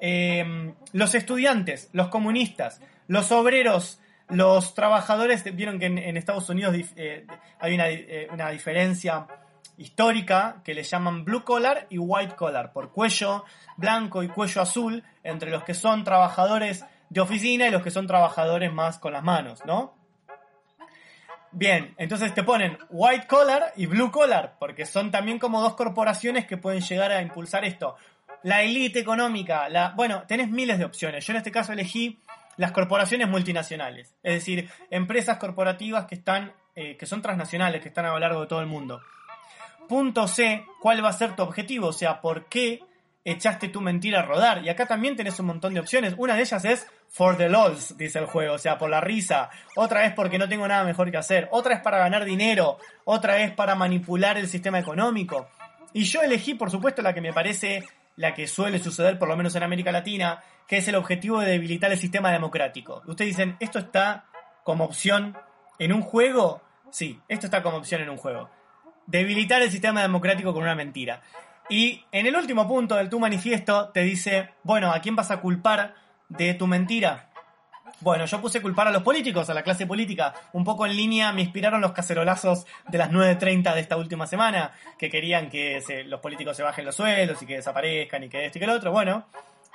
eh, 0.02 0.74
los 0.94 1.14
estudiantes, 1.14 1.90
los 1.94 2.08
comunistas, 2.08 2.82
los 3.08 3.32
obreros, 3.32 4.00
los 4.30 4.74
trabajadores, 4.74 5.44
vieron 5.56 5.78
que 5.80 5.86
en, 5.86 6.18
Estados 6.18 6.50
Unidos 6.50 6.76
eh, 6.96 7.28
hay 7.60 7.76
una, 7.76 7.90
eh, 7.90 8.28
una 8.34 8.50
diferencia 8.50 9.28
histórica 9.78 10.62
que 10.64 10.74
le 10.74 10.84
llaman 10.84 11.24
blue 11.24 11.44
collar 11.44 11.86
y 11.90 12.00
white 12.00 12.36
collar, 12.36 12.74
por 12.74 12.92
cuello 12.92 13.46
blanco 13.78 14.24
y 14.24 14.28
cuello 14.28 14.62
azul, 14.62 15.04
entre 15.24 15.52
los 15.52 15.64
que 15.64 15.76
son 15.76 16.04
trabajadores 16.04 16.84
de 17.10 17.22
oficina 17.22 17.68
y 17.68 17.72
los 17.72 17.84
que 17.84 17.92
son 17.92 18.08
trabajadores 18.08 18.74
más 18.74 18.98
con 18.98 19.14
las 19.14 19.24
manos, 19.24 19.64
¿no? 19.66 19.94
Bien, 21.54 21.94
entonces 21.98 22.34
te 22.34 22.44
ponen 22.44 22.78
white 22.90 23.28
collar 23.28 23.74
y 23.76 23.86
blue 23.86 24.10
collar, 24.10 24.56
porque 24.58 24.86
son 24.86 25.12
también 25.12 25.38
como 25.38 25.62
dos 25.62 25.76
corporaciones 25.76 26.48
que 26.48 26.56
pueden 26.58 26.82
llegar 26.82 27.12
a 27.12 27.22
impulsar 27.22 27.66
esto. 27.66 27.98
La 28.44 28.64
élite 28.64 29.00
económica, 29.00 29.70
la, 29.70 29.94
bueno, 29.96 30.24
tenés 30.28 30.50
miles 30.50 30.80
de 30.80 30.86
opciones. 30.86 31.26
Yo 31.26 31.34
en 31.34 31.38
este 31.38 31.52
caso 31.52 31.74
elegí 31.74 32.20
las 32.58 32.72
corporaciones 32.72 33.28
multinacionales, 33.28 34.16
es 34.24 34.34
decir, 34.34 34.70
empresas 34.90 35.38
corporativas 35.38 36.06
que 36.06 36.16
están, 36.16 36.54
eh, 36.76 36.98
que 36.98 37.06
son 37.06 37.22
transnacionales, 37.22 37.82
que 37.82 37.90
están 37.90 38.06
a 38.06 38.12
lo 38.12 38.20
largo 38.20 38.42
de 38.42 38.48
todo 38.48 38.62
el 38.62 38.68
mundo. 38.68 39.02
Punto 39.88 40.28
C, 40.28 40.66
¿cuál 40.80 41.04
va 41.04 41.10
a 41.10 41.14
ser 41.14 41.36
tu 41.36 41.44
objetivo? 41.44 41.88
O 41.88 41.94
sea, 41.94 42.22
¿por 42.22 42.46
qué 42.46 42.82
echaste 43.26 43.68
tu 43.68 43.82
mentira 43.82 44.20
a 44.20 44.24
rodar? 44.24 44.64
Y 44.64 44.70
acá 44.70 44.86
también 44.86 45.16
tenés 45.16 45.40
un 45.40 45.48
montón 45.48 45.74
de 45.74 45.80
opciones. 45.80 46.16
Una 46.18 46.36
de 46.36 46.42
ellas 46.42 46.64
es 46.66 46.88
for 47.10 47.36
the 47.36 47.50
lols, 47.50 47.98
dice 47.98 48.20
el 48.20 48.26
juego, 48.26 48.54
o 48.54 48.58
sea, 48.58 48.78
por 48.78 48.90
la 48.90 49.02
risa. 49.02 49.50
Otra 49.76 50.06
es 50.06 50.14
porque 50.14 50.38
no 50.38 50.48
tengo 50.48 50.68
nada 50.68 50.84
mejor 50.84 51.12
que 51.12 51.18
hacer. 51.18 51.50
Otra 51.52 51.76
es 51.76 51.82
para 51.82 51.98
ganar 51.98 52.24
dinero. 52.24 52.78
Otra 53.04 53.40
es 53.40 53.52
para 53.52 53.76
manipular 53.76 54.38
el 54.38 54.48
sistema 54.48 54.80
económico. 54.80 55.50
Y 55.94 56.04
yo 56.04 56.22
elegí, 56.22 56.54
por 56.54 56.72
supuesto, 56.72 57.02
la 57.02 57.14
que 57.14 57.22
me 57.22 57.34
parece 57.34 57.84
la 58.16 58.34
que 58.34 58.48
suele 58.48 58.80
suceder, 58.80 59.18
por 59.18 59.28
lo 59.28 59.38
menos 59.38 59.56
en 59.56 59.64
América 59.64 59.92
Latina, 59.92 60.42
que 60.68 60.78
es 60.78 60.88
el 60.88 60.96
objetivo 60.96 61.40
de 61.40 61.52
debilitar 61.52 61.92
el 61.92 61.98
sistema 61.98 62.32
democrático. 62.32 63.02
Ustedes 63.08 63.32
dicen, 63.32 63.58
¿esto 63.60 63.80
está 63.80 64.26
como 64.64 64.86
opción 64.86 65.38
en 65.80 65.94
un 65.94 66.02
juego? 66.02 66.62
Sí, 66.92 67.20
esto 67.28 67.48
está 67.48 67.64
como 67.64 67.78
opción 67.78 68.02
en 68.02 68.10
un 68.10 68.18
juego 68.18 68.50
debilitar 69.12 69.62
el 69.62 69.72
sistema 69.72 70.02
democrático 70.02 70.54
con 70.54 70.64
una 70.64 70.76
mentira. 70.76 71.22
Y 71.70 72.04
en 72.12 72.26
el 72.26 72.36
último 72.36 72.68
punto 72.68 72.96
del 72.96 73.10
tu 73.10 73.20
manifiesto 73.20 73.90
te 73.90 74.02
dice, 74.02 74.50
bueno, 74.64 74.92
¿a 74.92 75.00
quién 75.02 75.16
vas 75.16 75.32
a 75.32 75.42
culpar 75.42 75.96
de 76.30 76.54
tu 76.54 76.68
mentira? 76.68 77.30
Bueno, 78.02 78.26
yo 78.26 78.42
puse 78.42 78.62
culpar 78.62 78.88
a 78.88 78.92
los 78.92 79.04
políticos, 79.04 79.50
a 79.50 79.54
la 79.54 79.62
clase 79.62 79.86
política. 79.86 80.34
Un 80.54 80.64
poco 80.64 80.86
en 80.86 80.96
línea 80.96 81.32
me 81.32 81.42
inspiraron 81.42 81.82
los 81.82 81.92
cacerolazos 81.92 82.66
de 82.88 82.98
las 82.98 83.12
9.30 83.12 83.74
de 83.74 83.80
esta 83.80 83.96
última 83.98 84.26
semana, 84.26 84.72
que 84.98 85.10
querían 85.10 85.50
que 85.50 85.84
los 86.08 86.20
políticos 86.20 86.58
se 86.58 86.64
bajen 86.64 86.86
los 86.86 86.96
sueldos 86.96 87.42
y 87.42 87.46
que 87.46 87.56
desaparezcan 87.56 88.24
y 88.24 88.30
que 88.30 88.46
esto 88.46 88.58
y 88.58 88.62
que 88.62 88.68
lo 88.68 88.74
otro. 88.74 88.92
Bueno, 88.92 89.28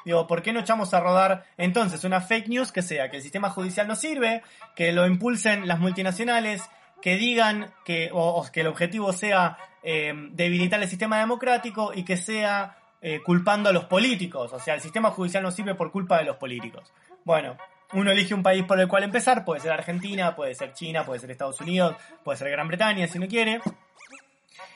digo, 0.05 0.27
¿por 0.27 0.43
qué 0.43 0.53
no 0.53 0.61
echamos 0.61 0.93
a 0.93 1.01
rodar 1.01 1.45
entonces 1.57 2.03
una 2.05 2.20
fake 2.20 2.49
news 2.49 2.72
que 2.72 2.83
sea 2.83 3.11
que 3.11 3.18
el 3.18 3.22
sistema 3.22 3.51
judicial 3.51 3.87
no 3.87 3.95
sirve, 3.95 4.43
que 4.74 4.93
lo 4.93 5.07
impulsen 5.07 5.68
las 5.68 5.79
multinacionales, 5.79 6.68
que 7.01 7.16
digan 7.16 7.72
que, 7.85 8.11
o, 8.12 8.18
o 8.18 8.51
que 8.51 8.62
el 8.62 8.66
objetivo 8.66 9.12
sea 9.12 9.57
eh, 9.89 10.12
debilitar 10.33 10.83
el 10.83 10.89
sistema 10.89 11.20
democrático 11.20 11.93
y 11.95 12.03
que 12.03 12.16
sea 12.16 12.77
eh, 13.01 13.22
culpando 13.22 13.68
a 13.68 13.72
los 13.72 13.85
políticos. 13.85 14.53
O 14.53 14.59
sea, 14.59 14.74
el 14.74 14.81
sistema 14.81 15.12
judicial 15.12 15.45
no 15.45 15.53
sirve 15.53 15.77
por 15.77 15.93
culpa 15.93 16.18
de 16.18 16.24
los 16.24 16.37
políticos. 16.39 16.93
Bueno, 17.24 17.57
uno 17.93 18.11
elige 18.11 18.34
un 18.34 18.43
país 18.43 18.64
por 18.64 18.78
el 18.80 18.89
cual 18.89 19.05
empezar, 19.05 19.45
puede 19.45 19.61
ser 19.61 19.72
Argentina, 19.72 20.34
puede 20.34 20.55
ser 20.55 20.72
China, 20.74 21.05
puede 21.05 21.20
ser 21.20 21.30
Estados 21.30 21.61
Unidos, 21.61 21.97
puede 22.24 22.39
ser 22.39 22.51
Gran 22.51 22.68
Bretaña 22.68 23.07
si 23.09 23.18
no 23.18 23.26
quiere. 23.28 23.61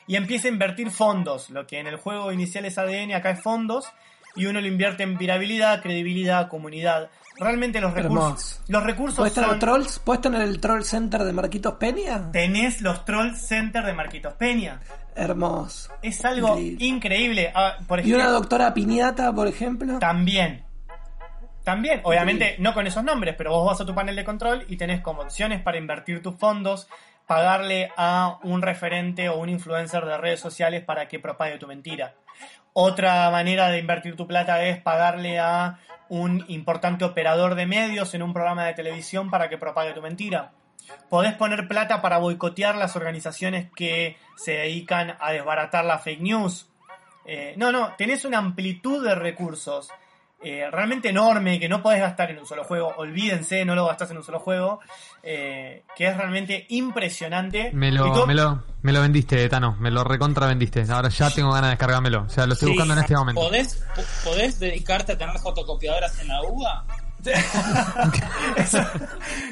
Y 0.07 0.15
empieza 0.15 0.47
a 0.47 0.51
invertir 0.51 0.91
fondos. 0.91 1.49
Lo 1.49 1.67
que 1.67 1.79
en 1.79 1.87
el 1.87 1.95
juego 1.97 2.31
inicial 2.31 2.65
es 2.65 2.77
ADN, 2.77 3.13
acá 3.13 3.31
es 3.31 3.41
fondos. 3.41 3.85
Y 4.35 4.45
uno 4.45 4.61
lo 4.61 4.67
invierte 4.67 5.03
en 5.03 5.17
virabilidad, 5.17 5.81
credibilidad, 5.81 6.47
comunidad. 6.47 7.09
Realmente 7.37 7.81
los 7.81 7.93
recursos, 7.93 8.53
Hermoso. 8.55 8.63
los 8.67 8.83
recursos 8.83 9.17
¿Puedes 9.17 9.33
tener 9.33 9.49
son... 9.49 9.59
trolls? 9.59 9.99
¿Puedes 9.99 10.21
tener 10.21 10.41
el 10.41 10.59
troll 10.59 10.83
center 10.83 11.23
de 11.23 11.33
Marquitos 11.33 11.73
Peña? 11.75 12.31
Tenés 12.31 12.81
los 12.81 13.03
Troll 13.03 13.35
Center 13.35 13.83
de 13.85 13.93
Marquitos 13.93 14.33
Peña. 14.33 14.79
Hermoso. 15.15 15.91
Es 16.01 16.23
algo 16.23 16.49
Increíble. 16.57 16.85
increíble. 16.85 17.51
Ah, 17.55 17.77
por 17.87 18.05
¿Y 18.05 18.13
una 18.13 18.29
doctora 18.29 18.73
Piñata, 18.73 19.33
por 19.33 19.47
ejemplo? 19.47 19.99
también. 19.99 20.63
También, 21.63 22.01
obviamente 22.03 22.55
no 22.57 22.73
con 22.73 22.87
esos 22.87 23.03
nombres, 23.03 23.35
pero 23.37 23.51
vos 23.51 23.67
vas 23.67 23.81
a 23.81 23.85
tu 23.85 23.93
panel 23.93 24.15
de 24.15 24.23
control 24.23 24.65
y 24.67 24.77
tenés 24.77 25.01
como 25.01 25.21
opciones 25.21 25.61
para 25.61 25.77
invertir 25.77 26.21
tus 26.21 26.35
fondos, 26.35 26.87
pagarle 27.27 27.91
a 27.97 28.39
un 28.43 28.61
referente 28.61 29.29
o 29.29 29.37
un 29.37 29.49
influencer 29.49 30.03
de 30.05 30.17
redes 30.17 30.39
sociales 30.39 30.83
para 30.83 31.07
que 31.07 31.19
propague 31.19 31.59
tu 31.59 31.67
mentira. 31.67 32.15
Otra 32.73 33.29
manera 33.29 33.69
de 33.69 33.79
invertir 33.79 34.15
tu 34.15 34.27
plata 34.27 34.63
es 34.63 34.81
pagarle 34.81 35.39
a 35.39 35.79
un 36.09 36.43
importante 36.47 37.05
operador 37.05 37.55
de 37.55 37.65
medios 37.65 38.13
en 38.15 38.23
un 38.23 38.33
programa 38.33 38.65
de 38.65 38.73
televisión 38.73 39.29
para 39.29 39.47
que 39.47 39.57
propague 39.57 39.93
tu 39.93 40.01
mentira. 40.01 40.51
Podés 41.09 41.33
poner 41.33 41.67
plata 41.67 42.01
para 42.01 42.17
boicotear 42.17 42.75
las 42.75 42.95
organizaciones 42.95 43.69
que 43.75 44.17
se 44.35 44.53
dedican 44.53 45.15
a 45.19 45.31
desbaratar 45.31 45.85
la 45.85 45.99
fake 45.99 46.21
news. 46.21 46.67
Eh, 47.25 47.53
no, 47.55 47.71
no, 47.71 47.93
tenés 47.97 48.25
una 48.25 48.39
amplitud 48.39 49.05
de 49.05 49.13
recursos 49.13 49.89
eh, 50.43 50.67
realmente 50.71 51.09
enorme 51.09 51.59
que 51.59 51.69
no 51.69 51.81
podés 51.83 51.99
gastar 52.01 52.31
en 52.31 52.39
un 52.39 52.45
solo 52.45 52.63
juego. 52.63 52.93
Olvídense, 52.97 53.63
no 53.65 53.75
lo 53.75 53.85
gastás 53.85 54.11
en 54.11 54.17
un 54.17 54.23
solo 54.23 54.39
juego. 54.39 54.79
eh, 55.23 55.83
que 55.95 56.07
es 56.07 56.17
realmente 56.17 56.65
impresionante. 56.69 57.69
Me 57.73 57.91
lo, 57.91 58.25
me, 58.25 58.33
lo, 58.33 58.63
me 58.81 58.91
lo 58.91 59.01
vendiste, 59.01 59.47
Tano. 59.49 59.75
Me 59.79 59.91
lo 59.91 60.03
recontra 60.03 60.47
vendiste. 60.47 60.83
Ahora 60.89 61.09
ya 61.09 61.29
tengo 61.29 61.49
ganas 61.51 61.69
de 61.69 61.75
descargármelo. 61.75 62.23
O 62.23 62.29
sea, 62.29 62.47
lo 62.47 62.53
estoy 62.53 62.69
Sí. 62.69 62.73
buscando 62.73 62.93
en 62.95 62.99
este 63.01 63.15
momento. 63.15 63.41
¿Podés, 63.41 63.75
po- 63.95 64.29
¿Podés 64.31 64.59
dedicarte 64.59 65.11
a 65.13 65.17
tener 65.17 65.37
fotocopiadoras 65.37 66.19
en 66.21 66.27
la 66.29 66.41
UBA? 66.41 66.85
Eso, 68.55 68.79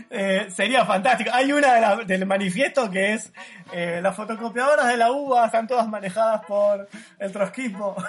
eh, 0.10 0.48
sería 0.56 0.86
fantástico. 0.86 1.30
Hay 1.34 1.52
una 1.52 1.76
de 1.76 1.82
la- 1.82 1.95
del 1.98 2.26
manifiesto 2.26 2.90
que 2.90 3.14
es 3.14 3.32
eh, 3.72 3.99
las 4.02 4.16
fotocopiadoras 4.16 4.88
de 4.88 4.98
la 4.98 5.11
UBA 5.11 5.45
están 5.45 5.68
todas 5.68 5.88
manejadas 5.88 6.41
por 6.48 6.88
el 7.20 7.32
trotskismo. 7.32 7.95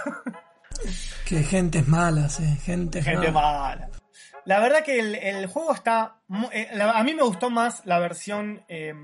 Que 1.27 1.43
gentes 1.43 1.87
malas, 1.89 2.41
eh. 2.41 2.57
Gente, 2.65 3.03
Gente 3.03 3.31
mala. 3.31 3.51
mala. 3.59 3.89
La 4.45 4.59
verdad 4.61 4.83
que 4.83 4.99
el, 4.99 5.15
el 5.15 5.47
juego 5.47 5.73
está... 5.75 6.17
eh, 6.53 6.69
la- 6.73 6.93
a 6.93 7.05
mí 7.05 7.15
me 7.15 7.23
gustó 7.23 7.51
más 7.51 7.83
la 7.85 7.99
versión 7.99 8.63
eh, 8.69 8.95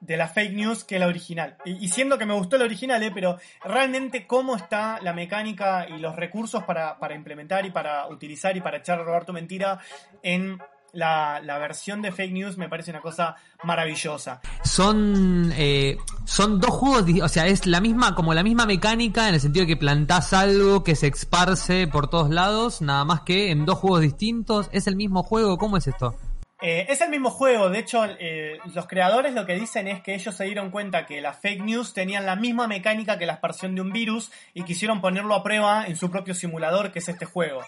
de 0.00 0.16
la 0.16 0.28
fake 0.28 0.52
news 0.54 0.84
que 0.84 0.98
la 0.98 1.06
original. 1.06 1.56
Y, 1.64 1.84
y 1.84 1.88
siendo 1.88 2.18
que 2.18 2.26
me 2.26 2.34
gustó 2.34 2.58
la 2.58 2.64
original, 2.64 3.02
eh, 3.02 3.10
pero 3.14 3.38
realmente 3.64 4.26
cómo 4.26 4.56
está 4.56 4.98
la 5.00 5.12
mecánica 5.12 5.86
y 5.88 5.98
los 5.98 6.16
recursos 6.16 6.64
para, 6.64 6.98
para 6.98 7.14
implementar 7.14 7.64
y 7.64 7.70
para 7.70 8.06
utilizar 8.08 8.56
y 8.56 8.60
para 8.60 8.78
echar 8.78 8.98
a 9.00 9.04
robar 9.04 9.24
tu 9.24 9.32
mentira 9.32 9.78
en 10.22 10.58
la, 10.96 11.40
la 11.42 11.58
versión 11.58 12.02
de 12.02 12.10
fake 12.10 12.32
news 12.32 12.58
me 12.58 12.68
parece 12.68 12.90
una 12.90 13.00
cosa 13.00 13.36
maravillosa. 13.64 14.40
Son 14.64 15.52
eh, 15.56 15.98
son 16.24 16.60
dos 16.60 16.70
juegos, 16.70 17.04
o 17.22 17.28
sea, 17.28 17.46
es 17.46 17.66
la 17.66 17.80
misma 17.80 18.14
como 18.14 18.34
la 18.34 18.42
misma 18.42 18.66
mecánica 18.66 19.28
en 19.28 19.34
el 19.34 19.40
sentido 19.40 19.64
de 19.64 19.68
que 19.68 19.76
plantás 19.76 20.32
algo 20.32 20.82
que 20.82 20.96
se 20.96 21.06
esparce 21.08 21.86
por 21.86 22.08
todos 22.08 22.30
lados, 22.30 22.80
nada 22.80 23.04
más 23.04 23.20
que 23.20 23.50
en 23.50 23.66
dos 23.66 23.78
juegos 23.78 24.00
distintos. 24.00 24.68
¿Es 24.72 24.86
el 24.86 24.96
mismo 24.96 25.22
juego? 25.22 25.58
¿Cómo 25.58 25.76
es 25.76 25.86
esto? 25.86 26.16
Eh, 26.62 26.86
es 26.88 27.02
el 27.02 27.10
mismo 27.10 27.28
juego, 27.28 27.68
de 27.68 27.78
hecho, 27.78 28.06
eh, 28.06 28.58
los 28.74 28.86
creadores 28.86 29.34
lo 29.34 29.44
que 29.44 29.54
dicen 29.54 29.88
es 29.88 30.00
que 30.00 30.14
ellos 30.14 30.34
se 30.34 30.44
dieron 30.44 30.70
cuenta 30.70 31.04
que 31.04 31.20
las 31.20 31.38
fake 31.38 31.62
news 31.62 31.92
tenían 31.92 32.24
la 32.24 32.34
misma 32.34 32.66
mecánica 32.66 33.18
que 33.18 33.26
la 33.26 33.34
aspersión 33.34 33.74
de 33.74 33.82
un 33.82 33.92
virus 33.92 34.32
y 34.54 34.62
quisieron 34.62 35.02
ponerlo 35.02 35.34
a 35.34 35.42
prueba 35.42 35.86
en 35.86 35.96
su 35.96 36.10
propio 36.10 36.34
simulador, 36.34 36.92
que 36.92 37.00
es 37.00 37.08
este 37.10 37.26
juego. 37.26 37.60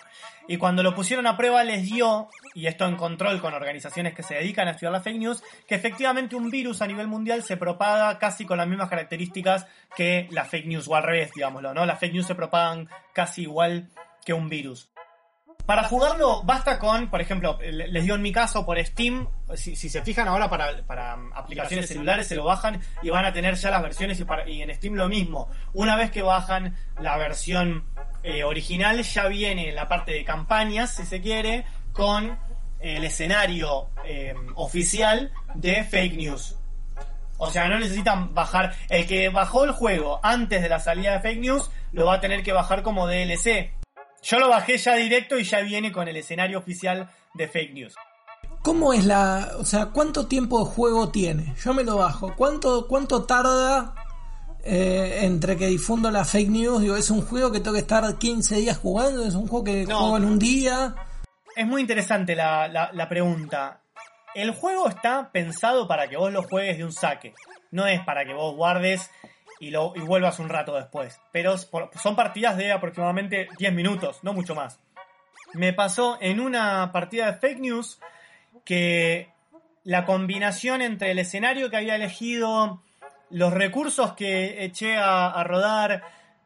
Y 0.46 0.56
cuando 0.56 0.82
lo 0.82 0.94
pusieron 0.94 1.26
a 1.26 1.36
prueba 1.36 1.62
les 1.64 1.82
dio, 1.82 2.30
y 2.54 2.66
esto 2.66 2.86
en 2.86 2.96
control 2.96 3.42
con 3.42 3.52
organizaciones 3.52 4.14
que 4.14 4.22
se 4.22 4.36
dedican 4.36 4.68
a 4.68 4.70
estudiar 4.70 4.92
las 4.92 5.04
fake 5.04 5.18
news, 5.18 5.42
que 5.66 5.74
efectivamente 5.74 6.34
un 6.34 6.48
virus 6.48 6.80
a 6.80 6.86
nivel 6.86 7.08
mundial 7.08 7.42
se 7.42 7.58
propaga 7.58 8.18
casi 8.18 8.46
con 8.46 8.56
las 8.56 8.66
mismas 8.66 8.88
características 8.88 9.66
que 9.94 10.28
las 10.30 10.48
fake 10.48 10.66
news, 10.66 10.88
o 10.88 10.94
al 10.94 11.02
revés, 11.02 11.30
digámoslo, 11.34 11.74
¿no? 11.74 11.84
Las 11.84 12.00
fake 12.00 12.14
news 12.14 12.26
se 12.26 12.34
propagan 12.34 12.88
casi 13.12 13.42
igual 13.42 13.90
que 14.24 14.32
un 14.32 14.48
virus. 14.48 14.88
Para 15.68 15.84
jugarlo 15.84 16.42
basta 16.44 16.78
con, 16.78 17.10
por 17.10 17.20
ejemplo, 17.20 17.58
les 17.60 18.02
dio 18.02 18.14
en 18.14 18.22
mi 18.22 18.32
caso 18.32 18.64
por 18.64 18.82
Steam, 18.82 19.28
si, 19.52 19.76
se 19.76 20.00
fijan 20.00 20.26
ahora 20.26 20.48
para, 20.48 20.82
para 20.86 21.18
aplicaciones 21.34 21.88
celulares 21.88 22.26
se 22.26 22.36
lo 22.36 22.44
bajan 22.46 22.80
y 23.02 23.10
van 23.10 23.26
a 23.26 23.34
tener 23.34 23.54
ya 23.56 23.70
las 23.70 23.82
versiones 23.82 24.18
y, 24.18 24.24
para, 24.24 24.48
y 24.48 24.62
en 24.62 24.74
Steam 24.74 24.94
lo 24.94 25.10
mismo. 25.10 25.50
Una 25.74 25.94
vez 25.94 26.10
que 26.10 26.22
bajan 26.22 26.74
la 26.98 27.18
versión 27.18 27.84
eh, 28.22 28.44
original 28.44 29.02
ya 29.02 29.26
viene 29.26 29.70
la 29.72 29.88
parte 29.88 30.12
de 30.12 30.24
campañas, 30.24 30.94
si 30.94 31.04
se 31.04 31.20
quiere, 31.20 31.66
con 31.92 32.38
el 32.80 33.04
escenario 33.04 33.90
eh, 34.06 34.34
oficial 34.54 35.30
de 35.54 35.84
fake 35.84 36.16
news. 36.16 36.56
O 37.36 37.50
sea, 37.50 37.68
no 37.68 37.78
necesitan 37.78 38.32
bajar. 38.32 38.74
El 38.88 39.06
que 39.06 39.28
bajó 39.28 39.64
el 39.64 39.72
juego 39.72 40.18
antes 40.22 40.62
de 40.62 40.70
la 40.70 40.80
salida 40.80 41.12
de 41.12 41.20
fake 41.20 41.40
news 41.40 41.70
lo 41.92 42.06
va 42.06 42.14
a 42.14 42.20
tener 42.20 42.42
que 42.42 42.54
bajar 42.54 42.82
como 42.82 43.06
DLC 43.06 43.76
yo 44.22 44.38
lo 44.38 44.48
bajé 44.48 44.78
ya 44.78 44.94
directo 44.94 45.38
y 45.38 45.44
ya 45.44 45.60
viene 45.60 45.92
con 45.92 46.08
el 46.08 46.16
escenario 46.16 46.58
oficial 46.58 47.10
de 47.34 47.48
fake 47.48 47.72
news. 47.72 47.94
¿Cómo 48.62 48.92
es 48.92 49.04
la, 49.04 49.52
o 49.58 49.64
sea, 49.64 49.86
cuánto 49.86 50.26
tiempo 50.26 50.58
de 50.58 50.70
juego 50.70 51.10
tiene? 51.10 51.54
Yo 51.62 51.72
me 51.74 51.84
lo 51.84 51.96
bajo. 51.96 52.34
¿Cuánto, 52.36 52.86
cuánto 52.88 53.24
tarda 53.24 53.94
eh, 54.64 55.20
entre 55.22 55.56
que 55.56 55.66
difundo 55.68 56.10
la 56.10 56.24
fake 56.24 56.50
news? 56.50 56.82
Digo, 56.82 56.96
¿es 56.96 57.10
un 57.10 57.22
juego 57.22 57.52
que 57.52 57.60
tengo 57.60 57.74
que 57.74 57.80
estar 57.80 58.18
15 58.18 58.56
días 58.56 58.78
jugando? 58.78 59.24
¿Es 59.24 59.34
un 59.34 59.46
juego 59.46 59.64
que 59.64 59.86
juego 59.86 60.16
en 60.16 60.24
un 60.24 60.38
día? 60.38 60.94
Es 61.54 61.66
muy 61.66 61.80
interesante 61.80 62.34
la, 62.34 62.68
la 62.68 63.08
pregunta. 63.08 63.80
El 64.34 64.50
juego 64.52 64.88
está 64.88 65.30
pensado 65.32 65.88
para 65.88 66.08
que 66.08 66.16
vos 66.16 66.32
lo 66.32 66.42
juegues 66.42 66.78
de 66.78 66.84
un 66.84 66.92
saque. 66.92 67.34
No 67.70 67.86
es 67.86 68.00
para 68.04 68.24
que 68.24 68.34
vos 68.34 68.54
guardes 68.54 69.10
y, 69.60 69.70
lo, 69.70 69.92
y 69.96 70.00
vuelvas 70.00 70.38
un 70.38 70.48
rato 70.48 70.74
después. 70.74 71.20
Pero 71.32 71.56
son 71.58 72.16
partidas 72.16 72.56
de 72.56 72.72
aproximadamente 72.72 73.48
10 73.58 73.72
minutos, 73.72 74.20
no 74.22 74.32
mucho 74.32 74.54
más. 74.54 74.80
Me 75.54 75.72
pasó 75.72 76.18
en 76.20 76.40
una 76.40 76.92
partida 76.92 77.26
de 77.26 77.38
fake 77.38 77.60
news 77.60 78.00
que 78.64 79.32
la 79.84 80.04
combinación 80.04 80.82
entre 80.82 81.10
el 81.10 81.18
escenario 81.18 81.70
que 81.70 81.78
había 81.78 81.96
elegido, 81.96 82.82
los 83.30 83.52
recursos 83.52 84.12
que 84.12 84.64
eché 84.64 84.96
a, 84.98 85.42
rodar, 85.44 86.02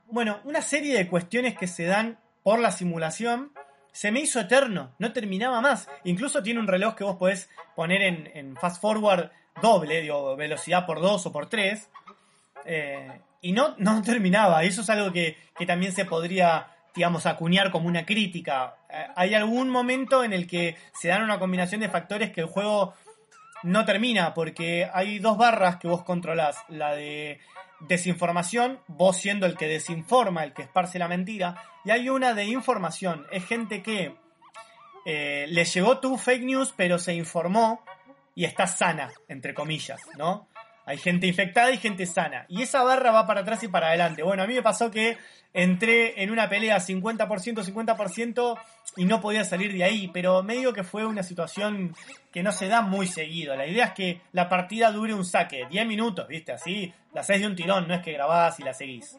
bueno, 0.06 0.38
una 0.44 0.62
serie 0.62 0.96
de 0.96 1.08
cuestiones 1.08 1.58
que 1.58 1.66
se 1.66 1.84
dan 1.84 2.18
por 2.42 2.60
la 2.60 2.70
simulación, 2.70 3.52
se 3.92 4.10
me 4.10 4.20
hizo 4.20 4.40
eterno, 4.40 4.94
no 4.98 5.12
terminaba 5.12 5.60
más. 5.60 5.88
Incluso 6.04 6.42
tiene 6.42 6.60
un 6.60 6.68
reloj 6.68 6.94
que 6.94 7.04
vos 7.04 7.16
podés 7.16 7.50
poner 7.74 8.02
en, 8.02 8.30
en 8.34 8.56
fast 8.56 8.80
forward 8.80 9.30
doble, 9.60 10.00
digo, 10.00 10.36
velocidad 10.36 10.86
por 10.86 11.00
2 11.00 11.26
o 11.26 11.32
por 11.32 11.48
3, 11.48 11.90
eh, 12.64 13.20
y 13.40 13.52
no, 13.52 13.74
no 13.78 14.02
terminaba. 14.02 14.62
Eso 14.64 14.82
es 14.82 14.90
algo 14.90 15.12
que, 15.12 15.36
también 15.66 15.92
se 15.92 16.04
podría, 16.04 16.68
digamos, 16.94 17.26
acuñar 17.26 17.70
como 17.70 17.88
una 17.88 18.06
crítica. 18.06 18.76
Eh, 18.88 19.06
hay 19.14 19.34
algún 19.34 19.68
momento 19.68 20.24
en 20.24 20.32
el 20.32 20.46
que 20.46 20.76
se 20.94 21.08
dan 21.08 21.22
una 21.22 21.38
combinación 21.38 21.80
de 21.80 21.88
factores 21.88 22.32
que 22.32 22.40
el 22.40 22.46
juego 22.46 22.94
no 23.62 23.84
termina, 23.84 24.34
porque 24.34 24.88
hay 24.92 25.18
dos 25.18 25.36
barras 25.36 25.76
que 25.76 25.88
vos 25.88 26.02
controlás. 26.02 26.56
La 26.68 26.94
de 26.94 27.40
desinformación, 27.80 28.80
vos 28.86 29.16
siendo 29.16 29.46
el 29.46 29.56
que 29.56 29.66
desinforma, 29.66 30.44
el 30.44 30.52
que 30.52 30.62
esparce 30.62 30.98
la 30.98 31.08
mentira, 31.08 31.56
y 31.84 31.90
hay 31.90 32.08
una 32.08 32.34
de 32.34 32.44
información. 32.44 33.26
Es 33.30 33.44
gente 33.44 33.82
que 33.82 34.14
eh, 35.04 35.46
le 35.48 35.64
llegó 35.64 35.98
tu 35.98 36.16
fake 36.16 36.44
news, 36.44 36.72
pero 36.76 36.98
se 36.98 37.14
informó 37.14 37.84
y 38.34 38.44
está 38.44 38.66
sana, 38.66 39.10
entre 39.28 39.52
comillas, 39.52 40.00
¿no? 40.16 40.48
Hay 40.84 40.98
gente 40.98 41.26
infectada 41.26 41.70
y 41.70 41.78
gente 41.78 42.06
sana. 42.06 42.44
Y 42.48 42.62
esa 42.62 42.82
barra 42.82 43.12
va 43.12 43.26
para 43.26 43.40
atrás 43.40 43.62
y 43.62 43.68
para 43.68 43.88
adelante. 43.88 44.22
Bueno, 44.22 44.42
a 44.42 44.46
mí 44.46 44.54
me 44.54 44.62
pasó 44.62 44.90
que 44.90 45.16
entré 45.52 46.22
en 46.22 46.30
una 46.30 46.48
pelea 46.48 46.78
50%, 46.78 47.26
50% 47.26 48.58
y 48.96 49.04
no 49.04 49.20
podía 49.20 49.44
salir 49.44 49.72
de 49.72 49.84
ahí. 49.84 50.10
Pero 50.12 50.42
me 50.42 50.54
digo 50.54 50.72
que 50.72 50.84
fue 50.84 51.06
una 51.06 51.22
situación 51.22 51.94
que 52.32 52.42
no 52.42 52.52
se 52.52 52.68
da 52.68 52.82
muy 52.82 53.06
seguido. 53.06 53.54
La 53.54 53.66
idea 53.66 53.86
es 53.86 53.92
que 53.92 54.20
la 54.32 54.48
partida 54.48 54.90
dure 54.90 55.14
un 55.14 55.24
saque, 55.24 55.66
10 55.70 55.86
minutos, 55.86 56.26
¿viste? 56.26 56.52
Así 56.52 56.92
la 57.14 57.20
haces 57.20 57.40
de 57.40 57.46
un 57.46 57.54
tirón, 57.54 57.86
no 57.86 57.94
es 57.94 58.02
que 58.02 58.12
grabás 58.12 58.58
y 58.58 58.62
la 58.62 58.74
seguís. 58.74 59.16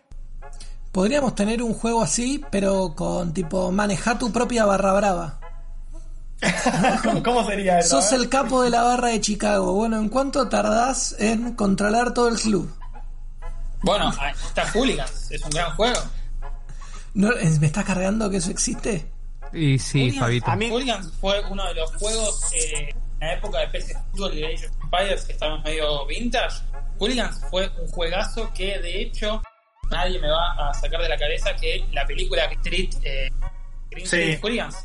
Podríamos 0.92 1.34
tener 1.34 1.64
un 1.64 1.74
juego 1.74 2.04
así, 2.04 2.44
pero 2.52 2.94
con 2.96 3.34
tipo 3.34 3.72
manejar 3.72 4.20
tu 4.20 4.32
propia 4.32 4.66
barra 4.66 4.94
brava. 4.94 5.40
¿Cómo 7.24 7.46
sería 7.46 7.80
eso? 7.80 8.02
Sos 8.02 8.12
el 8.14 8.30
capo 8.30 8.64
de 8.64 8.70
la 8.70 8.84
barra 8.84 9.10
de 9.10 9.22
Chicago. 9.22 9.74
Bueno, 9.74 9.98
¿en 9.98 10.10
cuánto 10.10 10.50
tardás 10.50 11.16
en 11.20 11.54
controlar 11.54 12.14
todo 12.14 12.28
el 12.28 12.40
club? 12.40 12.74
Bueno, 13.82 14.14
está 14.48 14.66
Hooligans, 14.72 15.32
es 15.32 15.42
un 15.44 15.50
gran 15.50 15.76
juego. 15.76 16.00
¿Me 17.14 17.68
estás 17.68 17.84
cargando 17.84 18.30
que 18.30 18.38
eso 18.38 18.50
existe? 18.50 19.06
Y 19.52 19.78
sí, 19.78 20.12
Fabito. 20.12 20.50
A 20.50 20.56
mí 20.56 20.70
Hooligans 20.70 21.12
fue 21.20 21.44
uno 21.50 21.68
de 21.68 21.76
los 21.76 21.94
juegos 21.96 22.52
eh, 22.54 22.90
en 22.90 23.28
la 23.28 23.34
época 23.34 23.60
de 23.60 23.68
PC 23.68 23.94
Football 24.12 24.38
y 24.38 24.44
Age 24.46 24.68
of 24.68 24.74
Empires 24.84 25.26
que 25.26 25.34
estábamos 25.34 25.64
medio 25.64 26.06
vintage. 26.08 26.64
Hooligans 26.98 27.40
fue 27.50 27.70
un 27.80 27.88
juegazo 27.88 28.52
que 28.54 28.80
de 28.80 29.02
hecho 29.02 29.42
nadie 29.92 30.20
me 30.20 30.30
va 30.30 30.70
a 30.70 30.74
sacar 30.74 31.02
de 31.02 31.10
la 31.10 31.18
cabeza 31.18 31.54
que 31.56 31.86
la 31.92 32.06
película 32.06 32.46
Street, 32.46 32.90
eh, 33.04 33.30
Green 33.92 34.06
Street 34.06 34.40
Hooligans 34.42 34.76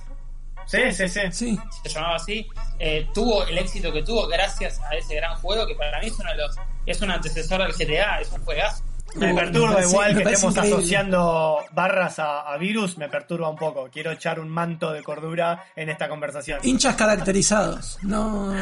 Sí, 0.68 0.92
sí, 0.92 1.08
sí. 1.32 1.58
Se 1.82 1.88
llamaba 1.88 2.16
así. 2.16 2.46
Eh, 2.78 3.08
tuvo 3.14 3.44
el 3.46 3.56
éxito 3.56 3.90
que 3.90 4.02
tuvo 4.02 4.28
gracias 4.28 4.78
a 4.80 4.94
ese 4.94 5.16
gran 5.16 5.34
juego 5.36 5.66
que 5.66 5.74
para 5.74 5.98
mí 6.00 6.08
es 6.08 6.18
uno 6.18 6.30
de 6.30 6.36
los 6.36 6.56
es 6.84 7.00
un 7.00 7.10
antecesor 7.10 7.62
del 7.62 7.72
GTA, 7.72 8.20
es 8.20 8.30
un 8.32 8.44
juegazo. 8.44 8.84
Me 9.14 9.34
perturba 9.34 9.82
igual 9.82 10.14
que 10.14 10.22
estemos 10.22 10.58
asociando 10.58 11.64
barras 11.72 12.18
a, 12.18 12.54
virus, 12.58 12.98
me 12.98 13.08
perturba 13.08 13.48
un 13.48 13.56
poco. 13.56 13.88
Quiero 13.90 14.12
echar 14.12 14.38
un 14.38 14.50
manto 14.50 14.92
de 14.92 15.02
cordura 15.02 15.64
en 15.74 15.88
esta 15.88 16.08
conversación. 16.08 16.60
Hinchas 16.62 16.94
caracterizados, 16.94 17.98
no 18.02 18.54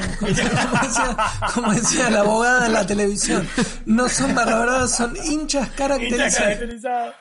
como 1.55 1.73
decía, 1.73 2.11
la 2.11 2.21
abogada 2.21 2.67
en 2.67 2.73
la 2.73 2.87
televisión. 2.87 3.49
No 3.87 4.09
son 4.09 4.35
barras 4.35 4.97
son 4.97 5.17
hinchas 5.25 5.69
caracterizados. 5.71 6.33
Hinchas 6.33 6.45
caracterizados. 6.45 7.15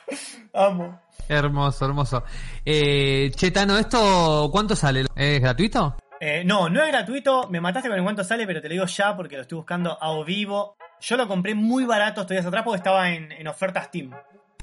Amo. 0.54 1.05
Hermoso, 1.28 1.84
hermoso. 1.84 2.24
Eh, 2.64 3.30
Chetano, 3.34 3.78
¿esto 3.78 4.48
cuánto 4.52 4.76
sale? 4.76 5.06
¿Es 5.14 5.40
gratuito? 5.40 5.96
Eh, 6.20 6.42
no, 6.44 6.68
no 6.68 6.82
es 6.82 6.88
gratuito. 6.88 7.48
Me 7.50 7.60
mataste 7.60 7.88
con 7.88 7.98
el 7.98 8.04
cuánto 8.04 8.24
sale, 8.24 8.46
pero 8.46 8.60
te 8.60 8.68
lo 8.68 8.72
digo 8.72 8.86
ya 8.86 9.16
porque 9.16 9.36
lo 9.36 9.42
estoy 9.42 9.56
buscando 9.56 10.02
a 10.02 10.24
vivo. 10.24 10.76
Yo 11.00 11.16
lo 11.16 11.28
compré 11.28 11.54
muy 11.54 11.84
barato 11.84 12.22
estos 12.22 12.34
días 12.34 12.46
atrás 12.46 12.62
porque 12.64 12.78
estaba 12.78 13.10
en, 13.10 13.32
en 13.32 13.46
oferta 13.48 13.82
Steam. 13.82 14.10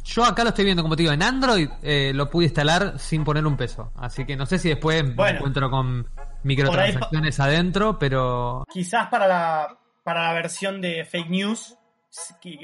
Yo 0.04 0.26
acá 0.26 0.44
lo 0.44 0.50
estoy 0.50 0.66
viendo, 0.66 0.84
como 0.84 0.96
te 0.96 1.04
digo, 1.04 1.14
en 1.14 1.24
Android 1.24 1.70
eh, 1.82 2.12
lo 2.14 2.30
pude 2.30 2.46
instalar 2.46 3.00
sin 3.00 3.24
poner 3.24 3.46
un 3.46 3.56
peso. 3.56 3.94
Así 3.96 4.26
que 4.26 4.36
no 4.36 4.46
sé 4.46 4.60
si 4.60 4.70
después 4.70 5.04
me 5.04 5.30
encuentro 5.30 5.70
con 5.70 6.08
microtransacciones 6.44 7.40
adentro, 7.40 7.98
pero... 7.98 8.66
Quizás 8.70 9.08
para 9.08 9.28
la, 9.28 9.80
para 10.04 10.28
la 10.28 10.34
versión 10.34 10.82
de 10.82 11.06
fake 11.06 11.30
news 11.30 11.78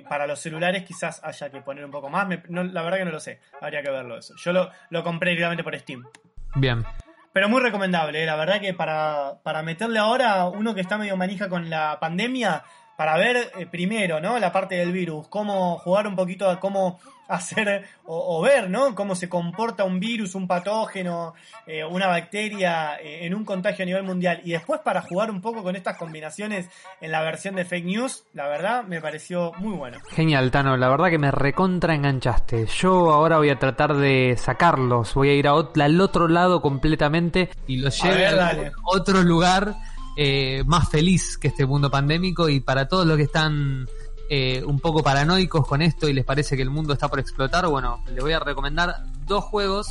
para 0.08 0.28
los 0.28 0.40
celulares 0.40 0.84
quizás 0.84 1.22
haya 1.24 1.50
que 1.50 1.62
poner 1.62 1.86
un 1.86 1.92
poco 1.92 2.10
más. 2.10 2.28
la 2.50 2.82
verdad 2.82 2.98
que 2.98 3.06
no 3.06 3.12
lo 3.12 3.20
sé. 3.20 3.40
Habría 3.62 3.82
que 3.82 3.92
verlo 3.92 4.18
eso. 4.18 4.36
Yo 4.38 4.54
lo, 4.54 4.70
lo 4.90 5.04
compré 5.04 5.32
directamente 5.32 5.64
por 5.64 5.78
Steam. 5.78 6.06
Bien. 6.56 6.84
Pero 7.32 7.48
muy 7.48 7.62
recomendable, 7.62 8.24
¿eh? 8.24 8.26
la 8.26 8.36
verdad 8.36 8.60
que 8.60 8.74
para, 8.74 9.40
para 9.44 9.62
meterle 9.62 10.00
ahora 10.00 10.46
uno 10.46 10.74
que 10.74 10.82
está 10.82 10.98
medio 10.98 11.16
manija 11.16 11.48
con 11.48 11.70
la 11.70 12.00
pandemia, 12.00 12.64
para 13.00 13.16
ver 13.16 13.50
eh, 13.58 13.66
primero, 13.66 14.20
¿no? 14.20 14.38
La 14.40 14.52
parte 14.52 14.76
del 14.76 14.92
virus, 14.92 15.30
cómo 15.30 15.78
jugar 15.78 16.06
un 16.06 16.18
poquito 16.18 16.50
a 16.50 16.60
cómo 16.60 17.00
hacer 17.30 17.86
o, 18.06 18.42
ver, 18.42 18.70
¿no? 18.70 18.96
Cómo 18.96 19.16
se 19.16 19.30
comporta 19.30 19.84
un 19.84 20.00
virus, 20.00 20.36
un 20.36 20.48
patógeno, 20.48 21.36
eh, 21.68 21.86
una 21.86 22.08
bacteria 22.08 23.00
eh, 23.00 23.26
en 23.26 23.36
un 23.36 23.46
contagio 23.46 23.84
a 23.84 23.86
nivel 23.86 24.04
mundial. 24.04 24.42
Y 24.44 24.52
después 24.52 24.82
para 24.82 25.02
jugar 25.02 25.30
un 25.30 25.40
poco 25.40 25.62
con 25.62 25.76
estas 25.76 25.96
combinaciones 25.96 26.70
en 27.00 27.12
la 27.12 27.22
versión 27.22 27.56
de 27.56 27.66
fake 27.66 27.86
news, 27.86 28.26
la 28.34 28.48
verdad 28.48 28.84
me 28.84 29.00
pareció 29.00 29.54
muy 29.60 29.78
bueno. 29.78 30.00
Genial, 30.10 30.50
Tano, 30.50 30.76
la 30.76 30.90
verdad 30.90 31.10
que 31.10 31.20
me 31.20 31.32
recontra 31.32 31.94
enganchaste. 31.94 32.66
Yo 32.66 33.12
ahora 33.14 33.38
voy 33.38 33.52
a 33.52 33.60
tratar 33.60 33.96
de 33.96 34.36
sacarlos, 34.38 35.14
voy 35.14 35.30
a 35.30 35.36
ir 35.36 35.48
a 35.48 35.52
al 35.52 36.02
otro 36.02 36.28
lado 36.28 36.62
completamente 36.62 37.50
y 37.68 37.78
los 37.78 38.02
lleve 38.02 38.26
a, 38.26 38.72
otro 38.86 39.22
lugar 39.22 39.76
eh, 40.16 40.64
más 40.66 40.90
feliz 40.90 41.38
que 41.38 41.50
este 41.50 41.66
mundo 41.66 41.90
pandémico 41.90 42.50
y 42.50 42.60
para 42.60 42.88
todos 42.88 43.06
los 43.06 43.18
que 43.18 43.24
están 43.24 43.88
eh, 44.30 44.64
un 44.66 44.80
poco 44.80 45.02
paranoicos 45.02 45.66
con 45.66 45.82
esto 45.82 46.08
y 46.08 46.14
les 46.14 46.26
parece 46.26 46.56
que 46.56 46.62
el 46.62 46.70
mundo 46.70 46.94
está 46.94 47.08
por 47.08 47.20
explotar, 47.20 47.68
bueno, 47.68 48.04
les 48.08 48.22
voy 48.24 48.34
a 48.34 48.40
recomendar 48.40 49.04
dos 49.26 49.44
juegos 49.44 49.88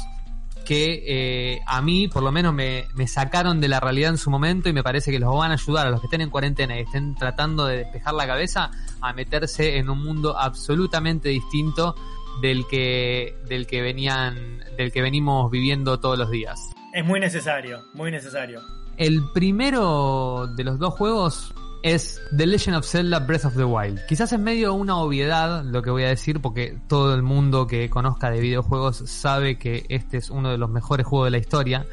que 0.65 1.03
eh, 1.07 1.61
a 1.67 1.81
mí 1.81 2.09
por 2.09 2.23
lo 2.23 2.31
menos 2.31 2.53
me, 2.53 2.85
me 2.95 3.09
sacaron 3.09 3.61
de 3.61 3.69
la 3.69 3.81
realidad 3.81 4.11
en 4.11 4.19
su 4.19 4.31
momento 4.31 4.69
y 4.69 4.73
me 4.73 4.83
parece 4.83 5.11
que 5.11 5.19
los 5.19 5.35
van 5.35 5.51
a 5.51 5.55
ayudar 5.55 5.87
a 5.87 5.91
los 5.91 6.01
que 6.01 6.09
estén 6.09 6.21
en 6.21 6.31
cuarentena 6.31 6.77
y 6.77 6.83
estén 6.83 7.15
tratando 7.15 7.65
de 7.65 7.79
despejar 7.79 8.15
la 8.15 8.27
cabeza 8.27 8.71
a 9.01 9.13
meterse 9.15 9.79
en 9.79 9.89
un 9.89 10.05
mundo 10.05 10.39
absolutamente 10.39 11.31
distinto 11.31 11.95
del 12.43 12.67
que 12.67 13.35
del 13.49 13.67
que 13.67 13.81
venían 13.81 14.63
del 14.77 14.93
que 14.93 15.03
venimos 15.03 15.51
viviendo 15.51 15.99
todos 16.01 16.19
los 16.19 16.31
días. 16.31 16.61
Es 16.93 17.05
muy 17.05 17.21
necesario, 17.21 17.85
muy 17.95 18.11
necesario. 18.11 18.61
El 18.97 19.23
primero 19.33 20.47
de 20.57 20.65
los 20.65 20.79
dos 20.79 20.95
juegos 20.95 21.55
es 21.83 22.21
The 22.37 22.47
Legend 22.47 22.79
of 22.79 22.87
Zelda 22.87 23.21
Breath 23.21 23.45
of 23.45 23.57
the 23.57 23.65
Wild. 23.65 24.01
Quizás 24.07 24.33
es 24.33 24.41
medio 24.41 24.75
una 24.75 24.97
obviedad 24.97 25.65
lo 25.65 25.83
que 25.83 25.91
voy 25.91 26.05
a 26.05 26.09
decir 26.09 26.41
porque 26.41 26.79
todo 26.89 27.15
el 27.15 27.23
mundo 27.23 27.67
que 27.67 27.89
conozca 27.91 28.31
de 28.31 28.41
videojuegos 28.41 28.97
sabe 29.07 29.59
que 29.59 29.87
este 29.89 30.17
es 30.17 30.31
uno 30.31 30.51
de 30.51 30.59
los 30.59 30.71
mejores 30.71 31.07
juegos 31.07 31.27
de 31.27 31.31
la 31.31 31.39
historia. 31.39 31.87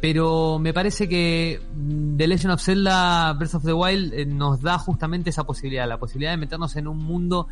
Pero 0.00 0.58
me 0.58 0.74
parece 0.74 1.08
que 1.08 1.60
The 2.16 2.26
Legend 2.26 2.54
of 2.54 2.60
Zelda 2.60 3.32
Breath 3.34 3.54
of 3.54 3.64
the 3.64 3.72
Wild 3.72 4.12
eh, 4.12 4.26
nos 4.26 4.60
da 4.60 4.76
justamente 4.78 5.30
esa 5.30 5.44
posibilidad, 5.44 5.86
la 5.86 5.98
posibilidad 5.98 6.32
de 6.32 6.38
meternos 6.38 6.74
en 6.74 6.88
un 6.88 6.98
mundo 6.98 7.46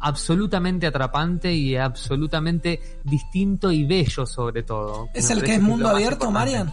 absolutamente 0.00 0.86
atrapante 0.86 1.52
y 1.52 1.76
absolutamente 1.76 2.80
distinto 3.04 3.70
y 3.72 3.84
bello 3.84 4.26
sobre 4.26 4.62
todo. 4.62 5.08
¿Es 5.14 5.30
el 5.30 5.42
que 5.42 5.54
es 5.54 5.62
mundo 5.62 5.88
abierto. 5.88 6.30
Marian? 6.30 6.72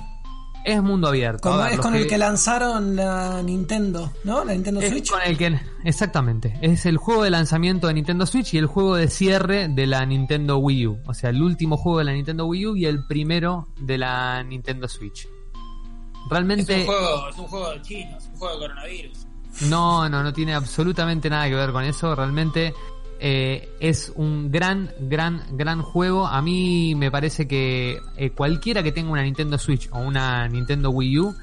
Es 0.64 0.80
mundo 0.84 1.07
abierto. 1.07 1.49
Como- 1.49 1.56
A 1.61 1.64
ver, 1.65 1.73
es 1.73 1.80
con 1.80 1.95
el 1.95 2.06
que 2.06 2.19
lanzaron 2.19 2.95
la 2.95 3.41
Nintendo, 3.41 4.11
¿no? 4.23 4.45
La 4.45 4.53
Nintendo 4.53 4.80
es 4.80 4.91
Switch. 4.91 5.10
con 5.10 5.19
el 5.26 5.35
que, 5.35 5.60
exactamente. 5.85 6.56
Es 6.61 6.85
el 6.85 6.98
juego 6.98 7.23
de 7.23 7.31
lanzamiento 7.31 7.88
de 7.88 7.95
Nintendo 7.95 8.27
Switch 8.27 8.53
y 8.53 8.60
el 8.60 8.68
juego 8.68 8.95
de 8.95 9.07
cierre 9.10 9.69
de 9.69 9.88
la 9.88 10.06
Nintendo 10.06 10.57
Wii 10.60 10.85
U. 10.88 10.99
O 11.07 11.15
sea, 11.15 11.31
el 11.31 11.41
último 11.41 11.77
juego 11.77 11.98
de 11.99 12.03
la 12.06 12.14
Nintendo 12.14 12.45
Wii 12.45 12.65
U 12.68 12.76
y 12.76 12.85
el 12.85 13.07
primero 13.07 13.69
de 13.80 13.98
la 13.98 14.43
Nintendo 14.43 14.88
Switch. 14.88 15.26
Es 15.26 16.30
Realmente 16.30 16.81
un 16.81 16.85
juego, 16.85 17.30
es 17.30 17.38
un 17.39 17.45
juego 17.48 17.68
chino, 17.81 18.18
es 18.18 18.26
un 18.27 18.35
juego 18.38 18.53
de 18.53 18.60
coronavirus. 18.61 19.27
no, 19.61 20.07
no, 20.10 20.22
no 20.23 20.31
tiene 20.31 20.53
absolutamente 20.53 21.27
nada 21.27 21.49
que 21.49 21.56
ver 21.56 21.72
con 21.72 21.84
eso. 21.84 22.14
Realmente 22.15 22.72
eh, 23.23 23.69
es 23.80 24.11
un 24.15 24.49
gran, 24.49 24.89
gran, 24.99 25.43
gran 25.52 25.84
juego. 25.84 26.26
A 26.26 26.41
mí 26.41 26.95
me 26.95 27.11
parece 27.11 27.48
que 27.48 27.99
eh, 28.18 28.31
cualquiera 28.31 28.81
que 28.81 28.91
tenga 28.91 29.11
una 29.11 29.22
Nintendo 29.22 29.60
Switch 29.60 29.88
o 29.91 29.99
una 29.99 30.48
Nintendo 30.48 30.89
Wii 30.89 31.19
U 31.19 31.35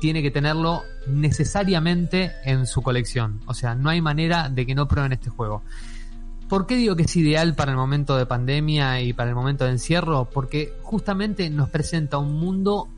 tiene 0.00 0.22
que 0.22 0.30
tenerlo 0.30 0.84
necesariamente 1.06 2.32
en 2.46 2.66
su 2.66 2.80
colección. 2.80 3.40
O 3.44 3.52
sea, 3.52 3.74
no 3.74 3.90
hay 3.90 4.00
manera 4.00 4.48
de 4.48 4.64
que 4.64 4.74
no 4.74 4.88
prueben 4.88 5.12
este 5.12 5.28
juego. 5.28 5.62
¿Por 6.48 6.66
qué 6.66 6.76
digo 6.76 6.96
que 6.96 7.02
es 7.02 7.14
ideal 7.14 7.54
para 7.54 7.72
el 7.72 7.76
momento 7.76 8.16
de 8.16 8.24
pandemia 8.24 9.02
y 9.02 9.12
para 9.12 9.28
el 9.28 9.36
momento 9.36 9.66
de 9.66 9.72
encierro? 9.72 10.30
Porque 10.32 10.72
justamente 10.80 11.50
nos 11.50 11.68
presenta 11.68 12.16
un 12.16 12.40
mundo 12.40 12.88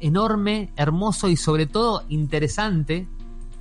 enorme, 0.00 0.72
hermoso 0.76 1.28
y 1.28 1.36
sobre 1.36 1.66
todo 1.66 2.02
interesante 2.08 3.06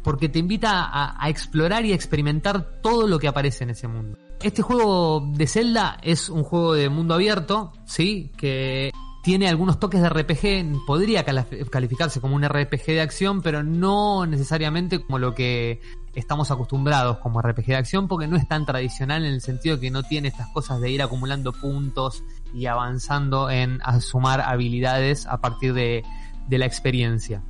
porque 0.06 0.30
te 0.30 0.38
invita 0.38 0.88
a, 0.94 1.30
explorar 1.32 1.84
y 1.84 1.92
a 1.92 1.96
experimentar 1.96 2.80
todo 2.84 3.08
lo 3.08 3.18
que 3.18 3.28
aparece 3.28 3.64
en 3.64 3.72
ese 3.72 3.88
mundo. 3.88 4.20
Este 4.40 4.62
juego 4.62 5.32
de 5.34 5.48
Zelda 5.48 5.98
es 6.04 6.30
un 6.30 6.44
juego 6.44 6.76
de 6.76 6.90
mundo 6.90 7.16
abierto, 7.16 7.74
¿sí? 7.86 8.32
Que 8.38 8.92
tiene 9.24 9.50
algunos 9.50 9.80
toques 9.80 10.04
de 10.04 10.10
RPG, 10.10 10.86
podría 10.86 11.26
calificarse 11.26 12.22
como 12.22 12.36
un 12.36 12.44
RPG 12.44 12.86
de 12.86 13.02
acción, 13.02 13.42
pero 13.42 13.64
no 13.64 14.28
necesariamente 14.28 15.02
como 15.02 15.18
lo 15.18 15.34
que 15.34 15.82
estamos 16.14 16.52
acostumbrados 16.52 17.18
como 17.18 17.42
RPG 17.42 17.66
de 17.66 17.76
acción, 17.78 18.08
porque 18.08 18.28
no 18.28 18.38
es 18.38 18.48
tan 18.48 18.68
tradicional 18.68 19.26
en 19.26 19.34
el 19.34 19.42
sentido 19.42 19.80
que 19.80 19.90
no 19.90 20.04
tiene 20.04 20.28
estas 20.28 20.50
cosas 20.50 20.82
de 20.82 20.92
ir 20.92 21.02
acumulando 21.02 21.52
puntos 21.52 22.24
y 22.54 22.68
avanzando 22.68 23.50
en 23.50 23.80
sumar 24.02 24.42
habilidades 24.42 25.26
a 25.26 25.42
partir 25.42 25.74
de 25.74 26.04
la 26.48 26.68
experiencia. 26.68 27.42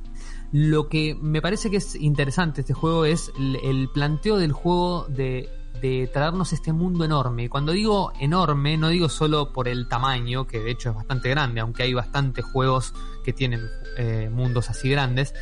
Lo 0.58 0.88
que 0.88 1.14
me 1.20 1.42
parece 1.42 1.70
que 1.70 1.76
es 1.76 1.94
interesante 1.96 2.62
este 2.62 2.72
juego 2.72 3.04
es 3.04 3.30
el, 3.38 3.90
planteo 3.92 4.38
del 4.38 4.52
juego 4.52 5.04
de, 5.06 5.50
de 5.82 6.08
traernos 6.10 6.54
este 6.54 6.72
mundo 6.72 7.04
enorme. 7.04 7.44
Y 7.44 7.48
Cuando 7.50 7.72
digo 7.72 8.10
enorme, 8.18 8.78
no 8.78 8.88
digo 8.88 9.10
solo 9.10 9.52
por 9.52 9.68
el 9.68 9.86
tamaño, 9.86 10.46
que 10.46 10.60
de 10.60 10.70
hecho 10.70 10.88
es 10.88 10.94
bastante 10.96 11.28
grande, 11.28 11.60
aunque 11.60 11.82
hay 11.82 11.92
bastantes 11.92 12.42
juegos 12.46 12.94
que 13.22 13.34
tienen 13.34 13.60
eh, 13.98 14.30
mundos 14.32 14.70
así 14.70 14.88
grandes. 14.88 15.34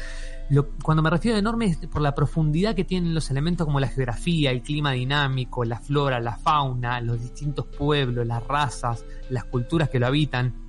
Lo- 0.50 0.70
cuando 0.82 1.00
me 1.00 1.10
refiero 1.10 1.36
a 1.36 1.38
enorme 1.38 1.66
es 1.66 1.76
por 1.86 2.02
la 2.02 2.16
profundidad 2.16 2.74
que 2.74 2.82
tienen 2.82 3.14
los 3.14 3.30
elementos 3.30 3.66
como 3.68 3.78
la 3.78 3.86
geografía, 3.86 4.50
el 4.50 4.62
clima 4.62 4.90
dinámico, 4.90 5.64
la 5.64 5.78
flora, 5.78 6.18
la 6.18 6.36
fauna, 6.38 7.00
los 7.00 7.20
distintos 7.20 7.66
pueblos, 7.66 8.26
las 8.26 8.44
razas, 8.48 9.04
las 9.30 9.44
culturas 9.44 9.90
que 9.90 10.00
lo 10.00 10.08
habitan. 10.08 10.63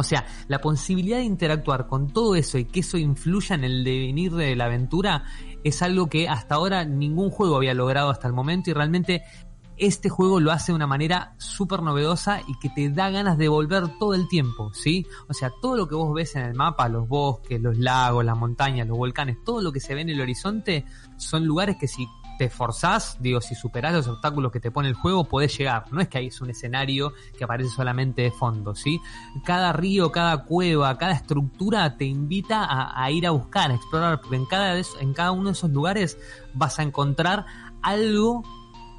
O 0.00 0.02
sea, 0.02 0.26
la 0.48 0.60
posibilidad 0.60 1.18
de 1.18 1.24
interactuar 1.24 1.86
con 1.86 2.12
todo 2.12 2.34
eso 2.34 2.58
y 2.58 2.64
que 2.64 2.80
eso 2.80 2.98
influya 2.98 3.54
en 3.54 3.64
el 3.64 3.84
devenir 3.84 4.32
de 4.32 4.56
la 4.56 4.64
aventura 4.64 5.24
es 5.62 5.82
algo 5.82 6.08
que 6.08 6.28
hasta 6.28 6.54
ahora 6.54 6.84
ningún 6.84 7.30
juego 7.30 7.56
había 7.56 7.74
logrado 7.74 8.10
hasta 8.10 8.26
el 8.26 8.34
momento 8.34 8.70
y 8.70 8.72
realmente 8.72 9.22
este 9.80 10.10
juego 10.10 10.40
lo 10.40 10.52
hace 10.52 10.72
de 10.72 10.76
una 10.76 10.86
manera 10.86 11.34
súper 11.38 11.82
novedosa 11.82 12.42
y 12.46 12.58
que 12.58 12.68
te 12.68 12.90
da 12.90 13.08
ganas 13.10 13.38
de 13.38 13.48
volver 13.48 13.98
todo 13.98 14.14
el 14.14 14.28
tiempo, 14.28 14.72
¿sí? 14.74 15.06
O 15.26 15.32
sea, 15.32 15.50
todo 15.62 15.76
lo 15.76 15.88
que 15.88 15.94
vos 15.94 16.12
ves 16.14 16.36
en 16.36 16.42
el 16.42 16.54
mapa, 16.54 16.88
los 16.88 17.08
bosques, 17.08 17.60
los 17.60 17.78
lagos, 17.78 18.24
las 18.24 18.36
montañas, 18.36 18.86
los 18.86 18.98
volcanes, 18.98 19.38
todo 19.42 19.62
lo 19.62 19.72
que 19.72 19.80
se 19.80 19.94
ve 19.94 20.02
en 20.02 20.10
el 20.10 20.20
horizonte 20.20 20.84
son 21.16 21.46
lugares 21.46 21.76
que 21.80 21.88
si 21.88 22.06
te 22.40 22.46
esforzás, 22.46 23.18
digo, 23.20 23.42
si 23.42 23.54
superás 23.54 23.92
los 23.92 24.08
obstáculos 24.08 24.50
que 24.50 24.60
te 24.60 24.70
pone 24.70 24.88
el 24.88 24.94
juego, 24.94 25.24
podés 25.24 25.58
llegar. 25.58 25.84
No 25.92 26.00
es 26.00 26.08
que 26.08 26.16
ahí 26.16 26.28
es 26.28 26.40
un 26.40 26.48
escenario 26.48 27.12
que 27.36 27.44
aparece 27.44 27.68
solamente 27.68 28.22
de 28.22 28.30
fondo, 28.30 28.74
¿sí? 28.74 28.98
Cada 29.44 29.74
río, 29.74 30.10
cada 30.10 30.46
cueva, 30.46 30.96
cada 30.96 31.12
estructura 31.12 31.98
te 31.98 32.06
invita 32.06 32.66
a, 32.66 33.10
ir 33.10 33.26
a 33.26 33.32
buscar, 33.32 33.70
a 33.70 33.74
explorar, 33.74 34.22
porque 34.22 34.36
en 34.36 34.46
cada, 34.46 34.74
en 35.00 35.12
cada 35.12 35.32
uno 35.32 35.50
de 35.50 35.52
esos 35.52 35.70
lugares 35.70 36.16
vas 36.54 36.78
a 36.78 36.82
encontrar 36.82 37.44
algo 37.82 38.42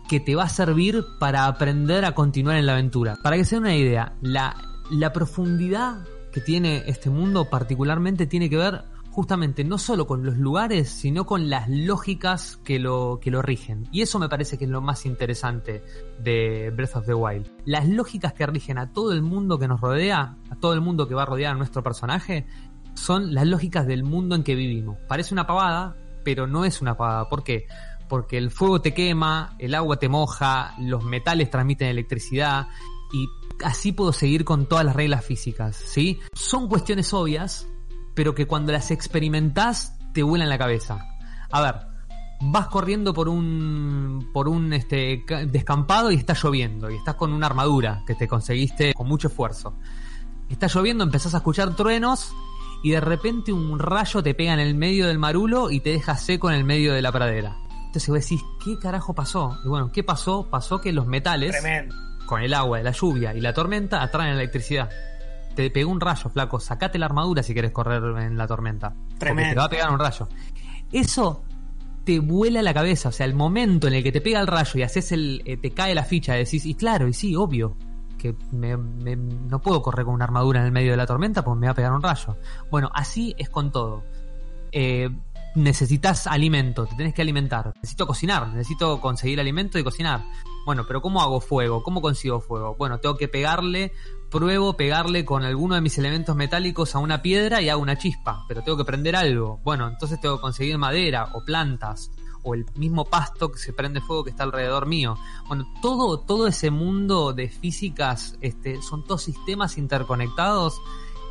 que 0.08 0.20
te 0.20 0.36
va 0.36 0.44
a 0.44 0.50
servir 0.50 1.04
para 1.20 1.48
aprender 1.48 2.06
a 2.06 2.14
continuar 2.14 2.58
en 2.58 2.68
la 2.68 2.74
aventura. 2.74 3.18
Para 3.24 3.38
que 3.38 3.46
se 3.46 3.56
den 3.56 3.64
una 3.64 3.76
idea, 3.76 4.14
la, 4.22 4.56
la 4.92 5.12
profundidad 5.14 6.06
que 6.32 6.42
tiene 6.42 6.84
este 6.86 7.10
mundo 7.10 7.50
particularmente 7.50 8.28
tiene 8.28 8.52
que 8.52 8.58
ver 8.58 8.84
justamente 9.12 9.64
no 9.66 9.78
solo 9.78 10.08
con 10.08 10.24
los 10.24 10.38
lugares, 10.38 10.90
sino 10.90 11.26
con 11.26 11.50
las 11.50 11.70
lógicas 11.70 12.58
que 12.64 12.80
lo, 12.80 13.20
que 13.22 13.30
lo 13.30 13.42
rigen. 13.42 13.88
Y 13.92 14.02
eso 14.02 14.18
me 14.20 14.30
parece 14.30 14.58
que 14.58 14.66
es 14.66 14.72
lo 14.72 14.82
más 14.82 15.06
interesante 15.06 15.84
de 16.20 16.72
Breath 16.74 16.96
of 16.96 17.06
the 17.06 17.14
Wild. 17.14 17.52
Las 17.66 17.88
lógicas 17.88 18.34
que 18.34 18.46
rigen 18.48 18.78
a 18.78 18.92
todo 18.94 19.12
el 19.12 19.22
mundo 19.22 19.60
que 19.60 19.68
nos 19.68 19.82
rodea, 19.82 20.38
a 20.50 20.56
todo 20.56 20.74
el 20.74 20.82
mundo 20.82 21.08
que 21.08 21.14
va 21.14 21.24
a 21.24 21.26
rodear 21.26 21.54
a 21.54 21.58
nuestro 21.58 21.84
personaje, 21.84 22.48
son 22.94 23.34
las 23.34 23.46
lógicas 23.46 23.86
del 23.86 24.04
mundo 24.04 24.36
en 24.36 24.44
que 24.44 24.56
vivimos. 24.56 24.98
Parece 25.08 25.34
una 25.34 25.46
pavada, 25.46 25.96
pero 26.24 26.48
no 26.48 26.64
es 26.64 26.82
una 26.82 26.96
pavada. 26.96 27.28
¿Por 27.28 27.44
qué? 27.44 27.68
Porque 28.08 28.38
el 28.38 28.50
fuego 28.50 28.82
te 28.82 28.94
quema, 28.94 29.56
el 29.60 29.76
agua 29.76 29.98
te 29.98 30.08
moja, 30.10 30.74
los 30.80 31.04
metales 31.04 31.50
transmiten 31.50 31.90
electricidad 31.90 32.68
y 33.14 33.28
así 33.64 33.92
puedo 33.92 34.14
seguir 34.14 34.46
con 34.46 34.68
todas 34.68 34.86
las 34.86 34.96
reglas 34.96 35.26
físicas, 35.26 35.76
¿sí? 35.76 36.20
Son 36.34 36.68
cuestiones 36.68 37.14
obvias, 37.14 37.68
pero 38.16 38.36
que 38.36 38.46
cuando 38.48 38.72
las 38.72 38.92
experimentás 38.92 39.98
te 40.14 40.24
vuelan 40.24 40.50
la 40.50 40.58
cabeza. 40.58 41.06
A 41.52 41.62
ver, 41.62 41.76
vas 42.42 42.68
corriendo 42.68 43.14
por 43.14 43.30
un 43.30 44.30
por 44.34 44.48
un 44.48 44.74
este 44.74 45.24
ca- 45.26 45.46
descampado 45.46 46.12
y 46.12 46.16
está 46.16 46.34
lloviendo 46.34 46.90
y 46.90 46.96
estás 46.96 47.16
con 47.16 47.34
una 47.34 47.46
armadura 47.48 48.04
que 48.08 48.16
te 48.16 48.28
conseguiste 48.28 48.94
con 48.94 49.08
mucho 49.08 49.28
esfuerzo. 49.28 49.74
Está 50.50 50.68
lloviendo, 50.68 51.04
empezás 51.04 51.34
a 51.34 51.38
escuchar 51.38 51.76
truenos 51.76 52.34
y 52.84 52.92
de 52.92 53.00
repente 53.00 53.54
un 53.54 53.78
rayo 53.80 54.22
te 54.24 54.34
pega 54.34 54.54
en 54.54 54.60
el 54.60 54.76
medio 54.76 55.08
del 55.08 55.20
marulo 55.20 55.70
y 55.72 55.80
te 55.82 55.92
deja 55.92 56.16
seco 56.18 56.50
en 56.50 56.58
el 56.58 56.64
medio 56.64 56.94
de 56.94 57.02
la 57.02 57.12
pradera. 57.12 57.56
Entonces 57.86 58.10
vos 58.10 58.20
decís, 58.22 58.42
¿qué 58.64 58.78
carajo 58.80 59.14
pasó? 59.14 59.58
Y 59.64 59.68
bueno, 59.68 59.92
¿qué 59.92 60.04
pasó? 60.04 60.50
Pasó 60.50 60.80
que 60.82 60.92
los 60.94 61.06
metales, 61.06 61.52
Tremendo. 61.52 61.96
con 62.26 62.42
el 62.42 62.54
agua 62.54 62.78
de 62.80 62.86
la 62.86 62.92
lluvia 62.92 63.34
y 63.34 63.42
la 63.42 63.54
tormenta, 63.54 64.02
atraen 64.02 64.34
electricidad. 64.34 64.90
Te 65.56 65.70
pegó 65.70 65.92
un 65.92 66.00
rayo, 66.02 66.30
flaco. 66.30 66.60
Sacate 66.60 66.98
la 66.98 67.06
armadura 67.08 67.44
si 67.44 67.54
quieres 67.54 67.72
correr 67.72 68.04
en 68.24 68.38
la 68.38 68.48
tormenta. 68.48 68.94
Tremendo. 69.18 69.54
te 69.54 69.60
va 69.60 69.66
a 69.66 69.70
pegar 69.70 69.92
un 69.92 70.00
rayo. 70.00 70.28
Eso 70.92 71.44
te 72.06 72.20
vuela 72.20 72.62
la 72.62 72.74
cabeza. 72.74 73.10
O 73.10 73.12
sea, 73.12 73.26
el 73.26 73.34
momento 73.34 73.88
en 73.88 73.94
el 73.96 74.04
que 74.04 74.12
te 74.12 74.22
pega 74.22 74.40
el 74.40 74.48
rayo 74.48 74.72
y 74.80 74.84
haces 74.84 75.12
el. 75.12 75.42
eh, 75.46 75.58
te 75.58 75.72
cae 75.72 75.94
la 75.96 76.04
ficha 76.04 76.34
decís, 76.34 76.66
y 76.66 76.76
claro, 76.76 77.08
y 77.08 77.14
sí, 77.14 77.36
obvio. 77.36 77.76
Que 78.18 78.36
me- 78.52 78.78
me- 78.78 79.16
no 79.16 79.60
puedo 79.62 79.82
correr 79.82 80.06
con 80.06 80.14
una 80.14 80.26
armadura 80.26 80.60
en 80.60 80.68
el 80.68 80.72
medio 80.72 80.92
de 80.92 80.98
la 80.98 81.06
tormenta 81.08 81.44
porque 81.44 81.60
me 81.60 81.68
va 81.68 81.72
a 81.72 81.76
pegar 81.76 81.92
un 81.92 82.02
rayo. 82.04 82.38
Bueno, 82.70 82.90
así 82.94 83.34
es 83.38 83.50
con 83.50 83.72
todo. 83.72 84.04
Eh, 84.72 85.10
necesitas 85.56 86.28
alimento, 86.28 86.86
te 86.86 86.96
tenés 86.96 87.14
que 87.14 87.22
alimentar. 87.24 87.74
Necesito 87.76 88.08
cocinar, 88.08 88.48
necesito 88.50 89.02
conseguir 89.02 89.40
alimento 89.40 89.78
y 89.80 89.84
cocinar. 89.84 90.24
Bueno, 90.66 90.86
pero 90.88 91.02
¿cómo 91.02 91.22
hago 91.22 91.42
fuego? 91.42 91.84
¿Cómo 91.84 92.02
consigo 92.02 92.40
fuego? 92.40 92.76
Bueno, 92.78 93.00
tengo 93.00 93.18
que 93.18 93.28
pegarle, 93.28 93.92
pruebo 94.32 94.78
pegarle 94.78 95.26
con 95.26 95.44
alguno 95.44 95.76
de 95.76 95.82
mis 95.82 95.98
elementos 95.98 96.36
metálicos 96.36 96.96
a 96.96 97.00
una 97.00 97.22
piedra 97.22 97.62
y 97.62 97.70
hago 97.70 97.82
una 97.82 97.98
chispa, 97.98 98.46
pero 98.48 98.64
tengo 98.64 98.78
que 98.78 98.86
prender 98.86 99.16
algo. 99.16 99.60
Bueno, 99.64 99.88
entonces 99.90 100.20
tengo 100.22 100.38
que 100.38 100.42
conseguir 100.42 100.78
madera 100.78 101.30
o 101.34 101.44
plantas 101.44 102.10
o 102.42 102.56
el 102.56 102.66
mismo 102.76 103.06
pasto 103.06 103.52
que 103.52 103.60
se 103.60 103.74
prende 103.74 104.00
fuego 104.02 104.24
que 104.24 104.32
está 104.32 104.44
alrededor 104.44 104.88
mío. 104.88 105.18
Bueno, 105.48 105.68
todo, 105.82 106.22
todo 106.22 106.48
ese 106.48 106.72
mundo 106.72 107.34
de 107.34 107.50
físicas 107.50 108.38
este, 108.42 108.82
son 108.82 109.06
todos 109.06 109.22
sistemas 109.22 109.78
interconectados 109.78 110.82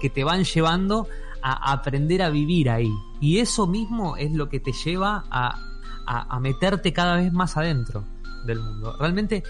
que 0.01 0.11
te 0.11 0.23
van 0.23 0.45
llevando 0.45 1.09
a 1.43 1.73
aprender 1.73 2.23
a 2.23 2.29
vivir 2.29 2.69
ahí. 2.69 2.93
Y 3.19 3.39
eso 3.39 3.67
mismo 3.67 4.19
es 4.19 4.31
lo 4.33 4.51
que 4.51 4.61
te 4.61 4.73
lleva 4.73 5.25
a, 5.31 5.59
a, 6.07 6.37
a 6.37 6.39
meterte 6.39 6.93
cada 6.93 7.17
vez 7.17 7.33
más 7.33 7.57
adentro 7.57 8.05
del 8.45 8.61
mundo. 8.61 8.95
Realmente 8.99 9.43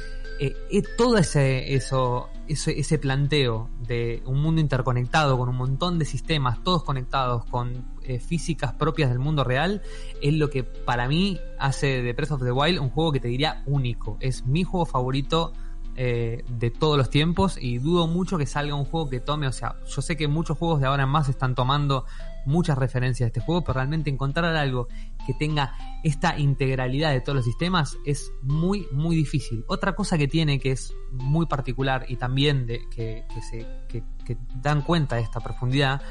eh, 0.42 0.56
eh, 0.70 0.82
todo 0.96 1.18
ese, 1.18 1.74
eso, 1.74 2.30
ese, 2.48 2.80
ese 2.80 2.98
planteo 2.98 3.68
de 3.86 4.22
un 4.24 4.40
mundo 4.40 4.62
interconectado 4.62 5.36
con 5.36 5.50
un 5.50 5.56
montón 5.56 5.98
de 5.98 6.06
sistemas, 6.06 6.64
todos 6.64 6.82
conectados 6.82 7.44
con 7.44 7.84
eh, 8.04 8.18
físicas 8.18 8.72
propias 8.72 9.10
del 9.10 9.18
mundo 9.18 9.44
real, 9.44 9.82
es 10.22 10.32
lo 10.32 10.48
que 10.48 10.64
para 10.64 11.08
mí 11.08 11.38
hace 11.58 12.00
de 12.00 12.14
Breath 12.14 12.30
of 12.30 12.42
the 12.42 12.52
Wild 12.52 12.80
un 12.80 12.88
juego 12.88 13.12
que 13.12 13.20
te 13.20 13.28
diría 13.28 13.62
único. 13.66 14.16
Es 14.20 14.46
mi 14.46 14.64
juego 14.64 14.86
favorito 14.86 15.52
de 15.96 16.72
todos 16.78 16.96
los 16.96 17.10
tiempos 17.10 17.58
y 17.60 17.76
dudo 17.76 18.06
mucho 18.06 18.38
que 18.38 18.46
salga 18.46 18.74
un 18.74 18.86
juego 18.86 19.10
que 19.10 19.20
tome, 19.20 19.46
o 19.46 19.52
sea, 19.52 19.76
yo 19.86 20.00
sé 20.00 20.16
que 20.16 20.28
muchos 20.28 20.56
juegos 20.56 20.80
de 20.80 20.86
ahora 20.86 21.02
en 21.02 21.10
más 21.10 21.28
están 21.28 21.54
tomando 21.54 22.06
muchas 22.46 22.78
referencias 22.78 23.26
de 23.26 23.38
este 23.38 23.40
juego, 23.40 23.62
pero 23.62 23.74
realmente 23.74 24.10
encontrar 24.10 24.56
algo 24.56 24.88
que 25.26 25.34
tenga 25.34 25.74
esta 26.02 26.38
integralidad 26.38 27.12
de 27.12 27.20
todos 27.20 27.36
los 27.36 27.44
sistemas 27.44 27.96
es 28.04 28.32
muy, 28.42 28.86
muy 28.92 29.16
difícil. 29.16 29.64
Otra 29.68 29.94
cosa 29.94 30.18
que 30.18 30.28
tiene 30.28 30.58
que 30.58 30.72
es 30.72 30.94
muy 31.12 31.46
particular 31.46 32.06
y 32.08 32.16
también 32.16 32.66
de, 32.66 32.88
que, 32.90 33.24
que 33.32 33.42
se, 33.42 33.66
que, 33.88 34.04
que 34.24 34.36
dan 34.56 34.82
cuenta 34.82 35.16
de 35.16 35.22
esta 35.22 35.40
profundidad 35.40 36.02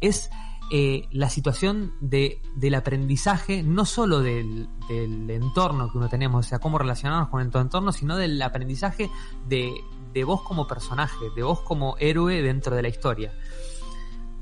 es 0.00 0.30
eh, 0.74 1.06
la 1.10 1.28
situación 1.28 1.92
de, 2.00 2.40
del 2.56 2.74
aprendizaje, 2.74 3.62
no 3.62 3.84
solo 3.84 4.20
del, 4.20 4.68
entorno 4.88 5.92
que 5.92 5.98
uno 5.98 6.08
tenemos, 6.08 6.46
o 6.46 6.48
sea, 6.48 6.60
cómo 6.60 6.78
relacionarnos 6.78 7.28
con 7.28 7.40
el 7.42 7.48
entorno, 7.48 7.92
sino 7.92 8.16
del 8.16 8.40
aprendizaje 8.40 9.10
de, 9.46 9.74
de 10.14 10.24
vos 10.24 10.40
como 10.40 10.66
personaje, 10.66 11.26
de 11.36 11.42
vos 11.42 11.60
como 11.60 11.96
héroe 11.98 12.40
dentro 12.40 12.74
de 12.74 12.82
la 12.82 12.88
historia. 12.88 13.34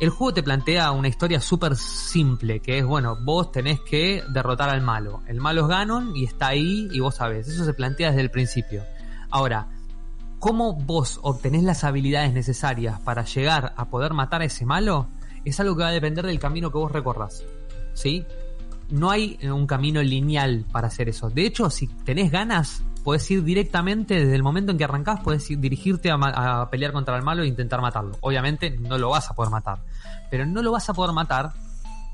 El 0.01 0.09
juego 0.09 0.33
te 0.33 0.43
plantea 0.43 0.93
una 0.93 1.09
historia 1.09 1.41
súper 1.41 1.77
simple, 1.77 2.61
que 2.61 2.79
es, 2.79 2.87
bueno, 2.87 3.19
vos 3.23 3.53
tenés 3.53 3.81
que 3.81 4.23
derrotar 4.33 4.71
al 4.71 4.81
malo. 4.81 5.21
El 5.27 5.43
malo 5.43 5.61
es 5.61 5.69
Ganon 5.69 6.17
y 6.17 6.25
está 6.25 6.49
ahí 6.49 6.89
y 6.91 7.01
vos 7.01 7.17
sabés. 7.17 7.47
Eso 7.47 7.67
se 7.67 7.75
plantea 7.75 8.09
desde 8.09 8.23
el 8.23 8.31
principio. 8.31 8.83
Ahora, 9.29 9.69
¿cómo 10.39 10.73
vos 10.73 11.21
obtenés 11.23 11.65
las 11.65 11.85
habilidades 11.85 12.33
necesarias 12.33 12.99
para 13.01 13.27
llegar 13.27 13.75
a 13.77 13.91
poder 13.91 14.15
matar 14.15 14.41
a 14.41 14.47
ese 14.47 14.65
malo? 14.65 15.07
Es 15.45 15.61
algo 15.61 15.77
que 15.77 15.83
va 15.83 15.91
a 15.91 15.93
depender 15.93 16.25
del 16.25 16.39
camino 16.39 16.73
que 16.73 16.79
vos 16.79 16.91
recorras. 16.91 17.45
¿Sí? 17.93 18.25
No 18.89 19.11
hay 19.11 19.39
un 19.43 19.67
camino 19.67 20.03
lineal 20.03 20.65
para 20.73 20.89
hacer 20.89 21.11
eso. 21.11 21.29
De 21.29 21.45
hecho, 21.45 21.69
si 21.69 21.89
tenés 21.89 22.31
ganas, 22.31 22.83
puedes 23.05 23.31
ir 23.31 23.43
directamente 23.43 24.15
desde 24.15 24.35
el 24.35 24.43
momento 24.43 24.73
en 24.73 24.79
que 24.79 24.85
arrancás, 24.85 25.21
puedes 25.23 25.51
ir, 25.51 25.59
dirigirte 25.59 26.11
a, 26.11 26.69
pelear 26.71 26.93
contra 26.93 27.17
el 27.17 27.23
malo 27.23 27.43
e 27.43 27.47
intentar 27.47 27.81
matarlo. 27.81 28.17
Obviamente 28.21 28.71
no 28.71 28.99
lo 28.99 29.11
vas 29.11 29.31
a 29.31 29.35
poder 29.35 29.51
matar, 29.51 29.81
pero 30.31 30.47
no 30.47 30.63
lo 30.63 30.73
vas 30.73 30.89
a 30.89 30.95
poder 30.95 31.13
matar 31.13 31.53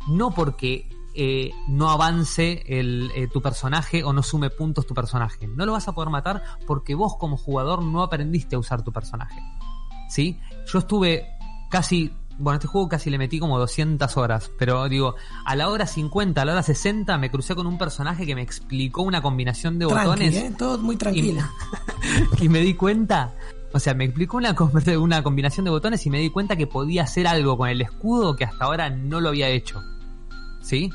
no 0.09 0.31
porque 0.31 0.89
eh, 1.15 1.51
no 1.69 1.91
avance 1.91 2.63
eh, 2.67 3.29
tu 3.33 3.41
personaje 3.41 4.05
o 4.05 4.13
no 4.13 4.23
sume 4.23 4.51
puntos 4.51 4.87
tu 4.87 4.95
personaje. 4.95 5.47
No 5.47 5.67
lo 5.67 5.73
vas 5.73 5.89
a 5.89 5.93
poder 5.93 6.11
matar 6.11 6.43
porque 6.67 6.95
vos 6.95 7.17
como 7.17 7.37
jugador 7.37 7.83
no 7.83 8.03
aprendiste 8.03 8.57
a 8.57 8.59
usar 8.59 8.83
tu 8.83 8.93
personaje. 8.93 9.41
¿Sí? 10.09 10.39
Yo 10.67 10.79
estuve 10.79 11.27
casi 11.71 12.13
bueno, 12.39 12.57
este 12.57 12.69
juego 12.69 12.89
casi 12.89 13.11
le 13.11 13.19
metí 13.19 13.39
como 13.39 13.59
200 13.59 14.17
horas, 14.17 14.51
pero 14.59 14.89
digo, 14.89 15.15
a 15.45 15.57
la 15.57 15.69
hora 15.69 15.87
50, 15.87 16.41
a 16.41 16.45
la 16.45 16.53
hora 16.53 16.63
60 16.63 17.17
me 17.19 17.31
crucé 17.31 17.55
con 17.55 17.67
un 17.67 17.79
personaje 17.79 18.27
que 18.27 18.35
me 18.35 18.43
explicó 18.43 19.03
una 19.03 19.23
combinación 19.23 19.79
de 19.79 19.87
Tranqui, 19.87 20.07
botones. 20.07 20.35
¿eh? 20.35 20.55
Todo 20.59 20.79
muy 20.79 20.97
tranquilo. 20.97 21.43
Y, 22.39 22.45
y, 22.45 22.49
me 22.49 22.61
di 22.61 22.75
cuenta, 22.75 23.35
o 23.73 23.81
sea, 23.81 23.95
me 23.95 24.05
explicó 24.05 24.37
una, 24.37 24.55
una 24.99 25.23
combinación 25.23 25.65
de 25.65 25.71
botones 25.71 26.05
y 26.07 26.11
me 26.11 26.19
di 26.19 26.31
cuenta 26.31 26.57
que 26.57 26.67
podía 26.67 27.05
hacer 27.05 27.27
algo 27.27 27.57
con 27.57 27.69
el 27.69 27.81
escudo 27.81 28.37
que 28.37 28.45
hasta 28.45 28.65
ahora 28.65 28.91
no 28.91 29.21
lo 29.21 29.31
había 29.31 29.49
hecho. 29.49 29.83
¿Sí? 30.61 30.91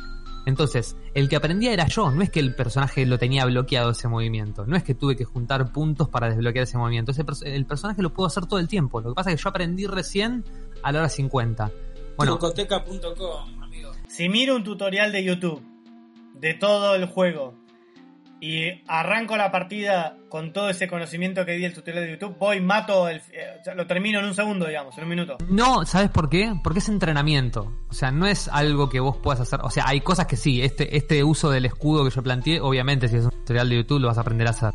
Entonces, 0.46 0.96
el 1.14 1.30
que 1.30 1.36
aprendía 1.36 1.72
era 1.72 1.88
yo, 1.88 2.10
no 2.10 2.24
es 2.24 2.30
que 2.30 2.40
el 2.40 2.56
personaje 2.56 3.06
lo 3.06 3.20
tenía 3.20 3.46
bloqueado 3.46 3.92
ese 3.92 4.08
movimiento, 4.08 4.66
no 4.66 4.76
es 4.76 4.84
que 4.84 4.96
tuve 4.96 5.16
que 5.16 5.24
juntar 5.24 5.72
puntos 5.72 6.10
para 6.10 6.30
desbloquear 6.30 6.64
ese 6.64 6.78
movimiento, 6.78 7.12
ese, 7.12 7.24
el 7.46 7.66
personaje 7.66 8.02
lo 8.02 8.12
puedo 8.12 8.26
hacer 8.26 8.48
todo 8.48 8.60
el 8.60 8.68
tiempo, 8.68 9.02
lo 9.02 9.10
que 9.10 9.16
pasa 9.16 9.30
es 9.30 9.36
que 9.36 9.44
yo 9.44 9.50
aprendí 9.50 9.86
recién 9.86 10.44
a 10.84 10.92
la 10.92 11.00
hora 11.00 11.10
50. 11.10 11.72
Bueno, 12.18 12.38
Trucoteca.com, 12.38 13.64
amigo. 13.64 13.92
Si 14.08 14.30
miro 14.30 14.56
un 14.56 14.64
tutorial 14.64 15.12
de 15.12 15.24
YouTube 15.24 15.62
de 16.36 16.54
todo 16.54 16.96
el 16.96 17.06
juego 17.06 17.56
y 18.42 18.82
arranco 18.88 19.38
la 19.38 19.52
partida 19.52 20.18
con 20.28 20.52
todo 20.52 20.70
ese 20.70 20.88
conocimiento 20.88 21.46
que 21.46 21.54
di 21.54 21.66
el 21.66 21.74
tutorial 21.74 22.06
de 22.06 22.12
YouTube, 22.14 22.36
voy, 22.40 22.60
mato, 22.60 23.08
el, 23.08 23.18
eh, 23.32 23.62
lo 23.76 23.86
termino 23.86 24.20
en 24.20 24.26
un 24.26 24.34
segundo, 24.34 24.66
digamos, 24.66 24.98
en 24.98 25.04
un 25.04 25.10
minuto. 25.10 25.38
No, 25.48 25.86
¿sabes 25.86 26.10
por 26.10 26.28
qué? 26.28 26.52
Porque 26.64 26.80
es 26.80 26.90
entrenamiento. 26.90 27.72
O 27.90 27.94
sea, 27.94 28.10
no 28.10 28.26
es 28.26 28.48
algo 28.48 28.90
que 28.90 29.00
vos 29.00 29.18
puedas 29.18 29.40
hacer. 29.42 29.60
O 29.62 29.70
sea, 29.70 29.84
hay 29.88 30.02
cosas 30.02 30.26
que 30.26 30.38
sí, 30.38 30.64
este, 30.64 30.98
este 30.98 31.24
uso 31.24 31.52
del 31.52 31.66
escudo 31.66 32.04
que 32.04 32.10
yo 32.10 32.24
planteé, 32.24 32.60
obviamente 32.60 33.08
si 33.08 33.18
es 33.18 33.26
un 33.26 33.32
tutorial 33.32 33.70
de 33.70 33.76
YouTube 33.76 34.00
lo 34.00 34.08
vas 34.08 34.18
a 34.18 34.22
aprender 34.22 34.48
a 34.48 34.52
hacer. 34.52 34.72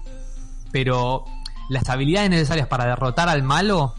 Pero 0.70 1.24
las 1.68 1.88
habilidades 1.88 2.30
necesarias 2.30 2.68
para 2.68 2.86
derrotar 2.86 3.28
al 3.28 3.42
malo 3.42 3.94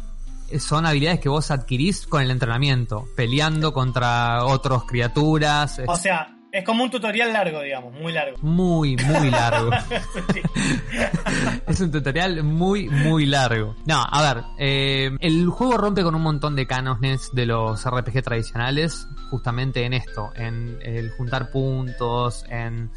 son 0.59 0.85
habilidades 0.85 1.19
que 1.19 1.29
vos 1.29 1.51
adquirís 1.51 2.07
con 2.07 2.21
el 2.21 2.31
entrenamiento, 2.31 3.07
peleando 3.15 3.73
contra 3.73 4.45
otras 4.45 4.83
criaturas. 4.83 5.81
O 5.87 5.95
sea, 5.95 6.37
es 6.51 6.63
como 6.63 6.83
un 6.83 6.89
tutorial 6.89 7.33
largo, 7.33 7.61
digamos, 7.61 7.93
muy 7.93 8.13
largo. 8.13 8.37
Muy, 8.41 8.95
muy 8.95 9.29
largo. 9.29 9.69
es 11.67 11.81
un 11.81 11.91
tutorial 11.91 12.43
muy, 12.43 12.89
muy 12.89 13.25
largo. 13.25 13.75
No, 13.85 14.03
a 14.09 14.21
ver, 14.21 14.43
eh, 14.57 15.11
el 15.19 15.47
juego 15.49 15.77
rompe 15.77 16.03
con 16.03 16.15
un 16.15 16.21
montón 16.21 16.55
de 16.55 16.65
cánones 16.65 17.29
de 17.33 17.45
los 17.45 17.85
RPG 17.85 18.23
tradicionales, 18.23 19.07
justamente 19.29 19.83
en 19.83 19.93
esto, 19.93 20.31
en 20.35 20.79
el 20.81 21.11
juntar 21.11 21.51
puntos, 21.51 22.45
en... 22.49 22.89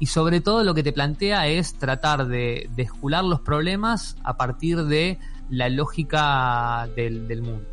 Y 0.00 0.06
sobre 0.06 0.40
todo 0.40 0.64
lo 0.64 0.74
que 0.74 0.82
te 0.82 0.92
plantea 0.92 1.46
es 1.46 1.74
tratar 1.74 2.26
de, 2.26 2.68
de 2.74 2.82
escular 2.82 3.22
los 3.22 3.40
problemas 3.40 4.16
a 4.24 4.36
partir 4.36 4.84
de 4.84 5.20
la 5.50 5.68
lógica 5.68 6.88
del, 6.94 7.28
del 7.28 7.42
mundo. 7.42 7.66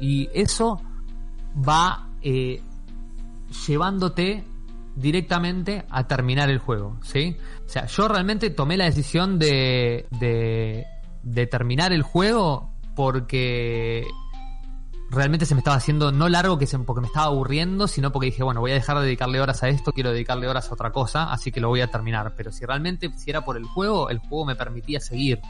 Y 0.00 0.28
eso 0.32 0.80
va 1.66 2.08
eh, 2.22 2.62
llevándote 3.66 4.44
directamente 4.96 5.84
a 5.90 6.06
terminar 6.06 6.50
el 6.50 6.58
juego, 6.58 6.98
¿sí? 7.02 7.36
O 7.66 7.68
sea, 7.68 7.86
yo 7.86 8.08
realmente 8.08 8.50
tomé 8.50 8.76
la 8.76 8.84
decisión 8.84 9.38
de, 9.38 10.06
de, 10.18 10.86
de 11.22 11.46
terminar 11.46 11.92
el 11.92 12.02
juego 12.02 12.72
porque 12.96 14.04
realmente 15.10 15.46
se 15.46 15.54
me 15.54 15.60
estaba 15.60 15.76
haciendo 15.76 16.12
no 16.12 16.28
largo 16.28 16.58
que 16.58 16.66
se, 16.66 16.78
porque 16.80 17.00
me 17.00 17.06
estaba 17.06 17.26
aburriendo, 17.26 17.86
sino 17.86 18.12
porque 18.12 18.26
dije, 18.26 18.42
bueno, 18.42 18.60
voy 18.60 18.72
a 18.72 18.74
dejar 18.74 18.98
de 18.98 19.04
dedicarle 19.04 19.40
horas 19.40 19.62
a 19.62 19.68
esto, 19.68 19.92
quiero 19.92 20.10
dedicarle 20.10 20.48
horas 20.48 20.68
a 20.70 20.74
otra 20.74 20.90
cosa, 20.90 21.32
así 21.32 21.50
que 21.52 21.60
lo 21.60 21.68
voy 21.68 21.80
a 21.80 21.88
terminar. 21.88 22.34
Pero 22.36 22.52
si 22.52 22.64
realmente 22.64 23.10
si 23.16 23.30
era 23.30 23.44
por 23.44 23.56
el 23.56 23.64
juego, 23.64 24.10
el 24.10 24.18
juego 24.18 24.46
me 24.46 24.56
permitía 24.56 25.00
seguir. 25.00 25.40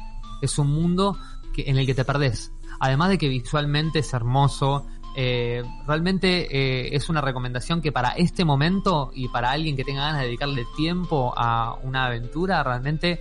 Es 0.40 0.58
un 0.58 0.70
mundo 0.70 1.18
que, 1.54 1.68
en 1.68 1.78
el 1.78 1.86
que 1.86 1.94
te 1.94 2.04
perdés. 2.04 2.52
Además 2.80 3.10
de 3.10 3.18
que 3.18 3.28
visualmente 3.28 4.00
es 4.00 4.12
hermoso, 4.12 4.86
eh, 5.16 5.64
realmente 5.86 6.46
eh, 6.50 6.94
es 6.94 7.08
una 7.08 7.20
recomendación 7.20 7.80
que 7.80 7.90
para 7.90 8.10
este 8.10 8.44
momento 8.44 9.10
y 9.12 9.28
para 9.28 9.50
alguien 9.50 9.74
que 9.74 9.82
tenga 9.82 10.02
ganas 10.02 10.20
de 10.20 10.26
dedicarle 10.26 10.64
tiempo 10.76 11.34
a 11.36 11.76
una 11.82 12.06
aventura, 12.06 12.62
realmente 12.62 13.20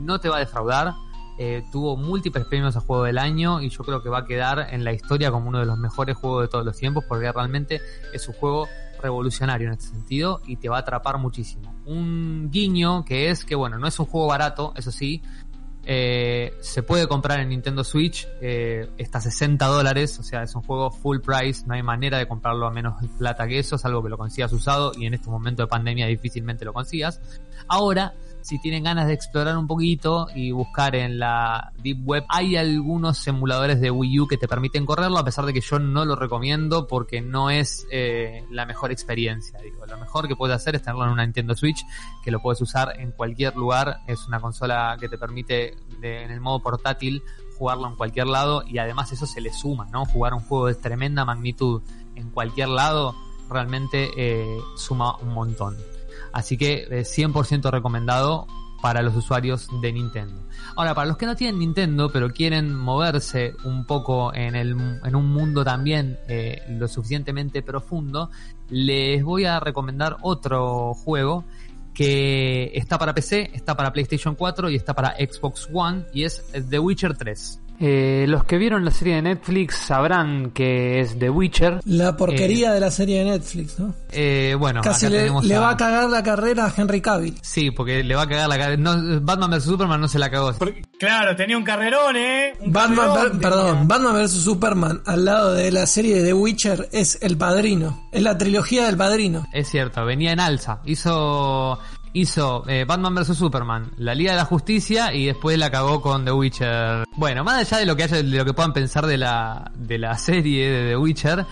no 0.00 0.18
te 0.18 0.28
va 0.28 0.36
a 0.36 0.40
defraudar. 0.40 0.94
Eh, 1.38 1.62
tuvo 1.70 1.96
múltiples 1.96 2.44
premios 2.46 2.74
a 2.76 2.80
juego 2.80 3.04
del 3.04 3.18
año 3.18 3.60
y 3.60 3.68
yo 3.68 3.84
creo 3.84 4.02
que 4.02 4.08
va 4.08 4.18
a 4.18 4.24
quedar 4.24 4.66
en 4.72 4.82
la 4.82 4.92
historia 4.92 5.30
como 5.30 5.48
uno 5.48 5.60
de 5.60 5.66
los 5.66 5.78
mejores 5.78 6.16
juegos 6.16 6.42
de 6.42 6.48
todos 6.48 6.64
los 6.64 6.76
tiempos 6.76 7.04
porque 7.08 7.30
realmente 7.30 7.80
es 8.12 8.26
un 8.26 8.34
juego 8.34 8.66
revolucionario 9.00 9.68
en 9.68 9.74
este 9.74 9.86
sentido 9.86 10.40
y 10.44 10.56
te 10.56 10.68
va 10.68 10.78
a 10.78 10.80
atrapar 10.80 11.18
muchísimo. 11.18 11.72
Un 11.86 12.50
guiño 12.50 13.04
que 13.04 13.30
es 13.30 13.44
que 13.44 13.54
bueno, 13.54 13.78
no 13.78 13.86
es 13.86 13.96
un 14.00 14.06
juego 14.06 14.26
barato, 14.26 14.72
eso 14.74 14.90
sí, 14.90 15.22
eh, 15.90 16.52
se 16.60 16.82
puede 16.82 17.08
comprar 17.08 17.40
en 17.40 17.48
Nintendo 17.48 17.82
Switch, 17.82 18.28
eh, 18.42 18.90
está 18.98 19.18
a 19.18 19.20
60 19.22 19.64
dólares, 19.64 20.18
o 20.18 20.22
sea, 20.22 20.42
es 20.42 20.54
un 20.54 20.60
juego 20.60 20.90
full 20.90 21.20
price, 21.20 21.64
no 21.66 21.72
hay 21.72 21.82
manera 21.82 22.18
de 22.18 22.28
comprarlo 22.28 22.66
a 22.66 22.70
menos 22.70 22.96
plata 23.16 23.48
que 23.48 23.58
eso, 23.58 23.78
salvo 23.78 24.02
que 24.02 24.10
lo 24.10 24.18
consigas 24.18 24.52
usado 24.52 24.92
y 24.94 25.06
en 25.06 25.14
este 25.14 25.30
momento 25.30 25.62
de 25.62 25.68
pandemia 25.68 26.06
difícilmente 26.06 26.66
lo 26.66 26.74
consigas. 26.74 27.22
Ahora, 27.68 28.12
si 28.48 28.58
tienen 28.58 28.82
ganas 28.82 29.06
de 29.06 29.12
explorar 29.12 29.58
un 29.58 29.66
poquito 29.66 30.26
y 30.34 30.52
buscar 30.52 30.96
en 30.96 31.18
la 31.18 31.70
Deep 31.82 31.98
Web, 32.02 32.24
hay 32.30 32.56
algunos 32.56 33.26
emuladores 33.26 33.78
de 33.78 33.90
Wii 33.90 34.20
U 34.20 34.26
que 34.26 34.38
te 34.38 34.48
permiten 34.48 34.86
correrlo, 34.86 35.18
a 35.18 35.24
pesar 35.24 35.44
de 35.44 35.52
que 35.52 35.60
yo 35.60 35.78
no 35.78 36.06
lo 36.06 36.16
recomiendo 36.16 36.86
porque 36.86 37.20
no 37.20 37.50
es 37.50 37.86
eh, 37.90 38.46
la 38.50 38.64
mejor 38.64 38.90
experiencia. 38.90 39.60
Digo, 39.60 39.84
lo 39.84 39.98
mejor 39.98 40.28
que 40.28 40.34
puedes 40.34 40.56
hacer 40.56 40.76
es 40.76 40.82
tenerlo 40.82 41.04
en 41.04 41.10
una 41.10 41.26
Nintendo 41.26 41.54
Switch, 41.54 41.84
que 42.24 42.30
lo 42.30 42.40
puedes 42.40 42.62
usar 42.62 42.98
en 42.98 43.12
cualquier 43.12 43.54
lugar. 43.54 44.00
Es 44.06 44.26
una 44.26 44.40
consola 44.40 44.96
que 44.98 45.10
te 45.10 45.18
permite 45.18 45.76
en 46.00 46.30
el 46.30 46.40
modo 46.40 46.60
portátil 46.60 47.22
jugarlo 47.58 47.86
en 47.86 47.96
cualquier 47.96 48.28
lado 48.28 48.62
y 48.66 48.78
además 48.78 49.12
eso 49.12 49.26
se 49.26 49.42
le 49.42 49.52
suma, 49.52 49.88
¿no? 49.92 50.06
Jugar 50.06 50.32
un 50.32 50.40
juego 50.40 50.68
de 50.68 50.74
tremenda 50.74 51.26
magnitud 51.26 51.82
en 52.14 52.30
cualquier 52.30 52.68
lado 52.68 53.14
realmente 53.50 54.08
eh, 54.16 54.58
suma 54.74 55.18
un 55.18 55.34
montón. 55.34 55.76
Así 56.32 56.56
que 56.56 56.86
eh, 56.90 57.02
100% 57.02 57.70
recomendado 57.70 58.46
para 58.80 59.02
los 59.02 59.16
usuarios 59.16 59.68
de 59.80 59.92
Nintendo. 59.92 60.40
Ahora, 60.76 60.94
para 60.94 61.08
los 61.08 61.16
que 61.16 61.26
no 61.26 61.34
tienen 61.34 61.58
Nintendo, 61.58 62.10
pero 62.12 62.30
quieren 62.30 62.74
moverse 62.74 63.54
un 63.64 63.84
poco 63.84 64.32
en, 64.34 64.54
el, 64.54 64.70
en 65.04 65.16
un 65.16 65.26
mundo 65.32 65.64
también 65.64 66.18
eh, 66.28 66.62
lo 66.68 66.86
suficientemente 66.86 67.62
profundo, 67.62 68.30
les 68.70 69.22
voy 69.24 69.44
a 69.44 69.58
recomendar 69.58 70.16
otro 70.22 70.94
juego 70.94 71.44
que 71.92 72.70
está 72.74 72.96
para 72.98 73.12
PC, 73.12 73.50
está 73.52 73.76
para 73.76 73.92
PlayStation 73.92 74.36
4 74.36 74.70
y 74.70 74.76
está 74.76 74.94
para 74.94 75.16
Xbox 75.16 75.68
One 75.72 76.04
y 76.12 76.22
es 76.22 76.44
The 76.70 76.78
Witcher 76.78 77.16
3. 77.16 77.60
Eh, 77.80 78.24
los 78.28 78.44
que 78.44 78.58
vieron 78.58 78.84
la 78.84 78.90
serie 78.90 79.14
de 79.16 79.22
Netflix 79.22 79.76
sabrán 79.76 80.50
que 80.50 81.00
es 81.00 81.18
The 81.18 81.30
Witcher. 81.30 81.80
La 81.84 82.16
porquería 82.16 82.72
de 82.72 82.80
la 82.80 82.90
serie 82.90 83.18
de 83.24 83.30
Netflix, 83.30 83.78
¿no? 83.78 83.94
Eh, 84.10 84.56
bueno, 84.58 84.80
Casi 84.82 85.06
acá 85.06 85.12
le, 85.12 85.18
tenemos 85.20 85.44
le 85.44 85.54
a- 85.54 85.60
va 85.60 85.70
a 85.70 85.76
cagar 85.76 86.10
la 86.10 86.22
carrera 86.22 86.66
a 86.66 86.74
Henry 86.76 87.00
Cavill. 87.00 87.36
Sí, 87.42 87.70
porque 87.70 88.02
le 88.02 88.14
va 88.16 88.22
a 88.22 88.28
cagar 88.28 88.48
la 88.48 88.58
cara. 88.58 88.76
No, 88.76 89.20
Batman 89.20 89.50
vs 89.52 89.62
Superman 89.64 90.00
no 90.00 90.08
se 90.08 90.18
la 90.18 90.28
cagó. 90.30 90.52
Porque, 90.58 90.82
claro, 90.98 91.36
tenía 91.36 91.56
un 91.56 91.64
carrerón, 91.64 92.16
¿eh? 92.16 92.52
Un 92.60 92.72
Batman, 92.72 93.06
carrerón 93.10 93.30
per- 93.32 93.40
perdón, 93.40 93.66
tenía. 93.72 93.84
Batman 93.86 94.14
vs 94.24 94.30
Superman 94.32 95.02
al 95.06 95.24
lado 95.24 95.54
de 95.54 95.70
la 95.70 95.86
serie 95.86 96.16
de 96.16 96.24
The 96.24 96.34
Witcher 96.34 96.88
es 96.92 97.18
El 97.22 97.36
Padrino. 97.36 98.08
Es 98.12 98.22
la 98.22 98.36
trilogía 98.38 98.86
del 98.86 98.96
Padrino. 98.96 99.46
Es 99.52 99.68
cierto, 99.68 100.04
venía 100.04 100.32
en 100.32 100.40
alza. 100.40 100.80
Hizo 100.84 101.78
hizo 102.20 102.64
eh, 102.68 102.84
Batman 102.84 103.14
vs 103.14 103.36
Superman, 103.36 103.92
la 103.96 104.14
Liga 104.14 104.32
de 104.32 104.38
la 104.38 104.44
Justicia 104.44 105.14
y 105.14 105.26
después 105.26 105.56
la 105.58 105.70
cagó 105.70 106.00
con 106.00 106.24
The 106.24 106.32
Witcher. 106.32 107.04
Bueno, 107.16 107.44
más 107.44 107.58
allá 107.58 107.78
de 107.78 107.86
lo 107.86 107.96
que 107.96 108.02
haya, 108.04 108.16
de 108.16 108.24
lo 108.24 108.44
que 108.44 108.54
puedan 108.54 108.72
pensar 108.72 109.06
de 109.06 109.16
la 109.16 109.70
de 109.76 109.98
la 109.98 110.18
serie 110.18 110.70
de 110.70 110.88
The 110.90 110.96
Witcher, 110.96 111.46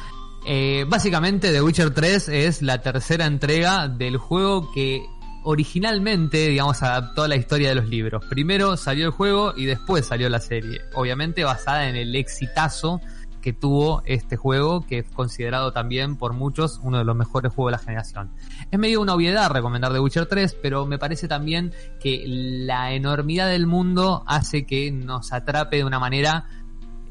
eh, 0.47 0.85
básicamente 0.89 1.53
The 1.53 1.63
Witcher 1.63 1.93
3 1.93 2.29
es 2.29 2.63
la 2.63 2.81
tercera 2.83 3.27
entrega 3.27 3.89
del 3.89 4.17
juego 4.17 4.73
que 4.73 5.07
originalmente, 5.45 6.49
digamos, 6.49 6.83
adaptó 6.83 7.23
a 7.23 7.29
la 7.29 7.37
historia 7.37 7.69
de 7.69 7.77
los 7.77 7.89
libros. 7.89 8.25
Primero 8.29 8.77
salió 8.77 9.07
el 9.07 9.13
juego 9.13 9.53
y 9.57 9.67
después 9.67 10.05
salió 10.05 10.29
la 10.29 10.41
serie. 10.41 10.81
Obviamente 10.95 11.45
basada 11.45 11.89
en 11.89 11.95
el 11.95 12.17
exitazo 12.17 13.01
que 13.47 13.53
tuvo 13.53 14.03
este 14.07 14.37
juego, 14.37 14.85
que 14.85 14.99
es 14.99 15.09
considerado 15.09 15.73
también 15.73 16.17
por 16.17 16.33
muchos 16.33 16.81
uno 16.83 16.99
de 16.99 17.05
los 17.05 17.15
mejores 17.15 17.53
juegos 17.53 17.71
de 17.71 17.77
la 17.77 17.79
generación. 17.79 18.33
Es 18.73 18.77
medio 18.77 19.01
una 19.01 19.15
obviedad 19.15 19.49
recomendar 19.53 19.93
The 19.93 20.01
Witcher 20.01 20.27
3, 20.27 20.57
pero 20.61 20.85
me 20.85 20.99
parece 20.99 21.29
también 21.29 21.73
que 22.01 22.25
la 22.27 22.91
enormidad 22.91 23.49
del 23.49 23.69
mundo 23.69 24.25
hace 24.27 24.67
que 24.67 24.91
nos 24.91 25.33
atrape 25.33 25.77
de 25.77 25.85
una 25.85 26.01
manera 26.01 26.49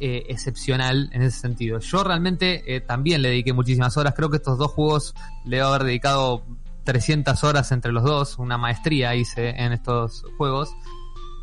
eh, 0.02 0.26
excepcional 0.28 1.10
en 1.14 1.22
ese 1.22 1.40
sentido. 1.40 1.80
Yo 1.80 2.04
realmente 2.04 2.76
eh, 2.76 2.82
también 2.82 3.22
le 3.22 3.30
dediqué 3.30 3.54
muchísimas 3.54 3.96
horas, 3.96 4.14
creo 4.14 4.30
que 4.30 4.36
estos 4.36 4.58
dos 4.58 4.74
juegos 4.74 5.16
le 5.46 5.56
debo 5.56 5.70
haber 5.70 5.86
dedicado 5.86 6.44
300 6.84 7.46
horas 7.46 7.72
entre 7.72 7.94
los 7.94 8.04
dos, 8.04 8.40
una 8.40 8.58
maestría 8.58 9.16
hice 9.16 9.52
en 9.52 9.72
estos 9.72 10.26
juegos 10.38 10.76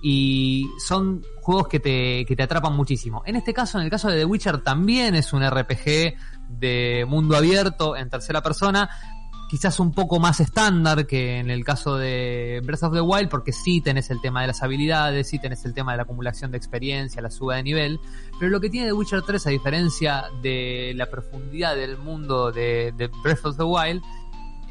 y 0.02 0.68
son 0.78 1.22
juegos 1.40 1.68
que 1.68 1.78
te, 1.78 2.24
que 2.24 2.34
te 2.34 2.42
atrapan 2.42 2.74
muchísimo. 2.74 3.22
En 3.24 3.36
este 3.36 3.54
caso, 3.54 3.78
en 3.78 3.84
el 3.84 3.90
caso 3.90 4.08
de 4.08 4.18
The 4.18 4.24
Witcher, 4.24 4.62
también 4.62 5.14
es 5.14 5.32
un 5.32 5.48
RPG 5.48 6.14
de 6.48 7.06
mundo 7.08 7.36
abierto 7.36 7.96
en 7.96 8.10
tercera 8.10 8.42
persona, 8.42 8.90
quizás 9.48 9.78
un 9.78 9.92
poco 9.92 10.18
más 10.18 10.40
estándar 10.40 11.06
que 11.06 11.38
en 11.38 11.50
el 11.50 11.64
caso 11.64 11.96
de 11.96 12.60
Breath 12.64 12.82
of 12.82 12.94
the 12.94 13.00
Wild, 13.00 13.28
porque 13.28 13.52
sí 13.52 13.80
tenés 13.80 14.10
el 14.10 14.20
tema 14.20 14.40
de 14.40 14.48
las 14.48 14.62
habilidades, 14.62 15.28
sí 15.28 15.38
tenés 15.38 15.64
el 15.64 15.72
tema 15.72 15.92
de 15.92 15.98
la 15.98 16.02
acumulación 16.02 16.50
de 16.50 16.56
experiencia, 16.56 17.22
la 17.22 17.30
suba 17.30 17.56
de 17.56 17.62
nivel, 17.62 18.00
pero 18.40 18.50
lo 18.50 18.60
que 18.60 18.70
tiene 18.70 18.88
The 18.88 18.94
Witcher 18.94 19.22
3, 19.22 19.46
a 19.46 19.50
diferencia 19.50 20.24
de 20.42 20.94
la 20.96 21.06
profundidad 21.06 21.76
del 21.76 21.96
mundo 21.96 22.50
de, 22.50 22.92
de 22.96 23.08
Breath 23.22 23.44
of 23.44 23.56
the 23.56 23.62
Wild, 23.62 24.02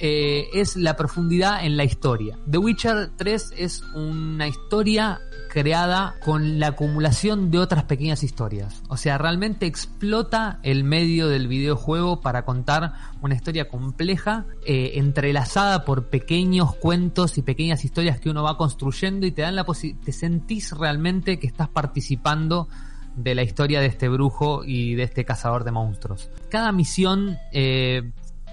eh, 0.01 0.47
es 0.53 0.75
la 0.75 0.95
profundidad 0.95 1.63
en 1.63 1.77
la 1.77 1.83
historia. 1.83 2.37
The 2.49 2.57
Witcher 2.57 3.11
3 3.15 3.53
es 3.55 3.83
una 3.93 4.47
historia 4.47 5.19
creada 5.49 6.15
con 6.23 6.59
la 6.59 6.67
acumulación 6.67 7.51
de 7.51 7.59
otras 7.59 7.83
pequeñas 7.83 8.23
historias. 8.23 8.81
O 8.87 8.95
sea, 8.97 9.17
realmente 9.17 9.65
explota 9.65 10.59
el 10.63 10.83
medio 10.85 11.27
del 11.27 11.47
videojuego 11.47 12.21
para 12.21 12.45
contar 12.45 12.93
una 13.21 13.35
historia 13.35 13.67
compleja, 13.67 14.45
eh, 14.65 14.93
entrelazada 14.95 15.83
por 15.85 16.07
pequeños 16.09 16.73
cuentos 16.75 17.37
y 17.37 17.41
pequeñas 17.41 17.83
historias 17.85 18.19
que 18.19 18.29
uno 18.29 18.43
va 18.43 18.57
construyendo 18.57 19.25
y 19.27 19.31
te 19.31 19.41
dan 19.43 19.55
la 19.57 19.65
posi- 19.65 19.99
te 19.99 20.13
sentís 20.13 20.71
realmente 20.71 21.37
que 21.37 21.47
estás 21.47 21.67
participando 21.69 22.67
de 23.15 23.35
la 23.35 23.43
historia 23.43 23.81
de 23.81 23.87
este 23.87 24.07
brujo 24.07 24.63
y 24.65 24.95
de 24.95 25.03
este 25.03 25.25
cazador 25.25 25.65
de 25.65 25.71
monstruos. 25.71 26.29
Cada 26.49 26.71
misión 26.71 27.37
eh, 27.51 28.09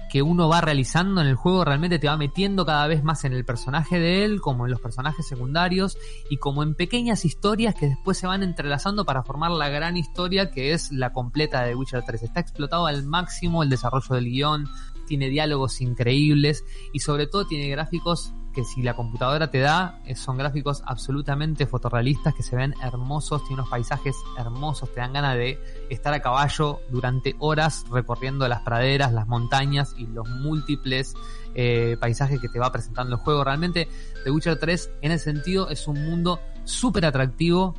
que 0.09 0.21
uno 0.21 0.49
va 0.49 0.61
realizando 0.61 1.21
en 1.21 1.27
el 1.27 1.35
juego 1.35 1.63
realmente 1.63 1.99
te 1.99 2.07
va 2.07 2.17
metiendo 2.17 2.65
cada 2.65 2.87
vez 2.87 3.03
más 3.03 3.23
en 3.23 3.33
el 3.33 3.45
personaje 3.45 3.99
de 3.99 4.25
él, 4.25 4.41
como 4.41 4.65
en 4.65 4.71
los 4.71 4.81
personajes 4.81 5.27
secundarios 5.27 5.97
y 6.29 6.37
como 6.37 6.63
en 6.63 6.75
pequeñas 6.75 7.23
historias 7.23 7.75
que 7.75 7.87
después 7.87 8.17
se 8.17 8.27
van 8.27 8.43
entrelazando 8.43 9.05
para 9.05 9.23
formar 9.23 9.51
la 9.51 9.69
gran 9.69 9.95
historia 9.95 10.51
que 10.51 10.73
es 10.73 10.91
la 10.91 11.13
completa 11.13 11.63
de 11.63 11.75
Witcher 11.75 12.03
3. 12.05 12.23
Está 12.23 12.39
explotado 12.39 12.87
al 12.87 13.05
máximo 13.05 13.63
el 13.63 13.69
desarrollo 13.69 14.15
del 14.15 14.25
guion, 14.25 14.67
tiene 15.07 15.29
diálogos 15.29 15.81
increíbles 15.81 16.65
y 16.93 16.99
sobre 16.99 17.27
todo 17.27 17.47
tiene 17.47 17.69
gráficos 17.69 18.33
que 18.53 18.63
si 18.63 18.81
la 18.81 18.95
computadora 18.95 19.51
te 19.51 19.59
da, 19.59 19.99
eh, 20.05 20.15
son 20.15 20.37
gráficos 20.37 20.81
absolutamente 20.85 21.67
fotorrealistas 21.67 22.33
que 22.33 22.43
se 22.43 22.55
ven 22.55 22.73
hermosos, 22.81 23.43
tiene 23.43 23.61
unos 23.61 23.69
paisajes 23.69 24.15
hermosos, 24.37 24.93
te 24.93 24.99
dan 24.99 25.13
ganas 25.13 25.35
de 25.35 25.59
estar 25.89 26.13
a 26.13 26.21
caballo 26.21 26.79
durante 26.89 27.35
horas 27.39 27.85
recorriendo 27.91 28.47
las 28.47 28.61
praderas, 28.61 29.13
las 29.13 29.27
montañas 29.27 29.93
y 29.97 30.07
los 30.07 30.27
múltiples 30.27 31.13
eh, 31.55 31.97
paisajes 31.99 32.39
que 32.39 32.49
te 32.49 32.59
va 32.59 32.71
presentando 32.71 33.15
el 33.15 33.21
juego. 33.21 33.43
Realmente 33.43 33.87
The 34.23 34.31
Witcher 34.31 34.59
3 34.59 34.91
en 35.01 35.11
ese 35.11 35.25
sentido 35.25 35.69
es 35.69 35.87
un 35.87 36.03
mundo 36.03 36.39
súper 36.63 37.05
atractivo 37.05 37.75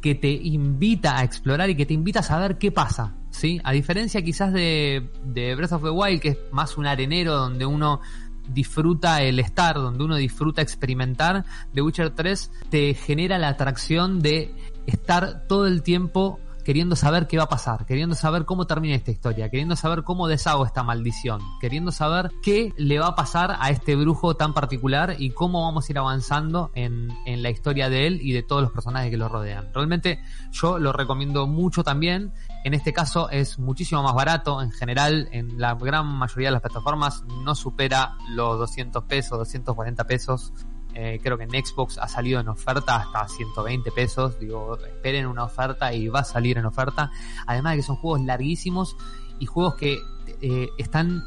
que 0.00 0.14
te 0.14 0.30
invita 0.30 1.18
a 1.18 1.24
explorar 1.24 1.70
y 1.70 1.76
que 1.76 1.86
te 1.86 1.94
invita 1.94 2.20
a 2.20 2.22
saber 2.22 2.58
qué 2.58 2.70
pasa, 2.70 3.14
¿sí? 3.30 3.60
A 3.64 3.72
diferencia 3.72 4.22
quizás 4.22 4.52
de, 4.52 5.10
de 5.24 5.54
Breath 5.56 5.72
of 5.72 5.82
the 5.82 5.90
Wild, 5.90 6.20
que 6.20 6.28
es 6.28 6.38
más 6.52 6.76
un 6.76 6.86
arenero 6.86 7.34
donde 7.34 7.66
uno 7.66 8.00
disfruta 8.48 9.22
el 9.22 9.38
estar, 9.38 9.76
donde 9.76 10.04
uno 10.04 10.16
disfruta 10.16 10.62
experimentar, 10.62 11.44
The 11.74 11.82
Witcher 11.82 12.10
3 12.10 12.50
te 12.70 12.94
genera 12.94 13.38
la 13.38 13.48
atracción 13.48 14.20
de 14.20 14.54
estar 14.86 15.46
todo 15.46 15.66
el 15.66 15.82
tiempo 15.82 16.40
queriendo 16.68 16.96
saber 16.96 17.26
qué 17.28 17.38
va 17.38 17.44
a 17.44 17.48
pasar, 17.48 17.86
queriendo 17.86 18.14
saber 18.14 18.44
cómo 18.44 18.66
termina 18.66 18.94
esta 18.94 19.10
historia, 19.10 19.48
queriendo 19.48 19.74
saber 19.74 20.02
cómo 20.02 20.28
deshago 20.28 20.66
esta 20.66 20.82
maldición, 20.82 21.40
queriendo 21.62 21.92
saber 21.92 22.30
qué 22.42 22.74
le 22.76 22.98
va 22.98 23.06
a 23.06 23.14
pasar 23.14 23.56
a 23.58 23.70
este 23.70 23.96
brujo 23.96 24.36
tan 24.36 24.52
particular 24.52 25.16
y 25.18 25.30
cómo 25.30 25.62
vamos 25.62 25.88
a 25.88 25.92
ir 25.92 25.98
avanzando 25.98 26.70
en, 26.74 27.08
en 27.24 27.42
la 27.42 27.48
historia 27.48 27.88
de 27.88 28.06
él 28.06 28.20
y 28.20 28.32
de 28.32 28.42
todos 28.42 28.60
los 28.60 28.70
personajes 28.70 29.10
que 29.10 29.16
lo 29.16 29.30
rodean. 29.30 29.70
Realmente 29.72 30.22
yo 30.52 30.78
lo 30.78 30.92
recomiendo 30.92 31.46
mucho 31.46 31.82
también. 31.82 32.34
En 32.68 32.74
este 32.74 32.92
caso 32.92 33.30
es 33.30 33.58
muchísimo 33.58 34.02
más 34.02 34.12
barato. 34.12 34.60
En 34.60 34.70
general, 34.70 35.26
en 35.32 35.58
la 35.58 35.74
gran 35.74 36.04
mayoría 36.04 36.48
de 36.48 36.52
las 36.52 36.60
plataformas 36.60 37.24
no 37.42 37.54
supera 37.54 38.18
los 38.28 38.58
200 38.58 39.04
pesos, 39.04 39.38
240 39.38 40.04
pesos. 40.04 40.52
Eh, 40.92 41.18
creo 41.22 41.38
que 41.38 41.44
en 41.44 41.50
Xbox 41.50 41.96
ha 41.96 42.06
salido 42.08 42.40
en 42.40 42.48
oferta 42.48 42.96
hasta 42.96 43.26
120 43.26 43.90
pesos. 43.92 44.38
Digo, 44.38 44.76
esperen 44.84 45.26
una 45.26 45.44
oferta 45.44 45.94
y 45.94 46.08
va 46.08 46.20
a 46.20 46.24
salir 46.24 46.58
en 46.58 46.66
oferta. 46.66 47.10
Además 47.46 47.72
de 47.72 47.76
que 47.78 47.82
son 47.84 47.96
juegos 47.96 48.20
larguísimos 48.26 48.98
y 49.38 49.46
juegos 49.46 49.76
que 49.76 49.96
eh, 50.42 50.68
están 50.76 51.24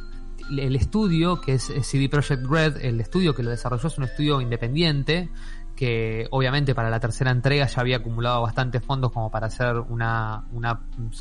el 0.52 0.76
estudio 0.76 1.42
que 1.42 1.54
es 1.54 1.74
CD 1.82 2.08
Projekt 2.08 2.46
Red, 2.46 2.86
el 2.86 3.02
estudio 3.02 3.34
que 3.34 3.42
lo 3.42 3.50
desarrolló 3.50 3.88
es 3.88 3.98
un 3.98 4.04
estudio 4.04 4.42
independiente 4.42 5.32
que 5.82 6.28
obviamente 6.30 6.76
para 6.76 6.92
la 6.92 7.00
tercera 7.00 7.32
entrega 7.32 7.66
ya 7.66 7.82
había 7.82 7.98
acumulado 7.98 8.44
bastantes 8.44 8.84
fondos 8.84 9.12
como 9.12 9.32
para 9.32 9.48
hacer 9.48 9.78
una, 9.78 10.44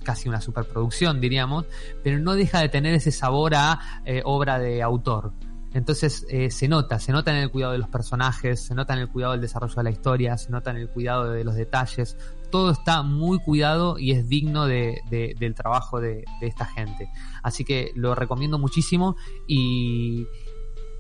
casi 0.05 0.29
una 0.29 0.39
superproducción 0.43 1.19
diríamos, 1.19 1.65
pero 2.05 2.19
no 2.19 2.35
deja 2.35 2.61
de 2.61 2.69
tener 2.69 2.93
ese 2.93 3.11
sabor 3.11 3.55
a 3.55 3.81
eh, 4.05 4.21
obra 4.23 4.59
de 4.59 4.83
autor. 4.83 5.33
Entonces 5.73 6.27
eh, 6.29 6.51
se 6.51 6.69
nota, 6.69 6.99
se 6.99 7.11
nota 7.11 7.31
en 7.31 7.39
el 7.39 7.51
cuidado 7.51 7.73
de 7.73 7.79
los 7.79 7.89
personajes, 7.89 8.61
se 8.61 8.75
nota 8.75 8.93
en 8.93 8.99
el 8.99 9.09
cuidado 9.09 9.33
del 9.33 9.41
desarrollo 9.41 9.77
de 9.77 9.83
la 9.83 9.91
historia, 9.93 10.37
se 10.37 10.51
nota 10.51 10.73
en 10.73 10.77
el 10.77 10.91
cuidado 10.91 11.31
de 11.31 11.43
los 11.43 11.55
detalles. 11.55 12.19
Todo 12.51 12.71
está 12.71 13.03
muy 13.03 13.39
cuidado 13.39 13.99
y 13.99 14.13
es 14.13 14.29
digno 14.29 14.67
de, 14.67 15.01
de, 15.09 15.35
del 15.41 15.55
trabajo 15.55 16.03
de, 16.03 16.25
de, 16.39 16.47
esta 16.47 16.67
gente. 16.67 17.09
Así 17.43 17.65
que 17.65 17.93
lo 17.95 18.15
recomiendo 18.15 18.59
muchísimo 18.59 19.17
y, 19.49 20.27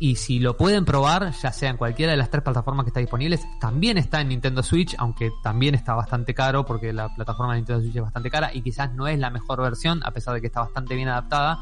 y 0.00 0.16
si 0.16 0.40
lo 0.40 0.56
pueden 0.56 0.84
probar, 0.84 1.32
ya 1.32 1.52
sea 1.52 1.70
en 1.70 1.76
cualquiera 1.76 2.12
de 2.12 2.18
las 2.18 2.30
tres 2.30 2.42
plataformas 2.42 2.84
que 2.84 2.88
está 2.88 3.00
disponibles, 3.00 3.46
también 3.60 3.98
está 3.98 4.20
en 4.20 4.28
Nintendo 4.28 4.62
Switch, 4.62 4.96
aunque 4.98 5.30
también 5.42 5.76
está 5.76 5.94
bastante 5.94 6.34
caro 6.34 6.64
porque 6.64 6.92
la 6.92 7.14
plataforma 7.14 7.52
de 7.52 7.60
Nintendo 7.60 7.82
Switch 7.82 7.96
es 7.96 8.02
bastante 8.02 8.30
cara 8.30 8.50
y 8.52 8.62
quizás 8.62 8.92
no 8.94 9.06
es 9.06 9.18
la 9.18 9.30
mejor 9.30 9.62
versión, 9.62 10.00
a 10.02 10.10
pesar 10.10 10.34
de 10.34 10.40
que 10.40 10.48
está 10.48 10.60
bastante 10.60 10.96
bien 10.96 11.08
adaptada 11.08 11.60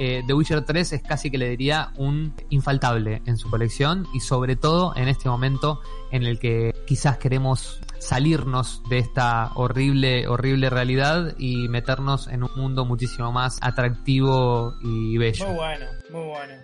eh, 0.00 0.22
The 0.24 0.32
Witcher 0.32 0.64
3 0.64 0.92
es 0.92 1.02
casi 1.02 1.28
que 1.28 1.38
le 1.38 1.50
diría 1.50 1.90
un 1.96 2.32
infaltable 2.50 3.20
en 3.26 3.36
su 3.36 3.50
colección 3.50 4.06
y 4.14 4.20
sobre 4.20 4.54
todo 4.54 4.94
en 4.94 5.08
este 5.08 5.28
momento 5.28 5.80
en 6.12 6.22
el 6.22 6.38
que 6.38 6.72
quizás 6.86 7.18
queremos 7.18 7.80
salirnos 7.98 8.80
de 8.88 8.98
esta 8.98 9.50
horrible, 9.56 10.28
horrible 10.28 10.70
realidad 10.70 11.34
y 11.36 11.66
meternos 11.66 12.28
en 12.28 12.44
un 12.44 12.50
mundo 12.54 12.84
muchísimo 12.84 13.32
más 13.32 13.58
atractivo 13.60 14.76
y 14.82 15.18
bello. 15.18 15.46
Muy 15.48 15.56
bueno, 15.56 15.86
muy 16.12 16.26
bueno. 16.28 16.54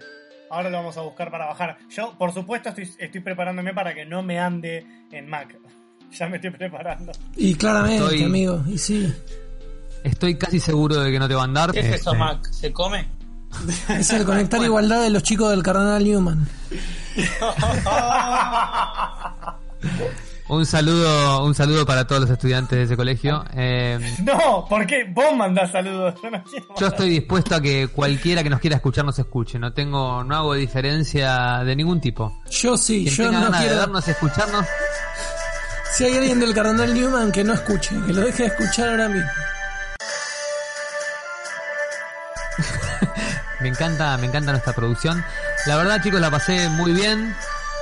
Ahora 0.50 0.70
lo 0.70 0.76
vamos 0.78 0.96
a 0.96 1.00
buscar 1.02 1.30
para 1.30 1.46
bajar. 1.46 1.78
Yo, 1.90 2.14
por 2.18 2.32
supuesto, 2.32 2.68
estoy, 2.68 2.88
estoy 2.98 3.20
preparándome 3.20 3.72
para 3.74 3.94
que 3.94 4.04
no 4.04 4.22
me 4.22 4.38
ande 4.38 4.86
en 5.10 5.28
Mac. 5.28 5.56
Ya 6.12 6.28
me 6.28 6.36
estoy 6.36 6.50
preparando. 6.50 7.10
Y 7.34 7.56
claramente, 7.56 8.04
Estoy- 8.04 8.22
amigo, 8.22 8.62
y 8.68 8.78
sí. 8.78 9.12
Estoy 10.04 10.36
casi 10.38 10.60
seguro 10.60 11.00
de 11.00 11.10
que 11.10 11.18
no 11.18 11.26
te 11.26 11.34
va 11.34 11.40
a 11.40 11.44
andar. 11.44 11.72
¿Qué 11.72 11.80
es 11.80 11.86
eso, 11.86 12.12
Este, 12.12 12.18
Mac? 12.18 12.48
¿Se 12.52 12.72
come? 12.72 13.08
Es 13.88 14.10
el 14.10 14.24
conectar 14.24 14.62
igualdad 14.62 15.02
de 15.02 15.10
los 15.10 15.24
chicos 15.24 15.50
del 15.50 15.64
Cardenal 15.64 16.04
Newman. 16.04 16.46
Un 20.46 20.66
saludo, 20.66 21.42
un 21.44 21.54
saludo 21.54 21.86
para 21.86 22.06
todos 22.06 22.20
los 22.22 22.30
estudiantes 22.30 22.76
de 22.78 22.84
ese 22.84 22.96
colegio. 22.96 23.44
Eh, 23.54 23.98
No, 24.22 24.66
¿por 24.68 24.86
qué? 24.86 25.04
Vos 25.10 25.34
mandás 25.34 25.70
saludos. 25.72 26.14
Yo 26.22 26.30
no 26.30 26.42
quiero 26.44 26.66
yo 26.78 26.86
estoy 26.88 27.08
dispuesto 27.08 27.54
a 27.54 27.60
que 27.62 27.88
cualquiera 27.88 28.42
que 28.42 28.50
nos 28.50 28.60
quiera 28.60 28.76
escuchar 28.76 29.04
nos 29.06 29.18
escuche. 29.18 29.58
No 29.58 29.72
tengo, 29.72 30.22
no 30.22 30.36
hago 30.36 30.54
diferencia 30.54 31.62
de 31.64 31.74
ningún 31.74 31.98
tipo. 32.00 32.42
Yo 32.50 32.76
sí, 32.76 33.04
Quien 33.04 33.14
yo 33.16 33.24
tenga 33.26 33.38
no 33.38 33.44
ganas 33.46 33.60
de 33.60 33.66
quiero. 33.66 33.80
vernos 33.80 34.06
y 34.06 34.10
escucharnos, 34.10 34.66
Si 35.94 36.04
hay 36.04 36.16
alguien 36.18 36.40
del 36.40 36.52
Cardenal 36.54 36.92
Newman 36.92 37.32
que 37.32 37.42
no 37.44 37.54
escuche, 37.54 37.94
que 38.06 38.12
lo 38.12 38.20
deje 38.20 38.42
de 38.42 38.48
escuchar 38.50 38.88
ahora 38.90 39.08
mismo. 39.08 39.30
Me 43.60 43.68
encanta, 43.70 44.18
me 44.18 44.26
encanta 44.26 44.50
nuestra 44.50 44.74
producción. 44.74 45.24
La 45.66 45.76
verdad, 45.76 46.02
chicos, 46.02 46.20
la 46.20 46.30
pasé 46.30 46.68
muy 46.68 46.92
bien. 46.92 47.34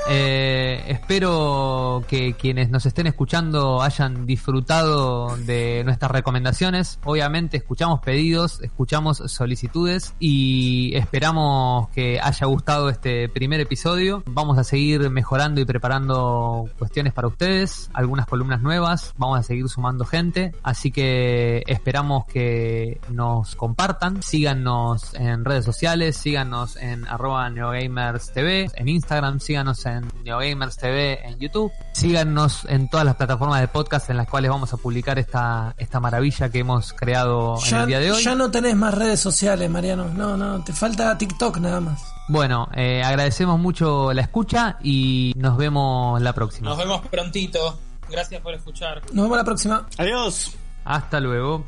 Eh, 0.09 0.83
espero 0.89 2.05
que 2.09 2.35
quienes 2.35 2.71
nos 2.71 2.87
estén 2.87 3.07
escuchando 3.07 3.83
hayan 3.83 4.27
disfrutado 4.27 5.37
de 5.37 5.83
nuestras 5.85 6.11
recomendaciones. 6.11 6.99
Obviamente 7.05 7.57
escuchamos 7.57 8.01
pedidos, 8.01 8.61
escuchamos 8.63 9.19
solicitudes 9.27 10.15
y 10.19 10.95
esperamos 10.97 11.89
que 11.91 12.21
haya 12.21 12.47
gustado 12.47 12.89
este 12.89 13.29
primer 13.29 13.61
episodio. 13.61 14.23
Vamos 14.27 14.59
a 14.59 14.65
seguir 14.65 15.09
mejorando 15.11 15.61
y 15.61 15.65
preparando 15.65 16.69
cuestiones 16.79 17.13
para 17.13 17.29
ustedes, 17.29 17.91
algunas 17.93 18.27
columnas 18.27 18.61
nuevas, 18.61 19.15
vamos 19.17 19.39
a 19.39 19.43
seguir 19.43 19.69
sumando 19.69 20.05
gente, 20.05 20.53
así 20.63 20.91
que 20.91 21.63
esperamos 21.67 22.25
que 22.27 23.01
nos 23.11 23.55
compartan, 23.57 24.23
síganos 24.23 25.15
en 25.15 25.45
redes 25.45 25.65
sociales, 25.65 26.17
síganos 26.17 26.77
en 26.77 27.07
arroba 27.07 27.47
en 27.47 28.89
Instagram, 28.89 29.41
síganos 29.41 29.87
en 29.87 29.92
Neogamers 30.25 30.77
TV 30.77 31.27
en 31.27 31.39
YouTube, 31.39 31.73
síganos 31.93 32.65
en 32.69 32.89
todas 32.89 33.05
las 33.07 33.17
plataformas 33.17 33.61
de 33.61 33.69
podcast 33.69 34.09
en 34.11 34.17
las 34.17 34.29
cuales 34.29 34.51
vamos 34.51 34.73
a 34.73 34.77
publicar 34.77 35.19
esta, 35.19 35.75
esta 35.79 36.01
maravilla 36.01 36.51
que 36.51 36.61
hemos 36.61 36.93
creado 36.93 37.57
en 37.67 37.77
el 37.77 37.87
día 37.87 38.01
de 38.01 38.13
hoy. 38.13 38.23
ya 38.23 38.35
no 38.35 38.51
tenés 38.51 38.77
más 38.77 38.95
redes 38.95 39.21
sociales, 39.21 39.69
Mariano. 39.71 40.09
No, 40.09 40.37
no, 40.37 40.63
te 40.65 40.73
falta 40.73 41.17
TikTok 41.17 41.59
nada 41.59 41.81
más. 41.81 42.03
Bueno, 42.29 42.69
eh, 42.75 43.03
agradecemos 43.03 43.59
mucho 43.59 44.13
la 44.13 44.23
escucha 44.23 44.79
y 44.83 45.33
nos 45.37 45.57
vemos 45.57 46.21
la 46.21 46.33
próxima. 46.33 46.71
Nos 46.71 46.79
vemos 46.79 47.07
prontito. 47.09 47.79
Gracias 48.09 48.41
por 48.41 48.55
escuchar. 48.55 49.03
Nos 49.13 49.25
vemos 49.25 49.37
la 49.37 49.45
próxima. 49.45 49.87
Adiós. 49.99 50.53
Hasta 50.85 51.21
luego. 51.21 51.65